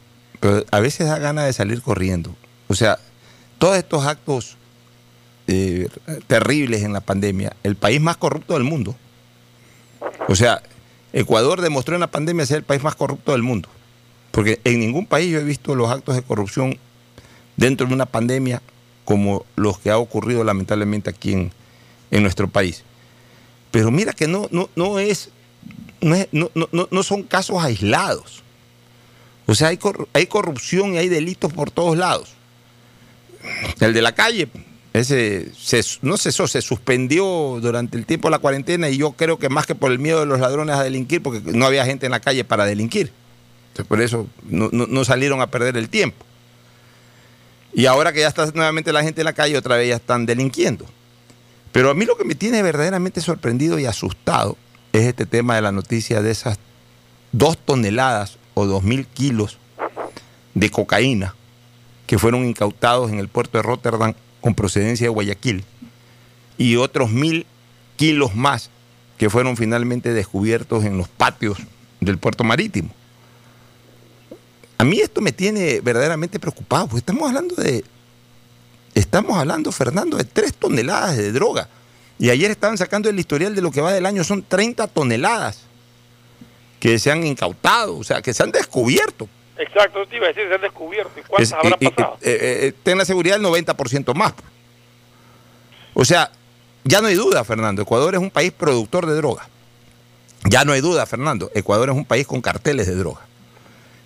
Pero 0.44 0.62
a 0.70 0.80
veces 0.80 1.06
da 1.06 1.16
ganas 1.18 1.46
de 1.46 1.54
salir 1.54 1.80
corriendo. 1.80 2.36
O 2.68 2.74
sea, 2.74 2.98
todos 3.56 3.78
estos 3.78 4.04
actos 4.04 4.58
eh, 5.46 5.88
terribles 6.26 6.82
en 6.82 6.92
la 6.92 7.00
pandemia, 7.00 7.56
el 7.62 7.76
país 7.76 7.98
más 7.98 8.18
corrupto 8.18 8.52
del 8.52 8.62
mundo. 8.64 8.94
O 10.28 10.34
sea, 10.36 10.60
Ecuador 11.14 11.62
demostró 11.62 11.94
en 11.96 12.02
la 12.02 12.10
pandemia 12.10 12.44
ser 12.44 12.58
el 12.58 12.62
país 12.62 12.82
más 12.82 12.94
corrupto 12.94 13.32
del 13.32 13.42
mundo. 13.42 13.70
Porque 14.32 14.60
en 14.64 14.80
ningún 14.80 15.06
país 15.06 15.32
yo 15.32 15.38
he 15.40 15.44
visto 15.44 15.74
los 15.74 15.90
actos 15.90 16.14
de 16.14 16.20
corrupción 16.20 16.76
dentro 17.56 17.86
de 17.86 17.94
una 17.94 18.04
pandemia 18.04 18.60
como 19.06 19.46
los 19.56 19.78
que 19.78 19.88
ha 19.90 19.96
ocurrido 19.96 20.44
lamentablemente 20.44 21.08
aquí 21.08 21.32
en, 21.32 21.52
en 22.10 22.22
nuestro 22.22 22.48
país. 22.48 22.82
Pero 23.70 23.90
mira 23.90 24.12
que 24.12 24.28
no, 24.28 24.48
no, 24.50 24.68
no 24.76 24.98
es, 24.98 25.30
no, 26.02 26.18
no- 26.32 26.50
no- 26.70 26.88
no 26.90 27.02
son 27.02 27.22
casos 27.22 27.64
aislados. 27.64 28.43
O 29.46 29.54
sea, 29.54 29.68
hay, 29.68 29.76
corru- 29.76 30.08
hay 30.12 30.26
corrupción 30.26 30.94
y 30.94 30.98
hay 30.98 31.08
delitos 31.08 31.52
por 31.52 31.70
todos 31.70 31.96
lados. 31.96 32.30
El 33.80 33.92
de 33.92 34.00
la 34.02 34.14
calle, 34.14 34.48
ese 34.92 35.48
se- 35.54 35.82
no 36.02 36.16
cesó, 36.16 36.46
se 36.48 36.62
suspendió 36.62 37.58
durante 37.60 37.98
el 37.98 38.06
tiempo 38.06 38.28
de 38.28 38.32
la 38.32 38.38
cuarentena 38.38 38.88
y 38.88 38.96
yo 38.96 39.12
creo 39.12 39.38
que 39.38 39.48
más 39.50 39.66
que 39.66 39.74
por 39.74 39.92
el 39.92 39.98
miedo 39.98 40.20
de 40.20 40.26
los 40.26 40.40
ladrones 40.40 40.76
a 40.76 40.82
delinquir, 40.82 41.22
porque 41.22 41.40
no 41.44 41.66
había 41.66 41.84
gente 41.84 42.06
en 42.06 42.12
la 42.12 42.20
calle 42.20 42.44
para 42.44 42.64
delinquir. 42.64 43.12
Por 43.88 44.00
eso 44.00 44.28
no- 44.44 44.70
no 44.70 45.04
salieron 45.04 45.40
a 45.40 45.48
perder 45.48 45.76
el 45.76 45.88
tiempo. 45.88 46.24
Y 47.74 47.86
ahora 47.86 48.12
que 48.12 48.20
ya 48.20 48.28
está 48.28 48.46
nuevamente 48.54 48.92
la 48.92 49.02
gente 49.02 49.20
en 49.20 49.24
la 49.24 49.32
calle, 49.32 49.58
otra 49.58 49.76
vez 49.76 49.88
ya 49.88 49.96
están 49.96 50.26
delinquiendo. 50.26 50.86
Pero 51.72 51.90
a 51.90 51.94
mí 51.94 52.04
lo 52.04 52.16
que 52.16 52.24
me 52.24 52.36
tiene 52.36 52.62
verdaderamente 52.62 53.20
sorprendido 53.20 53.80
y 53.80 53.84
asustado 53.86 54.56
es 54.92 55.02
este 55.06 55.26
tema 55.26 55.56
de 55.56 55.62
la 55.62 55.72
noticia 55.72 56.22
de 56.22 56.30
esas 56.30 56.56
dos 57.32 57.58
toneladas 57.58 58.38
o 58.54 58.66
dos 58.66 58.82
mil 58.82 59.06
kilos 59.06 59.58
de 60.54 60.70
cocaína 60.70 61.34
que 62.06 62.18
fueron 62.18 62.44
incautados 62.44 63.10
en 63.10 63.18
el 63.18 63.28
puerto 63.28 63.58
de 63.58 63.62
Rotterdam 63.62 64.14
con 64.40 64.54
procedencia 64.54 65.06
de 65.06 65.10
Guayaquil 65.10 65.64
y 66.56 66.76
otros 66.76 67.10
mil 67.10 67.46
kilos 67.96 68.34
más 68.34 68.70
que 69.18 69.30
fueron 69.30 69.56
finalmente 69.56 70.12
descubiertos 70.12 70.84
en 70.84 70.96
los 70.96 71.08
patios 71.08 71.58
del 72.00 72.18
puerto 72.18 72.44
marítimo. 72.44 72.90
A 74.76 74.84
mí 74.84 75.00
esto 75.00 75.20
me 75.20 75.32
tiene 75.32 75.80
verdaderamente 75.80 76.40
preocupado, 76.40 76.88
porque 76.88 76.98
estamos 76.98 77.28
hablando 77.28 77.54
de, 77.54 77.84
estamos 78.94 79.38
hablando, 79.38 79.70
Fernando, 79.72 80.16
de 80.16 80.24
tres 80.24 80.52
toneladas 80.54 81.16
de 81.16 81.32
droga. 81.32 81.68
Y 82.18 82.30
ayer 82.30 82.50
estaban 82.50 82.76
sacando 82.76 83.08
el 83.08 83.18
historial 83.18 83.54
de 83.54 83.62
lo 83.62 83.70
que 83.70 83.80
va 83.80 83.92
del 83.92 84.06
año, 84.06 84.24
son 84.24 84.42
30 84.42 84.88
toneladas 84.88 85.60
que 86.84 86.98
se 86.98 87.10
han 87.10 87.26
incautado, 87.26 87.96
o 87.96 88.04
sea, 88.04 88.20
que 88.20 88.34
se 88.34 88.42
han 88.42 88.52
descubierto. 88.52 89.26
exacto, 89.56 90.06
te 90.06 90.16
iba 90.16 90.26
a 90.26 90.28
decir, 90.28 90.44
se 90.48 90.54
han 90.54 90.60
descubierto, 90.60 91.18
¿y 91.18 91.22
cuántas 91.22 91.48
Es- 91.48 91.52
habrán 91.54 91.78
y- 91.80 91.88
pasado? 91.88 92.18
eh, 92.20 92.38
eh, 92.66 92.72
ten 92.82 92.98
la 92.98 93.06
seguridad 93.06 93.36
del 93.36 93.42
90% 93.42 94.12
más. 94.12 94.34
O 95.94 96.04
sea, 96.04 96.30
ya 96.84 97.00
no 97.00 97.06
hay 97.06 97.14
duda, 97.14 97.42
Fernando. 97.42 97.80
Ecuador 97.80 98.14
es 98.14 98.20
un 98.20 98.30
país 98.30 98.52
productor 98.52 99.06
de 99.06 99.14
droga. 99.14 99.48
Ya 100.44 100.66
no 100.66 100.72
hay 100.72 100.82
duda, 100.82 101.06
Fernando. 101.06 101.50
Ecuador 101.54 101.88
es 101.88 101.96
un 101.96 102.04
país 102.04 102.26
con 102.26 102.42
carteles 102.42 102.86
de 102.86 102.96
droga. 102.96 103.22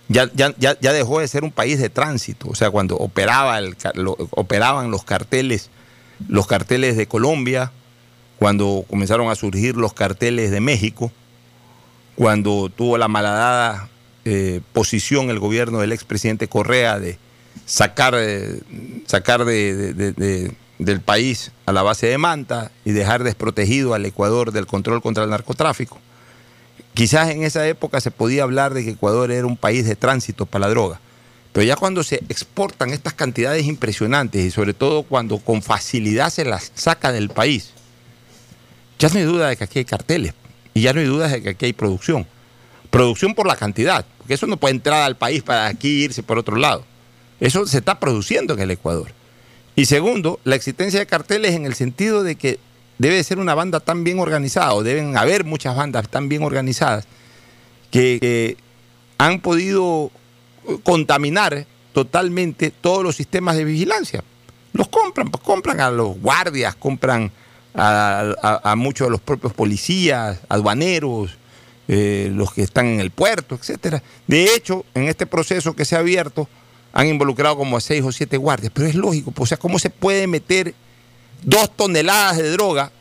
Ya, 0.07 0.29
ya, 0.33 0.53
ya, 0.57 0.93
dejó 0.93 1.19
de 1.19 1.27
ser 1.27 1.43
un 1.43 1.51
país 1.51 1.79
de 1.81 1.89
tránsito. 1.89 2.47
O 2.47 2.55
sea, 2.55 2.71
cuando 2.71 2.95
operaba 2.95 3.57
el, 3.59 3.75
lo- 3.95 4.15
operaban 4.31 4.89
los 4.89 5.03
carteles, 5.03 5.69
los 6.29 6.47
carteles 6.47 6.95
de 6.95 7.07
Colombia, 7.07 7.73
cuando 8.37 8.85
comenzaron 8.89 9.29
a 9.29 9.35
surgir 9.35 9.75
los 9.75 9.91
carteles 9.93 10.49
de 10.51 10.61
México, 10.61 11.11
cuando 12.19 12.67
tuvo 12.69 12.97
la 12.97 13.07
malhadada 13.07 13.87
eh, 14.25 14.59
posición 14.73 15.29
el 15.29 15.39
gobierno 15.39 15.79
del 15.79 15.93
expresidente 15.93 16.49
Correa 16.49 16.99
de 16.99 17.17
sacar, 17.65 18.13
eh, 18.17 18.59
sacar 19.07 19.45
de- 19.45 19.73
de- 19.73 19.93
de- 19.93 20.11
de- 20.11 20.51
del 20.79 20.99
país 20.99 21.53
a 21.65 21.71
la 21.71 21.81
base 21.81 22.07
de 22.07 22.17
Manta 22.17 22.71
y 22.83 22.91
dejar 22.91 23.23
desprotegido 23.23 23.93
al 23.93 24.05
Ecuador 24.05 24.51
del 24.51 24.67
control 24.67 25.01
contra 25.01 25.23
el 25.23 25.29
narcotráfico. 25.29 25.97
Quizás 26.93 27.29
en 27.29 27.43
esa 27.43 27.65
época 27.65 28.01
se 28.01 28.11
podía 28.11 28.43
hablar 28.43 28.73
de 28.73 28.83
que 28.83 28.91
Ecuador 28.91 29.31
era 29.31 29.47
un 29.47 29.55
país 29.55 29.85
de 29.85 29.95
tránsito 29.95 30.45
para 30.45 30.65
la 30.65 30.71
droga, 30.71 30.99
pero 31.53 31.65
ya 31.65 31.77
cuando 31.77 32.03
se 32.03 32.15
exportan 32.27 32.89
estas 32.89 33.13
cantidades 33.13 33.65
impresionantes 33.65 34.43
y 34.43 34.51
sobre 34.51 34.73
todo 34.73 35.03
cuando 35.03 35.37
con 35.39 35.61
facilidad 35.61 36.31
se 36.31 36.43
las 36.43 36.73
saca 36.75 37.13
del 37.13 37.29
país, 37.29 37.71
ya 38.99 39.07
no 39.07 39.19
hay 39.19 39.23
duda 39.23 39.47
de 39.47 39.55
que 39.55 39.63
aquí 39.63 39.79
hay 39.79 39.85
carteles 39.85 40.33
y 40.73 40.81
ya 40.81 40.93
no 40.93 40.99
hay 40.99 41.05
duda 41.05 41.27
de 41.27 41.41
que 41.41 41.49
aquí 41.49 41.65
hay 41.65 41.73
producción. 41.73 42.27
Producción 42.89 43.35
por 43.35 43.47
la 43.47 43.55
cantidad, 43.55 44.05
porque 44.17 44.33
eso 44.33 44.47
no 44.47 44.57
puede 44.57 44.75
entrar 44.75 45.03
al 45.03 45.17
país 45.17 45.43
para 45.43 45.67
aquí 45.67 46.03
irse 46.03 46.23
por 46.23 46.37
otro 46.37 46.55
lado. 46.55 46.83
Eso 47.39 47.65
se 47.67 47.77
está 47.77 47.99
produciendo 47.99 48.53
en 48.53 48.59
el 48.61 48.71
Ecuador. 48.71 49.11
Y 49.75 49.85
segundo, 49.85 50.39
la 50.43 50.55
existencia 50.55 50.99
de 50.99 51.05
carteles 51.05 51.53
en 51.53 51.65
el 51.65 51.75
sentido 51.75 52.23
de 52.23 52.35
que 52.35 52.59
debe 52.97 53.15
de 53.15 53.23
ser 53.23 53.39
una 53.39 53.55
banda 53.55 53.79
tan 53.79 54.03
bien 54.03 54.19
organizada, 54.19 54.73
o 54.73 54.83
deben 54.83 55.17
haber 55.17 55.45
muchas 55.45 55.75
bandas 55.75 56.09
tan 56.09 56.27
bien 56.27 56.43
organizadas, 56.43 57.07
que, 57.91 58.17
que 58.19 58.57
han 59.17 59.39
podido 59.39 60.11
contaminar 60.83 61.65
totalmente 61.93 62.71
todos 62.71 63.03
los 63.03 63.15
sistemas 63.15 63.55
de 63.55 63.63
vigilancia. 63.65 64.23
Los 64.73 64.87
compran, 64.89 65.29
pues 65.29 65.43
compran 65.43 65.79
a 65.81 65.89
los 65.91 66.19
guardias, 66.19 66.75
compran 66.75 67.31
a, 67.73 68.61
a- 68.63 68.75
muchos 68.75 69.07
de 69.07 69.11
los 69.11 69.21
propios 69.21 69.53
policías, 69.53 70.39
aduaneros, 70.49 71.37
eh, 71.87 72.29
los 72.33 72.53
que 72.53 72.61
están 72.61 72.87
en 72.87 72.99
el 72.99 73.11
puerto, 73.11 73.55
etcétera. 73.55 74.01
De 74.27 74.53
hecho, 74.55 74.85
en 74.93 75.03
este 75.07 75.25
proceso 75.25 75.75
que 75.75 75.85
se 75.85 75.95
ha 75.95 75.99
abierto, 75.99 76.47
han 76.93 77.07
involucrado 77.07 77.55
como 77.57 77.77
a 77.77 77.81
seis 77.81 78.03
o 78.03 78.11
siete 78.11 78.37
guardias. 78.37 78.71
Pero 78.73 78.87
es 78.87 78.95
lógico, 78.95 79.31
pues, 79.31 79.43
o 79.43 79.49
sea, 79.49 79.57
¿cómo 79.57 79.79
se 79.79 79.89
puede 79.89 80.27
meter 80.27 80.73
dos 81.43 81.75
toneladas 81.75 82.37
de 82.37 82.49
droga 82.51 82.91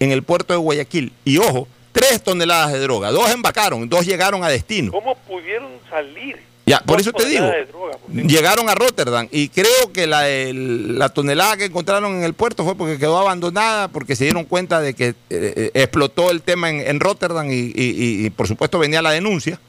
en 0.00 0.10
el 0.12 0.22
puerto 0.22 0.52
de 0.54 0.58
Guayaquil? 0.58 1.12
Y 1.24 1.38
ojo, 1.38 1.66
tres 1.92 2.22
toneladas 2.22 2.72
de 2.72 2.80
droga. 2.80 3.10
Dos 3.10 3.30
embarcaron, 3.30 3.88
dos 3.88 4.04
llegaron 4.06 4.44
a 4.44 4.48
destino. 4.48 4.92
¿Cómo 4.92 5.16
pudieron 5.16 5.70
salir? 5.88 6.38
Ya, 6.66 6.80
por 6.80 6.98
eso 6.98 7.12
te 7.12 7.26
digo, 7.28 7.44
droga? 7.68 7.98
llegaron 8.26 8.70
a 8.70 8.74
Rotterdam 8.74 9.28
y 9.30 9.50
creo 9.50 9.92
que 9.92 10.06
la, 10.06 10.28
el- 10.30 10.98
la 10.98 11.10
tonelada 11.10 11.58
que 11.58 11.66
encontraron 11.66 12.14
en 12.16 12.24
el 12.24 12.32
puerto 12.32 12.64
fue 12.64 12.74
porque 12.74 12.96
quedó 12.96 13.18
abandonada, 13.18 13.88
porque 13.88 14.16
se 14.16 14.24
dieron 14.24 14.44
cuenta 14.44 14.80
de 14.80 14.94
que 14.94 15.08
eh, 15.08 15.14
eh, 15.30 15.70
explotó 15.74 16.30
el 16.30 16.40
tema 16.40 16.70
en, 16.70 16.80
en 16.80 17.00
Rotterdam 17.00 17.50
y, 17.50 17.54
y- 17.54 17.72
y- 17.76 18.26
y, 18.26 18.30
por 18.30 18.48
supuesto 18.48 18.78
venía 18.78 19.02
la 19.02 19.10
denuncia. 19.10 19.60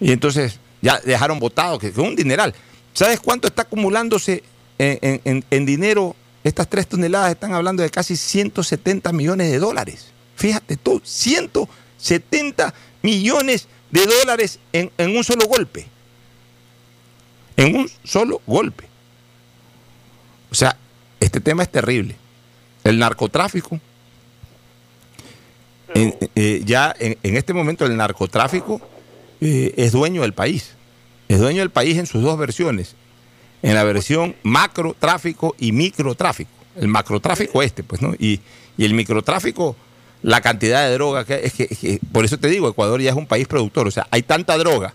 Y 0.00 0.12
entonces 0.12 0.58
ya 0.80 0.98
dejaron 1.04 1.38
votado, 1.38 1.78
que 1.78 1.88
es 1.88 1.98
un 1.98 2.16
dineral. 2.16 2.54
¿Sabes 2.94 3.20
cuánto 3.20 3.46
está 3.46 3.62
acumulándose 3.62 4.42
en, 4.78 4.98
en- 5.02 5.20
en- 5.24 5.44
en 5.50 5.66
dinero? 5.66 6.16
Estas 6.42 6.66
tres 6.70 6.86
toneladas 6.86 7.30
están 7.32 7.52
hablando 7.52 7.82
de 7.82 7.90
casi 7.90 8.16
170 8.16 9.12
millones 9.12 9.50
de 9.50 9.58
dólares. 9.58 10.06
Fíjate 10.36 10.78
tú, 10.78 11.02
170 11.04 12.72
millones 13.02 13.62
de 13.62 13.68
dólares 13.92 14.58
en, 14.72 14.90
en 14.98 15.16
un 15.16 15.24
solo 15.24 15.46
golpe. 15.46 15.86
En 17.56 17.76
un 17.76 17.90
solo 18.04 18.40
golpe. 18.46 18.84
O 20.50 20.54
sea, 20.54 20.76
este 21.20 21.40
tema 21.40 21.62
es 21.62 21.70
terrible. 21.70 22.16
El 22.84 22.98
narcotráfico. 22.98 23.78
en- 25.94 26.14
eh, 26.36 26.62
ya 26.64 26.94
en, 26.98 27.18
en 27.22 27.36
este 27.36 27.52
momento 27.52 27.84
el 27.84 27.96
narcotráfico 27.96 28.80
eh, 29.40 29.74
es 29.76 29.92
dueño 29.92 30.22
del 30.22 30.32
país. 30.32 30.74
Es 31.28 31.38
dueño 31.40 31.60
del 31.60 31.70
país 31.70 31.98
en 31.98 32.06
sus 32.06 32.22
dos 32.22 32.38
versiones. 32.38 32.94
En 33.62 33.74
la 33.74 33.84
versión 33.84 34.36
macrotráfico 34.42 35.54
y 35.58 35.72
microtráfico. 35.72 36.50
El 36.76 36.88
macrotráfico 36.88 37.62
este, 37.62 37.82
pues, 37.82 38.00
¿no? 38.00 38.14
Y, 38.18 38.40
y 38.78 38.84
el 38.84 38.94
microtráfico, 38.94 39.76
la 40.22 40.40
cantidad 40.40 40.86
de 40.86 40.94
droga 40.94 41.24
que, 41.24 41.40
es 41.44 41.52
que, 41.54 41.66
que- 41.68 42.00
por 42.12 42.24
eso 42.24 42.38
te 42.38 42.48
digo, 42.48 42.68
Ecuador 42.68 43.00
ya 43.00 43.10
es 43.10 43.16
un 43.16 43.26
país 43.26 43.46
productor. 43.48 43.86
O 43.88 43.90
sea, 43.90 44.06
hay 44.10 44.22
tanta 44.22 44.56
droga 44.58 44.94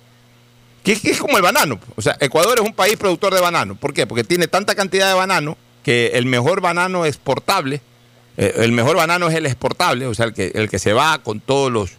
que 0.84 0.92
es, 0.92 1.18
como 1.20 1.38
el 1.38 1.44
banano. 1.44 1.80
O 1.96 2.02
sea, 2.02 2.16
Ecuador 2.20 2.60
es 2.60 2.66
un 2.66 2.74
país 2.74 2.96
productor 2.98 3.34
de 3.34 3.42
banano. 3.42 3.76
¿Por 3.76 3.94
qué? 3.94 4.06
Porque 4.06 4.24
tiene 4.24 4.48
tanta 4.48 4.76
cantidad 4.76 5.08
de 5.08 5.16
banano 5.16 5.58
que 5.84 6.12
el 6.14 6.26
mejor 6.28 6.62
banano 6.62 7.06
exportable, 7.06 7.82
eh, 8.38 8.54
el 8.58 8.72
mejor 8.72 8.96
banano 8.98 9.28
es 9.28 9.36
el 9.36 9.46
exportable, 9.48 10.06
o 10.08 10.14
sea, 10.14 10.26
el 10.28 10.34
que, 10.34 10.52
el 10.54 10.70
que 10.70 10.78
se 10.80 10.94
va 10.94 11.20
con 11.24 11.40
todos 11.40 11.72
los 11.72 11.92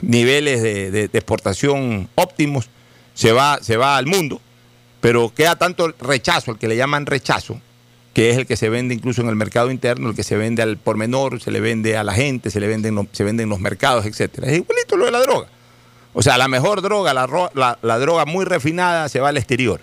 niveles 0.00 0.62
de, 0.62 0.90
de- 0.90 1.08
de 1.08 1.18
exportación 1.18 2.08
óptimos, 2.14 2.68
se 3.14 3.32
va, 3.32 3.58
se 3.62 3.76
va 3.76 3.96
al 3.96 4.06
mundo, 4.06 4.40
pero 5.00 5.32
queda 5.34 5.56
tanto 5.56 5.94
rechazo, 6.00 6.52
el 6.52 6.58
que 6.58 6.68
le 6.68 6.76
llaman 6.76 7.06
rechazo, 7.06 7.60
que 8.14 8.30
es 8.30 8.36
el 8.38 8.46
que 8.46 8.56
se 8.56 8.68
vende 8.68 8.94
incluso 8.94 9.20
en 9.20 9.28
el 9.28 9.36
mercado 9.36 9.70
interno, 9.70 10.08
el 10.10 10.16
que 10.16 10.22
se 10.22 10.36
vende 10.36 10.62
al 10.62 10.76
por 10.78 10.96
menor, 10.96 11.42
se 11.42 11.50
le 11.50 11.60
vende 11.60 11.96
a 11.96 12.04
la 12.04 12.14
gente, 12.14 12.50
se 12.50 12.60
le 12.60 12.68
vende 12.68 12.88
en, 12.88 12.94
lo- 12.94 13.06
se 13.12 13.24
vende 13.24 13.42
en 13.42 13.48
los 13.50 13.60
mercados, 13.60 14.06
etcétera. 14.06 14.46
Es 14.50 14.56
igualito 14.58 14.96
lo 14.96 15.04
de 15.06 15.10
la 15.10 15.20
droga. 15.20 15.48
O 16.12 16.22
sea, 16.22 16.38
la 16.38 16.46
mejor 16.48 16.80
droga, 16.80 17.12
la, 17.12 17.26
ro- 17.26 17.50
la- 17.54 17.78
la 17.82 17.98
droga 17.98 18.24
muy 18.24 18.44
refinada, 18.44 19.08
se 19.08 19.18
va 19.20 19.28
al 19.30 19.36
exterior. 19.36 19.80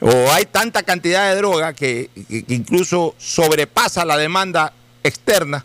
O 0.00 0.30
hay 0.32 0.44
tanta 0.46 0.82
cantidad 0.82 1.30
de 1.30 1.36
droga 1.36 1.72
que, 1.74 2.10
incluso 2.48 3.14
sobrepasa 3.18 4.04
la 4.04 4.16
demanda 4.18 4.72
externa 5.04 5.64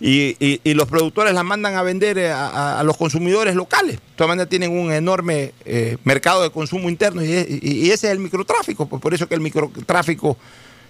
y, 0.00 0.60
los 0.74 0.88
productores 0.88 1.34
la 1.34 1.42
mandan 1.42 1.74
a 1.76 1.82
vender 1.82 2.16
eh, 2.18 2.30
a, 2.32 2.80
los 2.84 2.96
consumidores 2.96 3.54
locales. 3.54 3.96
De 3.96 4.02
todas 4.16 4.28
maneras 4.28 4.48
tienen 4.48 4.70
un 4.76 4.92
enorme 4.92 5.52
eh, 5.64 5.96
mercado 6.04 6.42
de 6.42 6.50
consumo 6.50 6.88
interno 6.88 7.22
y, 7.24 7.26
y- 7.62 7.86
y 7.86 7.90
ese 7.90 8.06
es 8.06 8.12
el 8.12 8.18
microtráfico. 8.18 8.86
Pues 8.86 9.02
por 9.02 9.14
eso 9.14 9.28
que 9.28 9.34
el 9.34 9.40
microtráfico 9.40 10.36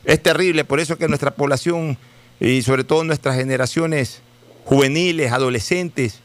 es 0.04 0.22
terrible, 0.22 0.64
por 0.64 0.80
eso 0.80 0.96
que 0.98 1.08
nuestra 1.08 1.30
población 1.32 1.96
y 2.40 2.62
sobre 2.62 2.84
todo 2.84 3.04
nuestras 3.04 3.36
generaciones 3.36 4.20
juveniles, 4.64 5.32
adolescentes 5.32 6.20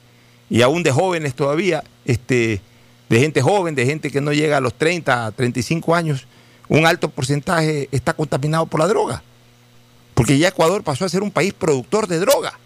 y 0.49 0.61
aún 0.61 0.84
de 0.84 0.91
jóvenes 0.91 1.36
todavía, 1.36 1.84
este, 2.05 2.61
de 3.09 3.19
gente 3.19 3.41
joven, 3.41 3.75
de 3.75 3.86
gente 3.86 4.09
que 4.11 4.21
no 4.21 4.34
llega 4.34 4.57
a 4.57 4.61
los 4.61 4.73
30, 4.73 5.32
35 5.34 5.95
años, 5.95 6.25
un 6.69 6.86
alto 6.86 7.09
porcentaje 7.09 7.88
está 7.91 8.13
contaminado 8.13 8.65
por 8.65 8.80
la 8.80 8.88
droga. 8.88 9.23
Porque 10.13 10.38
ya 10.38 10.47
Ecuador 10.49 10.84
pasó 10.84 11.05
a 11.05 11.09
ser 11.09 11.21
un 11.21 11.32
país 11.32 11.53
productor 11.53 12.07
de 12.07 12.19
droga. 12.19 12.57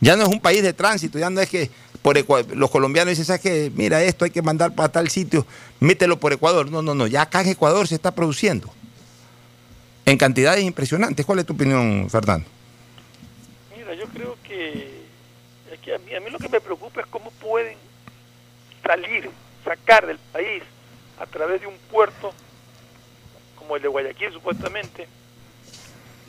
Ya 0.00 0.14
no 0.14 0.22
es 0.22 0.28
un 0.28 0.40
país 0.40 0.62
de 0.62 0.72
tránsito, 0.72 1.18
ya 1.18 1.28
no 1.30 1.40
es 1.40 1.48
que 1.48 1.70
por 2.02 2.16
Ecua- 2.16 2.46
los 2.54 2.70
colombianos 2.70 3.10
dicen, 3.10 3.24
¿sabes 3.24 3.42
qué? 3.42 3.72
Mira, 3.74 4.02
esto 4.04 4.24
hay 4.24 4.30
que 4.30 4.42
mandar 4.42 4.72
para 4.72 4.88
tal 4.90 5.08
sitio, 5.10 5.44
mételo 5.80 6.20
por 6.20 6.32
Ecuador. 6.32 6.70
No, 6.70 6.80
no, 6.82 6.94
no, 6.94 7.06
ya 7.08 7.22
acá 7.22 7.40
en 7.40 7.48
Ecuador 7.48 7.88
se 7.88 7.96
está 7.96 8.12
produciendo. 8.14 8.70
En 10.08 10.16
cantidades 10.16 10.64
impresionantes. 10.64 11.26
¿Cuál 11.26 11.40
es 11.40 11.44
tu 11.44 11.52
opinión, 11.52 12.08
Fernando? 12.08 12.48
Mira, 13.76 13.92
yo 13.92 14.06
creo 14.06 14.38
que, 14.42 15.02
es 15.70 15.94
a, 15.94 15.98
mí, 15.98 16.14
a 16.14 16.20
mí 16.20 16.30
lo 16.30 16.38
que 16.38 16.48
me 16.48 16.62
preocupa 16.62 17.02
es 17.02 17.06
cómo 17.08 17.30
pueden 17.32 17.76
salir, 18.82 19.28
sacar 19.62 20.06
del 20.06 20.18
país 20.32 20.62
a 21.20 21.26
través 21.26 21.60
de 21.60 21.66
un 21.66 21.76
puerto 21.90 22.32
como 23.56 23.76
el 23.76 23.82
de 23.82 23.88
Guayaquil 23.88 24.32
supuestamente, 24.32 25.06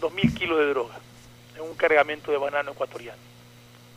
2.000 0.01 0.33
kilos 0.33 0.59
de 0.59 0.65
droga 0.65 0.95
en 1.55 1.61
un 1.61 1.73
cargamento 1.75 2.33
de 2.33 2.37
banano 2.37 2.71
ecuatoriano. 2.71 3.21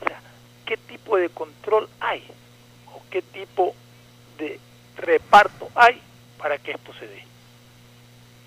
O 0.01 0.07
sea, 0.07 0.21
¿qué 0.65 0.77
tipo 0.77 1.17
de 1.17 1.29
control 1.29 1.89
hay? 1.99 2.23
¿O 2.95 3.03
qué 3.11 3.21
tipo 3.21 3.75
de 4.39 4.61
reparto 4.97 5.71
hay 5.75 6.01
para 6.39 6.59
que 6.59 6.71
esto 6.71 6.93
se 7.01 7.09
dé? 7.09 7.32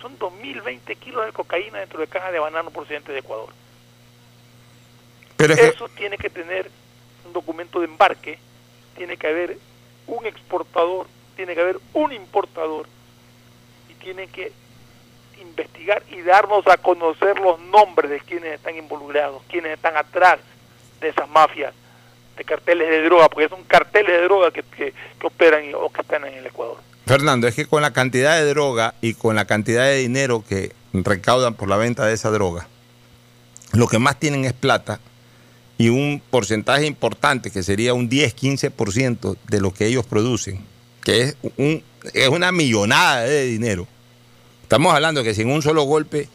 Son 0.05 0.19
2.020 0.19 0.95
kilos 0.97 1.25
de 1.25 1.31
cocaína 1.31 1.79
dentro 1.79 1.99
de 1.99 2.05
cajas 2.05 2.31
de 2.31 2.37
banano 2.37 2.69
procedentes 2.69 3.11
de 3.11 3.21
Ecuador. 3.21 3.49
Pero 5.35 5.55
que- 5.55 5.65
Eso 5.65 5.89
tiene 5.89 6.15
que 6.19 6.29
tener 6.29 6.69
un 7.25 7.33
documento 7.33 7.79
de 7.79 7.85
embarque, 7.85 8.37
tiene 8.95 9.17
que 9.17 9.25
haber 9.25 9.57
un 10.05 10.27
exportador, 10.27 11.07
tiene 11.35 11.55
que 11.55 11.61
haber 11.61 11.79
un 11.93 12.13
importador 12.13 12.85
y 13.89 13.95
tiene 13.95 14.27
que 14.27 14.51
investigar 15.41 16.03
y 16.11 16.21
darnos 16.21 16.67
a 16.67 16.77
conocer 16.77 17.39
los 17.39 17.59
nombres 17.61 18.11
de 18.11 18.19
quienes 18.19 18.53
están 18.53 18.77
involucrados, 18.77 19.41
quienes 19.49 19.71
están 19.73 19.97
atrás 19.97 20.37
de 21.01 21.09
esas 21.09 21.27
mafias 21.29 21.73
de 22.37 22.43
carteles 22.43 22.87
de 22.91 23.01
droga, 23.05 23.27
porque 23.27 23.49
son 23.49 23.63
carteles 23.63 24.11
de 24.17 24.21
droga 24.25 24.51
que, 24.51 24.61
que, 24.61 24.93
que 25.19 25.25
operan 25.27 25.65
y- 25.65 25.73
o 25.73 25.89
que 25.91 26.01
están 26.01 26.25
en 26.25 26.35
el 26.35 26.45
Ecuador. 26.45 26.77
Fernando, 27.05 27.47
es 27.47 27.55
que 27.55 27.65
con 27.65 27.81
la 27.81 27.93
cantidad 27.93 28.37
de 28.37 28.45
droga 28.45 28.95
y 29.01 29.13
con 29.13 29.35
la 29.35 29.45
cantidad 29.45 29.85
de 29.85 29.97
dinero 29.97 30.43
que 30.47 30.71
recaudan 30.93 31.53
por 31.53 31.69
la 31.69 31.77
venta 31.77 32.05
de 32.05 32.13
esa 32.13 32.31
droga, 32.31 32.67
lo 33.73 33.87
que 33.87 33.99
más 33.99 34.19
tienen 34.19 34.45
es 34.45 34.53
plata 34.53 34.99
y 35.77 35.89
un 35.89 36.21
porcentaje 36.29 36.85
importante, 36.85 37.51
que 37.51 37.61
sería 37.61 37.93
un 37.93 38.09
10-15% 38.09 39.37
de 39.47 39.61
lo 39.61 39.73
que 39.73 39.87
ellos 39.87 40.05
producen, 40.05 40.65
que 41.03 41.21
es, 41.21 41.37
un, 41.57 41.83
una 42.31 42.51
millonada 42.51 43.21
de 43.23 43.45
dinero. 43.45 43.87
Estamos 44.63 44.93
hablando 44.93 45.23
que 45.23 45.35
si 45.35 45.41
en 45.41 45.51
un 45.51 45.61
solo 45.61 45.83
golpe 45.83 46.29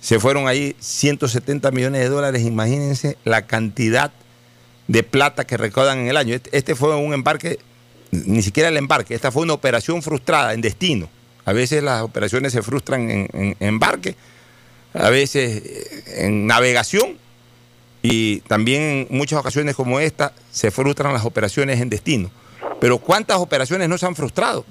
se 0.00 0.20
fueron 0.20 0.46
ahí 0.48 0.76
170 0.78 1.70
millones 1.72 2.00
de 2.00 2.08
dólares, 2.08 2.42
imagínense 2.42 3.18
la 3.24 3.46
cantidad 3.46 4.12
de 4.86 5.02
plata 5.02 5.46
que 5.46 5.56
recaudan 5.56 5.98
en 5.98 6.08
el 6.08 6.16
año. 6.16 6.34
Este, 6.34 6.56
este 6.56 6.74
fue 6.74 6.96
un 6.96 7.12
embarque, 7.12 7.58
ni 8.10 8.42
siquiera 8.42 8.68
el 8.68 8.76
embarque, 8.76 9.14
esta 9.14 9.30
fue 9.30 9.42
una 9.42 9.54
operación 9.54 10.02
frustrada 10.02 10.54
en 10.54 10.60
destino. 10.60 11.08
A 11.44 11.52
veces 11.52 11.82
las 11.82 12.02
operaciones 12.02 12.52
se 12.52 12.62
frustran 12.62 13.10
en, 13.10 13.56
embarque, 13.60 14.16
a 14.94 15.10
veces 15.10 15.62
eh, 15.64 16.24
en 16.24 16.46
navegación 16.46 17.16
y 18.02 18.40
también 18.40 19.06
en 19.10 19.16
muchas 19.16 19.38
ocasiones 19.38 19.74
como 19.74 20.00
esta 20.00 20.32
se 20.50 20.70
frustran 20.70 21.12
las 21.12 21.24
operaciones 21.24 21.80
en 21.80 21.88
destino. 21.88 22.30
Pero 22.80 22.98
¿cuántas 22.98 23.38
operaciones 23.38 23.88
no 23.88 23.98
se 23.98 24.06
han 24.06 24.14
frustrado? 24.14 24.64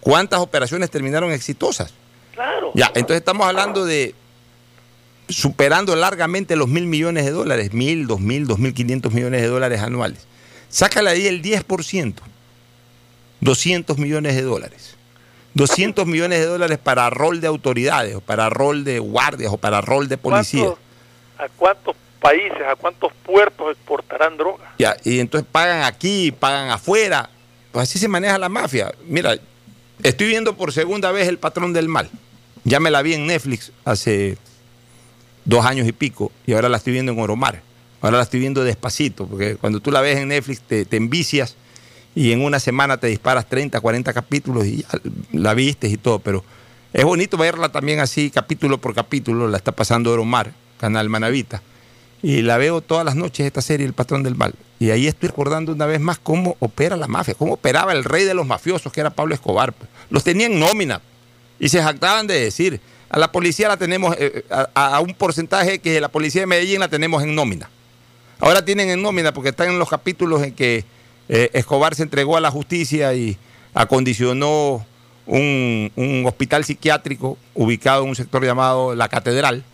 ¿Cuántas 0.00 0.40
operaciones 0.40 0.90
terminaron 0.90 1.32
exitosas? 1.32 1.94
Claro. 2.34 2.72
Ya, 2.74 2.86
entonces 2.88 3.18
estamos 3.18 3.46
hablando 3.46 3.84
de 3.84 4.14
superando 5.28 5.96
largamente 5.96 6.56
los 6.56 6.68
mil 6.68 6.86
millones 6.86 7.24
de 7.24 7.30
dólares, 7.30 7.72
mil, 7.72 8.06
dos 8.06 8.20
mil, 8.20 8.46
dos 8.46 8.58
mil 8.58 8.74
quinientos 8.74 9.12
millones 9.12 9.40
de 9.40 9.46
dólares 9.48 9.80
anuales. 9.80 10.26
Sácale 10.68 11.10
ahí 11.10 11.26
el 11.26 11.42
10%, 11.42 12.14
200 13.42 13.98
millones 13.98 14.34
de 14.34 14.42
dólares. 14.42 14.96
200 15.54 16.06
millones 16.06 16.40
de 16.40 16.46
dólares 16.46 16.78
para 16.78 17.10
rol 17.10 17.40
de 17.40 17.48
autoridades, 17.48 18.14
o 18.14 18.20
para 18.22 18.48
rol 18.48 18.84
de 18.84 18.98
guardias, 19.00 19.52
o 19.52 19.58
para 19.58 19.82
rol 19.82 20.08
de 20.08 20.16
policías. 20.16 20.64
¿Cuántos 20.64 20.82
¿A 21.38 21.48
cuántos 21.48 21.96
países, 22.20 22.62
a 22.62 22.76
cuántos 22.76 23.12
puertos 23.24 23.72
exportarán 23.72 24.36
droga? 24.36 24.72
Ya, 24.78 24.96
y 25.02 25.18
entonces 25.18 25.48
pagan 25.50 25.82
aquí, 25.82 26.30
pagan 26.30 26.70
afuera. 26.70 27.28
Pues 27.72 27.88
así 27.88 27.98
se 27.98 28.06
maneja 28.06 28.38
la 28.38 28.48
mafia. 28.48 28.92
Mira, 29.06 29.36
estoy 30.02 30.28
viendo 30.28 30.56
por 30.56 30.72
segunda 30.72 31.10
vez 31.10 31.26
El 31.26 31.38
Patrón 31.38 31.72
del 31.72 31.88
Mal. 31.88 32.08
Ya 32.62 32.78
me 32.78 32.92
la 32.92 33.02
vi 33.02 33.14
en 33.14 33.26
Netflix 33.26 33.72
hace 33.84 34.38
dos 35.44 35.66
años 35.66 35.88
y 35.88 35.92
pico 35.92 36.30
y 36.46 36.52
ahora 36.52 36.68
la 36.68 36.76
estoy 36.76 36.92
viendo 36.92 37.10
en 37.10 37.18
Oromar. 37.18 37.60
Ahora 38.00 38.18
la 38.18 38.22
estoy 38.22 38.38
viendo 38.38 38.62
despacito, 38.62 39.26
porque 39.26 39.56
cuando 39.56 39.80
tú 39.80 39.90
la 39.90 40.00
ves 40.00 40.18
en 40.18 40.28
Netflix 40.28 40.60
te, 40.60 40.84
te 40.84 40.96
envicias 40.96 41.56
y 42.14 42.32
en 42.32 42.42
una 42.42 42.60
semana 42.60 42.98
te 42.98 43.06
disparas 43.06 43.48
30, 43.48 43.80
40 43.80 44.12
capítulos 44.12 44.66
y 44.66 44.84
la 45.32 45.54
viste 45.54 45.88
y 45.88 45.96
todo, 45.96 46.18
pero 46.18 46.44
es 46.92 47.04
bonito 47.04 47.38
verla 47.38 47.70
también 47.70 48.00
así, 48.00 48.30
capítulo 48.30 48.78
por 48.78 48.94
capítulo, 48.94 49.48
la 49.48 49.56
está 49.56 49.72
pasando 49.72 50.12
Oromar, 50.12 50.52
Canal 50.78 51.08
Manavita. 51.08 51.62
Y 52.22 52.42
la 52.42 52.56
veo 52.56 52.82
todas 52.82 53.04
las 53.04 53.16
noches 53.16 53.46
esta 53.46 53.62
serie, 53.62 53.86
El 53.86 53.94
Patrón 53.94 54.22
del 54.22 54.36
Mal. 54.36 54.54
Y 54.78 54.90
ahí 54.90 55.08
estoy 55.08 55.30
recordando 55.30 55.72
una 55.72 55.86
vez 55.86 56.00
más 56.00 56.18
cómo 56.18 56.56
opera 56.60 56.96
la 56.96 57.08
mafia, 57.08 57.34
cómo 57.34 57.54
operaba 57.54 57.92
el 57.92 58.04
rey 58.04 58.24
de 58.24 58.34
los 58.34 58.46
mafiosos, 58.46 58.92
que 58.92 59.00
era 59.00 59.10
Pablo 59.10 59.34
Escobar. 59.34 59.72
pues. 59.72 59.90
Los 60.10 60.22
tenían 60.22 60.52
en 60.52 60.60
nómina 60.60 61.00
y 61.58 61.68
se 61.68 61.82
jactaban 61.82 62.26
de 62.26 62.38
decir, 62.38 62.80
a 63.08 63.18
la 63.18 63.32
policía 63.32 63.68
la 63.68 63.76
tenemos, 63.76 64.14
eh, 64.18 64.44
a, 64.50 64.96
a 64.96 65.00
un 65.00 65.14
porcentaje 65.14 65.80
que 65.80 66.00
la 66.00 66.08
policía 66.08 66.42
de 66.42 66.46
Medellín 66.46 66.78
la 66.78 66.88
tenemos 66.88 67.22
en 67.22 67.34
nómina. 67.34 67.70
Ahora 68.38 68.64
tienen 68.64 68.90
en 68.90 69.02
nómina 69.02 69.32
porque 69.32 69.48
están 69.48 69.70
en 69.70 69.78
los 69.78 69.88
capítulos 69.88 70.42
en 70.42 70.52
que 70.52 70.84
eh, 71.28 71.50
Escobar 71.52 71.94
se 71.94 72.02
entregó 72.02 72.36
a 72.36 72.40
la 72.40 72.50
justicia 72.50 73.14
y 73.14 73.36
acondicionó 73.74 74.84
un, 75.26 75.90
un 75.96 76.26
hospital 76.26 76.64
psiquiátrico 76.64 77.38
ubicado 77.54 78.02
en 78.02 78.10
un 78.10 78.16
sector 78.16 78.44
llamado 78.44 78.94
La 78.94 79.08
Catedral. 79.08 79.64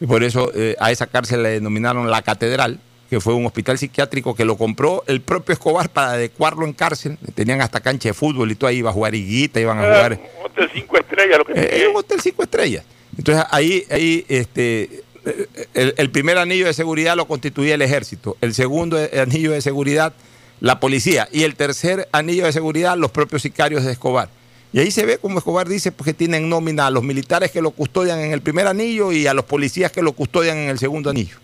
Y 0.00 0.06
por 0.06 0.24
eso 0.24 0.50
eh, 0.54 0.76
a 0.80 0.90
esa 0.90 1.06
cárcel 1.06 1.42
le 1.42 1.50
denominaron 1.50 2.10
La 2.10 2.22
Catedral, 2.22 2.80
que 3.08 3.20
fue 3.20 3.34
un 3.34 3.46
hospital 3.46 3.78
psiquiátrico 3.78 4.34
que 4.34 4.44
lo 4.44 4.56
compró 4.56 5.04
el 5.06 5.20
propio 5.20 5.52
Escobar 5.52 5.88
para 5.90 6.12
adecuarlo 6.12 6.66
en 6.66 6.72
cárcel. 6.72 7.18
Tenían 7.34 7.60
hasta 7.60 7.80
cancha 7.80 8.08
de 8.08 8.14
fútbol 8.14 8.50
y 8.50 8.54
todo 8.54 8.68
ahí, 8.68 8.78
iba 8.78 8.90
a 8.90 8.92
jugar 8.92 9.14
higuita, 9.14 9.60
iban 9.60 9.78
a 9.78 9.82
jugar. 9.82 10.20
Un 10.40 10.46
hotel 10.46 10.70
cinco 10.74 10.96
estrellas, 10.98 11.38
lo 11.38 11.44
que 11.44 11.52
Eh, 11.54 11.88
un 11.88 11.96
hotel 11.96 12.20
cinco 12.20 12.42
estrellas. 12.42 12.84
Entonces 13.16 13.44
ahí, 13.50 13.84
ahí 13.90 14.24
este, 14.28 15.02
eh, 15.24 15.46
el, 15.74 15.94
el 15.96 16.10
primer 16.10 16.38
anillo 16.38 16.66
de 16.66 16.72
seguridad 16.72 17.14
lo 17.14 17.26
constituía 17.26 17.74
el 17.74 17.82
ejército, 17.82 18.36
el 18.40 18.54
segundo 18.54 18.98
anillo 19.20 19.52
de 19.52 19.60
seguridad 19.60 20.14
la 20.62 20.78
policía 20.78 21.28
y 21.32 21.42
el 21.42 21.56
tercer 21.56 22.08
anillo 22.12 22.44
de 22.46 22.52
seguridad 22.52 22.96
los 22.96 23.10
propios 23.10 23.42
sicarios 23.42 23.84
de 23.84 23.90
Escobar. 23.92 24.28
Y 24.72 24.78
ahí 24.78 24.92
se 24.92 25.04
ve 25.04 25.18
como 25.18 25.38
Escobar 25.38 25.68
dice 25.68 25.90
pues, 25.90 26.06
que 26.06 26.14
tienen 26.14 26.48
nómina 26.48 26.86
a 26.86 26.90
los 26.90 27.02
militares 27.02 27.50
que 27.50 27.60
lo 27.60 27.72
custodian 27.72 28.20
en 28.20 28.32
el 28.32 28.40
primer 28.42 28.68
anillo 28.68 29.10
y 29.10 29.26
a 29.26 29.34
los 29.34 29.44
policías 29.44 29.90
que 29.90 30.02
lo 30.02 30.12
custodian 30.12 30.56
en 30.56 30.68
el 30.70 30.78
segundo 30.78 31.10
anillo. 31.10 31.36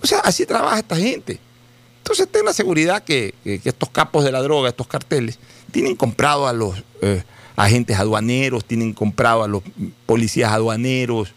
O 0.00 0.06
sea, 0.06 0.20
así 0.20 0.46
trabaja 0.46 0.78
esta 0.78 0.96
gente. 0.96 1.40
Entonces 1.98 2.28
ten 2.30 2.44
la 2.44 2.52
seguridad 2.52 3.02
que, 3.02 3.34
que- 3.42 3.60
estos 3.64 3.90
capos 3.90 4.24
de 4.24 4.30
la 4.32 4.40
droga, 4.42 4.68
estos 4.68 4.86
carteles, 4.86 5.38
tienen 5.72 5.96
comprado 5.96 6.46
a 6.46 6.52
los 6.52 6.82
eh, 7.02 7.22
agentes 7.56 7.98
aduaneros, 7.98 8.64
tienen 8.64 8.92
comprado 8.94 9.42
a 9.42 9.48
los 9.48 9.62
policías 10.06 10.52
aduaneros, 10.52 11.34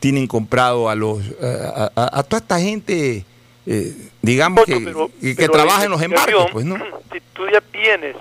tienen 0.00 0.26
comprado 0.26 0.88
a 0.90 0.94
los 0.96 1.20
eh, 1.40 1.90
a- 1.96 2.18
a 2.18 2.22
toda 2.24 2.40
esta 2.42 2.58
gente, 2.60 3.24
eh, 3.72 3.94
digamos, 4.20 4.64
que, 4.64 4.72
que- 4.74 4.94
que 5.20 5.34
Pero 5.36 5.52
trabaja 5.52 5.78
la 5.78 5.84
en 5.84 5.90
los 5.92 6.02
embarques, 6.02 6.34
investigación, 6.34 6.52
pues, 6.52 6.64
¿no? 6.66 7.00
Si 7.12 7.20
tú 7.32 7.48
ya 7.48 7.60
tienes 7.60 8.16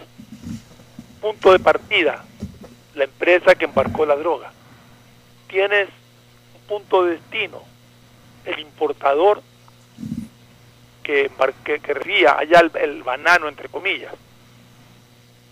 punto 1.19 1.51
de 1.51 1.59
partida, 1.59 2.23
la 2.93 3.05
empresa 3.05 3.55
que 3.55 3.65
embarcó 3.65 4.05
la 4.05 4.15
droga, 4.15 4.51
tienes 5.47 5.89
un 6.55 6.61
punto 6.67 7.03
de 7.05 7.13
destino, 7.13 7.63
el 8.45 8.59
importador 8.59 9.41
que, 11.03 11.31
que, 11.63 11.79
que 11.79 11.93
ría 11.95 12.37
allá 12.37 12.59
el, 12.59 12.71
el 12.77 13.03
banano, 13.03 13.47
entre 13.47 13.69
comillas, 13.69 14.13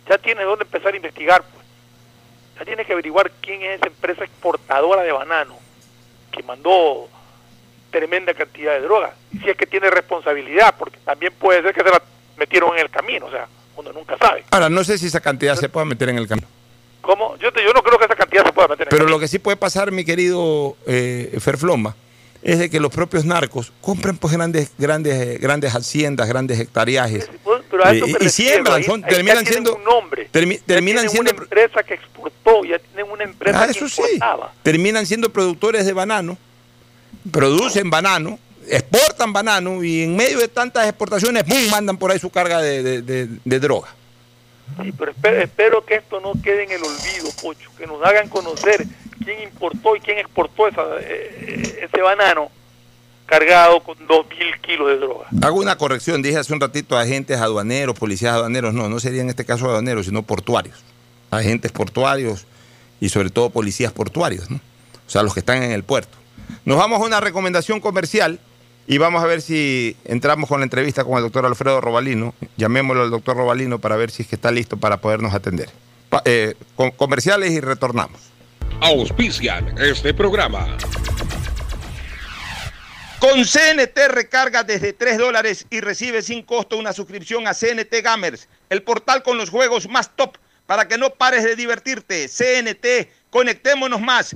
ya 0.08 0.18
tienes 0.20 0.46
dónde 0.46 0.64
empezar 0.66 0.94
a 0.94 0.98
investigar, 0.98 1.42
pues. 1.44 1.66
Ya 2.60 2.66
tienes 2.66 2.86
que 2.88 2.94
averiguar 2.94 3.32
quién 3.42 3.62
es 3.64 3.78
esa 3.78 3.88
empresa 3.88 4.24
exportadora 4.24 5.02
de 5.04 5.12
banano 5.12 5.58
que 6.32 6.42
mandó 6.44 7.08
tremenda 7.98 8.34
cantidad 8.34 8.74
de 8.74 8.82
droga. 8.82 9.14
Y 9.34 9.40
si 9.40 9.50
es 9.50 9.58
que 9.58 9.66
tiene 9.66 9.90
responsabilidad, 9.90 10.76
porque 10.78 10.98
también 11.04 11.34
puede 11.40 11.62
ser 11.62 11.74
que 11.74 11.82
se 11.84 11.90
la 11.90 12.02
metieron 12.38 12.74
en 12.76 12.80
el 12.82 12.90
camino, 12.90 13.26
o 13.26 13.32
sea, 13.32 13.48
uno 13.76 13.92
nunca 13.94 14.18
sabe. 14.18 14.44
Ahora, 14.52 14.70
no 14.70 14.84
sé 14.84 14.98
si 14.98 15.08
esa 15.08 15.20
cantidad 15.20 15.56
se 15.56 15.70
puede 15.70 15.86
meter 15.86 16.10
en 16.10 16.18
el 16.18 16.28
camino. 16.28 16.48
¿Cómo? 17.02 17.38
Yo, 17.38 17.52
te- 17.52 17.64
yo 17.64 17.72
no 17.74 17.82
creo 17.82 17.98
que 17.98 18.06
esa 18.06 18.16
cantidad 18.16 18.46
se 18.46 18.52
pueda 18.54 18.68
meter 18.68 18.88
en 18.88 18.90
Pero 18.90 19.06
el 19.06 19.10
lo 19.12 19.20
que 19.20 19.28
sí 19.28 19.40
puede 19.40 19.58
pasar, 19.58 19.92
mi 19.92 20.04
querido 20.06 20.76
eh, 20.86 21.38
Ferfloma, 21.40 21.96
es 22.44 22.60
de 22.60 22.70
que 22.70 22.80
los 22.80 22.92
propios 22.92 23.26
narcos 23.26 23.72
compren 23.82 24.18
pues 24.18 24.34
grandes, 24.34 24.72
grandes, 24.78 25.14
eh, 25.16 25.38
grandes 25.40 25.74
haciendas, 25.74 26.28
grandes 26.28 26.60
hectareajes. 26.60 27.30
Pero 27.70 27.94
y, 27.94 28.26
y 28.26 28.30
siembran, 28.30 28.84
son- 28.84 29.04
ahí 29.04 29.10
terminan 29.10 29.46
siendo 29.46 29.76
un 29.76 29.84
nombre. 29.84 30.30
termi- 30.32 30.62
terminan 30.66 31.08
tienen 31.08 31.10
siendo 31.10 31.32
una 31.32 31.44
empresa 31.44 31.84
que 31.84 31.94
exportó, 31.96 32.64
ya 32.66 32.78
tienen 32.80 33.12
una 33.12 33.24
empresa 33.24 33.62
Ah, 33.62 33.66
que 33.66 33.72
eso 33.72 33.88
sí. 33.90 34.02
importaba. 34.02 34.54
terminan 34.64 35.06
siendo 35.06 35.30
productores 35.32 35.86
de 35.86 35.94
banano, 35.94 36.38
producen 37.32 37.90
banano, 37.90 38.40
exportan 38.70 39.32
banano 39.34 39.84
y 39.84 40.04
en 40.04 40.16
medio 40.16 40.40
de 40.40 40.48
tantas 40.48 40.88
exportaciones, 40.88 41.44
¡pum! 41.44 41.70
mandan 41.70 41.98
por 41.98 42.12
ahí 42.12 42.20
su 42.20 42.30
carga 42.30 42.62
de, 42.62 42.84
de- 42.84 43.02
de- 43.02 43.28
de 43.44 43.60
droga. 43.60 43.90
Sí, 44.84 44.92
pero 44.98 45.12
espero, 45.12 45.42
espero 45.42 45.86
que 45.86 45.96
esto 45.96 46.20
no 46.20 46.34
quede 46.42 46.64
en 46.66 46.72
el 46.72 46.82
olvido, 46.84 47.30
Pocho, 47.42 47.70
que 47.78 47.88
nos 47.88 48.04
hagan 48.04 48.28
conocer 48.28 48.86
quién 49.24 49.42
importó 49.44 49.96
y 49.96 50.02
quién 50.02 50.18
exportó 50.18 50.68
esa, 50.68 50.82
eh, 51.00 51.88
ese 51.90 52.02
banano 52.02 52.50
cargado 53.26 53.82
con 53.82 53.98
2.000 54.08 54.62
kilos 54.62 54.88
de 54.90 54.98
droga. 54.98 55.28
Hago 55.42 55.60
una 55.60 55.78
corrección, 55.78 56.22
dije 56.22 56.38
hace 56.38 56.54
un 56.54 56.60
ratito 56.62 56.98
agentes 56.98 57.38
aduaneros, 57.40 57.98
policías 57.98 58.34
aduaneros, 58.34 58.74
no, 58.74 58.88
no 58.90 59.00
sería 59.00 59.22
en 59.22 59.30
este 59.30 59.46
caso 59.46 59.66
aduaneros, 59.70 60.06
sino 60.06 60.24
portuarios. 60.24 60.78
Agentes 61.32 61.72
portuarios 61.72 62.46
y 63.02 63.10
sobre 63.10 63.30
todo 63.30 63.50
policías 63.50 63.92
portuarios, 63.92 64.50
¿no? 64.50 64.58
O 65.06 65.10
sea, 65.10 65.24
los 65.24 65.34
que 65.34 65.42
están 65.42 65.62
en 65.64 65.72
el 65.72 65.84
puerto. 65.84 66.18
Nos 66.66 66.78
vamos 66.78 67.02
a 67.02 67.06
una 67.06 67.20
recomendación 67.20 67.80
comercial 67.80 68.40
y 68.88 68.98
vamos 68.98 69.24
a 69.24 69.28
ver 69.28 69.42
si 69.42 69.96
entramos 70.06 70.50
con 70.50 70.60
la 70.60 70.64
entrevista 70.66 71.04
con 71.04 71.18
el 71.18 71.24
doctor 71.24 71.46
Alfredo 71.46 71.82
Robalino. 71.82 72.34
Llamémoslo 72.58 73.04
al 73.04 73.10
doctor 73.12 73.36
Robalino 73.38 73.80
para 73.80 73.96
ver 73.98 74.12
si 74.12 74.24
es 74.24 74.28
que 74.30 74.36
está 74.36 74.52
listo 74.52 74.78
para 74.78 74.98
podernos 74.98 75.34
atender. 75.34 75.70
Eh, 76.26 76.56
con- 76.76 76.92
comerciales 76.92 77.52
y 77.52 77.60
retornamos. 77.60 78.22
Auspician 78.82 79.78
este 79.80 80.14
programa. 80.14 80.78
Con 83.20 83.44
CNT 83.46 83.98
recarga 84.10 84.64
desde 84.64 84.94
3 84.94 85.18
dólares 85.18 85.66
y 85.72 85.80
recibe 85.82 86.22
sin 86.22 86.44
costo 86.44 86.78
una 86.78 86.94
suscripción 86.94 87.48
a 87.48 87.54
CNT 87.56 88.02
Gamers, 88.04 88.48
el 88.70 88.84
portal 88.84 89.24
con 89.24 89.38
los 89.38 89.50
juegos 89.50 89.90
más 89.90 90.16
top 90.16 90.38
para 90.68 90.88
que 90.88 90.98
no 91.00 91.10
pares 91.10 91.44
de 91.44 91.56
divertirte. 91.56 92.28
CNT, 92.28 93.10
conectémonos 93.32 94.00
más. 94.02 94.36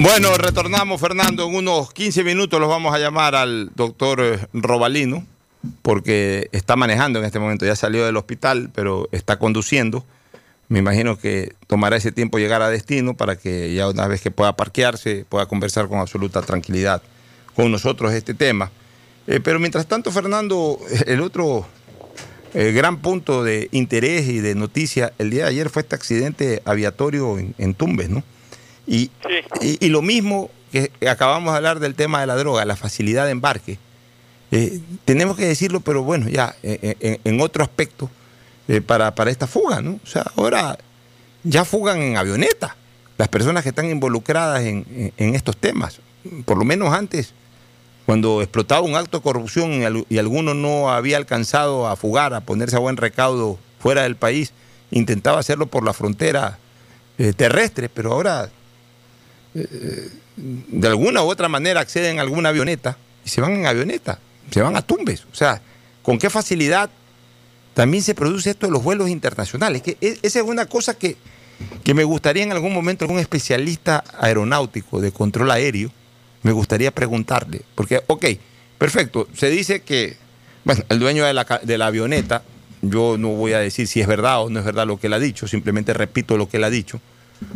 Bueno, 0.00 0.36
retornamos, 0.36 1.00
Fernando. 1.00 1.48
En 1.48 1.56
unos 1.56 1.92
15 1.92 2.22
minutos 2.22 2.60
los 2.60 2.68
vamos 2.68 2.94
a 2.94 2.98
llamar 3.00 3.34
al 3.34 3.72
doctor 3.74 4.20
eh, 4.20 4.38
Robalino, 4.52 5.26
porque 5.82 6.48
está 6.52 6.76
manejando 6.76 7.18
en 7.18 7.24
este 7.24 7.40
momento. 7.40 7.66
Ya 7.66 7.74
salió 7.74 8.06
del 8.06 8.16
hospital, 8.16 8.70
pero 8.72 9.08
está 9.10 9.40
conduciendo. 9.40 10.04
Me 10.68 10.78
imagino 10.78 11.18
que 11.18 11.54
tomará 11.66 11.96
ese 11.96 12.12
tiempo 12.12 12.38
llegar 12.38 12.62
a 12.62 12.70
destino 12.70 13.16
para 13.16 13.34
que 13.34 13.74
ya 13.74 13.88
una 13.88 14.06
vez 14.06 14.20
que 14.20 14.30
pueda 14.30 14.54
parquearse, 14.54 15.24
pueda 15.28 15.46
conversar 15.46 15.88
con 15.88 15.98
absoluta 15.98 16.42
tranquilidad 16.42 17.02
con 17.56 17.72
nosotros 17.72 18.12
este 18.12 18.34
tema. 18.34 18.70
Eh, 19.26 19.40
pero 19.42 19.58
mientras 19.58 19.88
tanto, 19.88 20.12
Fernando, 20.12 20.78
el 21.06 21.22
otro 21.22 21.66
eh, 22.54 22.70
gran 22.70 22.98
punto 22.98 23.42
de 23.42 23.68
interés 23.72 24.28
y 24.28 24.38
de 24.38 24.54
noticia 24.54 25.12
el 25.18 25.30
día 25.30 25.44
de 25.44 25.50
ayer 25.50 25.70
fue 25.70 25.82
este 25.82 25.96
accidente 25.96 26.62
aviatorio 26.64 27.36
en, 27.36 27.56
en 27.58 27.74
Tumbes, 27.74 28.10
¿no? 28.10 28.22
Y, 28.88 29.10
y, 29.60 29.84
y 29.86 29.88
lo 29.90 30.00
mismo 30.02 30.50
que 30.72 30.90
acabamos 31.08 31.52
de 31.52 31.58
hablar 31.58 31.78
del 31.78 31.94
tema 31.94 32.20
de 32.20 32.26
la 32.26 32.36
droga, 32.36 32.64
la 32.64 32.74
facilidad 32.76 33.26
de 33.26 33.32
embarque. 33.32 33.78
Eh, 34.50 34.80
tenemos 35.04 35.36
que 35.36 35.44
decirlo, 35.46 35.80
pero 35.80 36.02
bueno, 36.02 36.28
ya 36.28 36.56
eh, 36.62 36.96
en, 37.00 37.20
en 37.24 37.40
otro 37.42 37.62
aspecto 37.62 38.10
eh, 38.66 38.80
para, 38.80 39.14
para 39.14 39.30
esta 39.30 39.46
fuga, 39.46 39.82
¿no? 39.82 40.00
O 40.02 40.06
sea, 40.06 40.24
ahora 40.36 40.78
ya 41.44 41.64
fugan 41.66 42.00
en 42.00 42.16
avioneta 42.16 42.76
las 43.18 43.28
personas 43.28 43.62
que 43.62 43.68
están 43.70 43.90
involucradas 43.90 44.62
en, 44.62 44.86
en- 44.90 45.12
en 45.18 45.34
estos 45.34 45.56
temas. 45.56 46.00
Por 46.46 46.56
lo 46.56 46.64
menos 46.64 46.92
antes, 46.94 47.32
cuando 48.06 48.40
explotaba 48.40 48.80
un 48.80 48.96
acto 48.96 49.18
de 49.18 49.22
corrupción 49.22 49.72
y 49.74 49.84
al- 49.84 50.06
y 50.08 50.16
alguno 50.18 50.54
no 50.54 50.90
había 50.90 51.18
alcanzado 51.18 51.86
a 51.88 51.96
fugar, 51.96 52.32
a 52.32 52.40
ponerse 52.40 52.76
a 52.76 52.78
buen 52.78 52.96
recaudo 52.96 53.58
fuera 53.80 54.02
del 54.04 54.16
país, 54.16 54.52
intentaba 54.90 55.38
hacerlo 55.40 55.66
por 55.66 55.84
la 55.84 55.92
frontera 55.92 56.58
eh, 57.18 57.32
terrestre, 57.36 57.88
pero 57.90 58.12
ahora 58.12 58.48
de 59.54 60.88
alguna 60.88 61.22
u 61.22 61.26
otra 61.28 61.48
manera 61.48 61.80
acceden 61.80 62.18
a 62.18 62.22
alguna 62.22 62.50
avioneta 62.50 62.96
y 63.24 63.28
se 63.28 63.40
van 63.40 63.52
en 63.52 63.66
avioneta, 63.66 64.18
se 64.50 64.60
van 64.62 64.76
a 64.76 64.82
tumbes. 64.82 65.24
O 65.32 65.34
sea, 65.34 65.60
¿con 66.02 66.18
qué 66.18 66.30
facilidad 66.30 66.90
también 67.74 68.02
se 68.02 68.14
produce 68.14 68.50
esto 68.50 68.66
de 68.66 68.72
los 68.72 68.82
vuelos 68.82 69.08
internacionales? 69.08 69.82
Que 69.82 69.96
e- 70.00 70.18
esa 70.22 70.38
es 70.40 70.44
una 70.44 70.66
cosa 70.66 70.94
que, 70.96 71.16
que 71.84 71.94
me 71.94 72.04
gustaría 72.04 72.42
en 72.42 72.52
algún 72.52 72.72
momento 72.72 73.04
algún 73.04 73.18
especialista 73.20 74.04
aeronáutico 74.20 75.00
de 75.00 75.12
control 75.12 75.50
aéreo, 75.50 75.90
me 76.42 76.52
gustaría 76.52 76.92
preguntarle. 76.92 77.62
Porque, 77.74 78.02
ok, 78.06 78.26
perfecto, 78.78 79.28
se 79.34 79.50
dice 79.50 79.80
que, 79.82 80.16
bueno, 80.64 80.84
el 80.88 80.98
dueño 81.00 81.24
de 81.24 81.34
la, 81.34 81.44
de 81.62 81.78
la 81.78 81.86
avioneta, 81.86 82.42
yo 82.80 83.18
no 83.18 83.30
voy 83.30 83.54
a 83.54 83.58
decir 83.58 83.88
si 83.88 84.00
es 84.00 84.06
verdad 84.06 84.42
o 84.42 84.50
no 84.50 84.60
es 84.60 84.64
verdad 84.64 84.86
lo 84.86 84.98
que 85.00 85.08
él 85.08 85.12
ha 85.14 85.18
dicho, 85.18 85.48
simplemente 85.48 85.92
repito 85.94 86.36
lo 86.36 86.48
que 86.48 86.58
él 86.58 86.64
ha 86.64 86.70
dicho. 86.70 87.00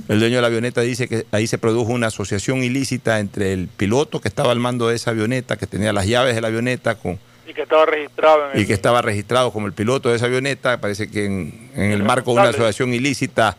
El 0.09 0.21
dueño 0.21 0.37
de 0.37 0.43
la 0.43 0.49
avioneta 0.49 0.81
dice 0.81 1.09
que 1.09 1.27
ahí 1.33 1.47
se 1.47 1.59
produjo 1.59 1.93
una 1.93 2.09
asociación 2.09 2.63
ilícita 2.63 3.19
entre 3.19 3.53
el 3.53 3.69
piloto 3.69 4.21
que 4.21 4.29
estaba 4.29 4.53
al 4.53 4.59
mando 4.59 4.89
de 4.89 4.97
esa 4.97 5.11
avioneta, 5.11 5.57
que 5.57 5.67
tenía 5.67 5.93
las 5.93 6.07
llaves 6.07 6.35
de 6.35 6.41
la 6.41 6.49
avioneta 6.49 6.95
con, 6.97 7.19
Y 7.47 7.55
que 7.55 7.63
estaba 7.63 7.87
registrado 7.87 8.53
en 8.53 8.61
y 8.61 8.67
que 8.67 8.73
estaba 8.73 9.03
registrado 9.03 9.53
como 9.53 9.67
el 9.67 9.73
piloto 9.73 10.11
de 10.11 10.17
esa 10.17 10.27
avioneta. 10.27 10.81
Parece 10.81 11.11
que 11.11 11.27
en, 11.27 11.71
en 11.75 11.93
el 11.93 12.03
marco 12.03 12.33
de 12.33 12.41
una 12.41 12.51
asociación 12.51 12.95
ilícita 12.95 13.57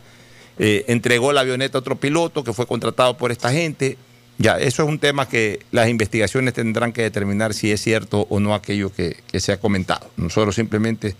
eh, 0.58 0.84
entregó 0.88 1.32
la 1.32 1.40
avioneta 1.40 1.78
a 1.78 1.80
otro 1.80 1.96
piloto 1.96 2.44
que 2.44 2.52
fue 2.52 2.66
contratado 2.66 3.16
por 3.16 3.32
esta 3.32 3.50
gente. 3.50 3.98
Ya, 4.38 4.58
eso 4.58 4.82
es 4.82 4.88
un 4.88 4.98
tema 4.98 5.28
que 5.28 5.60
las 5.70 5.88
investigaciones 5.88 6.54
tendrán 6.54 6.92
que 6.92 7.02
determinar 7.02 7.54
si 7.54 7.70
es 7.70 7.80
cierto 7.80 8.26
o 8.30 8.40
no 8.40 8.54
aquello 8.54 8.92
que, 8.92 9.16
que 9.30 9.40
se 9.40 9.52
ha 9.52 9.60
comentado. 9.60 10.10
Nosotros 10.16 10.54
simplemente, 10.54 11.14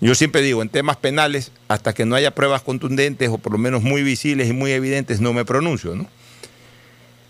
yo 0.00 0.14
siempre 0.14 0.40
digo, 0.42 0.62
en 0.62 0.68
temas 0.68 0.96
penales, 0.96 1.52
hasta 1.68 1.92
que 1.92 2.04
no 2.06 2.14
haya 2.16 2.34
pruebas 2.34 2.62
contundentes 2.62 3.28
o 3.28 3.38
por 3.38 3.52
lo 3.52 3.58
menos 3.58 3.82
muy 3.82 4.02
visibles 4.02 4.48
y 4.48 4.52
muy 4.52 4.72
evidentes, 4.72 5.20
no 5.20 5.32
me 5.32 5.44
pronuncio, 5.44 5.94
¿no? 5.94 6.06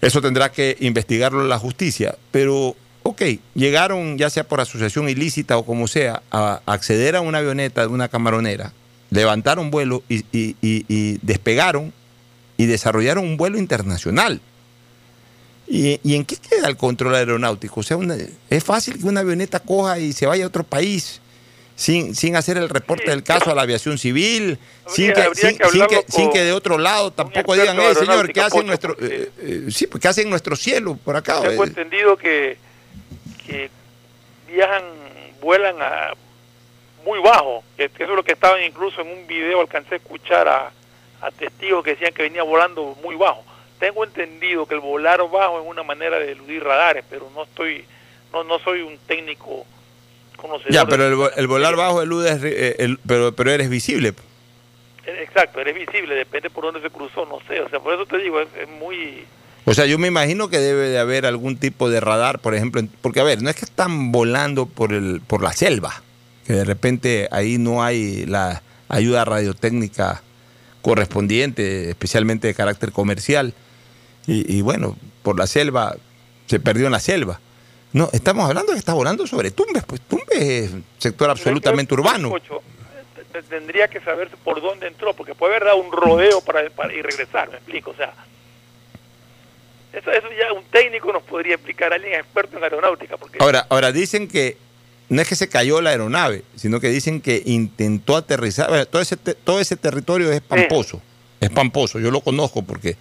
Eso 0.00 0.22
tendrá 0.22 0.50
que 0.52 0.76
investigarlo 0.80 1.44
la 1.44 1.58
justicia. 1.58 2.16
Pero, 2.30 2.74
ok, 3.02 3.22
llegaron, 3.54 4.16
ya 4.16 4.30
sea 4.30 4.44
por 4.44 4.60
asociación 4.60 5.08
ilícita 5.08 5.58
o 5.58 5.66
como 5.66 5.88
sea, 5.88 6.22
a 6.30 6.60
acceder 6.66 7.16
a 7.16 7.20
una 7.20 7.38
avioneta 7.38 7.82
de 7.82 7.88
una 7.88 8.08
camaronera, 8.08 8.72
levantaron 9.10 9.70
vuelo 9.70 10.02
y, 10.08 10.20
y- 10.32 10.56
y- 10.62 10.84
y 10.88 11.18
despegaron 11.22 11.92
y 12.56 12.66
desarrollaron 12.66 13.24
un 13.24 13.36
vuelo 13.36 13.58
internacional. 13.58 14.40
¿Y, 15.68 16.00
en 16.14 16.24
qué 16.24 16.36
queda 16.36 16.68
el 16.68 16.76
control 16.76 17.14
aeronáutico? 17.14 17.80
O 17.80 17.82
sea, 17.82 17.96
una- 17.96 18.16
es 18.48 18.64
fácil 18.64 18.98
que 18.98 19.06
una 19.06 19.20
avioneta 19.20 19.60
coja 19.60 19.98
y 19.98 20.12
se 20.12 20.26
vaya 20.26 20.44
a 20.44 20.48
otro 20.48 20.64
país 20.64 21.20
sin, 21.80 22.14
sin 22.14 22.36
hacer 22.36 22.58
el 22.58 22.68
reporte 22.68 23.08
del 23.10 23.22
caso 23.22 23.50
a 23.50 23.54
la 23.54 23.62
aviación 23.62 23.96
civil, 23.96 24.58
sin, 24.86 25.14
que, 25.14 25.30
sin, 25.32 25.56
que 25.56 25.64
sin 25.64 25.82
hablarlo 25.82 25.88
que, 25.88 26.12
sin 26.12 26.24
con 26.26 26.32
que 26.34 26.44
de 26.44 26.52
otro 26.52 26.76
lado 26.76 27.10
tampoco 27.10 27.54
digan, 27.54 27.80
eh, 27.80 27.94
señor, 27.94 28.30
¿qué 28.34 28.42
hacen 28.42 28.66
nuestro, 28.66 28.94
eh, 29.00 29.30
eh, 29.38 29.66
sí, 29.70 29.86
pues, 29.86 30.02
¿qué 30.02 30.08
hacen 30.08 30.28
nuestro 30.28 30.56
cielo 30.56 30.98
por 31.02 31.16
acá? 31.16 31.40
Tengo 31.40 31.64
Eh, 31.64 31.68
entendido 31.68 32.18
que, 32.18 32.58
que 33.46 33.70
viajan, 34.46 34.82
vuelan 35.40 35.80
a 35.80 36.12
muy 37.02 37.18
bajo, 37.18 37.64
que 37.78 37.84
eso 37.86 38.04
es 38.04 38.08
lo 38.10 38.24
que 38.24 38.32
estaban 38.32 38.62
incluso 38.62 39.00
en 39.00 39.08
un 39.08 39.26
video, 39.26 39.62
alcancé 39.62 39.94
a 39.94 39.96
escuchar 39.96 40.48
a, 40.48 40.70
a 41.22 41.30
testigos 41.30 41.82
que 41.82 41.92
decían 41.92 42.12
que 42.12 42.24
venía 42.24 42.42
volando 42.42 42.94
muy 43.02 43.16
bajo. 43.16 43.42
Tengo 43.78 44.04
entendido 44.04 44.66
que 44.66 44.74
el 44.74 44.80
volar 44.80 45.20
bajo 45.30 45.58
es 45.58 45.66
una 45.66 45.82
manera 45.82 46.18
de 46.18 46.32
eludir 46.32 46.62
radares, 46.62 47.06
pero 47.08 47.30
no 47.34 47.44
estoy, 47.44 47.86
no, 48.34 48.44
no 48.44 48.58
soy 48.58 48.82
un 48.82 48.98
técnico 49.06 49.64
Ya, 50.70 50.86
pero 50.86 51.06
el, 51.06 51.14
vo- 51.14 51.32
el 51.36 51.46
volar 51.46 51.76
bajo 51.76 52.02
eludes, 52.02 52.40
eh, 52.42 52.76
el- 52.78 52.98
pero, 53.06 53.32
pero 53.34 53.50
eres 53.50 53.68
visible. 53.68 54.14
Exacto, 55.06 55.60
eres 55.60 55.74
visible, 55.74 56.14
depende 56.14 56.50
por 56.50 56.64
dónde 56.64 56.80
se 56.80 56.90
cruzó, 56.90 57.26
no 57.26 57.38
sé, 57.48 57.60
o 57.60 57.68
sea, 57.68 57.80
por 57.80 57.94
eso 57.94 58.06
te 58.06 58.18
digo, 58.18 58.40
es, 58.40 58.48
es 58.60 58.68
muy... 58.68 59.24
O 59.64 59.74
sea, 59.74 59.86
yo 59.86 59.98
me 59.98 60.08
imagino 60.08 60.48
que 60.48 60.58
debe 60.58 60.88
de 60.88 60.98
haber 60.98 61.26
algún 61.26 61.56
tipo 61.56 61.90
de 61.90 62.00
radar, 62.00 62.38
por 62.38 62.54
ejemplo, 62.54 62.82
porque 63.02 63.20
a 63.20 63.24
ver, 63.24 63.42
no 63.42 63.50
es 63.50 63.56
que 63.56 63.64
están 63.64 64.10
volando 64.12 64.66
por 64.66 64.92
el 64.92 65.20
por 65.26 65.42
la 65.42 65.52
selva, 65.52 66.02
que 66.46 66.54
de 66.54 66.64
repente 66.64 67.28
ahí 67.30 67.58
no 67.58 67.82
hay 67.82 68.24
la 68.26 68.62
ayuda 68.88 69.24
radiotécnica 69.24 70.22
correspondiente, 70.82 71.90
especialmente 71.90 72.48
de 72.48 72.54
carácter 72.54 72.90
comercial. 72.92 73.54
Y, 74.26 74.50
y 74.56 74.62
bueno, 74.62 74.96
por 75.22 75.38
la 75.38 75.46
selva, 75.46 75.94
se 76.46 76.58
perdió 76.58 76.86
en 76.86 76.92
la 76.92 77.00
selva. 77.00 77.38
No, 77.92 78.08
estamos 78.12 78.48
hablando 78.48 78.70
de 78.72 78.76
que 78.76 78.80
está 78.80 78.94
volando 78.94 79.26
sobre 79.26 79.50
Tumbes, 79.50 79.82
pues 79.84 80.00
Tumbes 80.02 80.38
es 80.38 80.70
sector 80.98 81.28
absolutamente 81.30 81.92
urbano. 81.94 82.30
Ocho, 82.32 82.62
te- 83.32 83.42
tendría 83.42 83.88
que 83.88 84.00
saber 84.00 84.28
por 84.44 84.60
dónde 84.62 84.86
entró, 84.86 85.12
porque 85.14 85.34
puede 85.34 85.54
haber 85.56 85.66
dado 85.68 85.78
un 85.78 85.90
rodeo 85.90 86.40
para, 86.40 86.68
para 86.70 86.92
y 86.94 87.02
regresar, 87.02 87.48
me 87.50 87.56
explico, 87.56 87.90
o 87.90 87.94
sea, 87.96 88.12
eso, 89.92 90.10
eso 90.12 90.28
ya 90.38 90.52
un 90.52 90.64
técnico 90.70 91.12
nos 91.12 91.22
podría 91.24 91.54
explicar, 91.54 91.92
alguien 91.92 92.14
experto 92.14 92.56
en 92.56 92.62
aeronáutica, 92.62 93.16
porque 93.16 93.38
Ahora, 93.40 93.66
ahora 93.68 93.90
dicen 93.90 94.28
que 94.28 94.56
no 95.08 95.20
es 95.20 95.26
que 95.28 95.34
se 95.34 95.48
cayó 95.48 95.80
la 95.80 95.90
aeronave, 95.90 96.44
sino 96.54 96.78
que 96.78 96.88
dicen 96.90 97.20
que 97.20 97.42
intentó 97.44 98.16
aterrizar. 98.16 98.68
Bueno, 98.68 98.86
todo 98.86 99.02
ese 99.02 99.16
te- 99.16 99.34
todo 99.34 99.58
ese 99.58 99.76
territorio 99.76 100.30
es 100.30 100.40
pamposo, 100.40 101.02
es 101.40 101.50
pamposo. 101.50 101.98
Yo 101.98 102.12
lo 102.12 102.20
conozco 102.20 102.62
porque 102.62 102.96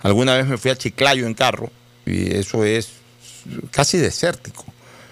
alguna 0.00 0.36
vez 0.36 0.46
me 0.46 0.56
fui 0.58 0.70
a 0.70 0.76
Chiclayo 0.76 1.26
en 1.26 1.34
carro 1.34 1.70
y 2.06 2.36
eso 2.36 2.62
es 2.62 2.97
casi 3.70 3.98
desértico. 3.98 4.64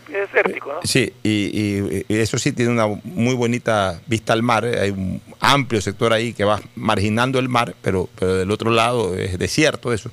es 0.08 0.30
desértico, 0.32 0.72
¿no? 0.72 0.80
Sí, 0.84 1.12
y, 1.22 1.28
y- 1.30 2.04
y 2.08 2.16
eso 2.16 2.38
sí 2.38 2.52
tiene 2.52 2.70
una 2.72 2.86
muy 3.04 3.34
bonita 3.34 4.00
vista 4.06 4.32
al 4.32 4.42
mar. 4.42 4.64
Hay 4.64 4.90
un 4.90 5.20
amplio 5.40 5.80
sector 5.80 6.12
ahí 6.12 6.32
que 6.32 6.44
va 6.44 6.60
marginando 6.76 7.38
el 7.38 7.48
mar, 7.48 7.74
pero, 7.82 8.08
pero 8.18 8.34
del 8.36 8.50
otro 8.50 8.70
lado 8.70 9.14
es 9.16 9.38
desierto 9.38 9.92
eso. 9.92 10.10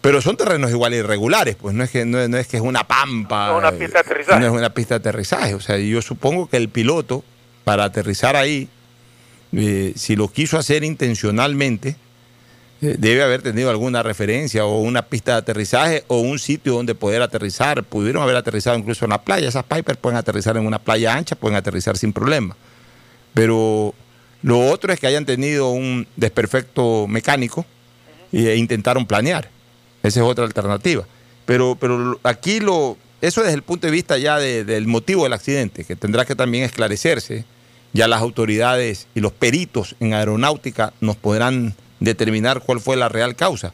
Pero 0.00 0.22
son 0.22 0.36
terrenos 0.36 0.70
igual 0.70 0.94
irregulares, 0.94 1.56
pues 1.56 1.74
no 1.74 1.82
es 1.82 1.90
que, 1.90 2.04
no, 2.04 2.20
es- 2.20 2.28
no 2.28 2.36
es, 2.38 2.46
que 2.46 2.56
es 2.58 2.62
una 2.62 2.84
pampa. 2.86 3.48
No, 3.48 3.58
una 3.58 3.72
pista 3.72 3.94
de 4.02 4.08
aterrizaje. 4.08 4.40
No 4.40 4.46
es 4.46 4.52
una 4.52 4.70
pista 4.70 4.94
de 4.94 4.98
aterrizaje. 5.00 5.54
O 5.54 5.60
sea, 5.60 5.78
yo 5.78 6.00
supongo 6.02 6.48
que 6.48 6.56
el 6.56 6.68
piloto, 6.68 7.24
para 7.64 7.84
aterrizar 7.84 8.36
ahí, 8.36 8.68
eh, 9.52 9.92
si 9.96 10.14
lo 10.14 10.28
quiso 10.28 10.58
hacer 10.58 10.84
intencionalmente, 10.84 11.90
eh, 11.90 11.96
debe 12.80 13.22
haber 13.22 13.42
tenido 13.42 13.70
alguna 13.70 14.02
referencia 14.02 14.64
o 14.66 14.80
una 14.80 15.02
pista 15.02 15.32
de 15.32 15.38
aterrizaje 15.38 16.04
o 16.08 16.20
un 16.20 16.38
sitio 16.38 16.74
donde 16.74 16.94
poder 16.94 17.22
aterrizar. 17.22 17.82
Pudieron 17.84 18.22
haber 18.22 18.36
aterrizado 18.36 18.76
incluso 18.78 19.04
en 19.06 19.10
la 19.10 19.22
playa. 19.22 19.48
Esas 19.48 19.64
Piper 19.64 19.96
pueden 19.98 20.18
aterrizar 20.18 20.56
en 20.56 20.66
una 20.66 20.78
playa 20.78 21.14
ancha, 21.14 21.36
pueden 21.36 21.56
aterrizar 21.56 21.96
sin 21.96 22.12
problema. 22.12 22.56
Pero 23.34 23.94
lo 24.42 24.60
otro 24.70 24.92
es 24.92 25.00
que 25.00 25.06
hayan 25.06 25.24
tenido 25.26 25.70
un 25.70 26.06
desperfecto 26.16 27.06
mecánico 27.08 27.64
e 28.32 28.56
intentaron 28.56 29.06
planear. 29.06 29.48
Esa 30.02 30.20
es 30.20 30.26
otra 30.26 30.44
alternativa. 30.44 31.04
Pero, 31.46 31.76
pero 31.80 32.18
aquí 32.22 32.60
lo, 32.60 32.96
eso 33.20 33.42
desde 33.42 33.54
el 33.54 33.62
punto 33.62 33.86
de 33.86 33.90
vista 33.92 34.18
ya 34.18 34.38
de- 34.38 34.64
del 34.64 34.86
motivo 34.86 35.24
del 35.24 35.32
accidente, 35.32 35.84
que 35.84 35.96
tendrá 35.96 36.24
que 36.24 36.34
también 36.34 36.64
esclarecerse. 36.64 37.44
Ya 37.92 38.08
las 38.08 38.20
autoridades 38.20 39.06
y 39.14 39.20
los 39.20 39.32
peritos 39.32 39.96
en 40.00 40.12
aeronáutica 40.12 40.92
nos 41.00 41.16
podrán 41.16 41.74
determinar 42.00 42.60
cuál 42.60 42.80
fue 42.80 42.96
la 42.96 43.08
real 43.08 43.34
causa. 43.36 43.72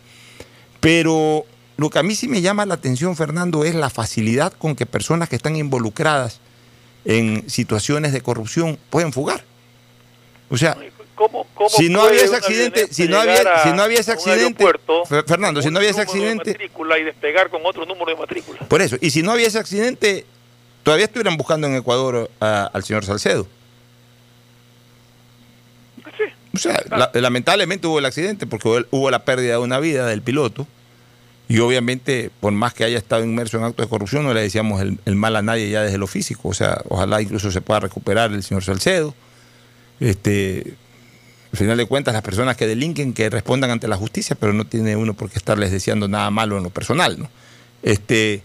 Pero 0.80 1.44
lo 1.76 1.90
que 1.90 1.98
a 1.98 2.02
mí 2.02 2.14
sí 2.14 2.28
me 2.28 2.40
llama 2.40 2.66
la 2.66 2.74
atención, 2.74 3.16
Fernando, 3.16 3.64
es 3.64 3.74
la 3.74 3.90
facilidad 3.90 4.52
con 4.52 4.74
que 4.76 4.86
personas 4.86 5.28
que 5.28 5.36
están 5.36 5.56
involucradas 5.56 6.40
en 7.04 7.48
situaciones 7.48 8.12
de 8.12 8.20
corrupción 8.20 8.78
pueden 8.90 9.12
fugar. 9.12 9.44
O 10.50 10.56
sea, 10.56 10.76
¿Cómo, 11.14 11.46
cómo 11.54 11.68
si 11.70 11.88
no 11.88 12.02
había 12.02 12.24
ese 12.24 12.34
accidente, 12.36 12.88
si 12.92 13.06
no 13.06 13.18
había, 13.18 13.62
si 13.62 13.70
no 13.72 13.82
había 13.82 14.00
ese 14.00 14.12
accidente, 14.12 14.64
Fernando, 15.26 15.62
si 15.62 15.70
no 15.70 15.78
había 15.78 15.90
ese 15.90 16.00
accidente, 16.00 16.50
matrícula 16.52 16.98
y 16.98 17.04
despegar 17.04 17.48
con 17.48 17.60
otro 17.64 17.84
número 17.86 18.06
de 18.06 18.16
matrícula. 18.16 18.58
por 18.68 18.82
eso, 18.82 18.96
y 19.00 19.10
si 19.10 19.22
no 19.22 19.30
había 19.30 19.46
ese 19.46 19.58
accidente, 19.58 20.26
todavía 20.82 21.04
estuvieran 21.06 21.36
buscando 21.36 21.66
en 21.68 21.76
Ecuador 21.76 22.28
a- 22.40 22.70
al 22.72 22.82
señor 22.82 23.04
Salcedo. 23.04 23.46
O 26.54 26.58
sea, 26.58 26.82
la- 26.90 27.10
lamentablemente 27.14 27.86
hubo 27.86 27.98
el 27.98 28.04
accidente 28.04 28.46
porque 28.46 28.84
hubo, 28.90 29.10
la 29.10 29.24
pérdida 29.24 29.52
de 29.52 29.58
una 29.58 29.78
vida 29.80 30.06
del 30.06 30.22
piloto. 30.22 30.66
Y 31.48 31.58
obviamente, 31.58 32.30
por 32.40 32.52
más 32.52 32.72
que 32.72 32.84
haya 32.84 32.96
estado 32.96 33.24
inmerso 33.24 33.58
en 33.58 33.64
actos 33.64 33.84
de 33.86 33.90
corrupción, 33.90 34.24
no 34.24 34.32
le 34.32 34.40
decíamos 34.40 34.80
el, 34.80 34.98
el 35.04 35.16
mal 35.16 35.36
a 35.36 35.42
nadie 35.42 35.68
ya 35.70 35.82
desde 35.82 35.98
lo 35.98 36.06
físico. 36.06 36.48
O 36.48 36.54
sea, 36.54 36.80
ojalá 36.88 37.20
incluso 37.20 37.50
se 37.50 37.60
pueda 37.60 37.80
recuperar 37.80 38.32
el 38.32 38.42
señor 38.42 38.64
Salcedo. 38.64 39.14
Este, 40.00 40.74
al 41.52 41.58
final 41.58 41.76
de 41.76 41.86
cuentas, 41.86 42.14
las 42.14 42.22
personas 42.22 42.56
que 42.56 42.66
delinquen, 42.66 43.12
que 43.12 43.28
respondan 43.28 43.70
ante 43.70 43.86
la 43.88 43.96
justicia, 43.96 44.36
pero 44.38 44.52
no 44.52 44.66
tiene 44.66 44.96
uno 44.96 45.14
por 45.14 45.30
qué 45.30 45.38
estarles 45.38 45.70
deseando 45.70 46.08
nada 46.08 46.30
malo 46.30 46.56
en 46.56 46.62
lo 46.62 46.70
personal, 46.70 47.18
¿no? 47.18 47.28
Este, 47.82 48.42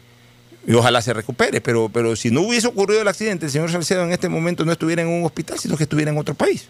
y 0.67 0.73
ojalá 0.73 1.01
se 1.01 1.13
recupere, 1.13 1.61
pero, 1.61 1.89
pero 1.89 2.15
si 2.17 2.29
no 2.31 2.41
hubiese 2.41 2.67
ocurrido 2.67 3.01
el 3.01 3.07
accidente, 3.07 3.45
el 3.45 3.51
señor 3.51 3.71
Salcedo 3.71 4.03
en 4.03 4.11
este 4.11 4.27
momento 4.27 4.65
no 4.65 4.71
estuviera 4.73 5.01
en 5.01 5.07
un 5.07 5.23
hospital, 5.25 5.57
sino 5.59 5.77
que 5.77 5.83
estuviera 5.83 6.11
en 6.11 6.17
otro 6.17 6.35
país. 6.35 6.67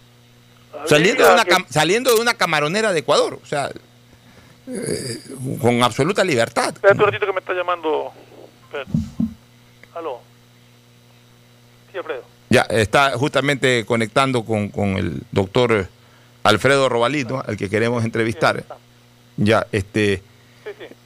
Saliendo 0.86 1.26
de, 1.26 1.32
una 1.32 1.44
saliendo 1.68 2.14
de 2.14 2.20
una 2.20 2.34
camaronera 2.34 2.92
de 2.92 3.00
Ecuador, 3.00 3.38
o 3.42 3.46
sea, 3.46 3.70
eh, 4.68 5.18
con 5.60 5.82
absoluta 5.82 6.24
libertad. 6.24 6.68
Espérate 6.74 6.98
un 7.00 7.06
ratito 7.06 7.26
que 7.26 7.32
me 7.32 7.40
está 7.40 7.52
llamando. 7.54 8.12
Espérate. 8.64 8.90
Aló. 9.94 10.20
Sí, 11.90 11.98
Alfredo. 11.98 12.22
Ya, 12.50 12.62
está 12.62 13.12
justamente 13.12 13.84
conectando 13.84 14.44
con, 14.44 14.68
con 14.68 14.96
el 14.96 15.22
doctor 15.32 15.88
Alfredo 16.44 16.88
Robalito, 16.88 17.42
al 17.46 17.56
que 17.56 17.68
queremos 17.68 18.04
entrevistar. 18.04 18.64
Ya, 19.36 19.66
este. 19.72 20.22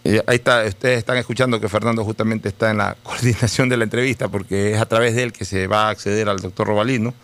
eh, 0.04 0.22
Ahí 0.26 0.36
está, 0.36 0.64
ustedes 0.64 0.98
están 0.98 1.16
escuchando 1.16 1.60
que 1.60 1.68
Fernando 1.68 2.04
justamente 2.04 2.48
está 2.48 2.70
en 2.70 2.78
la 2.78 2.96
coordinación 3.02 3.68
de 3.68 3.76
la 3.76 3.84
entrevista, 3.84 4.28
porque 4.28 4.72
es 4.72 4.80
a 4.80 4.86
través 4.86 5.14
de 5.14 5.24
él 5.24 5.32
que 5.32 5.44
se 5.44 5.66
va 5.66 5.86
a 5.86 5.90
acceder 5.90 6.28
al 6.28 6.38
doctor 6.40 6.66
Robalino. 6.68 7.14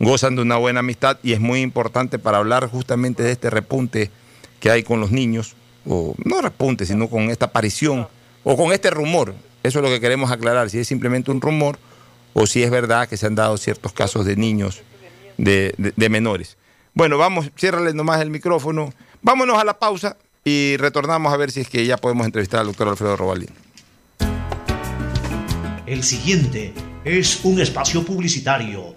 Gozan 0.00 0.36
de 0.36 0.42
una 0.42 0.56
buena 0.56 0.80
amistad 0.80 1.18
y 1.22 1.32
es 1.32 1.40
muy 1.40 1.60
importante 1.60 2.18
para 2.18 2.38
hablar 2.38 2.68
justamente 2.68 3.22
de 3.22 3.32
este 3.32 3.48
repunte 3.50 4.10
que 4.60 4.70
hay 4.70 4.82
con 4.82 5.00
los 5.00 5.10
niños, 5.10 5.54
o 5.86 6.14
no 6.24 6.40
repunte, 6.40 6.86
sino 6.86 7.08
con 7.08 7.30
esta 7.30 7.46
aparición, 7.46 8.08
o 8.42 8.56
con 8.56 8.72
este 8.72 8.90
rumor. 8.90 9.34
Eso 9.62 9.78
es 9.78 9.82
lo 9.82 9.88
que 9.90 10.00
queremos 10.00 10.30
aclarar, 10.30 10.68
si 10.70 10.78
es 10.78 10.88
simplemente 10.88 11.30
un 11.30 11.40
rumor 11.40 11.78
o 12.34 12.46
si 12.46 12.62
es 12.62 12.70
verdad 12.70 13.08
que 13.08 13.16
se 13.16 13.26
han 13.26 13.34
dado 13.34 13.56
ciertos 13.56 13.92
casos 13.92 14.26
de 14.26 14.36
niños, 14.36 14.82
de, 15.38 15.74
de- 15.76 16.08
menores. 16.08 16.56
Bueno, 16.92 17.16
vamos, 17.16 17.50
ciérrale 17.56 17.92
nomás 17.94 18.20
el 18.20 18.30
micrófono. 18.30 18.92
Vámonos 19.22 19.56
a 19.58 19.64
la 19.64 19.78
pausa 19.78 20.16
y 20.44 20.76
retornamos 20.78 21.32
a 21.32 21.36
ver 21.36 21.50
si 21.50 21.60
es 21.60 21.68
que 21.68 21.86
ya 21.86 21.96
podemos 21.96 22.26
entrevistar 22.26 22.60
al 22.60 22.66
doctor 22.66 22.88
Alfredo 22.88 23.16
Robalino. 23.16 23.52
El 25.86 26.02
siguiente 26.02 26.72
es 27.04 27.44
un 27.44 27.60
espacio 27.60 28.04
publicitario 28.04 28.96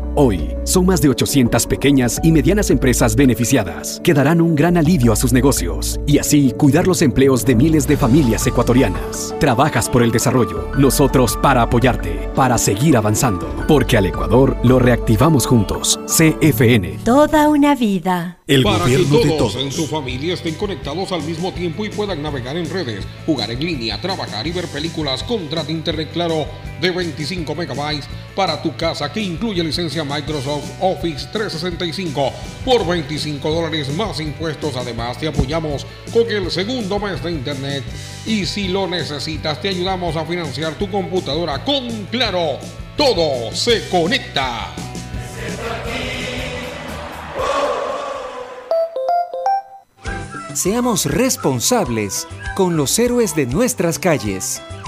Hoy, 0.13 0.57
son 0.65 0.85
más 0.87 1.01
de 1.01 1.07
800 1.07 1.67
pequeñas 1.67 2.19
y 2.21 2.33
medianas 2.33 2.69
empresas 2.69 3.15
beneficiadas 3.15 4.01
que 4.03 4.13
darán 4.13 4.41
un 4.41 4.55
gran 4.55 4.75
alivio 4.75 5.13
a 5.13 5.15
sus 5.15 5.31
negocios 5.31 6.01
y 6.05 6.17
así 6.17 6.51
cuidar 6.51 6.85
los 6.85 7.01
empleos 7.01 7.45
de 7.45 7.55
miles 7.55 7.87
de 7.87 7.95
familias 7.95 8.45
ecuatorianas. 8.45 9.33
Trabajas 9.39 9.87
por 9.87 10.03
el 10.03 10.11
desarrollo, 10.11 10.67
nosotros 10.77 11.37
para 11.41 11.61
apoyarte, 11.61 12.29
para 12.35 12.57
seguir 12.57 12.97
avanzando, 12.97 13.47
porque 13.69 13.95
al 13.95 14.05
Ecuador 14.05 14.57
lo 14.63 14.79
reactivamos 14.79 15.47
juntos. 15.47 15.97
CFN. 16.07 16.99
Toda 17.05 17.47
una 17.47 17.73
vida. 17.73 18.39
El 18.47 18.63
Para 18.63 18.79
gobierno 18.79 19.17
que 19.17 19.23
de 19.23 19.37
todos 19.37 19.53
todos. 19.53 19.63
en 19.63 19.71
su 19.71 19.87
familia 19.87 20.33
estén 20.33 20.55
conectados 20.55 21.13
al 21.13 21.23
mismo 21.23 21.53
tiempo 21.53 21.85
y 21.85 21.89
puedan 21.89 22.21
navegar 22.21 22.57
en 22.57 22.69
redes, 22.69 23.05
jugar 23.25 23.49
en 23.49 23.63
línea, 23.63 24.01
trabajar 24.01 24.45
y 24.45 24.51
ver 24.51 24.67
películas, 24.67 25.23
contrata 25.23 25.71
Internet 25.71 26.09
Claro 26.11 26.45
de 26.81 26.91
25 26.91 27.55
megabytes 27.55 28.09
para 28.35 28.61
tu 28.61 28.75
casa 28.75 29.11
que 29.13 29.21
incluye 29.21 29.63
licencia 29.63 30.00
Microsoft 30.03 30.69
Office 30.79 31.27
365 31.31 32.31
por 32.65 32.85
25 32.85 33.49
dólares 33.49 33.93
más 33.95 34.19
impuestos. 34.19 34.75
Además, 34.75 35.17
te 35.17 35.27
apoyamos 35.27 35.85
con 36.13 36.29
el 36.29 36.49
segundo 36.51 36.99
mes 36.99 37.23
de 37.23 37.31
Internet 37.31 37.83
y 38.25 38.45
si 38.45 38.67
lo 38.67 38.87
necesitas, 38.87 39.61
te 39.61 39.69
ayudamos 39.69 40.15
a 40.15 40.25
financiar 40.25 40.75
tu 40.75 40.89
computadora 40.89 41.63
con 41.63 42.05
Claro. 42.11 42.59
Todo 42.97 43.55
se 43.55 43.87
conecta. 43.89 44.73
Seamos 50.53 51.05
responsables 51.05 52.27
con 52.55 52.75
los 52.75 52.99
héroes 52.99 53.35
de 53.35 53.45
nuestras 53.45 53.97
calles. 53.97 54.61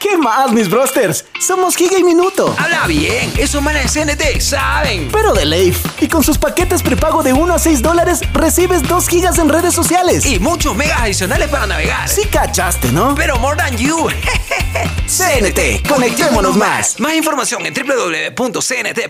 ¿Qué 0.00 0.16
más, 0.16 0.52
mis 0.52 0.70
brosters? 0.70 1.24
Somos 1.40 1.74
Giga 1.74 1.98
y 1.98 2.04
Minuto. 2.04 2.54
Habla 2.56 2.86
bien, 2.86 3.32
esos 3.36 3.60
manes 3.60 3.92
de 3.92 4.04
CNT 4.04 4.40
saben. 4.40 5.08
Pero 5.10 5.32
de 5.32 5.44
Leif. 5.44 5.84
Y 6.00 6.06
con 6.06 6.22
sus 6.22 6.38
paquetes 6.38 6.84
prepago 6.84 7.24
de 7.24 7.32
1 7.32 7.52
a 7.52 7.58
6 7.58 7.82
dólares, 7.82 8.20
recibes 8.32 8.84
2 8.84 9.08
gigas 9.08 9.38
en 9.38 9.48
redes 9.48 9.74
sociales. 9.74 10.24
Y 10.24 10.38
muchos 10.38 10.76
megas 10.76 11.00
adicionales 11.00 11.48
para 11.48 11.66
navegar. 11.66 12.08
Sí 12.08 12.22
cachaste, 12.30 12.92
¿no? 12.92 13.16
Pero 13.16 13.38
more 13.38 13.56
than 13.56 13.76
you. 13.76 14.06
CNT, 15.08 15.88
conectémonos 15.88 16.56
más. 16.56 17.00
Más 17.00 17.14
información 17.14 17.66
en 17.66 17.74
www.cnt.com.es. 17.74 19.08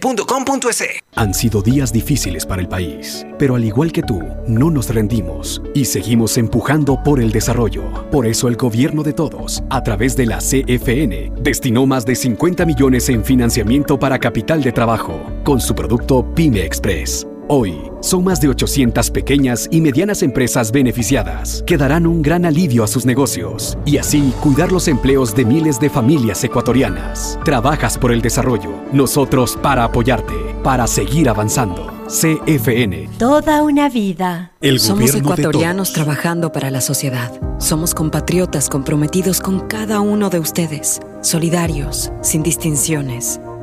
Han 1.16 1.34
sido 1.34 1.60
días 1.60 1.92
difíciles 1.92 2.46
para 2.46 2.62
el 2.62 2.68
país, 2.68 3.26
pero 3.38 3.56
al 3.56 3.64
igual 3.64 3.92
que 3.92 4.02
tú, 4.02 4.22
no 4.46 4.70
nos 4.70 4.88
rendimos 4.88 5.60
y 5.74 5.84
seguimos 5.84 6.38
empujando 6.38 7.02
por 7.02 7.20
el 7.20 7.32
desarrollo. 7.32 8.08
Por 8.10 8.26
eso 8.26 8.48
el 8.48 8.56
gobierno 8.56 9.02
de 9.02 9.12
todos, 9.12 9.62
a 9.68 9.82
través 9.82 10.16
de 10.16 10.26
la 10.26 10.40
CFN, 10.78 11.32
destinó 11.40 11.86
más 11.86 12.04
de 12.04 12.14
50 12.14 12.64
millones 12.66 13.08
en 13.08 13.24
financiamiento 13.24 13.98
para 13.98 14.18
capital 14.18 14.62
de 14.62 14.72
trabajo, 14.72 15.20
con 15.44 15.60
su 15.60 15.74
producto 15.74 16.24
Pyme 16.34 16.64
Express. 16.64 17.26
Hoy, 17.50 17.90
son 18.02 18.24
más 18.24 18.42
de 18.42 18.48
800 18.50 19.10
pequeñas 19.10 19.68
y 19.70 19.80
medianas 19.80 20.22
empresas 20.22 20.70
beneficiadas 20.70 21.64
que 21.66 21.78
darán 21.78 22.06
un 22.06 22.20
gran 22.20 22.44
alivio 22.44 22.84
a 22.84 22.86
sus 22.86 23.06
negocios 23.06 23.78
y 23.86 23.96
así 23.96 24.34
cuidar 24.42 24.70
los 24.70 24.86
empleos 24.86 25.34
de 25.34 25.46
miles 25.46 25.80
de 25.80 25.88
familias 25.88 26.44
ecuatorianas. 26.44 27.38
Trabajas 27.46 27.96
por 27.96 28.12
el 28.12 28.20
desarrollo, 28.20 28.70
nosotros 28.92 29.58
para 29.62 29.84
apoyarte, 29.84 30.34
para 30.62 30.86
seguir 30.86 31.30
avanzando. 31.30 31.90
CFN. 32.08 33.08
Toda 33.18 33.62
una 33.62 33.88
vida. 33.88 34.52
El 34.60 34.78
Somos 34.78 35.14
ecuatorianos 35.14 35.94
trabajando 35.94 36.52
para 36.52 36.70
la 36.70 36.82
sociedad. 36.82 37.32
Somos 37.58 37.94
compatriotas 37.94 38.68
comprometidos 38.68 39.40
con 39.40 39.60
cada 39.68 40.00
uno 40.00 40.28
de 40.28 40.38
ustedes, 40.38 41.00
solidarios, 41.22 42.12
sin 42.20 42.42
distinciones. 42.42 43.40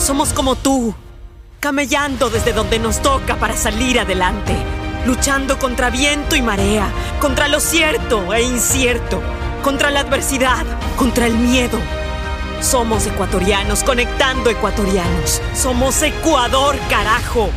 Somos 0.00 0.32
como 0.32 0.56
tú, 0.56 0.94
camellando 1.60 2.30
desde 2.30 2.54
donde 2.54 2.78
nos 2.78 3.02
toca 3.02 3.36
para 3.36 3.54
salir 3.54 4.00
adelante, 4.00 4.56
luchando 5.06 5.58
contra 5.58 5.90
viento 5.90 6.34
y 6.34 6.42
marea, 6.42 6.88
contra 7.20 7.48
lo 7.48 7.60
cierto 7.60 8.32
e 8.32 8.42
incierto, 8.42 9.20
contra 9.62 9.90
la 9.90 10.00
adversidad, 10.00 10.64
contra 10.96 11.26
el 11.26 11.36
miedo. 11.36 11.78
Somos 12.62 13.06
ecuatorianos 13.06 13.84
conectando 13.84 14.48
ecuatorianos. 14.48 15.42
Somos 15.54 16.02
Ecuador, 16.02 16.76
carajo. 16.88 17.50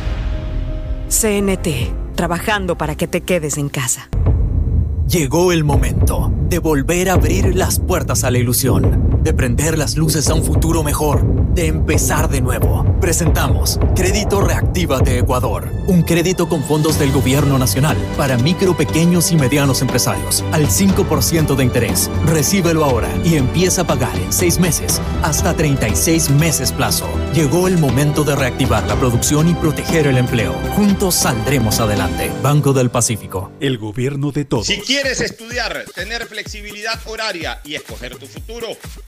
CNT, 1.08 2.14
trabajando 2.14 2.76
para 2.76 2.94
que 2.94 3.08
te 3.08 3.22
quedes 3.22 3.56
en 3.56 3.70
casa. 3.70 4.10
Llegó 5.08 5.50
el 5.50 5.64
momento 5.64 6.30
de 6.48 6.58
volver 6.58 7.08
a 7.08 7.14
abrir 7.14 7.56
las 7.56 7.78
puertas 7.78 8.22
a 8.22 8.30
la 8.30 8.38
ilusión, 8.38 9.13
de 9.24 9.32
prender 9.32 9.78
las 9.78 9.96
luces 9.96 10.28
a 10.28 10.34
un 10.34 10.44
futuro 10.44 10.82
mejor, 10.82 11.24
de 11.54 11.66
empezar 11.66 12.28
de 12.28 12.42
nuevo. 12.42 12.84
Presentamos 13.00 13.80
Crédito 13.96 14.42
Reactiva 14.42 15.00
de 15.00 15.18
Ecuador, 15.18 15.70
un 15.86 16.02
crédito 16.02 16.46
con 16.48 16.62
fondos 16.62 16.98
del 16.98 17.10
gobierno 17.10 17.58
nacional 17.58 17.96
para 18.18 18.36
micro, 18.36 18.76
pequeños 18.76 19.32
y 19.32 19.36
medianos 19.36 19.80
empresarios 19.80 20.44
al 20.52 20.68
5% 20.68 21.56
de 21.56 21.64
interés. 21.64 22.10
Recíbelo 22.26 22.84
ahora 22.84 23.08
y 23.24 23.36
empieza 23.36 23.82
a 23.82 23.86
pagar 23.86 24.14
en 24.18 24.30
6 24.30 24.58
meses 24.58 25.00
hasta 25.22 25.54
36 25.54 26.30
meses 26.30 26.70
plazo. 26.70 27.08
Llegó 27.32 27.66
el 27.66 27.78
momento 27.78 28.24
de 28.24 28.36
reactivar 28.36 28.86
la 28.86 28.96
producción 28.96 29.48
y 29.48 29.54
proteger 29.54 30.06
el 30.06 30.18
empleo. 30.18 30.52
Juntos 30.76 31.14
saldremos 31.14 31.80
adelante. 31.80 32.30
Banco 32.42 32.74
del 32.74 32.90
Pacífico. 32.90 33.52
El 33.60 33.78
gobierno 33.78 34.32
de 34.32 34.44
todos. 34.44 34.66
Si 34.66 34.80
quieres 34.80 35.20
estudiar, 35.22 35.84
tener 35.94 36.26
flexibilidad 36.26 37.00
horaria 37.06 37.60
y 37.64 37.74
escoger 37.74 38.16
tu 38.16 38.26
futuro, 38.26 38.68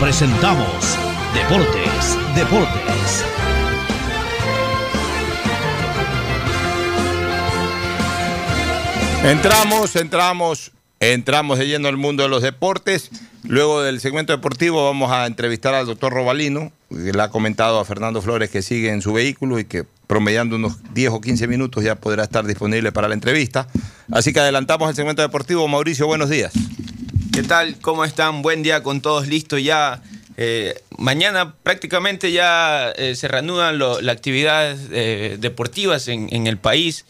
presentamos 0.00 0.96
Deportes, 1.34 2.16
Deportes. 2.34 3.24
Entramos, 9.22 9.96
entramos, 9.96 10.72
entramos 11.00 11.58
lleno 11.58 11.88
al 11.88 11.98
mundo 11.98 12.22
de 12.22 12.30
los 12.30 12.42
deportes. 12.42 13.10
Luego 13.44 13.82
del 13.82 14.00
segmento 14.00 14.32
deportivo 14.32 14.86
vamos 14.86 15.12
a 15.12 15.26
entrevistar 15.26 15.74
al 15.74 15.86
doctor 15.86 16.14
Robalino, 16.14 16.72
que 16.88 17.12
le 17.12 17.22
ha 17.22 17.28
comentado 17.28 17.78
a 17.78 17.84
Fernando 17.84 18.22
Flores 18.22 18.48
que 18.48 18.62
sigue 18.62 18.90
en 18.90 19.02
su 19.02 19.12
vehículo 19.12 19.58
y 19.58 19.66
que 19.66 19.84
promediando 20.06 20.56
unos 20.56 20.78
10 20.94 21.10
o 21.10 21.20
15 21.20 21.46
minutos, 21.46 21.84
ya 21.84 21.94
podrá 21.94 22.24
estar 22.24 22.46
disponible 22.46 22.90
para 22.90 23.06
la 23.06 23.14
entrevista. 23.14 23.68
Así 24.10 24.32
que 24.32 24.40
adelantamos 24.40 24.88
el 24.88 24.96
segmento 24.96 25.20
deportivo. 25.20 25.68
Mauricio, 25.68 26.06
buenos 26.06 26.30
días. 26.30 26.52
¿Qué 27.32 27.44
tal? 27.44 27.76
¿Cómo 27.80 28.04
están? 28.04 28.42
Buen 28.42 28.64
día 28.64 28.82
con 28.82 29.00
todos, 29.00 29.28
listo 29.28 29.56
ya. 29.56 30.02
Eh, 30.36 30.74
mañana 30.98 31.54
prácticamente 31.62 32.32
ya 32.32 32.90
eh, 32.90 33.14
se 33.14 33.28
reanudan 33.28 33.78
las 33.78 34.08
actividades 34.08 34.88
eh, 34.90 35.36
deportivas 35.38 36.08
en, 36.08 36.46
el 36.48 36.58
país. 36.58 37.04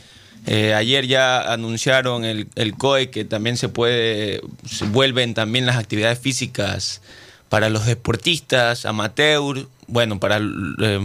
ayer 0.47 1.07
ya 1.07 1.41
anunciaron 1.53 2.25
el, 2.25 2.75
COE 2.77 3.09
que 3.09 3.25
también 3.25 3.57
se 3.57 3.71
puede, 3.71 4.43
vuelven 4.89 5.33
también 5.33 5.65
las 5.65 5.77
actividades 5.77 6.19
físicas 6.19 7.01
para 7.49 7.71
los 7.71 7.87
deportistas, 7.87 8.85
amateur, 8.85 9.69
bueno, 9.87 10.21
para, 10.21 10.39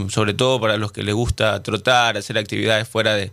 sobre 0.10 0.34
todo 0.34 0.60
para 0.60 0.76
los 0.76 0.92
que 0.92 1.04
les 1.04 1.16
gusta 1.16 1.64
trotar, 1.64 2.18
hacer 2.18 2.38
actividades 2.38 2.88
fuera 2.88 3.16
de, 3.16 3.32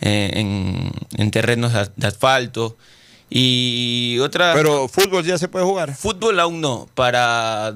en, 0.00 1.30
terrenos 1.32 1.72
de 1.96 2.06
asfalto. 2.06 2.76
Y 3.30 4.18
otra. 4.20 4.52
Pero 4.54 4.88
fútbol 4.88 5.24
ya 5.24 5.38
se 5.38 5.48
puede 5.48 5.64
jugar. 5.64 5.94
Fútbol 5.94 6.38
aún 6.40 6.60
no. 6.60 6.88
Para 6.94 7.72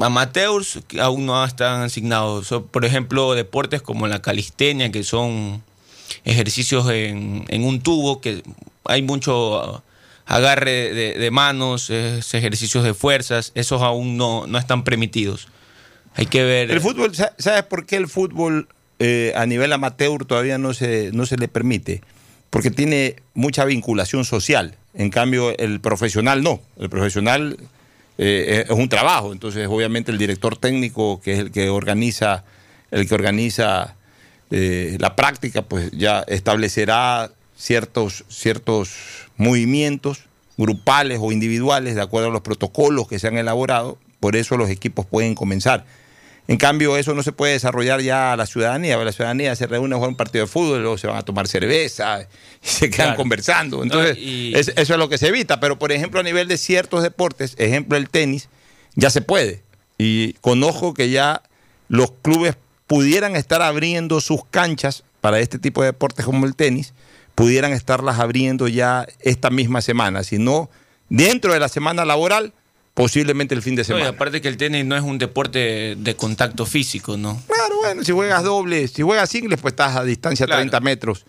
amateurs 0.00 0.80
aún 1.00 1.26
no 1.26 1.44
están 1.44 1.82
asignados. 1.82 2.52
por 2.70 2.84
ejemplo, 2.84 3.34
deportes 3.34 3.82
como 3.82 4.06
la 4.08 4.20
calistenia, 4.20 4.90
que 4.90 5.04
son 5.04 5.62
ejercicios 6.24 6.88
en, 6.90 7.64
un 7.64 7.80
tubo, 7.80 8.20
que 8.20 8.42
hay 8.84 9.02
mucho 9.02 9.82
agarre 10.26 10.92
de, 10.92 11.30
manos, 11.30 11.90
ejercicios 11.90 12.84
de 12.84 12.94
fuerzas, 12.94 13.52
esos 13.54 13.82
aún 13.82 14.16
no, 14.16 14.46
no 14.46 14.58
están 14.58 14.84
permitidos. 14.84 15.48
Hay 16.14 16.26
que 16.26 16.44
ver. 16.44 16.70
El 16.70 16.80
fútbol, 16.80 17.12
¿sabes 17.14 17.62
por 17.64 17.86
qué 17.86 17.96
el 17.96 18.08
fútbol 18.08 18.68
eh, 18.98 19.32
a 19.36 19.46
nivel 19.46 19.72
amateur 19.72 20.24
todavía 20.24 20.58
no 20.58 20.72
se, 20.72 21.10
no 21.12 21.26
se 21.26 21.36
le 21.36 21.48
permite? 21.48 22.02
Porque 22.54 22.70
tiene 22.70 23.16
mucha 23.34 23.64
vinculación 23.64 24.24
social. 24.24 24.76
En 24.94 25.10
cambio, 25.10 25.58
el 25.58 25.80
profesional 25.80 26.44
no. 26.44 26.60
El 26.78 26.88
profesional 26.88 27.58
eh, 28.16 28.66
es 28.68 28.70
un 28.70 28.88
trabajo. 28.88 29.32
Entonces, 29.32 29.66
obviamente, 29.66 30.12
el 30.12 30.18
director 30.18 30.56
técnico, 30.56 31.20
que 31.20 31.32
es 31.32 31.38
el 31.40 31.50
que 31.50 31.68
organiza, 31.68 32.44
el 32.92 33.08
que 33.08 33.14
organiza 33.16 33.96
eh, 34.52 34.96
la 35.00 35.16
práctica, 35.16 35.62
pues 35.62 35.90
ya 35.90 36.20
establecerá 36.28 37.32
ciertos, 37.56 38.24
ciertos 38.28 38.94
movimientos 39.36 40.20
grupales 40.56 41.18
o 41.20 41.32
individuales 41.32 41.96
de 41.96 42.02
acuerdo 42.02 42.28
a 42.28 42.32
los 42.32 42.42
protocolos 42.42 43.08
que 43.08 43.18
se 43.18 43.26
han 43.26 43.36
elaborado. 43.36 43.98
Por 44.20 44.36
eso 44.36 44.56
los 44.56 44.70
equipos 44.70 45.06
pueden 45.06 45.34
comenzar. 45.34 45.84
En 46.46 46.58
cambio, 46.58 46.96
eso 46.98 47.14
no 47.14 47.22
se 47.22 47.32
puede 47.32 47.54
desarrollar 47.54 48.02
ya 48.02 48.32
a 48.32 48.36
la 48.36 48.44
ciudadanía. 48.44 48.98
La 48.98 49.12
ciudadanía 49.12 49.56
se 49.56 49.66
reúne 49.66 49.94
a 49.94 49.96
jugar 49.96 50.10
un 50.10 50.16
partido 50.16 50.44
de 50.44 50.50
fútbol, 50.50 50.82
luego 50.82 50.98
se 50.98 51.06
van 51.06 51.16
a 51.16 51.22
tomar 51.22 51.48
cerveza 51.48 52.20
y 52.62 52.66
se 52.66 52.90
quedan 52.90 53.16
conversando. 53.16 53.82
Entonces, 53.82 54.18
eso 54.20 54.72
es 54.76 54.98
lo 54.98 55.08
que 55.08 55.16
se 55.16 55.28
evita. 55.28 55.58
Pero, 55.58 55.78
por 55.78 55.90
ejemplo, 55.90 56.20
a 56.20 56.22
nivel 56.22 56.46
de 56.48 56.58
ciertos 56.58 57.02
deportes, 57.02 57.54
ejemplo 57.58 57.96
el 57.96 58.10
tenis, 58.10 58.48
ya 58.94 59.08
se 59.08 59.22
puede. 59.22 59.62
Y 59.96 60.34
conozco 60.34 60.92
que 60.92 61.08
ya 61.08 61.42
los 61.88 62.12
clubes 62.22 62.56
pudieran 62.86 63.36
estar 63.36 63.62
abriendo 63.62 64.20
sus 64.20 64.44
canchas 64.44 65.04
para 65.22 65.40
este 65.40 65.58
tipo 65.58 65.80
de 65.80 65.88
deportes 65.88 66.26
como 66.26 66.44
el 66.44 66.54
tenis, 66.54 66.92
pudieran 67.34 67.72
estarlas 67.72 68.18
abriendo 68.18 68.68
ya 68.68 69.06
esta 69.20 69.48
misma 69.48 69.80
semana. 69.80 70.22
Si 70.22 70.38
no, 70.38 70.68
dentro 71.08 71.54
de 71.54 71.60
la 71.60 71.68
semana 71.68 72.04
laboral 72.04 72.52
posiblemente 72.94 73.54
el 73.54 73.62
fin 73.62 73.74
de 73.74 73.84
semana. 73.84 74.08
aparte 74.08 74.40
que 74.40 74.48
el 74.48 74.56
tenis 74.56 74.84
no 74.84 74.96
es 74.96 75.02
un 75.02 75.18
deporte 75.18 75.96
de 75.98 76.16
contacto 76.16 76.64
físico, 76.64 77.16
¿no? 77.16 77.40
Claro, 77.46 77.76
bueno, 77.82 78.04
si 78.04 78.12
juegas 78.12 78.44
doble, 78.44 78.88
si 78.88 79.02
juegas 79.02 79.28
singles, 79.28 79.60
pues 79.60 79.72
estás 79.72 79.96
a 79.96 80.04
distancia 80.04 80.46
de 80.46 80.54
30 80.54 80.80
metros. 80.80 81.26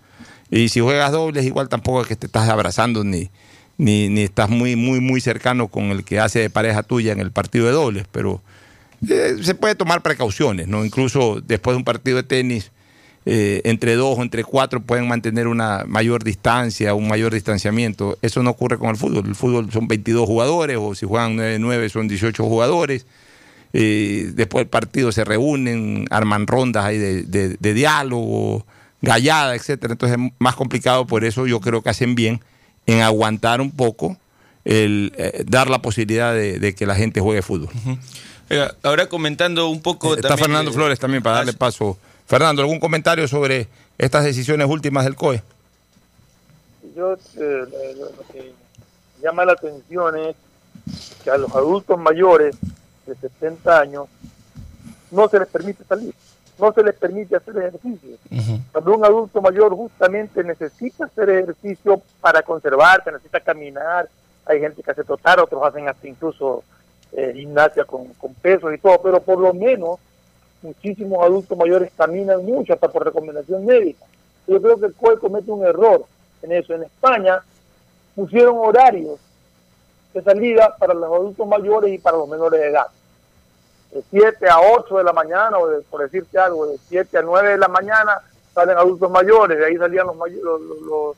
Y 0.51 0.69
si 0.69 0.79
juegas 0.79 1.11
dobles, 1.11 1.43
igual 1.43 1.67
tampoco 1.67 2.01
es 2.01 2.07
que 2.07 2.15
te 2.15 2.27
estás 2.27 2.47
abrazando 2.49 3.03
ni, 3.03 3.31
ni, 3.77 4.21
estás 4.21 4.49
muy, 4.49 4.75
muy, 4.75 4.99
muy 4.99 5.19
cercano 5.21 5.67
con 5.67 5.85
el 5.85 6.03
que 6.03 6.19
hace 6.19 6.39
de 6.39 6.49
pareja 6.51 6.83
tuya 6.83 7.11
en 7.11 7.19
el 7.19 7.31
partido 7.31 7.65
de 7.65 7.71
dobles, 7.71 8.05
pero 8.11 8.43
eh, 9.09 9.37
se 9.41 9.55
puede 9.55 9.73
tomar 9.73 10.03
precauciones, 10.03 10.67
¿no? 10.67 10.85
Incluso 10.85 11.41
después 11.41 11.73
de 11.73 11.77
un 11.77 11.83
partido 11.83 12.17
de 12.17 12.23
tenis, 12.23 12.71
eh, 13.27 13.61
entre 13.63 13.95
dos 13.95 14.19
o 14.19 14.21
entre 14.21 14.43
cuatro 14.43 14.81
pueden 14.81 15.07
mantener 15.07 15.47
una 15.47 15.83
mayor 15.87 16.23
distancia, 16.23 16.93
un 16.93 17.07
mayor 17.07 17.33
distanciamiento. 17.33 18.19
Eso 18.21 18.43
no 18.43 18.51
ocurre 18.51 18.77
con 18.77 18.89
el 18.89 18.97
fútbol. 18.97 19.25
El 19.25 19.33
fútbol 19.33 19.71
son 19.71 19.87
22 19.87 20.27
jugadores 20.27 20.77
o 20.79 20.93
si 20.93 21.07
juegan 21.07 21.35
9-9 21.35 21.89
son 21.89 22.07
18 22.07 22.43
jugadores. 22.43 23.07
Eh, 23.73 24.31
después 24.35 24.61
del 24.61 24.69
partido 24.69 25.11
se 25.11 25.25
reúnen, 25.25 26.05
arman 26.11 26.45
rondas 26.45 26.85
ahí 26.85 26.99
de, 26.99 27.73
diálogo, 27.73 28.63
gallada, 29.01 29.55
etcétera. 29.55 29.93
Entonces 29.93 30.19
es 30.19 30.31
más 30.37 30.55
complicado, 30.55 31.07
por 31.07 31.25
eso 31.25 31.47
yo 31.47 31.59
creo 31.59 31.81
que 31.81 31.89
hacen 31.89 32.13
bien 32.13 32.41
en 32.85 33.01
aguantar 33.01 33.59
un 33.59 33.71
poco 33.71 34.17
el 34.65 35.13
eh, 35.17 35.43
dar 35.47 35.71
la 35.71 35.81
posibilidad 35.81 36.35
de, 36.35 36.75
que 36.75 36.85
la 36.85 36.93
gente 36.93 37.21
juegue 37.21 37.41
fútbol. 37.41 37.69
ahora 38.83 39.09
comentando 39.09 39.67
un 39.67 39.81
poco. 39.81 40.15
Está 40.15 40.37
Fernando 40.37 40.71
Flores 40.71 40.99
también 40.99 41.23
para 41.23 41.37
darle 41.37 41.53
paso 41.53 41.97
Fernando, 42.25 42.61
¿algún 42.61 42.79
comentario 42.79 43.27
sobre 43.27 43.67
estas 43.97 44.23
decisiones 44.23 44.67
últimas 44.67 45.05
del 45.05 45.15
COE? 45.15 45.43
Yo 46.95 47.13
eh, 47.13 47.95
lo 47.97 48.09
que 48.31 48.51
llama 49.21 49.45
la 49.45 49.53
atención 49.53 50.17
es 50.17 50.35
que 51.23 51.29
a 51.29 51.37
los 51.37 51.53
adultos 51.55 51.99
mayores 51.99 52.55
de 53.05 53.15
70 53.15 53.79
años 53.79 54.07
no 55.11 55.29
se 55.29 55.39
les 55.39 55.47
permite 55.47 55.83
salir, 55.83 56.13
no 56.59 56.73
se 56.73 56.83
les 56.83 56.95
permite 56.95 57.35
hacer 57.35 57.57
ejercicio. 57.57 58.17
Cuando 58.71 58.95
un 58.95 59.05
adulto 59.05 59.41
mayor 59.41 59.75
justamente 59.75 60.43
necesita 60.43 61.05
hacer 61.05 61.29
ejercicio 61.29 62.01
para 62.21 62.41
conservarse, 62.41 63.11
necesita 63.11 63.39
caminar, 63.39 64.09
hay 64.45 64.59
gente 64.59 64.81
que 64.81 64.91
hace 64.91 65.03
trotar, 65.03 65.39
otros 65.39 65.63
hacen 65.63 65.87
hasta 65.87 66.07
incluso 66.07 66.63
eh, 67.11 67.33
gimnasia 67.35 67.85
con, 67.85 68.07
con 68.15 68.33
pesos 68.33 68.73
y 68.73 68.77
todo, 68.79 68.99
pero 69.01 69.21
por 69.21 69.39
lo 69.39 69.53
menos 69.53 69.99
muchísimos 70.65 71.23
adultos 71.23 71.57
mayores 71.57 71.91
caminan 71.95 72.45
mucho, 72.45 72.73
hasta 72.73 72.89
por 72.89 73.05
recomendación 73.05 73.65
médica. 73.65 74.05
Yo 74.47 74.61
creo 74.61 74.79
que 74.79 74.87
el 74.87 74.93
COE 74.93 75.19
comete 75.19 75.51
un 75.51 75.65
error 75.65 76.05
en 76.41 76.51
eso. 76.51 76.73
En 76.73 76.83
España 76.83 77.41
pusieron 78.15 78.57
horarios 78.57 79.19
de 80.13 80.21
salida 80.21 80.75
para 80.77 80.93
los 80.93 81.05
adultos 81.05 81.47
mayores 81.47 81.93
y 81.93 81.97
para 81.97 82.17
los 82.17 82.27
menores 82.27 82.59
de 82.59 82.67
edad. 82.67 82.87
De 83.91 84.03
7 84.09 84.49
a 84.49 84.59
8 84.59 84.97
de 84.97 85.03
la 85.03 85.13
mañana, 85.13 85.57
o 85.57 85.69
por 85.89 86.01
decirte 86.01 86.37
algo, 86.37 86.67
de 86.67 86.77
7 86.89 87.17
a 87.17 87.21
9 87.21 87.49
de 87.51 87.57
la 87.57 87.67
mañana 87.67 88.21
salen 88.53 88.77
adultos 88.77 89.11
mayores, 89.11 89.57
de 89.57 89.65
ahí 89.65 89.75
salían 89.75 90.07
los, 90.07 91.15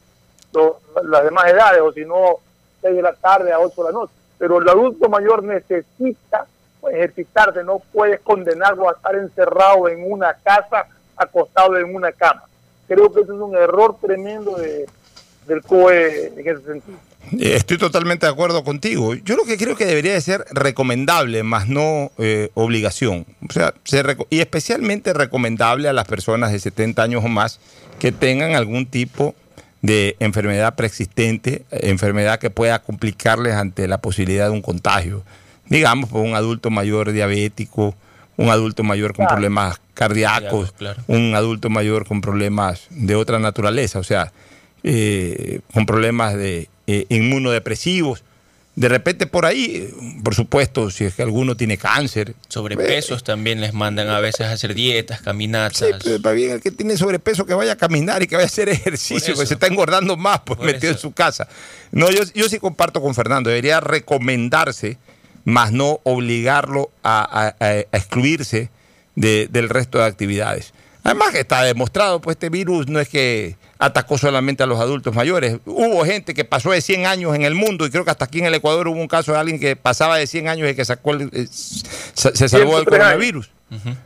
los, 0.53 0.76
las 1.03 1.24
demás 1.24 1.48
edades, 1.52 1.82
o 1.82 1.91
si 1.91 2.03
no, 2.03 2.38
6 2.82 2.95
de 2.95 3.02
la 3.02 3.14
tarde 3.14 3.52
a 3.52 3.60
8 3.60 3.84
de 3.84 3.84
la 3.84 3.91
noche. 3.91 4.14
Pero 4.40 4.60
el 4.60 4.69
adulto 4.69 5.10
mayor 5.10 5.44
necesita 5.44 6.48
ejercitarse, 6.89 7.64
no 7.64 7.80
puedes 7.91 8.19
condenarlo 8.22 8.89
a 8.89 8.93
estar 8.93 9.15
encerrado 9.15 9.88
en 9.89 10.11
una 10.11 10.34
casa, 10.34 10.88
acostado 11.15 11.77
en 11.77 11.93
una 11.95 12.11
cama. 12.11 12.43
Creo 12.88 13.11
que 13.11 13.22
eso 13.22 13.34
es 13.34 13.39
un 13.39 13.55
error 13.55 13.97
tremendo 14.01 14.55
de, 14.55 14.85
del 15.47 15.61
COE 15.61 16.34
en 16.38 16.47
ese 16.47 16.64
sentido. 16.64 16.97
Eh, 17.34 17.55
estoy 17.55 17.77
totalmente 17.77 18.26
de 18.26 18.31
acuerdo 18.31 18.64
contigo. 18.64 19.14
Yo 19.15 19.35
lo 19.35 19.43
que 19.43 19.57
creo 19.57 19.76
que 19.76 19.85
debería 19.85 20.14
de 20.14 20.22
ser 20.22 20.45
recomendable, 20.51 21.43
más 21.43 21.68
no 21.68 22.11
eh, 22.18 22.49
obligación. 22.53 23.26
O 23.47 23.51
sea, 23.51 23.73
y 24.30 24.39
especialmente 24.39 25.14
recomendable 25.14 25.89
a 25.89 25.93
las 25.93 26.07
personas 26.07 26.51
de 26.51 26.59
70 26.59 27.03
años 27.03 27.26
o 27.26 27.27
más 27.27 27.59
que 27.99 28.11
tengan 28.11 28.55
algún 28.55 28.85
tipo 28.85 29.35
de 29.81 30.15
enfermedad 30.19 30.76
preexistente, 30.76 31.65
enfermedad 31.72 32.39
que 32.39 32.49
pueda 32.49 32.80
complicarles 32.80 33.55
ante 33.55 33.88
la 33.88 33.99
posibilidad 33.99 34.45
de 34.45 34.51
un 34.51 34.61
contagio 34.61 35.23
digamos, 35.69 36.10
por 36.10 36.22
un 36.22 36.35
adulto 36.35 36.69
mayor 36.69 37.11
diabético, 37.11 37.95
un 38.38 38.49
adulto 38.49 38.84
mayor 38.84 39.14
con 39.14 39.27
problemas 39.27 39.81
cardíacos, 39.94 40.73
un 41.07 41.34
adulto 41.35 41.69
mayor 41.69 42.06
con 42.06 42.22
problemas 42.22 42.88
de 42.91 43.15
otra 43.15 43.39
naturaleza, 43.39 43.99
o 43.99 44.03
sea, 44.03 44.31
eh, 44.84 45.61
con 45.73 45.85
problemas 45.85 46.35
de 46.35 46.69
eh, 46.85 47.06
inmunodepresivos. 47.10 48.23
De 48.76 48.89
repente 48.89 49.26
por 49.26 49.48
ahí, 49.48 49.91
por 50.23 50.35
supuesto, 50.35 50.91
si 50.91 51.06
es 51.06 51.15
que 51.15 51.23
alguno 51.23 51.57
tiene 51.57 51.80
cáncer. 51.80 52.35
Sobrepesos 52.48 53.23
también 53.23 53.60
les 53.60 53.73
mandan 53.73 54.07
a 54.10 54.19
veces 54.19 54.41
a 54.41 54.52
hacer 54.52 54.76
dietas, 54.76 55.19
caminatas. 55.19 56.03
Sí, 56.03 56.19
pero 56.22 56.35
bien, 56.35 56.52
el 56.52 56.61
que 56.61 56.69
tiene 56.69 56.95
sobrepeso 56.95 57.48
que 57.48 57.56
vaya 57.56 57.72
a 57.72 57.76
caminar 57.76 58.22
y 58.22 58.27
que 58.27 58.35
vaya 58.35 58.45
a 58.45 58.49
hacer 58.49 58.69
ejercicio, 58.69 59.34
que 59.34 59.48
se 59.48 59.56
está 59.56 59.65
engordando 59.65 60.15
más 60.15 60.41
pues 60.45 60.60
metido 60.60 60.94
en 60.94 60.99
su 60.99 61.11
casa. 61.11 61.48
No, 61.91 62.11
yo, 62.11 62.22
yo 62.35 62.48
sí 62.49 62.60
comparto 62.60 63.02
con 63.02 63.15
Fernando, 63.15 63.49
debería 63.49 63.80
recomendarse 63.80 64.99
más 65.48 65.72
no 65.72 66.02
obligarlo 66.03 66.91
a, 67.06 67.56
excluirse 67.94 68.69
del 69.15 69.69
resto 69.69 69.98
de 69.98 70.03
actividades. 70.03 70.74
Además 71.03 71.30
que 71.30 71.40
está 71.40 71.64
demostrado, 71.64 72.19
pues 72.19 72.36
este 72.36 72.49
virus 72.49 72.90
no 72.90 72.99
es 72.99 73.07
que 73.07 73.56
atacó 73.80 74.18
solamente 74.18 74.64
a 74.64 74.65
los 74.65 74.78
adultos 74.78 75.15
mayores. 75.15 75.57
Hubo 75.65 76.03
gente 76.03 76.34
que 76.34 76.44
pasó 76.44 76.72
de 76.72 76.82
100 76.82 77.06
años 77.06 77.34
en 77.34 77.44
el 77.44 77.56
mundo 77.56 77.86
y 77.86 77.90
creo 77.90 78.03
que 78.03 78.11
hasta 78.11 78.26
aquí 78.26 78.40
en 78.40 78.45
el 78.48 78.56
Ecuador 78.56 78.90
hubo 78.90 78.99
un 78.99 79.07
caso 79.07 79.32
de 79.32 79.38
alguien 79.38 79.57
que 79.57 79.78
pasaba 79.78 80.18
de 80.18 80.28
100 80.28 80.49
años 80.49 80.69
y 80.69 80.76
que 80.76 80.84
sacó 80.84 81.15
eh, 81.15 81.48
se 81.49 82.49
salvó 82.49 82.76
del 82.76 82.86
coronavirus. 82.86 83.49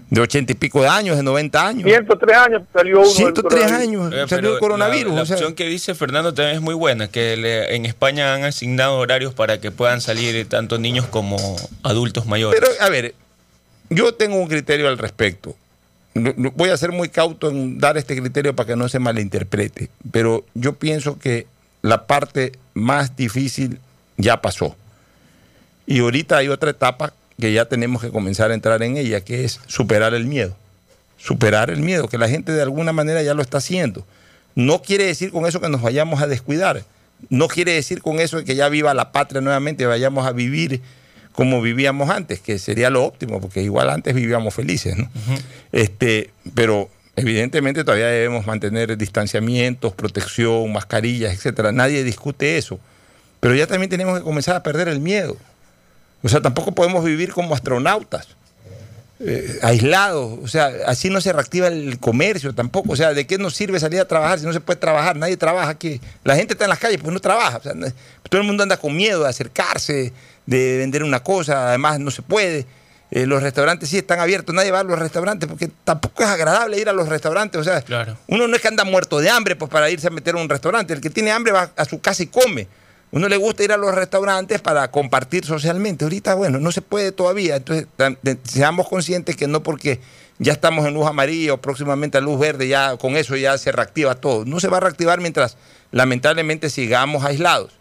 De 0.10 0.22
ochenta 0.22 0.52
y 0.52 0.56
pico 0.56 0.82
de 0.82 0.88
años, 0.88 1.16
de 1.18 1.24
90 1.24 1.68
años. 1.68 1.84
103 1.84 2.38
años 2.38 2.64
salió 2.74 3.00
uno. 3.02 3.08
del 3.08 3.16
103 3.16 3.44
coronavirus. 3.64 3.72
años 3.88 4.14
Eh, 4.14 4.26
salió 4.28 4.54
el 4.56 4.60
coronavirus. 4.60 5.10
La, 5.12 5.16
la 5.18 5.22
o 5.22 5.26
sea, 5.26 5.36
opción 5.36 5.54
que 5.54 5.66
dice 5.68 5.94
Fernando 5.94 6.34
también 6.34 6.56
es 6.56 6.62
muy 6.62 6.74
buena, 6.74 7.08
que 7.10 7.38
le- 7.38 7.76
en 7.76 7.86
España 7.86 8.34
han 8.34 8.44
asignado 8.44 8.98
horarios 8.98 9.34
para 9.36 9.60
que 9.62 9.70
puedan 9.72 10.02
salir 10.02 10.48
tanto 10.50 10.80
niños 10.80 11.06
como 11.06 11.38
adultos 11.84 12.26
mayores. 12.26 12.60
Pero, 12.60 12.72
a 12.84 12.90
ver, 12.90 13.14
yo 13.92 14.14
tengo 14.16 14.38
un 14.38 14.48
criterio 14.48 14.88
al 14.88 14.98
respecto. 14.98 15.56
Voy 16.14 16.70
a 16.70 16.78
ser 16.78 16.92
muy 16.92 17.10
cauto 17.10 17.50
en 17.50 17.78
dar 17.80 17.98
este 17.98 18.20
criterio 18.20 18.56
para 18.56 18.68
que 18.68 18.76
no 18.76 18.90
se 18.90 19.00
malinterprete. 19.00 19.90
Pero 20.12 20.44
yo 20.56 20.74
pienso 20.74 21.20
que 21.20 21.46
la 21.84 22.06
parte 22.08 22.52
más 22.74 23.16
difícil 23.16 23.80
ya 24.18 24.42
pasó. 24.42 24.76
Y 25.86 26.00
ahorita 26.00 26.38
hay 26.38 26.48
otra 26.50 26.72
etapa 26.72 27.14
que 27.42 27.52
ya 27.52 27.66
tenemos 27.66 28.02
que 28.02 28.10
comenzar 28.10 28.52
a 28.52 28.54
entrar 28.54 28.82
en 28.84 28.96
ella, 28.96 29.20
que 29.20 29.44
es 29.44 29.60
superar 29.68 30.14
el 30.14 30.26
miedo. 30.26 30.56
Superar 31.18 31.70
el 31.70 31.82
miedo, 31.82 32.08
que 32.08 32.18
la 32.18 32.30
gente 32.30 32.54
de 32.54 32.62
alguna 32.62 32.94
manera 32.94 33.22
ya 33.22 33.34
lo 33.34 33.42
está 33.42 33.58
haciendo. 33.58 34.06
No 34.56 34.82
quiere 34.82 35.06
decir 35.06 35.32
con 35.32 35.46
eso 35.46 35.60
que 35.60 35.68
nos 35.68 35.82
vayamos 35.82 36.22
a 36.22 36.28
descuidar. 36.28 36.84
No 37.30 37.48
quiere 37.50 37.74
decir 37.74 38.02
con 38.02 38.20
eso 38.20 38.44
que 38.46 38.56
ya 38.56 38.70
viva 38.70 38.94
la 38.94 39.12
patria 39.12 39.42
nuevamente, 39.42 39.86
vayamos 39.86 40.26
a 40.26 40.32
vivir 40.32 40.82
como 41.34 41.62
vivíamos 41.62 42.10
antes, 42.10 42.40
que 42.40 42.60
sería 42.60 42.90
lo 42.90 43.04
óptimo, 43.04 43.40
porque 43.40 43.62
igual 43.62 43.90
antes 43.90 44.14
vivíamos 44.14 44.54
felices, 44.54 44.98
¿no? 44.98 45.10
este, 45.72 46.30
pero 46.54 46.90
evidentemente 47.16 47.84
todavía 47.84 48.08
debemos 48.08 48.46
mantener 48.48 48.98
distanciamientos, 48.98 49.94
protección, 49.94 50.72
mascarillas, 50.72 51.34
etcétera. 51.34 51.72
Nadie 51.72 52.04
discute 52.04 52.58
eso. 52.58 52.80
Pero 53.40 53.56
ya 53.56 53.66
también 53.66 53.90
tenemos 53.90 54.18
que 54.18 54.24
comenzar 54.24 54.56
a 54.56 54.64
perder 54.64 54.88
el 54.88 55.00
miedo. 55.00 55.38
O 56.24 56.30
sea, 56.30 56.42
tampoco 56.42 56.72
podemos 56.74 57.04
vivir 57.04 57.32
como 57.32 57.56
astronautas, 57.56 58.28
eh, 59.20 59.60
aislados. 59.62 60.40
O 60.44 60.48
sea, 60.48 60.72
así 60.88 61.10
no 61.10 61.22
se 61.22 61.34
reactiva 61.34 61.68
el 61.68 62.00
comercio 62.00 62.54
tampoco. 62.54 62.94
O 62.94 62.96
sea, 62.96 63.14
¿de 63.14 63.26
qué 63.26 63.38
nos 63.38 63.56
sirve 63.56 63.80
salir 63.80 64.00
a 64.00 64.06
trabajar 64.06 64.40
si 64.40 64.46
no 64.46 64.54
se 64.54 64.60
puede 64.60 64.80
trabajar? 64.80 65.16
Nadie 65.16 65.38
trabaja 65.38 65.70
aquí. 65.70 66.00
La 66.24 66.36
gente 66.36 66.54
está 66.54 66.66
en 66.66 66.70
las 66.70 66.80
calles, 66.80 67.00
pues 67.02 67.14
no 67.14 67.20
trabaja. 67.20 67.58
O 67.58 67.62
sea, 67.62 67.74
todo 68.30 68.42
el 68.42 68.48
mundo 68.48 68.64
anda 68.64 68.78
con 68.78 68.96
miedo 68.96 69.24
de 69.24 69.30
acercarse, 69.30 70.14
de 70.46 70.78
vender 70.78 71.04
una 71.04 71.22
cosa. 71.22 71.70
Además, 71.70 72.00
no 72.00 72.12
se 72.12 72.22
puede. 72.22 72.66
Eh, 73.12 73.26
los 73.26 73.44
restaurantes 73.44 73.90
sí 73.90 73.98
están 73.98 74.22
abiertos, 74.22 74.56
nadie 74.56 74.72
va 74.72 74.80
a 74.80 74.84
los 74.84 74.98
restaurantes 74.98 75.50
porque 75.50 75.70
tampoco 75.84 76.24
es 76.24 76.30
agradable 76.30 76.80
ir 76.80 76.88
a 76.88 76.94
los 76.94 77.10
restaurantes. 77.10 77.60
O 77.60 77.64
sea, 77.64 77.84
uno 78.28 78.48
no 78.48 78.56
es 78.56 78.62
que 78.62 78.70
anda 78.70 78.86
muerto 78.86 79.20
de 79.20 79.30
hambre 79.30 79.58
pues, 79.58 79.70
para 79.70 79.90
irse 79.90 80.08
a 80.08 80.12
meter 80.12 80.36
a 80.36 80.38
un 80.38 80.48
restaurante. 80.48 80.94
El 80.94 81.02
que 81.02 81.10
tiene 81.10 81.32
hambre 81.32 81.52
va 81.52 81.72
a 81.76 81.86
su 81.86 82.00
casa 82.00 82.24
y 82.24 82.28
come. 82.28 82.68
Uno 83.12 83.28
le 83.28 83.36
gusta 83.36 83.64
ir 83.64 83.74
a 83.74 83.78
los 83.78 83.94
restaurantes 83.94 84.62
para 84.62 84.90
compartir 84.90 85.46
socialmente. 85.46 86.06
Ahorita, 86.06 86.34
bueno, 86.34 86.60
no 86.60 86.72
se 86.72 86.82
puede 86.82 87.12
todavía. 87.12 87.58
Entonces, 87.58 87.88
seamos 88.44 88.88
conscientes 88.88 89.36
que 89.36 89.48
no 89.48 89.64
porque 89.64 90.00
ya 90.40 90.54
estamos 90.54 90.86
en 90.88 90.94
luz 90.94 91.06
amarilla 91.06 91.54
o 91.54 91.58
próximamente 91.58 92.18
a 92.18 92.22
luz 92.22 92.40
verde, 92.40 92.68
ya 92.68 92.96
con 92.98 93.18
eso 93.18 93.36
ya 93.36 93.58
se 93.58 93.72
reactiva 93.72 94.16
todo. 94.16 94.46
No 94.46 94.60
se 94.62 94.70
va 94.70 94.78
a 94.78 94.80
reactivar 94.80 95.20
mientras 95.20 95.58
lamentablemente 95.92 96.70
sigamos 96.70 97.26
aislados. 97.26 97.74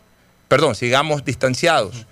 Perdón, 0.48 0.74
sigamos 0.74 1.24
distanciados 1.24 2.06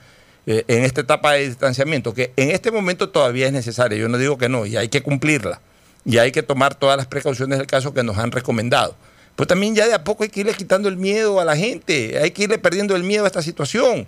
eh, 0.47 0.65
en 0.69 0.85
esta 0.85 1.01
etapa 1.01 1.33
de 1.33 1.49
distanciamiento, 1.49 2.15
que 2.15 2.33
en 2.37 2.53
este 2.53 2.71
momento 2.71 3.09
todavía 3.09 3.49
es 3.49 3.53
necesaria. 3.53 3.99
Yo 3.99 4.09
no 4.09 4.17
digo 4.17 4.39
que 4.39 4.49
no, 4.49 4.65
y 4.65 4.77
hay 4.77 4.89
que 4.89 5.03
cumplirla. 5.03 5.61
Y 6.05 6.19
hay 6.19 6.31
que 6.31 6.45
tomar 6.45 6.77
todas 6.77 6.97
las 6.97 7.07
precauciones 7.07 7.59
del 7.59 7.67
caso 7.67 7.93
que 7.93 8.05
nos 8.05 8.17
han 8.17 8.31
recomendado. 8.31 8.97
Pues 9.39 9.47
también 9.47 9.73
ya 9.73 9.87
de 9.87 9.95
a 9.95 10.03
poco 10.03 10.25
hay 10.25 10.31
que 10.31 10.41
irle 10.41 10.53
quitando 10.53 10.89
el 10.89 10.97
miedo 10.97 11.39
a 11.39 11.45
la 11.45 11.57
gente, 11.57 12.19
hay 12.19 12.33
que 12.33 12.43
irle 12.43 12.59
perdiendo 12.59 12.97
el 12.97 13.05
miedo 13.05 13.23
a 13.23 13.29
esta 13.29 13.41
situación. 13.41 14.05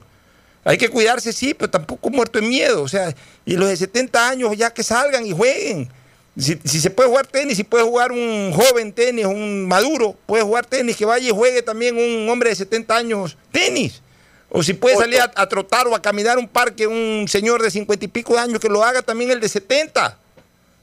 Hay 0.65 0.77
que 0.77 0.89
cuidarse, 0.89 1.32
sí, 1.32 1.55
pero 1.55 1.70
tampoco 1.70 2.11
muerto 2.11 2.40
en 2.40 2.48
miedo. 2.48 2.82
O 2.82 2.89
sea, 2.89 3.15
y 3.44 3.55
los 3.57 3.69
de 3.69 3.77
70 3.77 4.28
años 4.28 4.57
ya 4.57 4.74
que 4.74 4.82
salgan 4.82 5.24
y 5.24 5.31
jueguen. 5.31 5.89
Si, 6.36 6.59
si 6.65 6.81
se 6.81 6.90
puede 6.90 7.11
jugar 7.11 7.28
tenis, 7.28 7.57
si 7.57 7.62
puede 7.62 7.85
jugar 7.85 8.11
un 8.11 8.52
joven 8.52 8.93
tenis, 8.93 9.24
un 9.24 9.69
maduro, 9.69 10.16
puede 10.27 10.43
jugar 10.43 10.66
tenis, 10.66 10.97
que 10.97 11.05
vaya 11.05 11.28
y 11.28 11.31
juegue 11.31 11.62
también 11.62 11.97
un 11.97 12.28
hombre 12.28 12.48
de 12.48 12.57
70 12.57 12.97
años 12.97 13.36
tenis. 13.52 14.02
O 14.48 14.65
si 14.65 14.74
puede 14.74 14.97
salir 14.97 15.20
a, 15.20 15.31
a 15.32 15.48
trotar 15.48 15.86
o 15.86 15.94
a 15.94 16.02
caminar 16.02 16.39
un 16.39 16.48
parque 16.48 16.89
un 16.89 17.27
señor 17.28 17.62
de 17.62 17.70
50 17.70 18.05
y 18.05 18.09
pico 18.09 18.32
de 18.32 18.40
años, 18.40 18.59
que 18.59 18.69
lo 18.69 18.82
haga 18.82 19.01
también 19.01 19.31
el 19.31 19.39
de 19.39 19.48
70. 19.48 20.19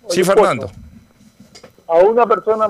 sí, 0.10 0.24
Fernando. 0.24 0.72
a 1.86 1.96
una 1.98 2.26
persona 2.26 2.70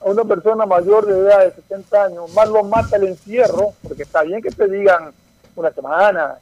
a 0.00 0.04
una 0.08 0.24
persona 0.24 0.64
mayor 0.66 1.06
de 1.06 1.18
edad 1.18 1.44
de 1.44 1.52
70 1.52 2.04
años, 2.04 2.32
más 2.34 2.48
lo 2.48 2.62
mata 2.64 2.96
el 2.96 3.08
encierro, 3.08 3.72
porque 3.82 4.02
está 4.04 4.22
bien 4.22 4.40
que 4.42 4.50
te 4.50 4.68
digan 4.68 5.10
una 5.56 5.70
semana, 5.72 6.34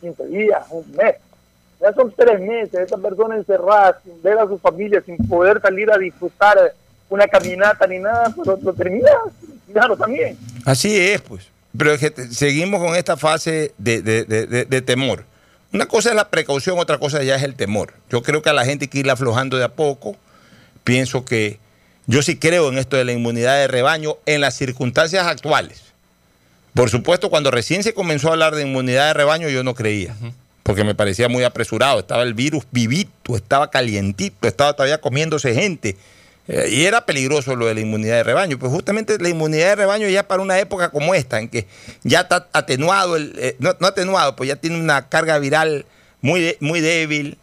15 0.00 0.26
días, 0.28 0.64
un 0.70 0.90
mes. 0.96 1.16
Ya 1.80 1.92
son 1.92 2.12
tres 2.16 2.40
meses, 2.40 2.74
esta 2.74 2.96
persona 2.96 3.36
encerrada, 3.36 3.98
sin 4.04 4.20
ver 4.22 4.38
a 4.38 4.46
su 4.46 4.56
familia, 4.58 5.02
sin 5.04 5.16
poder 5.28 5.60
salir 5.60 5.90
a 5.90 5.98
disfrutar 5.98 6.56
una 7.10 7.26
caminata 7.26 7.86
ni 7.86 7.98
nada, 7.98 8.32
pero 8.36 8.58
lo 8.62 8.72
termina, 8.72 9.10
claro, 9.72 9.96
también. 9.96 10.38
Así 10.64 10.96
es, 10.98 11.20
pues. 11.20 11.48
Pero 11.76 11.92
es 11.92 12.00
que 12.00 12.10
seguimos 12.32 12.80
con 12.82 12.94
esta 12.94 13.16
fase 13.16 13.74
de, 13.78 14.00
de- 14.02 14.24
de- 14.24 14.64
de- 14.64 14.82
temor. 14.82 15.24
Una 15.72 15.86
cosa 15.86 16.10
es 16.10 16.14
la 16.14 16.28
precaución, 16.28 16.78
otra 16.78 16.98
cosa 16.98 17.22
ya 17.22 17.34
es 17.36 17.42
el 17.42 17.54
temor. 17.56 17.94
Yo 18.10 18.22
creo 18.22 18.42
que 18.42 18.50
a 18.50 18.52
la 18.52 18.64
gente 18.64 18.84
hay 18.84 18.88
que 18.88 18.98
ir 18.98 19.10
aflojando 19.10 19.56
de 19.56 19.64
a 19.64 19.68
poco. 19.70 20.14
Pienso 20.84 21.24
que 21.24 21.58
yo 22.06 22.22
sí 22.22 22.36
creo 22.36 22.68
en 22.68 22.78
esto 22.78 22.96
de 22.96 23.04
la 23.04 23.12
inmunidad 23.12 23.56
de 23.58 23.68
rebaño 23.68 24.16
en 24.26 24.40
las 24.40 24.54
circunstancias 24.54 25.26
actuales. 25.26 25.82
Por 26.74 26.90
supuesto, 26.90 27.28
cuando 27.30 27.50
recién 27.50 27.82
se 27.82 27.94
comenzó 27.94 28.28
a 28.28 28.32
hablar 28.32 28.54
de 28.54 28.62
inmunidad 28.62 29.08
de 29.08 29.14
rebaño, 29.14 29.48
yo 29.48 29.62
no 29.62 29.74
creía, 29.74 30.16
porque 30.62 30.84
me 30.84 30.94
parecía 30.94 31.28
muy 31.28 31.44
apresurado. 31.44 32.00
Estaba 32.00 32.22
el 32.22 32.34
virus 32.34 32.64
vivito, 32.70 33.36
estaba 33.36 33.70
calientito, 33.70 34.48
estaba 34.48 34.72
todavía 34.72 35.00
comiéndose 35.00 35.54
gente. 35.54 35.96
Eh, 36.48 36.68
y 36.70 36.84
era 36.86 37.06
peligroso 37.06 37.54
lo 37.54 37.66
de 37.66 37.74
la 37.74 37.80
inmunidad 37.80 38.16
de 38.16 38.24
rebaño. 38.24 38.58
Pues 38.58 38.72
justamente 38.72 39.18
la 39.18 39.28
inmunidad 39.28 39.68
de 39.68 39.76
rebaño 39.76 40.08
ya 40.08 40.26
para 40.26 40.42
una 40.42 40.58
época 40.58 40.90
como 40.90 41.14
esta, 41.14 41.38
en 41.38 41.48
que 41.48 41.66
ya 42.02 42.22
está 42.22 42.48
atenuado, 42.52 43.16
el, 43.16 43.34
eh, 43.36 43.56
no, 43.58 43.76
no 43.78 43.86
atenuado, 43.86 44.34
pues 44.34 44.48
ya 44.48 44.56
tiene 44.56 44.80
una 44.80 45.08
carga 45.08 45.38
viral 45.38 45.84
muy, 46.22 46.56
muy 46.60 46.80
débil, 46.80 47.36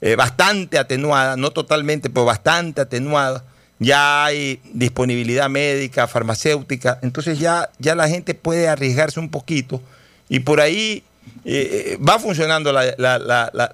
eh, 0.00 0.16
bastante 0.16 0.78
atenuada, 0.78 1.36
no 1.36 1.50
totalmente, 1.50 2.10
pero 2.10 2.24
bastante 2.24 2.80
atenuada. 2.80 3.44
Ya 3.82 4.24
hay 4.24 4.60
disponibilidad 4.72 5.48
médica, 5.48 6.06
farmacéutica, 6.06 6.98
entonces 7.02 7.38
ya, 7.38 7.70
ya 7.78 7.94
la 7.94 8.08
gente 8.08 8.34
puede 8.34 8.68
arriesgarse 8.68 9.18
un 9.18 9.28
poquito 9.30 9.82
y 10.28 10.40
por 10.40 10.60
ahí 10.60 11.02
eh, 11.44 11.94
eh, 11.94 11.98
va 12.06 12.18
funcionando 12.18 12.72
la, 12.72 12.94
la- 12.98 13.18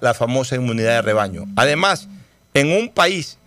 la- 0.01 0.13
famosa 0.13 0.55
inmunidad 0.55 0.95
de 0.95 1.01
rebaño. 1.01 1.45
Además, 1.55 2.07
en 2.53 2.71
un 2.71 2.89
país, 2.89 3.37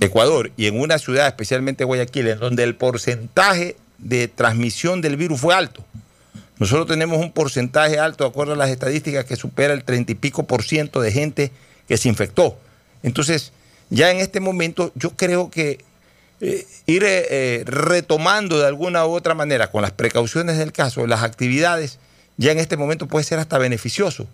Ecuador, 0.00 0.50
y 0.56 0.66
en 0.66 0.78
una 0.80 0.98
ciudad, 0.98 1.26
especialmente 1.26 1.84
Guayaquil, 1.84 2.28
en 2.28 2.38
donde 2.38 2.62
el 2.64 2.74
porcentaje 2.74 3.76
de 3.98 4.28
transmisión 4.28 5.00
del 5.00 5.16
virus 5.16 5.40
fue 5.40 5.54
alto. 5.54 5.84
Nosotros 6.58 6.86
tenemos 6.86 7.18
un 7.18 7.32
porcentaje 7.32 7.98
alto, 7.98 8.24
de 8.24 8.30
acuerdo 8.30 8.52
a 8.52 8.56
las 8.56 8.70
estadísticas, 8.70 9.24
que 9.24 9.36
supera 9.36 9.72
el 9.74 9.84
30 9.84 10.12
y 10.12 10.14
pico 10.14 10.44
por 10.44 10.62
ciento 10.62 11.00
de 11.00 11.12
gente 11.12 11.50
que 11.88 11.96
se 11.96 12.08
infectó. 12.08 12.58
Entonces, 13.02 13.52
ya 13.90 14.10
en 14.10 14.18
este 14.18 14.40
momento, 14.40 14.92
yo 14.94 15.10
creo 15.10 15.50
que 15.50 15.78
eh, 16.40 16.66
ir 16.86 17.04
eh, 17.04 17.26
eh, 17.30 17.62
retomando 17.66 18.58
de 18.58 18.66
alguna 18.66 19.06
u 19.06 19.12
otra 19.12 19.34
manera, 19.34 19.70
con 19.70 19.82
las 19.82 19.92
precauciones 19.92 20.58
del 20.58 20.72
caso, 20.72 21.06
las 21.06 21.22
actividades, 21.22 21.98
ya 22.36 22.52
en 22.52 22.58
este 22.58 22.76
momento 22.76 23.06
puede 23.06 23.24
ser 23.24 23.38
hasta 23.38 23.58
beneficioso. 23.58 24.26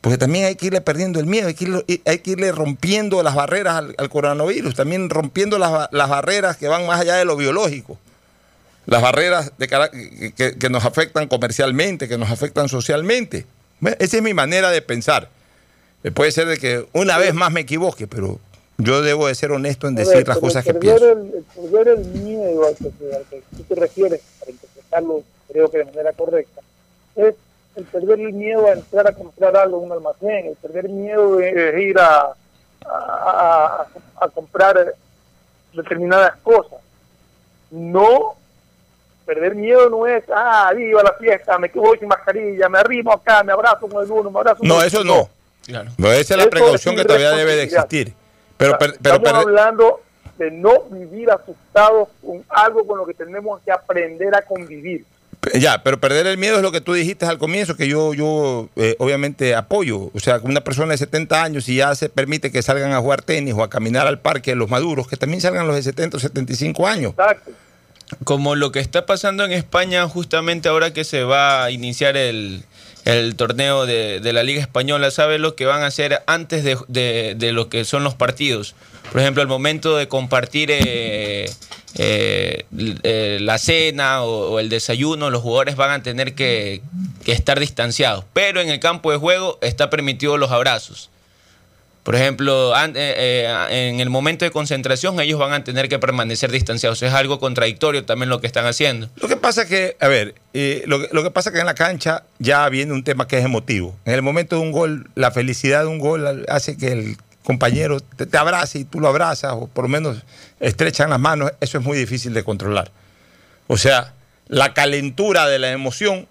Porque 0.00 0.18
también 0.18 0.44
hay 0.44 0.54
que 0.56 0.66
irle 0.66 0.80
perdiendo 0.80 1.18
el 1.18 1.26
miedo, 1.26 1.48
hay 1.48 1.54
que 1.54 2.30
irle, 2.30 2.52
rompiendo 2.52 3.22
las 3.22 3.34
barreras 3.34 3.82
al, 3.96 4.08
coronavirus, 4.10 4.74
también 4.74 5.10
rompiendo 5.10 5.58
las, 5.58 5.72
ba- 5.72 5.88
las 5.90 6.08
barreras 6.08 6.56
que 6.56 6.68
van 6.68 6.86
más 6.86 7.00
allá 7.00 7.16
de 7.16 7.24
lo 7.24 7.36
biológico 7.36 7.98
las 8.86 9.02
barreras 9.02 9.50
de 9.58 9.66
que, 10.36 10.54
que- 10.56 10.70
nos 10.70 10.84
afectan 10.84 11.26
comercialmente, 11.26 12.06
que 12.06 12.18
nos 12.18 12.30
afectan 12.30 12.68
socialmente. 12.68 13.44
Esa 13.98 14.18
es 14.18 14.22
mi 14.22 14.32
manera 14.32 14.70
de 14.70 14.80
pensar. 14.80 15.28
Puede 16.14 16.30
ser 16.30 16.46
de 16.46 16.56
que 16.56 16.86
una 16.92 17.18
vez 17.18 17.34
más 17.34 17.50
me 17.50 17.62
equivoque, 17.62 18.06
pero 18.06 18.38
yo 18.78 19.02
debo 19.02 19.26
de 19.28 19.34
ser 19.34 19.52
honesto 19.52 19.86
en 19.88 19.94
decir 19.94 20.14
ver, 20.16 20.28
las 20.28 20.38
cosas 20.38 20.64
que 20.64 20.74
pienso. 20.74 21.12
El, 21.12 21.18
el 21.34 21.44
perder 21.70 21.88
el 21.98 22.04
miedo 22.06 22.66
al 22.66 22.76
que, 22.76 22.86
al 23.14 23.24
que 23.30 23.42
tú 23.56 23.62
te 23.62 23.74
refieres, 23.74 24.20
para 24.40 24.50
interpretarlo, 24.52 25.22
creo 25.50 25.70
que 25.70 25.78
de 25.78 25.84
manera 25.86 26.12
correcta, 26.12 26.60
es 27.16 27.34
el 27.76 27.84
perder 27.84 28.20
el 28.20 28.32
miedo 28.32 28.66
a 28.66 28.72
entrar 28.72 29.06
a 29.06 29.12
comprar 29.12 29.56
algo 29.56 29.78
en 29.78 29.84
un 29.86 29.92
almacén, 29.92 30.46
el 30.46 30.56
perder 30.56 30.88
miedo 30.88 31.36
de, 31.36 31.52
de 31.52 31.82
ir 31.82 31.98
a, 31.98 32.32
a, 32.84 32.86
a- 32.88 33.86
a 34.24 34.28
comprar 34.28 34.94
determinadas 35.74 36.36
cosas. 36.42 36.78
No, 37.70 38.34
perder 39.26 39.54
miedo 39.54 39.90
no 39.90 40.06
es, 40.06 40.24
ah, 40.34 40.72
viva 40.74 41.02
la 41.02 41.12
fiesta, 41.14 41.58
me 41.58 41.68
quedo 41.70 41.94
sin 41.98 42.08
mascarilla, 42.08 42.68
me 42.68 42.78
arrimo 42.78 43.12
acá, 43.12 43.42
me 43.42 43.52
abrazo 43.52 43.88
con 43.88 44.02
el 44.04 44.10
uno, 44.10 44.30
me 44.30 44.38
abrazo 44.38 44.58
con 44.58 44.68
No, 44.68 44.80
el 44.80 44.86
eso 44.86 45.00
otro. 45.00 45.14
no. 45.14 45.28
No, 45.98 46.12
esa 46.12 46.34
es 46.34 46.36
la 46.38 46.42
Eso 46.44 46.50
precaución 46.50 46.94
es 46.94 47.00
que 47.00 47.06
todavía 47.08 47.30
debe 47.32 47.56
de 47.56 47.64
existir. 47.64 48.14
Pero, 48.56 48.78
per- 48.78 48.96
pero 49.00 49.16
Estamos 49.16 49.44
hablando 49.44 50.00
de 50.38 50.50
no 50.50 50.82
vivir 50.90 51.30
asustados 51.30 52.08
con 52.24 52.44
algo 52.48 52.86
con 52.86 52.98
lo 52.98 53.06
que 53.06 53.14
tenemos 53.14 53.60
que 53.64 53.72
aprender 53.72 54.34
a 54.34 54.42
convivir. 54.42 55.04
Ya, 55.54 55.82
pero 55.82 56.00
perder 56.00 56.26
el 56.26 56.38
miedo 56.38 56.56
es 56.56 56.62
lo 56.62 56.72
que 56.72 56.80
tú 56.80 56.92
dijiste 56.92 57.24
al 57.24 57.38
comienzo, 57.38 57.76
que 57.76 57.86
yo, 57.86 58.14
yo 58.14 58.68
eh, 58.74 58.96
obviamente 58.98 59.54
apoyo. 59.54 60.10
O 60.12 60.18
sea, 60.18 60.40
una 60.42 60.62
persona 60.62 60.92
de 60.92 60.98
70 60.98 61.42
años, 61.42 61.68
y 61.68 61.76
ya 61.76 61.94
se 61.94 62.08
permite 62.08 62.50
que 62.50 62.62
salgan 62.62 62.92
a 62.92 62.98
jugar 62.98 63.22
tenis 63.22 63.54
o 63.56 63.62
a 63.62 63.70
caminar 63.70 64.06
al 64.08 64.18
parque 64.18 64.56
los 64.56 64.68
maduros, 64.68 65.06
que 65.06 65.16
también 65.16 65.40
salgan 65.40 65.66
los 65.68 65.76
de 65.76 65.82
70 65.84 66.16
o 66.16 66.20
75 66.20 66.86
años. 66.88 67.12
Exacto. 67.12 67.52
Como 68.24 68.54
lo 68.56 68.72
que 68.72 68.80
está 68.80 69.06
pasando 69.06 69.44
en 69.44 69.52
España 69.52 70.08
justamente 70.08 70.68
ahora 70.68 70.92
que 70.92 71.04
se 71.04 71.22
va 71.22 71.64
a 71.64 71.70
iniciar 71.70 72.16
el, 72.16 72.64
el 73.06 73.36
torneo 73.36 73.86
de, 73.86 74.20
la 74.32 74.42
Liga 74.42 74.60
Española, 74.60 75.10
¿sabe 75.10 75.38
lo 75.38 75.54
que 75.54 75.64
van 75.64 75.82
a 75.82 75.86
hacer 75.86 76.22
antes 76.26 76.64
de, 76.64 77.50
lo 77.52 77.68
que 77.68 77.84
son 77.84 78.04
los 78.04 78.14
partidos? 78.14 78.74
Por 79.12 79.20
ejemplo, 79.20 79.42
al 79.42 79.48
momento 79.48 79.96
de 79.96 80.08
compartir 80.08 80.70
eh, 80.72 81.48
eh, 81.94 82.66
eh, 83.04 83.38
la 83.40 83.58
cena 83.58 84.22
o, 84.22 84.50
o 84.50 84.58
el 84.58 84.68
desayuno, 84.68 85.30
los 85.30 85.40
jugadores 85.40 85.76
van 85.76 85.92
a 85.92 86.02
tener 86.02 86.34
que, 86.34 86.82
que 87.24 87.30
estar 87.30 87.60
distanciados. 87.60 88.24
Pero 88.32 88.60
en 88.60 88.68
el 88.68 88.80
campo 88.80 89.12
de 89.12 89.18
juego 89.18 89.58
está 89.62 89.88
permitido 89.88 90.36
los 90.36 90.50
abrazos. 90.50 91.08
Por 92.06 92.14
ejemplo, 92.14 92.72
eh, 92.76 92.92
eh, 92.94 93.88
en 93.88 93.98
el 93.98 94.10
momento 94.10 94.44
de 94.44 94.52
concentración 94.52 95.18
ellos 95.18 95.40
van 95.40 95.52
a 95.52 95.64
tener 95.64 95.88
que 95.88 95.98
permanecer 95.98 96.52
distanciados. 96.52 97.02
Es 97.02 97.12
algo 97.12 97.40
contradictorio 97.40 98.04
también 98.04 98.28
lo 98.28 98.40
que 98.40 98.46
están 98.46 98.64
haciendo. 98.64 99.10
Lo 99.16 99.26
que 99.26 99.36
pasa 99.36 99.62
es 99.62 99.68
que, 99.68 99.96
a 99.98 100.06
ver, 100.06 100.36
eh, 100.54 100.84
lo, 100.86 101.00
que, 101.00 101.30
pasa 101.32 101.50
es 101.50 101.54
que 101.54 101.58
en 101.58 101.66
la 101.66 101.74
cancha 101.74 102.22
ya 102.38 102.68
viene 102.68 102.92
un 102.92 103.02
tema 103.02 103.26
que 103.26 103.38
es 103.38 103.44
emotivo. 103.44 103.96
En 104.04 104.14
el 104.14 104.22
momento 104.22 104.54
de 104.54 104.62
un 104.62 104.70
gol, 104.70 105.10
la 105.16 105.32
felicidad 105.32 105.80
de 105.80 105.88
un 105.88 105.98
gol 105.98 106.46
hace 106.48 106.76
que 106.76 106.92
el 106.92 107.16
compañero 107.42 107.98
te 107.98 108.38
abrace 108.38 108.78
y 108.78 108.84
tú 108.84 109.00
lo 109.00 109.08
abrazas, 109.08 109.54
o 109.54 109.66
por 109.66 109.86
lo 109.86 109.88
menos 109.88 110.18
estrechan 110.60 111.10
las 111.10 111.18
manos. 111.18 111.50
Eso 111.60 111.78
es 111.78 111.84
muy 111.84 111.98
difícil 111.98 112.32
de 112.34 112.44
controlar. 112.44 112.92
O 113.66 113.76
sea, 113.76 114.14
la 114.46 114.74
calentura 114.74 115.48
de 115.48 115.58
la 115.58 115.72
emoción 115.72 116.28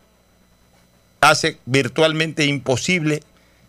hace 1.19 1.57
virtualmente 1.65 2.45
imposible 2.45 3.23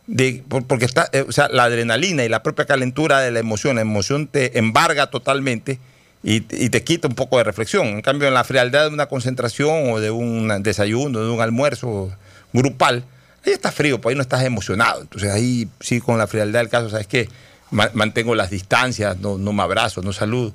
de, 0.07 0.43
por- 0.49 0.67
porque 0.67 0.85
está, 0.85 1.09
eh, 1.13 1.25
o 1.29 1.33
sea, 1.33 1.49
la 1.49 1.65
adrenalina 1.65 2.25
y 2.25 2.29
la 2.29 2.43
propia 2.43 2.65
calentura 2.65 3.21
de 3.21 3.31
la 3.31 3.41
emoción, 3.41 3.77
la 3.77 3.83
emoción 3.83 4.27
te 4.29 4.59
embarga 4.59 5.09
totalmente 5.11 5.79
y, 6.23 6.37
y 6.51 6.71
te 6.71 6.83
quita 6.83 7.09
un 7.09 7.15
poco 7.15 7.39
de 7.39 7.45
reflexión. 7.45 7.87
En 7.89 8.03
cambio, 8.03 8.29
en 8.29 8.35
la 8.35 8.45
frialdad 8.45 8.89
de 8.89 8.95
una 8.95 9.07
concentración 9.07 9.91
o 9.91 10.01
de 10.01 10.11
un 10.11 10.63
desayuno, 10.63 11.21
de 11.21 11.31
un 11.31 11.41
almuerzo 11.41 12.13
grupal, 12.53 13.05
ahí 13.45 13.53
está 13.53 13.71
frío, 13.73 14.01
pues 14.01 14.13
ahí 14.13 14.17
no 14.17 14.23
estás 14.23 14.43
emocionado. 14.43 15.03
Entonces 15.03 15.31
ahí 15.33 15.69
sí, 15.81 16.01
con 16.01 16.19
la 16.19 16.27
frialdad 16.27 16.61
del 16.61 16.69
caso, 16.69 16.91
¿sabes 16.91 17.07
qué? 17.07 17.29
Ma- 17.71 17.91
Mantengo 17.95 18.35
las 18.35 18.51
distancias, 18.51 19.19
no, 19.19 19.39
no 19.39 19.53
me 19.53 19.63
abrazo, 19.63 20.03
no 20.03 20.13
saludo. 20.13 20.53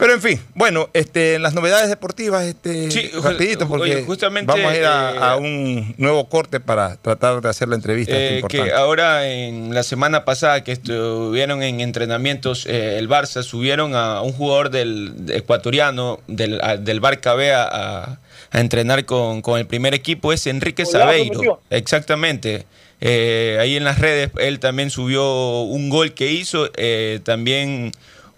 Pero 0.00 0.14
en 0.14 0.20
fin, 0.22 0.40
bueno, 0.54 0.88
este, 0.94 1.34
en 1.34 1.42
las 1.42 1.54
novedades 1.54 1.88
deportivas, 1.88 2.44
este, 2.44 2.90
Sí, 2.90 3.10
rapidito, 3.22 3.68
porque 3.68 3.82
oye, 3.96 4.02
justamente, 4.04 4.50
vamos 4.50 4.72
a 4.72 4.76
ir 4.76 4.84
a, 4.86 5.12
eh, 5.14 5.18
a 5.20 5.36
un 5.36 5.94
nuevo 5.98 6.28
corte 6.28 6.58
para 6.58 6.96
tratar 6.96 7.40
de 7.42 7.48
hacer 7.48 7.68
la 7.68 7.76
entrevista. 7.76 8.12
Eh, 8.16 8.36
importante. 8.36 8.70
que 8.70 8.74
ahora 8.74 9.28
en 9.28 9.72
la 9.74 9.82
semana 9.82 10.24
pasada 10.24 10.64
que 10.64 10.72
estuvieron 10.72 11.62
en 11.62 11.80
entrenamientos 11.80 12.66
eh, 12.66 12.98
el 12.98 13.08
Barça 13.08 13.42
subieron 13.42 13.94
a 13.94 14.22
un 14.22 14.32
jugador 14.32 14.70
del 14.70 15.26
de- 15.26 15.36
ecuatoriano 15.36 16.18
del, 16.26 16.60
a- 16.62 16.76
del 16.78 17.00
Barca 17.00 17.34
B 17.34 17.52
a, 17.52 17.62
a- 17.64 18.18
entrenar 18.58 19.04
con, 19.04 19.42
con 19.42 19.58
el 19.60 19.66
primer 19.66 19.94
equipo 19.94 20.32
es 20.32 20.46
Enrique 20.46 20.84
Sabeiro 20.86 21.60
exactamente 21.70 22.64
Eh, 23.02 23.56
ahí 23.60 23.76
en 23.76 23.84
las 23.84 23.98
redes 23.98 24.30
él 24.38 24.58
también 24.60 24.90
subió 24.90 25.62
un 25.62 25.88
gol 25.88 26.12
que 26.12 26.32
hizo 26.32 26.68
eh, 26.76 27.20
también 27.24 27.92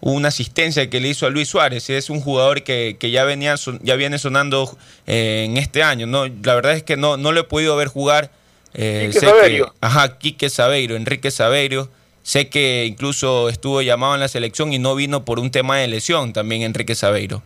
una 0.05 0.29
asistencia 0.29 0.91
que 0.91 1.01
le 1.01 1.09
hizo 1.09 1.27
a 1.27 1.31
Luis 1.31 1.49
Suárez 1.49 1.89
es 1.89 2.11
un 2.11 2.21
jugador 2.21 2.63
que, 2.65 2.97
que 2.99 3.11
ya 3.13 3.23
venía 3.25 3.57
son- 3.57 3.79
ya 3.85 3.95
viene 3.95 4.19
sonando 4.19 4.77
eh, 5.07 5.47
en 5.49 5.57
este 5.57 5.83
año 5.85 6.07
no 6.09 6.27
la 6.27 6.55
verdad 6.57 6.73
es 6.73 6.83
que 6.83 6.97
no 6.97 7.17
no 7.17 7.31
lo 7.33 7.41
he 7.41 7.45
podido 7.45 7.77
ver 7.77 7.87
jugar 7.89 8.31
eh, 8.75 9.11
Quique 9.13 9.21
sé 9.21 9.33
que- 9.49 9.65
ajá, 9.81 10.19
Quique 10.19 10.49
Sabeiro, 10.51 10.97
Enrique 10.97 11.31
Sabeiro. 11.31 11.89
Sé 12.25 12.49
que 12.49 12.87
incluso 12.87 13.49
estuvo 13.49 13.83
llamado 13.83 14.15
en 14.15 14.21
la 14.21 14.29
selección 14.29 14.73
y 14.73 14.79
no 14.79 14.95
vino 14.95 15.25
por 15.25 15.39
un 15.41 15.51
tema 15.51 15.77
de 15.79 15.89
lesión 15.89 16.33
también 16.33 16.63
Enrique 16.63 16.95
Sabeiro. 16.95 17.43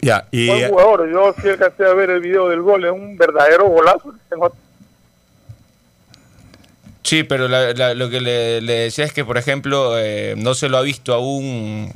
Ya, 0.00 0.26
y 0.30 0.46
Buen 0.48 0.68
jugador. 0.68 1.10
Yo 1.10 1.34
sí 1.42 1.48
alcancé 1.48 1.84
a 1.84 1.94
ver 1.94 2.10
el 2.10 2.20
video 2.20 2.48
del 2.48 2.60
gol. 2.62 2.84
Es 2.84 2.92
un 2.92 3.16
verdadero 3.16 3.66
golazo. 3.68 4.14
Tengo- 4.28 4.52
Sí, 7.08 7.22
pero 7.22 7.48
la- 7.48 7.72
la- 7.72 7.94
lo 7.94 8.10
que 8.10 8.20
le, 8.20 8.60
le 8.60 8.72
decía 8.80 9.04
es 9.06 9.12
que, 9.14 9.24
por 9.24 9.38
ejemplo, 9.38 9.98
eh, 9.98 10.34
no 10.36 10.54
se 10.54 10.68
lo 10.68 10.76
ha 10.76 10.82
visto 10.82 11.14
aún 11.14 11.90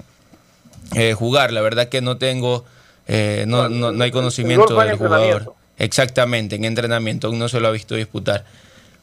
eh, 0.95 1.13
jugar. 1.13 1.53
La 1.53 1.61
verdad 1.61 1.89
que 1.89 2.01
no 2.01 2.17
tengo, 2.17 2.65
eh, 3.09 3.45
no, 3.47 3.69
no, 3.69 3.93
no 3.93 4.05
hay 4.05 4.11
conocimiento 4.11 4.75
del 4.89 4.97
jugador. 4.97 5.55
Exactamente, 5.79 6.57
en 6.57 6.65
entrenamiento, 6.65 7.27
aún 7.27 7.39
no 7.39 7.49
se 7.49 7.61
lo 7.61 7.69
ha 7.69 7.73
visto 7.73 7.95
disputar. 7.95 8.45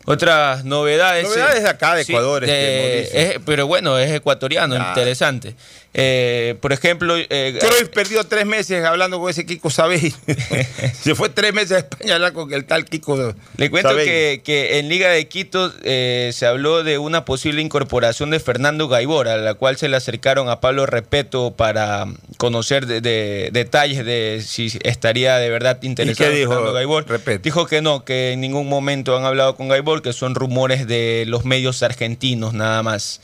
Otras 0.06 0.64
novedades. 0.66 1.26
Novedades 1.30 1.62
de 1.62 1.70
acá, 1.70 1.94
de 1.94 2.04
sí, 2.06 2.12
Ecuador, 2.12 2.44
este, 2.44 3.34
es- 3.36 3.40
pero 3.46 3.68
bueno, 3.68 4.00
es 4.00 4.12
ecuatoriano, 4.12 4.76
interesante. 4.90 5.56
Eh, 5.96 6.56
por 6.62 6.72
ejemplo, 6.72 7.16
eh, 7.18 7.58
Cruyff 7.60 7.90
perdió 7.90 8.24
tres 8.24 8.46
meses 8.46 8.86
hablando 8.86 9.20
con 9.20 9.30
ese 9.30 9.46
Kiko 9.48 9.72
Sabey. 9.72 10.14
Se 11.02 11.16
fue 11.16 11.30
tres 11.30 11.52
meses 11.54 11.72
a 11.72 11.78
España 11.80 12.12
a 12.12 12.16
hablar 12.16 12.34
con 12.34 12.54
el 12.54 12.66
tal 12.66 12.86
Kiko 12.86 13.34
Le 13.58 13.70
cuento 13.72 13.90
que, 14.06 14.42
que 14.44 14.78
en 14.78 14.88
Liga 14.88 15.10
de 15.10 15.28
Quito 15.28 15.74
eh, 15.84 16.30
se 16.34 16.46
habló 16.46 16.84
de 16.84 17.00
una 17.00 17.26
posible 17.26 17.62
incorporación 17.64 18.30
de 18.30 18.40
Fernando 18.40 18.88
Gaibor, 18.88 19.28
a 19.28 19.38
la 19.38 19.56
cual 19.56 19.78
se 19.78 19.90
le 19.90 19.98
acercaron 19.98 20.48
a 20.50 20.60
Pablo 20.62 20.86
Repeto 20.86 21.56
para 21.56 22.06
conocer 22.38 22.86
de- 22.86 23.02
de- 23.02 23.50
detalles 23.52 24.06
de 24.06 24.44
si 24.46 24.72
estaría 24.84 25.38
de 25.38 25.50
verdad 25.50 25.80
interesado 25.82 26.30
qué 26.30 26.34
en 26.36 26.40
dijo 26.42 26.52
Fernando 26.52 26.74
Gaibor. 26.74 27.06
Dijo 27.42 27.66
que 27.66 27.82
no, 27.82 28.06
que 28.06 28.34
en 28.34 28.42
ningún 28.42 28.70
momento 28.70 29.18
han 29.18 29.26
hablado 29.26 29.56
con 29.56 29.68
Gaibor, 29.70 30.04
que 30.04 30.14
son 30.14 30.36
rumores 30.36 30.86
de 30.86 31.24
los 31.28 31.46
medios 31.46 31.82
argentinos 31.82 32.54
nada 32.54 32.84
más. 32.84 33.22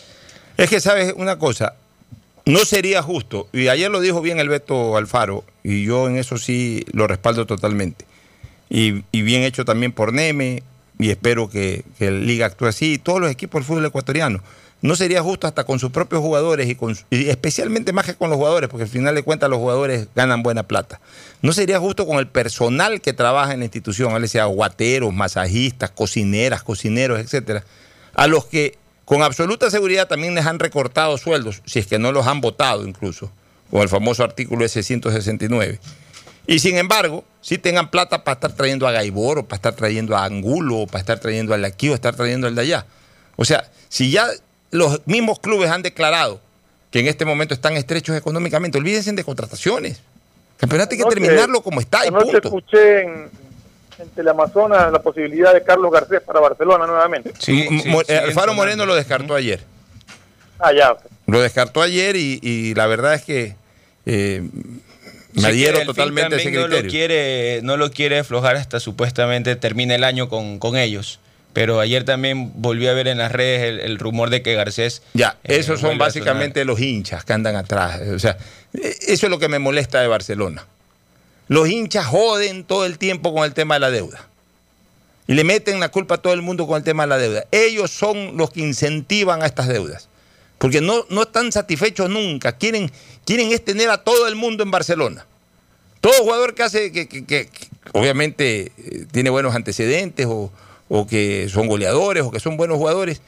Es 0.58 0.70
que, 0.70 0.80
¿sabes 0.80 1.14
una 1.16 1.38
cosa? 1.38 1.76
No 2.46 2.60
sería 2.60 3.02
justo, 3.02 3.48
y 3.54 3.70
ayer 3.70 3.90
lo 3.90 4.00
dijo 4.02 4.22
bien 4.22 4.40
el 4.40 4.50
Beto 4.50 4.98
Alfaro, 4.98 5.44
y 5.64 5.84
yo 5.84 6.08
en 6.08 6.18
eso 6.18 6.38
sí 6.38 6.86
lo 6.92 7.08
respaldo 7.08 7.48
totalmente. 7.48 8.06
Y, 8.70 9.04
bien 9.12 9.42
hecho 9.42 9.66
también 9.66 9.92
por 9.92 10.14
Neme, 10.14 10.62
y 11.00 11.10
espero 11.10 11.50
que, 11.50 11.84
que 11.98 12.12
la 12.12 12.20
Liga 12.20 12.46
actúe 12.46 12.68
así, 12.68 12.94
y 12.94 12.98
todos 13.00 13.20
los 13.20 13.32
equipos 13.32 13.60
del 13.60 13.66
fútbol 13.66 13.86
ecuatoriano. 13.86 14.42
No 14.84 14.96
sería 14.96 15.24
justo 15.24 15.48
hasta 15.48 15.64
con 15.64 15.80
sus 15.80 15.90
propios 15.90 16.22
jugadores, 16.22 16.70
y, 16.70 16.76
con, 16.76 16.96
especialmente 17.10 17.94
más 17.94 18.06
que 18.06 18.14
con 18.14 18.30
los 18.30 18.38
jugadores, 18.38 18.70
porque 18.70 18.84
al 18.84 18.90
final 18.90 19.16
de 19.16 19.24
cuentas 19.24 19.50
los 19.50 19.58
jugadores 19.58 20.10
ganan 20.14 20.44
buena 20.44 20.62
plata. 20.62 21.00
No 21.42 21.52
sería 21.52 21.80
justo 21.80 22.06
con 22.06 22.20
el 22.20 22.28
personal 22.28 23.02
que 23.02 23.14
trabaja 23.14 23.54
en 23.54 23.60
la 23.60 23.66
institución, 23.66 24.14
a 24.14 24.28
sea 24.28 24.46
guateros, 24.46 25.12
masajistas, 25.12 25.90
cocineras, 25.90 26.62
cocineros, 26.62 27.20
etcétera, 27.20 27.64
a 28.14 28.28
los 28.28 28.46
que 28.46 28.78
con 29.06 29.22
absoluta 29.22 29.70
seguridad 29.70 30.08
también 30.08 30.34
les 30.36 30.46
han 30.46 30.60
recortado 30.60 31.18
sueldos, 31.18 31.62
si 31.66 31.80
es 31.80 31.88
que 31.88 32.00
no 32.00 32.12
los 32.12 32.26
han 32.26 32.42
votado 32.42 32.88
incluso, 32.88 33.32
con 33.70 33.82
el 33.82 33.90
famoso 33.90 34.24
artículo 34.24 34.66
ese 34.66 34.84
169. 34.84 35.80
Y 36.48 36.60
sin 36.60 36.78
embargo, 36.78 37.24
si 37.42 37.58
tengan 37.58 37.90
plata 37.90 38.24
para 38.24 38.34
estar 38.34 38.54
trayendo 38.54 38.88
a 38.88 38.92
Gaibor, 38.92 39.40
o 39.40 39.44
para 39.44 39.58
estar 39.58 39.76
trayendo 39.76 40.16
a 40.16 40.26
Angulo, 40.26 40.80
o 40.80 40.88
para 40.88 41.00
estar 41.00 41.20
trayendo 41.20 41.54
al 41.54 41.62
de 41.62 41.68
aquí, 41.68 41.90
o 41.90 41.94
estar 41.94 42.16
trayendo 42.16 42.48
al 42.48 42.56
de 42.56 42.62
allá. 42.62 42.86
O 43.36 43.46
sea, 43.46 43.70
si 43.90 44.12
ya 44.12 44.28
los 44.72 45.02
mismos 45.06 45.40
clubes 45.40 45.70
han 45.70 45.82
declarado 45.82 46.40
que 46.92 47.00
en 47.00 47.08
este 47.08 47.26
momento 47.26 47.54
están 47.54 47.74
estrechos 47.74 48.16
económicamente, 48.16 48.78
olvídense 48.78 49.12
de 49.12 49.24
contrataciones. 49.24 50.02
Campeonato 50.58 50.94
hay 50.94 50.98
que 51.00 51.06
terminarlo 51.06 51.62
como 51.62 51.80
está 51.80 52.06
y 52.08 52.12
punto. 52.12 52.38
escuché 52.38 53.02
en, 53.04 53.30
en 54.00 54.10
Teleamazonas 54.10 54.92
la 54.92 55.00
posibilidad 55.02 55.54
de 55.54 55.64
Carlos 55.64 55.92
Garcés 55.92 56.22
para 56.22 56.40
Barcelona 56.40 56.86
nuevamente. 56.88 57.32
Mo- 57.88 58.02
eh, 58.08 58.18
Alfaro 58.18 58.54
Moreno 58.54 58.86
lo 58.86 58.96
descartó 58.96 59.36
ayer. 59.36 59.62
Ah, 60.60 60.72
ya. 60.74 60.96
Lo 61.28 61.42
descartó 61.42 61.82
ayer 61.82 62.16
y, 62.16 62.40
y 62.42 62.74
la 62.76 62.88
verdad 62.88 63.14
es 63.16 63.24
que 63.24 63.56
eh, 64.06 64.42
me 65.34 65.52
Sí, 65.52 65.64
Delfín 65.64 65.86
totalmente 65.86 66.36
a 66.36 66.38
ese 66.38 66.46
también 66.46 66.62
no 66.62 66.68
criterio. 66.68 66.84
lo 66.86 66.90
quiere 66.90 67.60
no 67.64 67.78
lo 67.78 67.92
quiere 67.92 68.20
aflojar 68.20 68.56
hasta 68.56 68.80
supuestamente 68.80 69.56
termine 69.58 69.96
el 69.96 70.04
año 70.06 70.30
con, 70.30 70.60
con 70.60 70.78
ellos 70.78 71.20
pero 71.52 71.80
ayer 71.80 72.04
también 72.06 72.52
volví 72.56 72.88
a 72.88 72.94
ver 72.94 73.08
en 73.08 73.18
las 73.18 73.32
redes 73.32 73.64
el, 73.64 73.80
el 73.80 73.98
rumor 74.00 74.30
de 74.30 74.42
que 74.42 74.54
Garcés 74.56 75.02
Ya, 75.14 75.38
eh, 75.46 75.58
esos 75.58 75.80
son 75.80 75.98
básicamente 75.98 76.64
los 76.66 76.80
hinchas 76.82 77.24
que 77.26 77.32
andan 77.34 77.56
atrás. 77.56 78.02
O 78.14 78.20
sea, 78.20 78.38
eh, 78.74 78.94
eso 79.08 79.26
es 79.28 79.30
lo 79.30 79.40
que 79.40 79.48
me 79.48 79.58
molesta 79.60 80.02
de 80.02 80.08
Barcelona. 80.08 80.66
Los 81.48 81.70
hinchas 81.70 82.06
joden 82.06 82.64
todo 82.64 82.86
el 82.86 82.98
tiempo 82.98 83.34
con 83.34 83.44
el 83.44 83.54
tema 83.54 83.76
de 83.76 83.80
la 83.82 83.92
deuda. 83.92 84.28
Y 85.28 85.34
le 85.34 85.44
meten 85.44 85.80
la 85.80 85.90
culpa 85.90 86.16
a 86.16 86.18
todo 86.20 86.34
el 86.34 86.42
mundo 86.42 86.68
con 86.68 86.78
el 86.78 86.84
tema 86.84 87.04
de 87.04 87.08
la 87.10 87.18
deuda. 87.18 87.46
Ellos 87.52 87.92
son 87.92 88.38
los 88.38 88.52
que 88.52 88.62
incentivan 88.62 89.42
a 89.42 89.46
estas 89.46 89.68
deudas. 89.68 90.08
Porque 90.58 90.82
no, 90.82 91.06
no 91.10 91.24
están 91.24 91.52
satisfechos 91.52 92.10
nunca. 92.10 92.54
Quieren, 92.58 92.92
quieren 93.26 93.52
es 93.52 93.64
tener 93.66 93.90
a 93.90 94.04
todo 94.04 94.28
el 94.28 94.36
mundo 94.36 94.64
en 94.64 94.72
Barcelona. 94.72 95.26
Todo 96.02 96.14
jugador 96.24 96.54
que 96.56 96.64
hace, 96.64 96.92
que, 96.92 97.08
que- 97.08 97.50
obviamente 97.94 98.72
eh, 98.78 99.06
tiene 99.12 99.30
buenos 99.30 99.56
antecedentes 99.56 100.28
o, 100.28 100.52
o 100.88 101.08
que 101.08 101.50
son 101.52 101.68
goleadores 101.68 102.24
o 102.24 102.32
que 102.32 102.40
son 102.40 102.58
buenos 102.58 102.78
jugadores, 102.78 103.22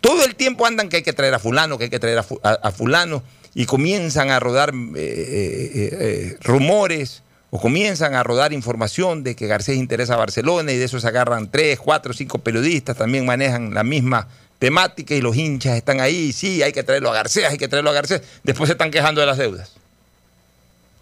todo 0.00 0.24
el 0.24 0.34
tiempo 0.34 0.66
andan 0.66 0.88
que 0.88 0.96
hay 0.96 1.02
que 1.04 1.12
traer 1.12 1.34
a 1.34 1.38
fulano, 1.38 1.78
que 1.78 1.84
hay 1.84 1.90
que 1.90 2.00
traer 2.00 2.18
a, 2.18 2.22
fu- 2.24 2.40
a- 2.42 2.58
a 2.60 2.72
fulano. 2.72 3.22
y 3.54 3.66
comienzan 3.66 4.30
a 4.30 4.40
rodar 4.40 4.72
eh, 4.74 4.96
eh, 4.96 6.36
rumores 6.42 7.22
o 7.50 7.60
comienzan 7.60 8.14
a 8.14 8.22
rodar 8.22 8.52
información 8.52 9.22
de 9.24 9.34
que 9.34 9.46
Garcés 9.46 9.76
interesa 9.76 10.14
a 10.14 10.18
Barcelona 10.18 10.72
y 10.72 10.76
de 10.76 10.84
eso 10.84 11.00
se 11.00 11.08
agarran 11.08 11.50
tres, 11.50 11.78
cuatro, 11.78 12.12
cinco 12.12 12.38
periodistas, 12.38 12.96
también 12.96 13.24
manejan 13.24 13.72
la 13.74 13.82
misma 13.84 14.28
temática 14.58 15.14
y 15.14 15.20
los 15.20 15.36
hinchas 15.36 15.76
están 15.76 16.00
ahí, 16.00 16.32
sí, 16.32 16.62
hay 16.62 16.72
que 16.72 16.82
traerlo 16.82 17.10
a 17.10 17.14
Garcés, 17.14 17.44
hay 17.46 17.56
que 17.58 17.68
traerlo 17.68 17.90
a 17.90 17.94
Garcés, 17.94 18.22
después 18.42 18.68
se 18.68 18.72
están 18.72 18.90
quejando 18.90 19.20
de 19.20 19.26
las 19.26 19.38
deudas. 19.38 19.72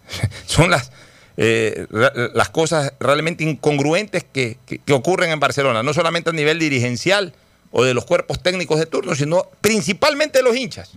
Son 0.45 0.69
las, 0.71 0.91
eh, 1.37 1.85
las 2.33 2.49
cosas 2.49 2.93
realmente 2.99 3.43
incongruentes 3.43 4.23
que, 4.31 4.57
que- 4.65 4.77
que 4.79 4.93
ocurren 4.93 5.31
en 5.31 5.39
Barcelona, 5.39 5.83
no 5.83 5.93
solamente 5.93 6.29
a 6.29 6.33
nivel 6.33 6.59
dirigencial 6.59 7.33
o 7.71 7.83
de 7.83 7.93
los 7.93 8.05
cuerpos 8.05 8.41
técnicos 8.41 8.79
de 8.79 8.85
turno, 8.85 9.15
sino 9.15 9.47
principalmente 9.59 10.39
de 10.39 10.43
los 10.43 10.55
hinchas. 10.55 10.91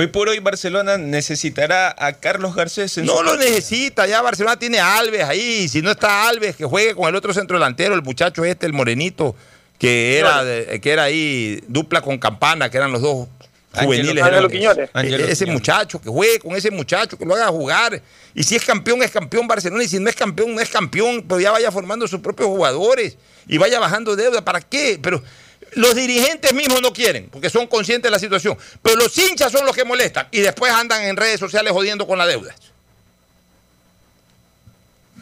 Hoy 0.00 0.06
por 0.06 0.30
hoy 0.30 0.38
Barcelona 0.38 0.96
necesitará 0.96 1.94
a 1.98 2.14
Carlos 2.14 2.54
Garcés 2.54 2.96
en 2.96 3.04
No 3.04 3.22
lo 3.22 3.36
necesita, 3.36 4.06
ya 4.06 4.22
Barcelona 4.22 4.58
tiene 4.58 4.78
a 4.80 4.96
Alves 4.96 5.24
ahí, 5.24 5.68
si 5.68 5.82
no 5.82 5.90
está 5.90 6.26
Alves, 6.26 6.56
que 6.56 6.64
juegue 6.64 6.94
con 6.94 7.06
el 7.06 7.14
otro 7.14 7.34
centro 7.34 7.58
delantero, 7.58 7.94
el 7.94 8.00
muchacho 8.00 8.42
este, 8.42 8.64
el 8.64 8.72
morenito, 8.72 9.36
que 9.78 10.18
era, 10.18 10.42
de- 10.42 10.80
que 10.80 10.90
era 10.90 11.02
ahí 11.02 11.62
dupla 11.68 12.00
con 12.00 12.16
Campana, 12.16 12.70
que 12.70 12.78
eran 12.78 12.92
los 12.92 13.02
dos 13.02 13.28
juveniles. 13.74 14.24
E- 14.24 15.30
ese 15.32 15.44
Quiñones. 15.44 15.48
muchacho, 15.48 16.00
que 16.00 16.08
juegue 16.08 16.38
con 16.38 16.56
ese 16.56 16.70
muchacho, 16.70 17.18
que 17.18 17.26
lo 17.26 17.34
haga 17.34 17.48
jugar. 17.48 18.00
Y 18.34 18.42
si 18.42 18.56
es 18.56 18.64
campeón, 18.64 19.02
es 19.02 19.10
campeón 19.10 19.46
Barcelona, 19.46 19.84
y 19.84 19.88
si 19.88 19.98
no 19.98 20.08
es 20.08 20.16
campeón, 20.16 20.54
no 20.54 20.62
es 20.62 20.70
campeón, 20.70 21.26
pero 21.28 21.40
ya 21.42 21.50
vaya 21.50 21.70
formando 21.70 22.08
sus 22.08 22.20
propios 22.20 22.48
jugadores 22.48 23.18
y 23.46 23.58
vaya 23.58 23.78
bajando 23.78 24.16
deuda. 24.16 24.42
¿Para 24.42 24.62
qué? 24.62 24.98
Pero 25.02 25.22
los 25.72 25.94
dirigentes 25.94 26.52
mismos 26.52 26.82
no 26.82 26.92
quieren, 26.92 27.28
porque 27.30 27.50
son 27.50 27.66
conscientes 27.66 28.08
de 28.08 28.10
la 28.10 28.18
situación. 28.18 28.56
Pero 28.82 28.96
los 28.96 29.16
hinchas 29.16 29.52
son 29.52 29.64
los 29.66 29.74
que 29.74 29.84
molestan 29.84 30.28
y 30.30 30.40
después 30.40 30.72
andan 30.72 31.02
en 31.04 31.16
redes 31.16 31.40
sociales 31.40 31.72
jodiendo 31.72 32.06
con 32.06 32.18
la 32.18 32.26
deuda. 32.26 32.54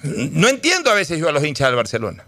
No 0.02 0.48
entiendo 0.48 0.90
a 0.90 0.94
veces 0.94 1.18
yo 1.18 1.28
a 1.28 1.32
los 1.32 1.44
hinchas 1.44 1.68
del 1.68 1.76
Barcelona. 1.76 2.24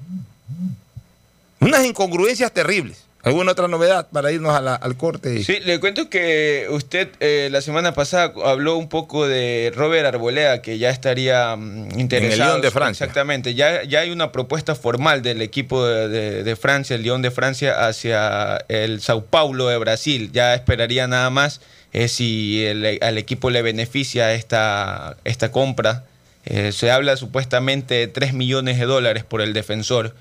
Unas 1.60 1.84
incongruencias 1.84 2.52
terribles. 2.52 3.05
¿Alguna 3.22 3.52
otra 3.52 3.68
novedad 3.68 4.09
para 4.10 4.32
irnos 4.32 4.55
a 4.56 4.62
la- 4.62 4.74
al 4.76 4.97
corte? 4.97 5.44
Sí, 5.44 5.59
le 5.64 5.78
cuento 5.78 6.09
que 6.09 6.66
usted 6.70 7.09
eh, 7.20 7.48
la 7.52 7.60
semana 7.60 7.92
pasada 7.92 8.32
habló 8.47 8.76
un 8.76 8.88
poco 8.88 9.28
de 9.28 9.70
Robert 9.76 10.06
Arboleda, 10.06 10.62
que 10.62 10.78
ya 10.78 10.88
estaría 10.88 11.55
mm, 11.55 11.98
interesado. 12.01 12.52
Lyon 12.52 12.62
de 12.62 12.70
Francia. 12.70 13.05
Exactamente. 13.05 13.55
Ya, 13.55 13.82
ya 13.84 14.01
hay 14.01 14.10
una 14.10 14.32
propuesta 14.32 14.74
formal 14.74 15.20
del 15.20 15.42
equipo 15.42 15.84
de, 15.86 16.09
de- 16.09 16.42
de 16.44 16.56
Francia, 16.56 16.97
el 16.97 17.02
Lyon 17.02 17.20
de 17.20 17.30
Francia, 17.30 17.86
hacia 17.86 18.56
el 18.68 19.02
Sao 19.02 19.24
Paulo 19.26 19.68
de 19.68 19.76
Brasil. 19.76 20.30
Ya 20.32 20.55
esperaría 20.55 21.06
nada 21.06 21.28
más 21.28 21.60
eh, 21.92 22.09
si 22.09 22.64
el- 22.64 22.98
al 23.02 23.18
equipo 23.18 23.51
le 23.51 23.60
beneficia 23.60 24.32
esta, 24.32 25.16
esta 25.24 25.51
compra. 25.52 26.05
Eh, 26.47 26.72
se 26.72 26.90
habla 26.90 27.18
supuestamente 27.18 27.94
de 27.97 28.06
3 28.06 28.32
millones 28.32 28.78
de 28.78 28.86
dólares 28.86 29.24
por 29.24 29.42
el 29.42 29.52
defensor. 29.52 30.14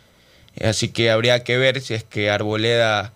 Así 0.63 0.89
que 0.89 1.11
habría 1.11 1.43
que 1.43 1.57
ver 1.57 1.81
si 1.81 1.93
es 1.93 2.03
que 2.03 2.29
Arboleda 2.29 3.13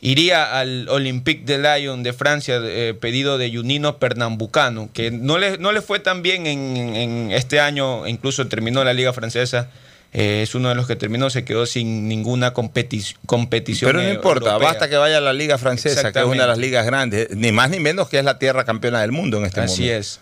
iría 0.00 0.58
al 0.60 0.88
Olympique 0.88 1.44
de 1.44 1.58
Lyon 1.58 2.02
de 2.02 2.12
Francia, 2.12 2.60
eh, 2.62 2.94
pedido 3.00 3.38
de 3.38 3.50
Junino 3.52 3.98
Pernambucano, 3.98 4.90
que 4.92 5.10
no 5.10 5.38
le, 5.38 5.58
no 5.58 5.72
le 5.72 5.80
fue 5.80 5.98
tan 6.00 6.22
bien 6.22 6.46
en, 6.46 6.76
en 6.76 7.32
este 7.32 7.58
año, 7.60 8.06
incluso 8.06 8.46
terminó 8.46 8.84
la 8.84 8.92
Liga 8.92 9.12
Francesa. 9.12 9.68
eh, 10.12 10.42
es 10.42 10.54
uno 10.54 10.68
de 10.68 10.74
los 10.76 10.86
que 10.86 10.94
terminó, 10.96 11.28
se 11.30 11.44
quedó 11.44 11.66
sin 11.66 12.06
ninguna 12.08 12.54
competi- 12.54 13.16
competición. 13.26 13.88
Pero 13.90 14.02
no 14.02 14.08
eh, 14.08 14.14
importa, 14.14 14.50
europea. 14.50 14.68
basta 14.68 14.88
que 14.88 14.96
vaya 14.96 15.18
a 15.18 15.20
la 15.20 15.32
Liga 15.32 15.58
Francesa, 15.58 16.12
que 16.12 16.18
es 16.20 16.24
una 16.24 16.42
de 16.42 16.48
las 16.48 16.58
ligas 16.58 16.86
grandes, 16.86 17.30
ni 17.34 17.50
más 17.50 17.70
ni 17.70 17.80
menos 17.80 18.08
que 18.08 18.18
es 18.18 18.24
la 18.24 18.38
tierra 18.38 18.64
campeona 18.64 19.00
del 19.00 19.12
mundo 19.12 19.38
en 19.38 19.46
este 19.46 19.60
Así 19.60 19.82
momento. 19.82 19.98
es. 20.00 20.20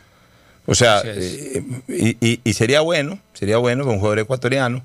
O 0.67 0.75
sea, 0.75 0.99
Así 0.99 1.09
es. 1.11 1.63
y, 1.89 2.17
y- 2.27 2.41
y 2.43 2.53
sería 2.55 2.81
bueno, 2.81 3.19
sería 3.35 3.59
bueno 3.59 3.85
que 3.85 3.91
un 3.91 3.99
jugador 3.99 4.21
ecuatoriano, 4.21 4.83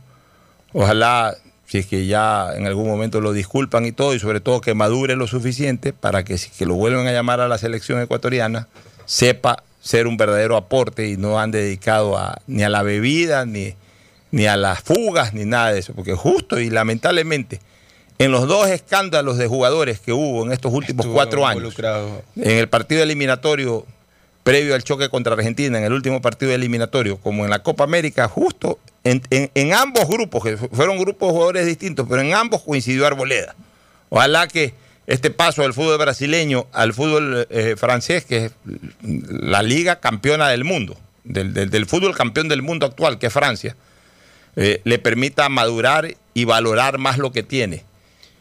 ojalá, 0.73 1.35
si 1.69 1.77
es 1.77 1.85
que 1.85 2.07
ya 2.07 2.55
en 2.55 2.65
algún 2.65 2.87
momento 2.87 3.21
lo 3.21 3.31
disculpan 3.31 3.85
y 3.85 3.91
todo, 3.91 4.15
y 4.15 4.19
sobre 4.19 4.39
todo 4.39 4.59
que 4.59 4.73
madure 4.73 5.15
lo 5.15 5.27
suficiente 5.27 5.93
para 5.93 6.23
que 6.23 6.39
si 6.39 6.49
que 6.49 6.65
lo 6.65 6.73
vuelven 6.73 7.05
a 7.05 7.11
llamar 7.11 7.41
a 7.41 7.47
la 7.47 7.59
selección 7.59 8.01
ecuatoriana, 8.01 8.67
sepa 9.05 9.61
ser 9.79 10.07
un 10.07 10.17
verdadero 10.17 10.57
aporte 10.57 11.07
y 11.07 11.15
no 11.15 11.39
ande 11.39 11.61
dedicado 11.61 12.17
a, 12.17 12.41
ni 12.47 12.63
a 12.63 12.69
la 12.69 12.81
bebida, 12.81 13.45
ni, 13.45 13.75
ni 14.31 14.47
a 14.47 14.57
las 14.57 14.79
fugas, 14.79 15.35
ni 15.35 15.45
nada 15.45 15.71
de 15.71 15.79
eso. 15.79 15.93
Porque 15.93 16.15
justo 16.15 16.59
y 16.59 16.71
lamentablemente, 16.71 17.59
en 18.17 18.31
los 18.31 18.47
dos 18.47 18.67
escándalos 18.67 19.37
de 19.37 19.45
jugadores 19.45 19.99
que 19.99 20.11
hubo 20.11 20.43
en 20.43 20.51
estos 20.51 20.73
últimos 20.73 21.05
Estuvo 21.05 21.13
cuatro 21.13 21.45
años, 21.45 21.75
en 22.35 22.57
el 22.57 22.67
partido 22.67 23.03
eliminatorio 23.03 23.85
previo 24.41 24.73
al 24.73 24.83
choque 24.83 25.09
contra 25.09 25.33
Argentina, 25.33 25.77
en 25.77 25.83
el 25.83 25.93
último 25.93 26.19
partido 26.19 26.51
eliminatorio, 26.51 27.17
como 27.17 27.43
en 27.43 27.51
la 27.51 27.59
Copa 27.59 27.83
América, 27.83 28.27
justo 28.27 28.79
en, 29.03 29.21
en- 29.29 29.51
en 29.55 29.73
ambos 29.73 30.07
grupos, 30.07 30.43
que 30.43 30.57
fu- 30.57 30.69
fueron 30.71 30.97
grupos 30.97 31.29
de 31.29 31.33
jugadores 31.33 31.65
distintos, 31.65 32.05
pero 32.09 32.21
en 32.21 32.33
ambos 32.33 32.61
coincidió 32.63 33.05
Arboleda. 33.07 33.55
Ojalá 34.09 34.47
que 34.47 34.73
este 35.07 35.31
paso 35.31 35.61
del 35.63 35.73
fútbol 35.73 35.97
brasileño 35.97 36.67
al 36.71 36.93
fútbol 36.93 37.47
eh, 37.49 37.75
francés, 37.77 38.25
que 38.25 38.45
es 38.45 38.51
la 39.01 39.63
liga 39.63 39.99
campeona 39.99 40.49
del 40.49 40.63
mundo, 40.63 40.97
del, 41.23 41.53
del- 41.53 41.69
del 41.69 41.85
fútbol 41.85 42.15
campeón 42.15 42.47
del 42.47 42.61
mundo 42.61 42.85
actual, 42.85 43.17
que 43.19 43.27
es 43.27 43.33
Francia, 43.33 43.75
eh, 44.55 44.81
le 44.83 44.99
permita 44.99 45.47
madurar 45.49 46.15
y 46.33 46.45
valorar 46.45 46.97
más 46.97 47.17
lo 47.17 47.31
que 47.31 47.43
tiene 47.43 47.83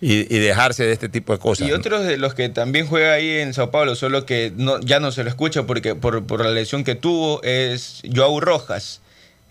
y, 0.00 0.32
y 0.34 0.38
dejarse 0.38 0.84
de 0.84 0.92
este 0.92 1.08
tipo 1.08 1.32
de 1.32 1.38
cosas. 1.38 1.68
Y 1.68 1.72
otros 1.72 2.04
de 2.04 2.16
los 2.18 2.34
que 2.34 2.48
también 2.48 2.86
juega 2.86 3.12
ahí 3.14 3.38
en 3.38 3.52
Sao 3.54 3.70
Paulo, 3.70 3.94
solo 3.94 4.26
que 4.26 4.52
no, 4.56 4.80
ya 4.80 5.00
no 5.00 5.12
se 5.12 5.22
lo 5.24 5.28
escucha 5.30 5.64
porque 5.64 5.94
por, 5.94 6.24
por 6.26 6.44
la 6.44 6.50
lesión 6.50 6.84
que 6.84 6.94
tuvo, 6.94 7.42
es 7.42 8.02
Joao 8.14 8.40
Rojas. 8.40 9.00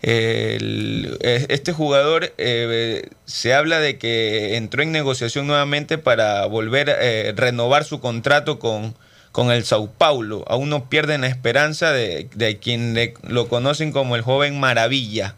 El- 0.02 1.18
eh, 1.22 1.46
este 1.48 1.72
jugador 1.72 2.32
eh, 2.38 3.08
se 3.26 3.54
habla 3.54 3.78
de 3.80 3.98
que 3.98 4.56
entró 4.56 4.82
en 4.82 4.92
negociación 4.92 5.46
nuevamente 5.46 5.98
para 5.98 6.46
volver 6.46 6.90
a 6.90 7.32
renovar 7.34 7.84
su 7.84 8.00
contrato 8.00 8.58
con, 8.58 8.94
con 9.32 9.50
el 9.50 9.64
Sao 9.64 9.90
Paulo. 9.90 10.44
Aún 10.48 10.70
no 10.70 10.88
pierden 10.88 11.22
la 11.22 11.26
esperanza 11.28 11.92
de, 11.92 12.28
de 12.34 12.58
quien 12.58 12.94
le- 12.94 13.14
lo 13.26 13.48
conocen 13.48 13.92
como 13.92 14.16
el 14.16 14.22
joven 14.22 14.58
Maravilla. 14.60 15.34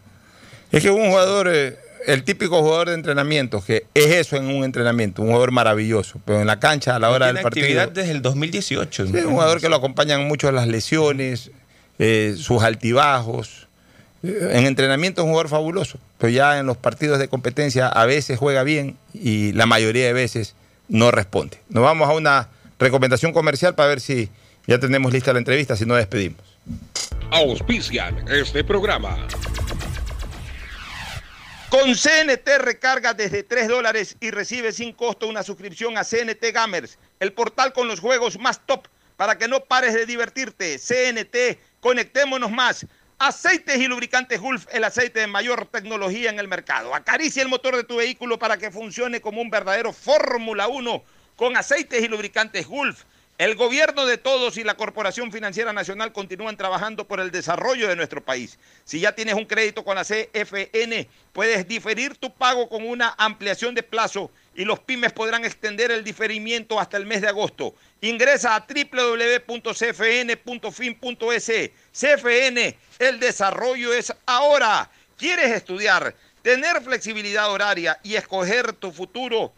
Es 0.71 0.83
que 0.83 0.89
un 0.91 1.09
jugador, 1.09 1.49
eh, 1.53 1.77
el 2.07 2.23
típico 2.23 2.61
jugador 2.61 2.89
de 2.89 2.95
entrenamiento, 2.95 3.63
que 3.65 3.85
es 3.93 4.07
eso 4.07 4.37
en 4.37 4.45
un 4.45 4.63
entrenamiento, 4.63 5.21
un 5.21 5.27
jugador 5.29 5.51
maravilloso, 5.51 6.21
pero 6.23 6.39
en 6.39 6.47
la 6.47 6.59
cancha 6.59 6.95
a 6.95 6.99
la 6.99 7.09
hora 7.09 7.25
Tiene 7.27 7.33
del 7.39 7.43
partido. 7.43 7.65
actividad 7.65 7.89
desde 7.89 8.11
el 8.11 8.21
2018. 8.21 9.07
Sí, 9.07 9.17
es 9.17 9.25
un 9.25 9.33
jugador 9.33 9.59
que 9.59 9.69
lo 9.69 9.75
acompañan 9.75 10.27
mucho 10.27 10.51
las 10.51 10.67
lesiones, 10.67 11.51
eh, 11.99 12.35
sus 12.37 12.63
altibajos. 12.63 13.67
En 14.23 14.65
entrenamiento 14.65 15.21
es 15.21 15.25
un 15.25 15.31
jugador 15.31 15.49
fabuloso, 15.49 15.99
pero 16.19 16.29
ya 16.29 16.59
en 16.59 16.67
los 16.67 16.77
partidos 16.77 17.17
de 17.17 17.27
competencia 17.27 17.87
a 17.87 18.05
veces 18.05 18.37
juega 18.37 18.63
bien 18.63 18.97
y 19.13 19.51
la 19.53 19.65
mayoría 19.65 20.05
de 20.05 20.13
veces 20.13 20.55
no 20.89 21.09
responde. 21.09 21.59
Nos 21.69 21.83
vamos 21.83 22.07
a 22.07 22.13
una 22.13 22.49
recomendación 22.77 23.33
comercial 23.33 23.73
para 23.73 23.89
ver 23.89 23.99
si 23.99 24.29
ya 24.67 24.79
tenemos 24.79 25.11
lista 25.11 25.33
la 25.33 25.39
entrevista, 25.39 25.75
si 25.75 25.85
no 25.85 25.95
despedimos. 25.95 26.39
Auspician 27.31 28.27
este 28.27 28.63
programa. 28.63 29.27
Con 31.69 31.95
CNT 31.95 32.47
recarga 32.59 33.13
desde 33.13 33.43
3 33.43 33.69
dólares 33.69 34.17
y 34.19 34.29
recibe 34.29 34.73
sin 34.73 34.91
costo 34.91 35.27
una 35.27 35.41
suscripción 35.41 35.97
a 35.97 36.03
CNT 36.03 36.51
Gamers, 36.53 36.99
el 37.19 37.31
portal 37.31 37.71
con 37.71 37.87
los 37.87 38.01
juegos 38.01 38.37
más 38.37 38.59
top 38.65 38.87
para 39.15 39.37
que 39.37 39.47
no 39.47 39.63
pares 39.63 39.93
de 39.93 40.05
divertirte. 40.05 40.77
CNT, 40.77 41.59
conectémonos 41.79 42.51
más. 42.51 42.85
Aceites 43.23 43.77
y 43.77 43.87
lubricantes 43.87 44.41
Gulf, 44.41 44.65
el 44.71 44.83
aceite 44.83 45.19
de 45.19 45.27
mayor 45.27 45.67
tecnología 45.67 46.31
en 46.31 46.39
el 46.39 46.47
mercado. 46.47 46.95
Acaricia 46.95 47.43
el 47.43 47.49
motor 47.49 47.75
de 47.75 47.83
tu 47.83 47.97
vehículo 47.97 48.39
para 48.39 48.57
que 48.57 48.71
funcione 48.71 49.21
como 49.21 49.41
un 49.41 49.51
verdadero 49.51 49.93
Fórmula 49.93 50.67
1 50.67 51.03
con 51.35 51.55
aceites 51.55 52.03
y 52.03 52.07
lubricantes 52.07 52.65
Gulf. 52.65 53.03
El 53.37 53.53
gobierno 53.53 54.07
de 54.07 54.17
todos 54.17 54.57
y 54.57 54.63
la 54.63 54.73
Corporación 54.73 55.31
Financiera 55.31 55.71
Nacional 55.71 56.13
continúan 56.13 56.57
trabajando 56.57 57.07
por 57.07 57.19
el 57.19 57.29
desarrollo 57.29 57.87
de 57.87 57.95
nuestro 57.95 58.23
país. 58.23 58.57
Si 58.85 58.99
ya 58.99 59.11
tienes 59.11 59.35
un 59.35 59.45
crédito 59.45 59.83
con 59.83 59.97
la 59.97 60.03
CFN, 60.03 61.07
puedes 61.31 61.67
diferir 61.67 62.17
tu 62.17 62.33
pago 62.33 62.69
con 62.69 62.83
una 62.83 63.13
ampliación 63.19 63.75
de 63.75 63.83
plazo 63.83 64.31
y 64.55 64.65
los 64.65 64.79
pymes 64.79 65.13
podrán 65.13 65.45
extender 65.45 65.91
el 65.91 66.03
diferimiento 66.03 66.79
hasta 66.79 66.97
el 66.97 67.05
mes 67.05 67.21
de 67.21 67.29
agosto. 67.29 67.75
Ingresa 68.01 68.55
a 68.55 68.65
www.cfn.fin.es. 68.67 69.71
CFN, 71.91 72.77
el 72.99 73.19
desarrollo 73.19 73.93
es 73.93 74.13
ahora. 74.25 74.89
¿Quieres 75.17 75.51
estudiar, 75.51 76.15
tener 76.41 76.81
flexibilidad 76.81 77.51
horaria 77.51 77.99
y 78.03 78.15
escoger 78.15 78.73
tu 78.73 78.91
futuro? 78.91 79.53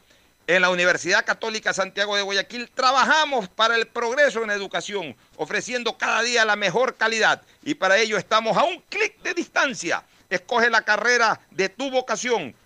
En 0.45 0.61
la 0.61 0.69
Universidad 0.69 1.23
Católica 1.23 1.71
Santiago 1.71 2.17
de 2.17 2.21
Guayaquil 2.21 2.69
trabajamos 2.69 3.47
para 3.47 3.77
el 3.77 3.87
progreso 3.87 4.43
en 4.43 4.51
educación, 4.51 5.15
ofreciendo 5.37 5.97
cada 5.97 6.21
día 6.21 6.43
la 6.43 6.57
mejor 6.57 6.97
calidad 6.97 7.41
y 7.63 7.75
para 7.75 7.97
ello 7.97 8.17
estamos 8.17 8.57
a 8.57 8.65
un 8.65 8.83
clic 8.89 9.21
de 9.21 9.33
distancia. 9.33 10.03
Escoge 10.29 10.69
la 10.69 10.81
carrera 10.81 11.39
de 11.51 11.69
tu 11.69 11.89
vocación 11.89 12.53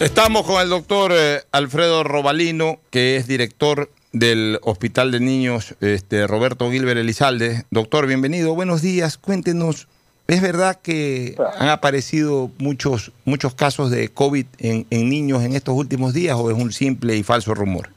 Estamos 0.00 0.46
con 0.46 0.62
el 0.62 0.70
doctor 0.70 1.12
eh, 1.14 1.42
Alfredo 1.52 2.02
Robalino, 2.04 2.78
que 2.88 3.16
es 3.16 3.26
director 3.26 3.90
del 4.14 4.58
Hospital 4.62 5.10
de 5.10 5.20
Niños 5.20 5.74
este, 5.82 6.26
Roberto 6.26 6.70
Gilbert 6.70 6.98
Elizalde. 6.98 7.66
Doctor, 7.70 8.06
bienvenido. 8.06 8.54
Buenos 8.54 8.80
días. 8.80 9.18
Cuéntenos, 9.18 9.88
¿es 10.26 10.40
verdad 10.40 10.80
que 10.80 11.36
han 11.58 11.68
aparecido 11.68 12.50
muchos, 12.56 13.12
muchos 13.26 13.54
casos 13.54 13.90
de 13.90 14.08
COVID 14.08 14.46
en, 14.60 14.86
en 14.88 15.10
niños 15.10 15.42
en 15.42 15.54
estos 15.54 15.74
últimos 15.74 16.14
días 16.14 16.34
o 16.34 16.50
es 16.50 16.56
un 16.56 16.72
simple 16.72 17.14
y 17.16 17.22
falso 17.22 17.54
rumor? 17.54 17.90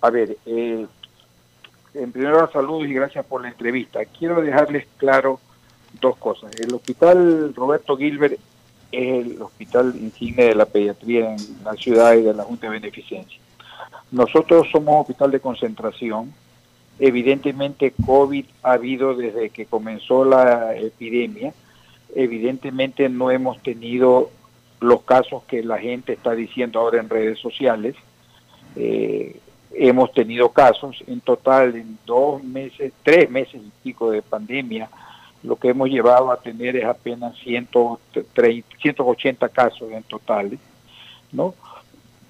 A 0.00 0.10
ver, 0.10 0.36
eh, 0.44 0.86
en 1.94 2.10
primer 2.10 2.32
lugar, 2.32 2.50
saludos 2.52 2.88
y 2.88 2.94
gracias 2.94 3.24
por 3.26 3.42
la 3.42 3.48
entrevista. 3.50 4.00
Quiero 4.06 4.42
dejarles 4.42 4.88
claro 4.96 5.38
dos 6.00 6.16
cosas. 6.16 6.50
El 6.58 6.74
Hospital 6.74 7.54
Roberto 7.54 7.96
Gilbert 7.96 8.40
es 8.92 9.26
el 9.26 9.42
hospital 9.42 9.94
insigne 10.00 10.44
de 10.44 10.54
la 10.54 10.66
pediatría 10.66 11.34
en 11.34 11.64
la 11.64 11.74
ciudad 11.74 12.14
y 12.14 12.22
de 12.22 12.34
la 12.34 12.44
Junta 12.44 12.66
de 12.66 12.74
Beneficencia. 12.74 13.38
Nosotros 14.10 14.68
somos 14.72 15.02
hospital 15.02 15.30
de 15.30 15.40
concentración. 15.40 16.32
Evidentemente, 16.98 17.92
COVID 18.04 18.44
ha 18.62 18.72
habido 18.72 19.14
desde 19.14 19.50
que 19.50 19.66
comenzó 19.66 20.24
la 20.24 20.74
epidemia. 20.76 21.52
Evidentemente, 22.14 23.08
no 23.08 23.30
hemos 23.30 23.62
tenido 23.62 24.30
los 24.80 25.02
casos 25.02 25.44
que 25.44 25.62
la 25.62 25.78
gente 25.78 26.14
está 26.14 26.34
diciendo 26.34 26.80
ahora 26.80 27.00
en 27.00 27.10
redes 27.10 27.38
sociales. 27.38 27.96
Eh, 28.76 29.38
hemos 29.72 30.12
tenido 30.12 30.50
casos 30.50 31.02
en 31.06 31.20
total 31.20 31.76
en 31.76 31.98
dos 32.06 32.42
meses, 32.42 32.92
tres 33.02 33.30
meses 33.30 33.60
y 33.64 33.70
pico 33.82 34.10
de 34.10 34.22
pandemia. 34.22 34.88
Lo 35.42 35.56
que 35.56 35.68
hemos 35.68 35.88
llevado 35.88 36.32
a 36.32 36.40
tener 36.40 36.76
es 36.76 36.84
apenas 36.84 37.36
130, 37.38 38.76
180 38.80 39.48
casos 39.50 39.90
en 39.92 40.02
total, 40.02 40.58
¿no? 41.32 41.54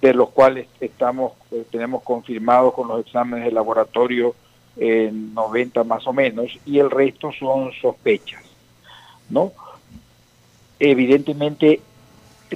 de 0.01 0.14
los 0.14 0.30
cuales 0.30 0.68
estamos 0.80 1.32
eh, 1.51 1.64
tenemos 1.70 2.02
confirmados 2.02 2.74
con 2.74 2.89
los 2.89 3.05
exámenes 3.05 3.47
de 3.47 3.52
laboratorio 3.52 4.35
en 4.76 5.35
90 5.35 5.82
más 5.85 6.06
o 6.06 6.12
menos 6.12 6.56
y 6.64 6.78
el 6.78 6.90
resto 6.90 7.32
son 7.32 7.72
sospechas, 7.80 8.44
¿no? 9.28 9.52
Evidentemente 10.78 11.80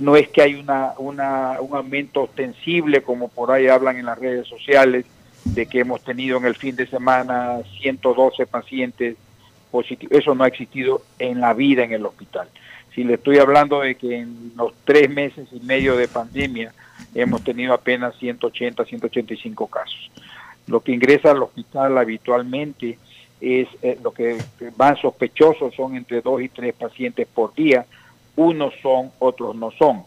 no 0.01 0.15
es 0.15 0.29
que 0.29 0.43
hay 0.43 0.55
una, 0.55 0.95
un 0.99 1.21
aumento 1.21 2.23
ostensible 2.23 3.03
como 3.03 3.29
por 3.29 3.51
ahí 3.51 3.67
hablan 3.67 3.99
en 3.99 4.07
las 4.07 4.19
redes 4.19 4.47
sociales 4.47 5.05
de 5.45 5.67
que 5.67 5.81
hemos 5.81 6.03
tenido 6.03 6.39
en 6.39 6.45
el 6.45 6.55
fin 6.55 6.77
de 6.77 6.87
semana 6.87 7.61
112 7.81 8.47
pacientes 8.47 9.17
Eso 10.11 10.35
no 10.35 10.45
ha 10.45 10.49
existido 10.49 11.03
en 11.19 11.41
la 11.41 11.55
vida 11.55 11.85
en 11.85 11.93
el 11.93 12.05
hospital. 12.05 12.49
Si 12.95 13.05
le 13.05 13.15
estoy 13.15 13.39
hablando 13.39 13.81
de 13.81 13.95
que 13.95 14.19
en 14.19 14.53
los 14.57 14.73
tres 14.85 15.09
meses 15.09 15.49
y 15.53 15.61
medio 15.61 15.97
de 15.97 16.09
pandemia 16.09 16.73
hemos 17.15 17.43
tenido 17.43 17.73
apenas 17.73 18.15
180, 18.19 18.85
185 18.85 19.67
casos. 19.67 20.11
Lo 20.67 20.81
que 20.81 20.93
ingresa 20.93 21.31
al 21.31 21.43
hospital 21.43 21.99
habitualmente 21.99 22.99
es 23.41 23.69
eh, 23.83 23.99
lo 24.03 24.13
que 24.13 24.39
van 24.77 24.97
sospechosos 24.97 25.75
son 25.75 25.97
entre 25.97 26.21
dos 26.21 26.41
y 26.41 26.49
tres 26.49 26.75
pacientes 26.75 27.27
por 27.27 27.55
día, 27.55 27.87
unos 28.37 28.73
son, 28.81 29.11
otros 29.19 29.57
no 29.57 29.71
son. 29.73 30.05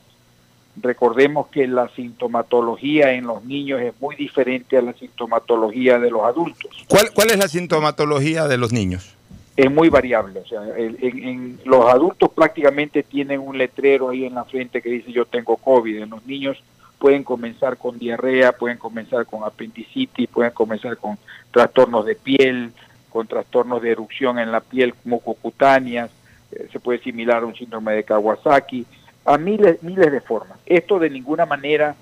Recordemos 0.77 1.47
que 1.47 1.67
la 1.67 1.89
sintomatología 1.89 3.13
en 3.13 3.27
los 3.27 3.43
niños 3.45 3.81
es 3.81 3.93
muy 3.99 4.15
diferente 4.15 4.77
a 4.77 4.81
la 4.81 4.93
sintomatología 4.93 5.99
de 5.99 6.11
los 6.11 6.23
adultos. 6.23 6.71
¿Cuál, 6.87 7.11
cuál 7.13 7.31
es 7.31 7.37
la 7.37 7.47
sintomatología 7.47 8.47
de 8.47 8.57
los 8.57 8.73
niños? 8.73 9.15
Es 9.55 9.71
muy 9.71 9.89
variable. 9.89 10.41
O 10.41 10.45
sea, 10.45 10.61
en, 10.77 11.59
los 11.63 11.85
adultos 11.85 12.31
prácticamente 12.31 13.03
tienen 13.03 13.39
un 13.39 13.57
letrero 13.57 14.09
ahí 14.09 14.25
en 14.25 14.35
la 14.35 14.43
frente 14.43 14.81
que 14.81 14.89
dice 14.89 15.11
yo 15.11 15.25
tengo 15.25 15.57
COVID. 15.57 16.01
En 16.01 16.09
los 16.09 16.25
niños 16.25 16.61
pueden 16.99 17.23
comenzar 17.23 17.77
con 17.77 17.97
diarrea, 17.97 18.51
pueden 18.53 18.77
comenzar 18.77 19.25
con 19.25 19.43
apendicitis, 19.43 20.27
pueden 20.27 20.51
comenzar 20.51 20.97
con 20.97 21.17
trastornos 21.51 22.05
de 22.05 22.15
piel, 22.15 22.71
con 23.09 23.27
trastornos 23.27 23.81
de 23.81 23.91
erupción 23.91 24.39
en 24.39 24.51
la 24.51 24.59
piel 24.59 24.93
mucocutáneas, 25.05 26.11
eh, 26.51 26.67
se 26.71 26.79
puede 26.79 26.99
similar 26.99 27.43
a 27.43 27.45
un 27.45 27.55
síndrome 27.55 27.93
de 27.93 28.03
Kawasaki, 28.03 28.85
a 29.23 29.37
miles, 29.37 29.81
miles 29.83 30.11
de 30.11 30.21
formas. 30.21 30.59
Esto 30.65 30.99
de 30.99 31.09
ninguna 31.09 31.45
manera 31.45 31.95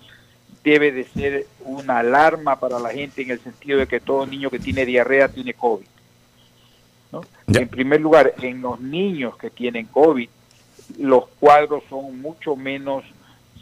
debe 0.63 0.91
de 0.91 1.03
ser 1.03 1.45
una 1.65 1.99
alarma 1.99 2.59
para 2.59 2.79
la 2.79 2.89
gente 2.89 3.21
en 3.21 3.31
el 3.31 3.39
sentido 3.39 3.79
de 3.79 3.87
que 3.87 3.99
todo 3.99 4.25
niño 4.25 4.49
que 4.49 4.59
tiene 4.59 4.85
diarrea 4.85 5.27
tiene 5.27 5.53
COVID. 5.53 5.85
¿No? 7.13 7.21
En 7.47 7.69
primer 7.69 8.01
lugar, 8.01 8.33
en 8.41 8.61
los 8.61 8.81
niños 8.81 9.37
que 9.37 9.51
tienen 9.51 9.85
COVID, 9.85 10.27
los 10.97 11.27
cuadros 11.39 11.83
son 11.89 12.19
mucho 12.19 12.55
menos 12.55 13.03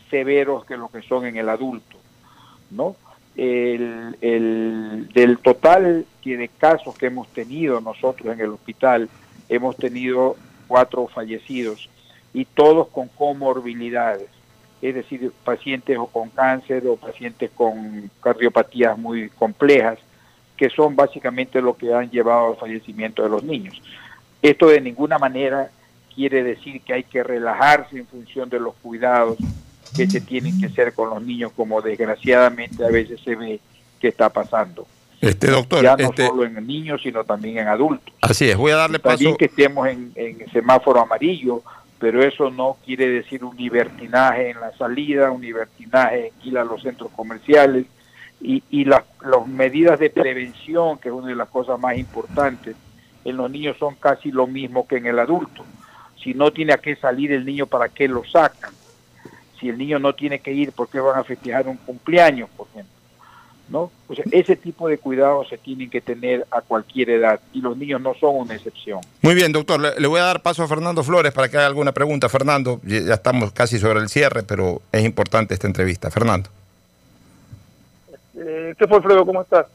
severos 0.09 0.65
que 0.65 0.77
lo 0.77 0.87
que 0.87 1.01
son 1.01 1.25
en 1.25 1.35
el 1.35 1.49
adulto, 1.49 1.97
¿no? 2.71 2.95
El, 3.35 4.17
el, 4.21 5.09
del 5.13 5.37
total 5.39 6.05
de 6.23 6.49
casos 6.57 6.97
que 6.97 7.07
hemos 7.07 7.27
tenido 7.29 7.81
nosotros 7.81 8.33
en 8.33 8.39
el 8.39 8.51
hospital, 8.51 9.09
hemos 9.49 9.75
tenido 9.75 10.37
cuatro 10.67 11.07
fallecidos 11.07 11.89
y 12.33 12.45
todos 12.45 12.87
con 12.87 13.09
comorbilidades, 13.09 14.29
es 14.81 14.95
decir, 14.95 15.31
pacientes 15.43 15.97
o 15.97 16.07
con 16.07 16.29
cáncer 16.29 16.87
o 16.87 16.95
pacientes 16.95 17.51
con 17.53 18.09
cardiopatías 18.21 18.97
muy 18.97 19.29
complejas, 19.29 19.99
que 20.61 20.69
son 20.69 20.95
básicamente 20.95 21.59
lo 21.59 21.75
que 21.75 21.91
han 21.91 22.11
llevado 22.11 22.49
al 22.49 22.55
fallecimiento 22.55 23.23
de 23.23 23.29
los 23.29 23.43
niños. 23.43 23.81
Esto 24.43 24.67
de 24.67 24.79
ninguna 24.79 25.17
manera 25.17 25.71
quiere 26.13 26.43
decir 26.43 26.81
que 26.81 26.93
hay 26.93 27.03
que 27.03 27.23
relajarse 27.23 27.97
en 27.97 28.05
función 28.05 28.47
de 28.47 28.59
los 28.59 28.75
cuidados 28.75 29.39
que 29.97 30.05
se 30.05 30.21
tienen 30.21 30.59
que 30.59 30.67
hacer 30.67 30.93
con 30.93 31.09
los 31.09 31.23
niños, 31.23 31.51
como 31.55 31.81
desgraciadamente 31.81 32.85
a 32.85 32.89
veces 32.89 33.19
se 33.21 33.35
ve 33.35 33.59
que 33.99 34.09
está 34.09 34.29
pasando. 34.29 34.85
Este 35.19 35.49
doctor, 35.49 35.81
ya 35.81 35.97
no 35.97 36.09
este, 36.09 36.27
solo 36.27 36.45
en 36.45 36.67
niños, 36.67 37.01
sino 37.01 37.23
también 37.23 37.57
en 37.57 37.67
adultos. 37.67 38.13
Así 38.21 38.47
es, 38.47 38.55
voy 38.55 38.71
a 38.71 38.75
darle 38.75 38.99
paso. 38.99 39.15
También 39.15 39.37
que 39.37 39.45
estemos 39.45 39.87
en, 39.87 40.11
en 40.13 40.47
semáforo 40.51 41.01
amarillo, 41.01 41.63
pero 41.97 42.23
eso 42.23 42.51
no 42.51 42.77
quiere 42.85 43.09
decir 43.09 43.43
un 43.43 43.57
libertinaje 43.57 44.51
en 44.51 44.59
la 44.59 44.77
salida, 44.77 45.31
un 45.31 45.41
libertinaje 45.41 46.27
en 46.27 46.49
ir 46.49 46.59
a 46.59 46.63
los 46.63 46.83
centros 46.83 47.09
comerciales 47.15 47.87
y, 48.41 48.63
y 48.69 48.85
las 48.85 49.03
las 49.23 49.47
medidas 49.47 49.99
de 49.99 50.09
prevención, 50.09 50.97
que 50.97 51.09
es 51.09 51.13
una 51.13 51.27
de 51.27 51.35
las 51.35 51.49
cosas 51.49 51.79
más 51.79 51.97
importantes, 51.97 52.75
en 53.23 53.37
los 53.37 53.51
niños 53.51 53.77
son 53.77 53.95
casi 53.95 54.31
lo 54.31 54.47
mismo 54.47 54.87
que 54.87 54.97
en 54.97 55.05
el 55.05 55.19
adulto. 55.19 55.63
Si 56.23 56.33
no 56.33 56.51
tiene 56.51 56.73
a 56.73 56.77
qué 56.77 56.95
salir 56.95 57.31
el 57.31 57.45
niño, 57.45 57.67
¿para 57.67 57.89
qué 57.89 58.07
lo 58.07 58.23
sacan? 58.25 58.71
Si 59.59 59.69
el 59.69 59.77
niño 59.77 59.99
no 59.99 60.13
tiene 60.13 60.39
que 60.39 60.51
ir, 60.51 60.71
¿por 60.71 60.89
qué 60.89 60.99
van 60.99 61.19
a 61.19 61.23
festejar 61.23 61.67
un 61.67 61.77
cumpleaños, 61.77 62.49
por 62.55 62.67
ejemplo? 62.69 62.91
¿No? 63.69 63.89
Ese 64.31 64.57
tipo 64.57 64.89
de 64.89 64.97
cuidados 64.97 65.47
se 65.47 65.57
tienen 65.57 65.89
que 65.89 66.01
tener 66.01 66.45
a 66.51 66.61
cualquier 66.61 67.11
edad 67.11 67.39
y 67.53 67.61
los 67.61 67.77
niños 67.77 68.01
no 68.01 68.13
son 68.15 68.35
una 68.35 68.55
excepción. 68.55 68.99
Muy 69.21 69.33
bien, 69.33 69.53
doctor. 69.53 69.79
Le, 69.79 69.97
le 69.97 70.07
voy 70.07 70.19
a 70.19 70.23
dar 70.23 70.41
paso 70.41 70.63
a 70.63 70.67
Fernando 70.67 71.03
Flores 71.03 71.31
para 71.31 71.47
que 71.47 71.57
haga 71.57 71.67
alguna 71.67 71.93
pregunta. 71.93 72.27
Fernando, 72.27 72.81
ya 72.83 73.13
estamos 73.13 73.53
casi 73.53 73.79
sobre 73.79 73.99
el 73.99 74.09
cierre, 74.09 74.43
pero 74.43 74.81
es 74.91 75.05
importante 75.05 75.53
esta 75.53 75.67
entrevista. 75.67 76.11
Fernando. 76.11 76.49
Eh, 78.43 78.73
¿Qué 78.77 78.87
fue, 78.87 78.97
Alfredo? 78.97 79.25
¿Cómo 79.25 79.41
estás? 79.41 79.67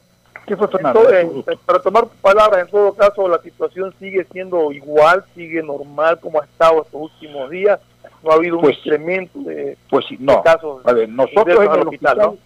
¿Qué 0.46 0.56
fue 0.56 0.68
Fernando? 0.68 1.10
Entonces, 1.12 1.58
para 1.64 1.80
tomar 1.80 2.06
palabras, 2.20 2.62
en 2.64 2.70
todo 2.70 2.94
caso, 2.94 3.28
la 3.28 3.40
situación 3.42 3.92
sigue 3.98 4.24
siendo 4.32 4.70
igual, 4.72 5.24
sigue 5.34 5.62
normal 5.62 6.18
como 6.20 6.40
ha 6.40 6.44
estado 6.44 6.82
estos 6.84 7.00
últimos 7.00 7.50
días. 7.50 7.80
No 8.22 8.30
ha 8.30 8.34
habido 8.34 8.56
un 8.56 8.62
Pues- 8.62 8.78
incremento 8.78 9.38
de, 9.40 9.76
Pues 9.90 10.06
sí, 10.06 10.16
de 10.16 10.34
casos. 10.44 10.82
A 10.86 10.92
ver, 10.92 11.08
nosotros 11.08 11.58
en 11.64 11.72
el 11.72 11.80
hospital, 11.88 12.18
¿no? 12.18 12.36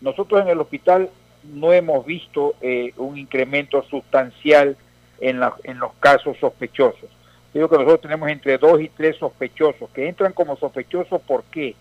nosotros 0.00 0.40
en 0.42 0.48
el 0.48 0.60
hospital 0.60 1.10
no 1.44 1.72
hemos 1.72 2.04
visto 2.04 2.54
eh, 2.60 2.92
un 2.96 3.16
incremento 3.16 3.82
sustancial 3.84 4.76
en, 5.20 5.40
la- 5.40 5.54
en 5.64 5.78
los 5.78 5.92
casos 6.00 6.36
sospechosos. 6.38 7.08
Digo 7.54 7.68
que 7.68 7.76
nosotros 7.76 8.00
tenemos 8.02 8.28
entre 8.28 8.58
dos 8.58 8.80
y 8.80 8.88
tres 8.88 9.16
sospechosos 9.16 9.88
que 9.90 10.08
entran 10.08 10.32
como 10.32 10.56
sospechosos. 10.56 11.22
¿Por 11.22 11.44
qué? 11.44 11.74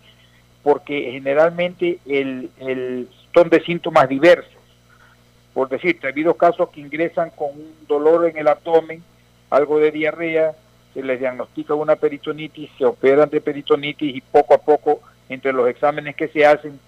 Porque 0.63 1.11
generalmente 1.11 1.99
el, 2.05 2.49
el- 2.59 3.09
son 3.35 3.49
de 3.49 3.61
síntomas 3.61 4.07
diversos. 4.07 4.53
Por 5.53 5.69
decirte, 5.69 6.07
ha 6.07 6.09
habido 6.09 6.35
casos 6.35 6.69
que 6.69 6.79
ingresan 6.79 7.29
con 7.31 7.49
un 7.49 7.75
dolor 7.87 8.27
en 8.27 8.37
el 8.37 8.47
abdomen, 8.47 9.03
algo 9.49 9.77
de 9.77 9.91
diarrea, 9.91 10.53
se 10.93 11.03
les 11.03 11.19
diagnostica 11.19 11.73
una 11.75 11.97
peritonitis, 11.97 12.71
se 12.77 12.85
operan 12.85 13.29
de 13.29 13.41
peritonitis 13.41 14.15
y 14.15 14.21
poco 14.21 14.53
a 14.53 14.57
poco, 14.57 15.01
entre 15.27 15.51
los 15.51 15.67
exámenes 15.67 16.15
que 16.15 16.29
se 16.29 16.45
hacen, 16.45 16.79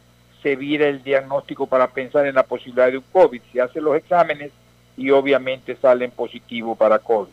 se 0.42 0.56
vira 0.56 0.88
el 0.88 1.04
diagnóstico 1.04 1.68
para 1.68 1.88
pensar 1.88 2.26
en 2.26 2.36
la 2.36 2.44
posibilidad 2.44 2.90
de 2.90 3.00
un 3.00 3.04
COVID. 3.12 3.42
Se 3.52 3.62
hacen 3.62 3.84
los 3.84 3.98
exámenes 3.98 4.52
y 4.96 5.12
obviamente 5.12 5.76
salen 5.76 6.12
positivos 6.12 6.78
para 6.78 7.00
COVID, 7.00 7.32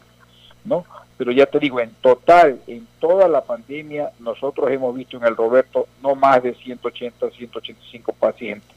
¿no? 0.65 0.85
Pero 1.17 1.31
ya 1.31 1.47
te 1.47 1.61
digo, 1.61 1.79
en 1.79 1.91
total, 2.01 2.59
en 2.67 2.89
toda 2.99 3.29
la 3.29 3.45
pandemia, 3.45 4.11
nosotros 4.19 4.69
hemos 4.73 4.95
visto 4.97 5.17
en 5.17 5.25
el 5.25 5.37
Roberto 5.37 5.87
no 6.03 6.17
más 6.17 6.43
de 6.43 6.55
180, 6.55 7.31
185 7.31 8.13
pacientes. 8.15 8.74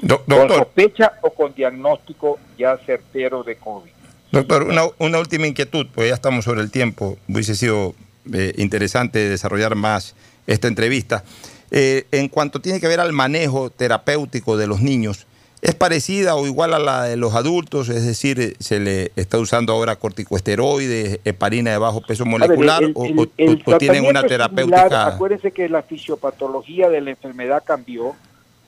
Do- 0.00 0.24
Con 0.24 0.36
doctor, 0.38 0.58
sospecha 0.58 1.12
o 1.22 1.30
con 1.30 1.54
diagnóstico 1.54 2.38
ya 2.56 2.76
certero 2.86 3.42
de 3.42 3.56
COVID. 3.56 3.90
doctor 4.32 4.62
una, 4.64 4.82
una 4.98 5.18
última 5.18 5.46
inquietud, 5.46 5.86
porque 5.94 6.08
ya 6.08 6.14
estamos 6.14 6.44
sobre 6.44 6.60
el 6.60 6.70
tiempo. 6.70 7.18
Hubiese 7.28 7.54
sido 7.54 7.94
eh, 8.32 8.52
interesante 8.58 9.28
desarrollar 9.28 9.74
más 9.74 10.14
esta 10.46 10.68
entrevista. 10.68 11.24
Eh, 11.70 12.06
en 12.12 12.28
cuanto 12.28 12.60
tiene 12.60 12.80
que 12.80 12.88
ver 12.88 13.00
al 13.00 13.12
manejo 13.12 13.70
terapéutico 13.70 14.56
de 14.56 14.66
los 14.66 14.80
niños, 14.80 15.26
¿es 15.60 15.74
parecida 15.74 16.36
o 16.36 16.46
igual 16.46 16.72
a 16.74 16.78
la 16.78 17.02
de 17.04 17.16
los 17.16 17.34
adultos? 17.34 17.88
Es 17.88 18.06
decir, 18.06 18.40
eh, 18.40 18.54
¿se 18.60 18.78
le 18.80 19.10
está 19.16 19.38
usando 19.38 19.72
ahora 19.72 19.96
corticosteroides, 19.96 21.20
heparina 21.24 21.72
de 21.72 21.78
bajo 21.78 22.00
peso 22.02 22.24
molecular 22.24 22.76
A 22.76 22.80
ver, 22.80 22.88
el- 22.90 22.92
o, 22.96 23.04
el- 23.04 23.18
o- 23.18 23.26
el 23.36 23.62
o 23.66 23.78
tienen 23.78 24.06
una 24.06 24.22
terapéutica? 24.22 24.82
similar. 24.82 25.12
Acuérdense 25.14 25.50
que 25.52 25.68
la 25.68 25.82
fisiopatología 25.82 26.88
de 26.88 27.00
la 27.00 27.10
enfermedad 27.10 27.62
cambió. 27.66 28.14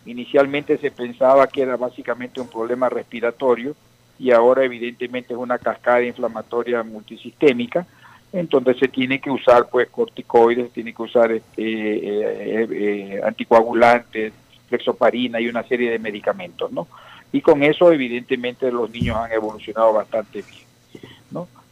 Inicialmente 0.06 0.78
se 0.78 0.90
pensaba 0.90 1.46
que 1.46 1.62
era 1.62 1.76
básicamente 1.76 2.40
un 2.40 2.48
problema 2.48 2.88
respiratorio 2.88 3.74
y 4.18 4.30
ahora 4.30 4.64
evidentemente 4.64 5.34
es 5.34 5.38
una 5.38 5.58
cascada 5.58 6.02
inflamatoria 6.02 6.82
multisistémica. 6.82 7.86
Entonces 8.32 8.78
se 8.78 8.88
tiene 8.88 9.20
que 9.20 9.30
usar 9.30 9.68
pues 9.70 9.88
corticoides, 9.88 10.72
tiene 10.72 10.94
que 10.94 11.02
usar 11.02 11.32
este, 11.32 11.62
eh, 11.62 12.62
eh, 12.62 12.68
eh, 12.70 13.20
anticoagulantes, 13.24 14.32
flexoparina 14.68 15.40
y 15.40 15.48
una 15.48 15.64
serie 15.64 15.90
de 15.90 15.98
medicamentos, 15.98 16.70
¿no? 16.70 16.86
Y 17.32 17.40
con 17.40 17.62
eso 17.62 17.92
evidentemente 17.92 18.70
los 18.70 18.90
niños 18.90 19.16
han 19.16 19.32
evolucionado 19.32 19.92
bastante 19.92 20.42
bien. 20.42 20.70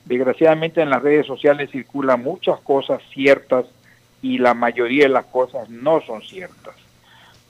Desgraciadamente 0.09 0.81
en 0.81 0.89
las 0.89 1.03
redes 1.03 1.27
sociales 1.27 1.71
circulan 1.71 2.23
muchas 2.23 2.59
cosas 2.61 3.03
ciertas 3.13 3.67
y 4.23 4.39
la 4.39 4.55
mayoría 4.55 5.03
de 5.03 5.11
las 5.11 5.27
cosas 5.27 5.69
no 5.69 6.01
son 6.01 6.23
ciertas. 6.23 6.75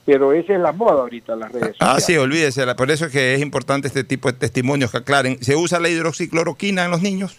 Pero 0.09 0.33
esa 0.33 0.55
es 0.55 0.61
la 0.61 0.73
moda 0.73 1.03
ahorita 1.03 1.35
en 1.35 1.41
las 1.41 1.53
redes 1.53 1.77
sociales. 1.77 1.97
Ah, 1.97 2.01
sí, 2.01 2.17
olvídese. 2.17 2.75
Por 2.75 2.91
eso 2.91 3.05
es 3.05 3.13
que 3.13 3.35
es 3.35 3.43
importante 3.43 3.89
este 3.89 4.05
tipo 4.05 4.33
de 4.33 4.39
testimonios 4.39 4.91
que 4.91 4.97
aclaren. 4.97 5.37
¿Se 5.45 5.55
usa 5.55 5.79
la 5.81 5.91
hidroxicloroquina 5.91 6.87
en 6.87 6.91
los 6.91 7.03
niños? 7.03 7.39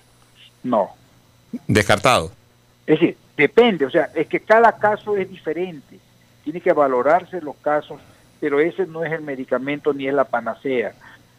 No. 0.62 0.92
Descartado. 1.68 2.32
Es 2.86 3.00
decir, 3.00 3.18
depende, 3.36 3.88
o 3.88 3.90
sea, 3.90 4.12
es 4.14 4.28
que 4.28 4.40
cada 4.42 4.74
caso 4.78 5.18
es 5.18 5.28
diferente. 5.28 5.98
Tiene 6.44 6.62
que 6.62 6.72
valorarse 6.72 7.42
los 7.42 7.56
casos, 7.56 8.00
pero 8.40 8.60
ese 8.60 8.86
no 8.86 9.04
es 9.04 9.14
el 9.14 9.22
medicamento 9.22 9.92
ni 9.92 10.08
es 10.08 10.14
la 10.14 10.26
panacea. 10.26 10.94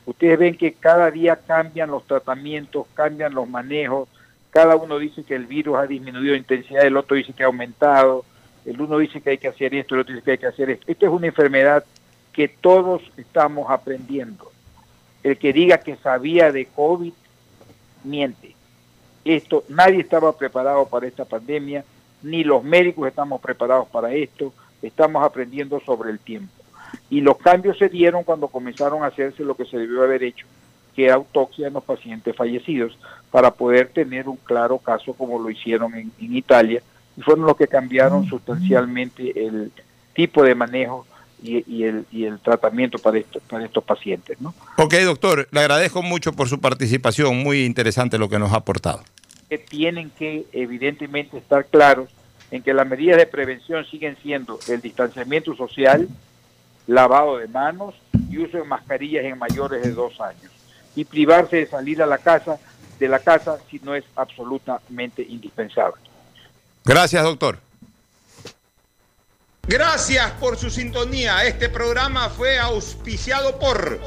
Ustedes 0.07 0.36
ven 0.36 0.57
que 0.57 0.73
cada 0.73 1.12
día 1.12 1.36
cambian 1.36 1.93
los 1.93 2.05
tratamientos, 2.09 2.89
cambian 2.94 3.35
los 3.35 3.48
manejos. 3.48 4.09
Cada 4.51 4.74
uno 4.74 4.98
dice 4.98 5.23
que 5.23 5.36
el 5.36 5.47
virus 5.47 5.77
ha 5.78 5.86
disminuido 5.86 6.32
de 6.32 6.39
intensidad, 6.39 6.85
el 6.85 6.97
otro 6.97 7.15
dice 7.15 7.32
que 7.32 7.44
ha 7.44 7.47
aumentado. 7.47 8.24
El 8.65 8.81
uno 8.81 8.99
dice 8.99 9.20
que 9.20 9.31
hay 9.31 9.39
que 9.39 9.49
hacer 9.49 9.74
esto, 9.74 9.95
el 9.95 10.03
otro 10.03 10.15
dice 10.15 10.24
que 10.24 10.31
hay 10.32 10.39
que 10.39 10.47
hacer 10.47 10.70
esto. 10.70 10.85
Esta 10.89 11.07
es 11.07 11.12
una 11.12 11.27
enfermedad 11.27 11.85
que 12.32 12.49
todos 12.49 13.03
estamos 13.16 13.70
aprendiendo. 13.70 14.51
El 15.23 15.39
que 15.39 15.53
diga 15.53 15.78
que 15.78 15.97
sabía 15.97 16.53
de 16.53 16.66
COVID, 16.66 17.12
miente. 18.05 18.55
Esto, 19.24 19.65
nadie 19.69 20.01
estaba 20.01 20.37
preparado 20.37 20.87
para 20.87 21.07
esta 21.07 21.24
pandemia, 21.24 21.85
ni 22.23 22.45
los 22.45 22.65
médicos 22.65 23.09
estamos 23.09 23.41
preparados 23.41 23.89
para 23.89 24.12
esto, 24.12 24.53
estamos 24.82 25.24
aprendiendo 25.24 25.81
sobre 25.81 26.11
el 26.11 26.19
tiempo. 26.19 26.53
Y 27.09 27.20
los 27.20 27.37
cambios 27.39 27.78
se 27.78 27.89
dieron 27.89 28.24
cuando 28.24 28.49
comenzaron 28.49 29.03
a 29.03 29.07
hacerse 29.07 29.45
lo 29.45 29.55
que 29.55 29.65
se 29.65 29.78
debió 29.78 30.03
haber 30.03 30.23
hecho, 30.23 30.47
que 30.95 31.05
era 31.05 31.15
autopsia 31.15 31.69
en 31.69 31.74
los 31.74 31.85
pacientes 31.85 32.35
fallecidos, 32.35 32.99
para 33.31 33.51
poder 33.51 33.89
tener 33.89 34.28
un 34.28 34.37
claro 34.37 34.78
caso 34.78 35.12
como 35.15 35.39
lo 35.39 35.51
hicieron 35.51 35.95
en, 35.95 36.11
en 36.19 36.37
Italia, 36.37 36.82
y 37.20 37.22
fueron 37.22 37.44
los 37.44 37.55
que 37.56 37.68
cambiaron 37.68 38.26
sustancialmente 38.26 39.47
el 39.47 39.70
tipo 40.14 40.42
de 40.42 40.55
manejo 40.55 41.06
y, 41.42 41.62
y 41.70 41.84
el, 41.84 42.06
y 42.10 42.24
el 42.24 42.40
tratamiento 42.40 42.98
para, 42.98 43.18
estos 43.18 43.42
para 43.42 43.62
estos 43.66 43.84
pacientes. 43.84 44.40
¿no? 44.40 44.55
Ok, 44.78 44.94
doctor, 45.05 45.47
le 45.51 45.60
agradezco 45.60 46.02
mucho 46.02 46.32
por 46.32 46.48
su 46.48 46.60
participación. 46.60 47.36
Muy 47.36 47.64
interesante 47.66 48.16
lo 48.16 48.30
que 48.30 48.38
nos 48.38 48.52
ha 48.52 48.56
aportado. 48.56 49.02
que 49.51 49.59
tienen 49.59 50.10
que 50.10 50.47
evidentemente 50.52 51.36
estar 51.36 51.66
claros 51.66 52.09
en 52.51 52.62
que 52.62 52.72
las 52.72 52.86
medidas 52.86 53.18
de 53.18 53.26
prevención 53.26 53.84
siguen 53.84 54.16
siendo 54.22 54.59
el 54.68 54.80
distanciamiento 54.80 55.55
social, 55.55 56.09
lavado 56.86 57.36
de 57.36 57.48
manos 57.48 57.94
y 58.30 58.38
uso 58.38 58.56
de 58.56 58.64
mascarillas 58.64 59.24
en 59.24 59.36
mayores 59.38 59.82
de 59.82 59.92
dos 59.92 60.18
años. 60.22 60.51
Y 60.97 61.05
privarse 61.05 61.56
de 61.56 61.66
salir 61.66 62.02
a 62.02 62.06
la 62.06 62.18
casa, 62.18 62.59
de 62.98 63.09
la 63.09 63.18
casa 63.18 63.59
si 63.70 63.78
no 63.80 63.94
es 63.94 64.05
absolutamente 64.16 65.22
indispensable. 65.22 66.01
Gracias, 66.91 67.23
doctor. 67.23 67.61
Gracias 69.69 70.33
por 70.41 70.57
su 70.57 70.71
sintonía. 70.71 71.45
Este 71.45 71.69
programa 71.69 72.29
fue 72.31 72.59
auspiciado 72.59 73.61
por 73.61 74.01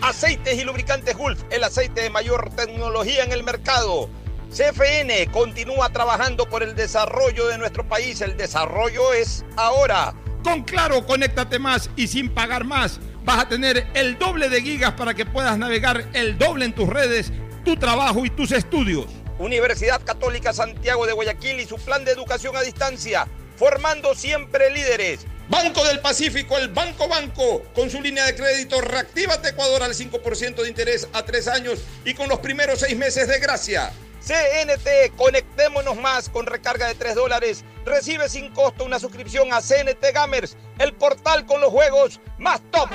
Aceites 0.00 0.56
y 0.56 0.62
Lubricantes 0.62 1.16
Gulf, 1.16 1.42
el 1.50 1.64
aceite 1.64 2.02
de 2.02 2.10
mayor 2.10 2.50
tecnología 2.54 3.24
en 3.24 3.32
el 3.32 3.42
mercado. 3.42 4.08
CFN 4.48 5.26
continúa 5.32 5.88
trabajando 5.88 6.48
por 6.48 6.62
el 6.62 6.76
desarrollo 6.76 7.48
de 7.48 7.58
nuestro 7.58 7.88
país. 7.88 8.20
El 8.20 8.36
desarrollo 8.36 9.12
es 9.12 9.44
ahora. 9.56 10.14
Con 10.44 10.62
Claro, 10.62 11.04
conéctate 11.04 11.58
más 11.58 11.90
y 11.96 12.06
sin 12.06 12.28
pagar 12.28 12.62
más. 12.62 13.00
Vas 13.24 13.40
a 13.40 13.48
tener 13.48 13.88
el 13.94 14.20
doble 14.20 14.48
de 14.48 14.62
gigas 14.62 14.92
para 14.92 15.14
que 15.14 15.26
puedas 15.26 15.58
navegar 15.58 16.10
el 16.12 16.38
doble 16.38 16.64
en 16.64 16.76
tus 16.76 16.88
redes, 16.88 17.32
tu 17.64 17.74
trabajo 17.74 18.24
y 18.24 18.30
tus 18.30 18.52
estudios. 18.52 19.23
Universidad 19.38 20.00
Católica 20.04 20.52
Santiago 20.52 21.06
de 21.06 21.12
Guayaquil 21.12 21.58
y 21.58 21.66
su 21.66 21.76
plan 21.76 22.04
de 22.04 22.12
educación 22.12 22.56
a 22.56 22.62
distancia, 22.62 23.26
formando 23.56 24.14
siempre 24.14 24.70
líderes. 24.70 25.26
Banco 25.48 25.84
del 25.84 26.00
Pacífico, 26.00 26.56
el 26.56 26.68
Banco 26.68 27.06
Banco, 27.08 27.62
con 27.74 27.90
su 27.90 28.00
línea 28.00 28.24
de 28.26 28.34
crédito 28.34 28.80
Reactívate 28.80 29.50
Ecuador 29.50 29.82
al 29.82 29.94
5% 29.94 30.62
de 30.62 30.68
interés 30.68 31.08
a 31.12 31.22
tres 31.22 31.48
años 31.48 31.80
y 32.04 32.14
con 32.14 32.28
los 32.28 32.38
primeros 32.38 32.80
seis 32.80 32.96
meses 32.96 33.28
de 33.28 33.38
gracia. 33.38 33.92
CNT, 34.24 35.16
conectémonos 35.16 35.96
más 35.96 36.30
con 36.30 36.46
recarga 36.46 36.88
de 36.88 36.94
3 36.94 37.14
dólares. 37.14 37.62
Recibe 37.84 38.28
sin 38.30 38.50
costo 38.52 38.84
una 38.84 38.98
suscripción 38.98 39.52
a 39.52 39.60
CNT 39.60 40.02
Gamers, 40.14 40.56
el 40.78 40.94
portal 40.94 41.44
con 41.44 41.60
los 41.60 41.70
juegos 41.70 42.20
más 42.38 42.62
top. 42.70 42.88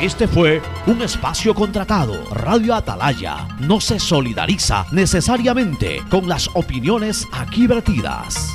Este 0.00 0.28
fue 0.28 0.60
un 0.86 1.02
espacio 1.02 1.54
contratado. 1.54 2.24
Radio 2.30 2.74
Atalaya 2.74 3.48
no 3.60 3.80
se 3.80 3.98
solidariza 3.98 4.86
necesariamente 4.92 6.00
con 6.10 6.28
las 6.28 6.48
opiniones 6.54 7.26
aquí 7.32 7.66
vertidas. 7.66 8.50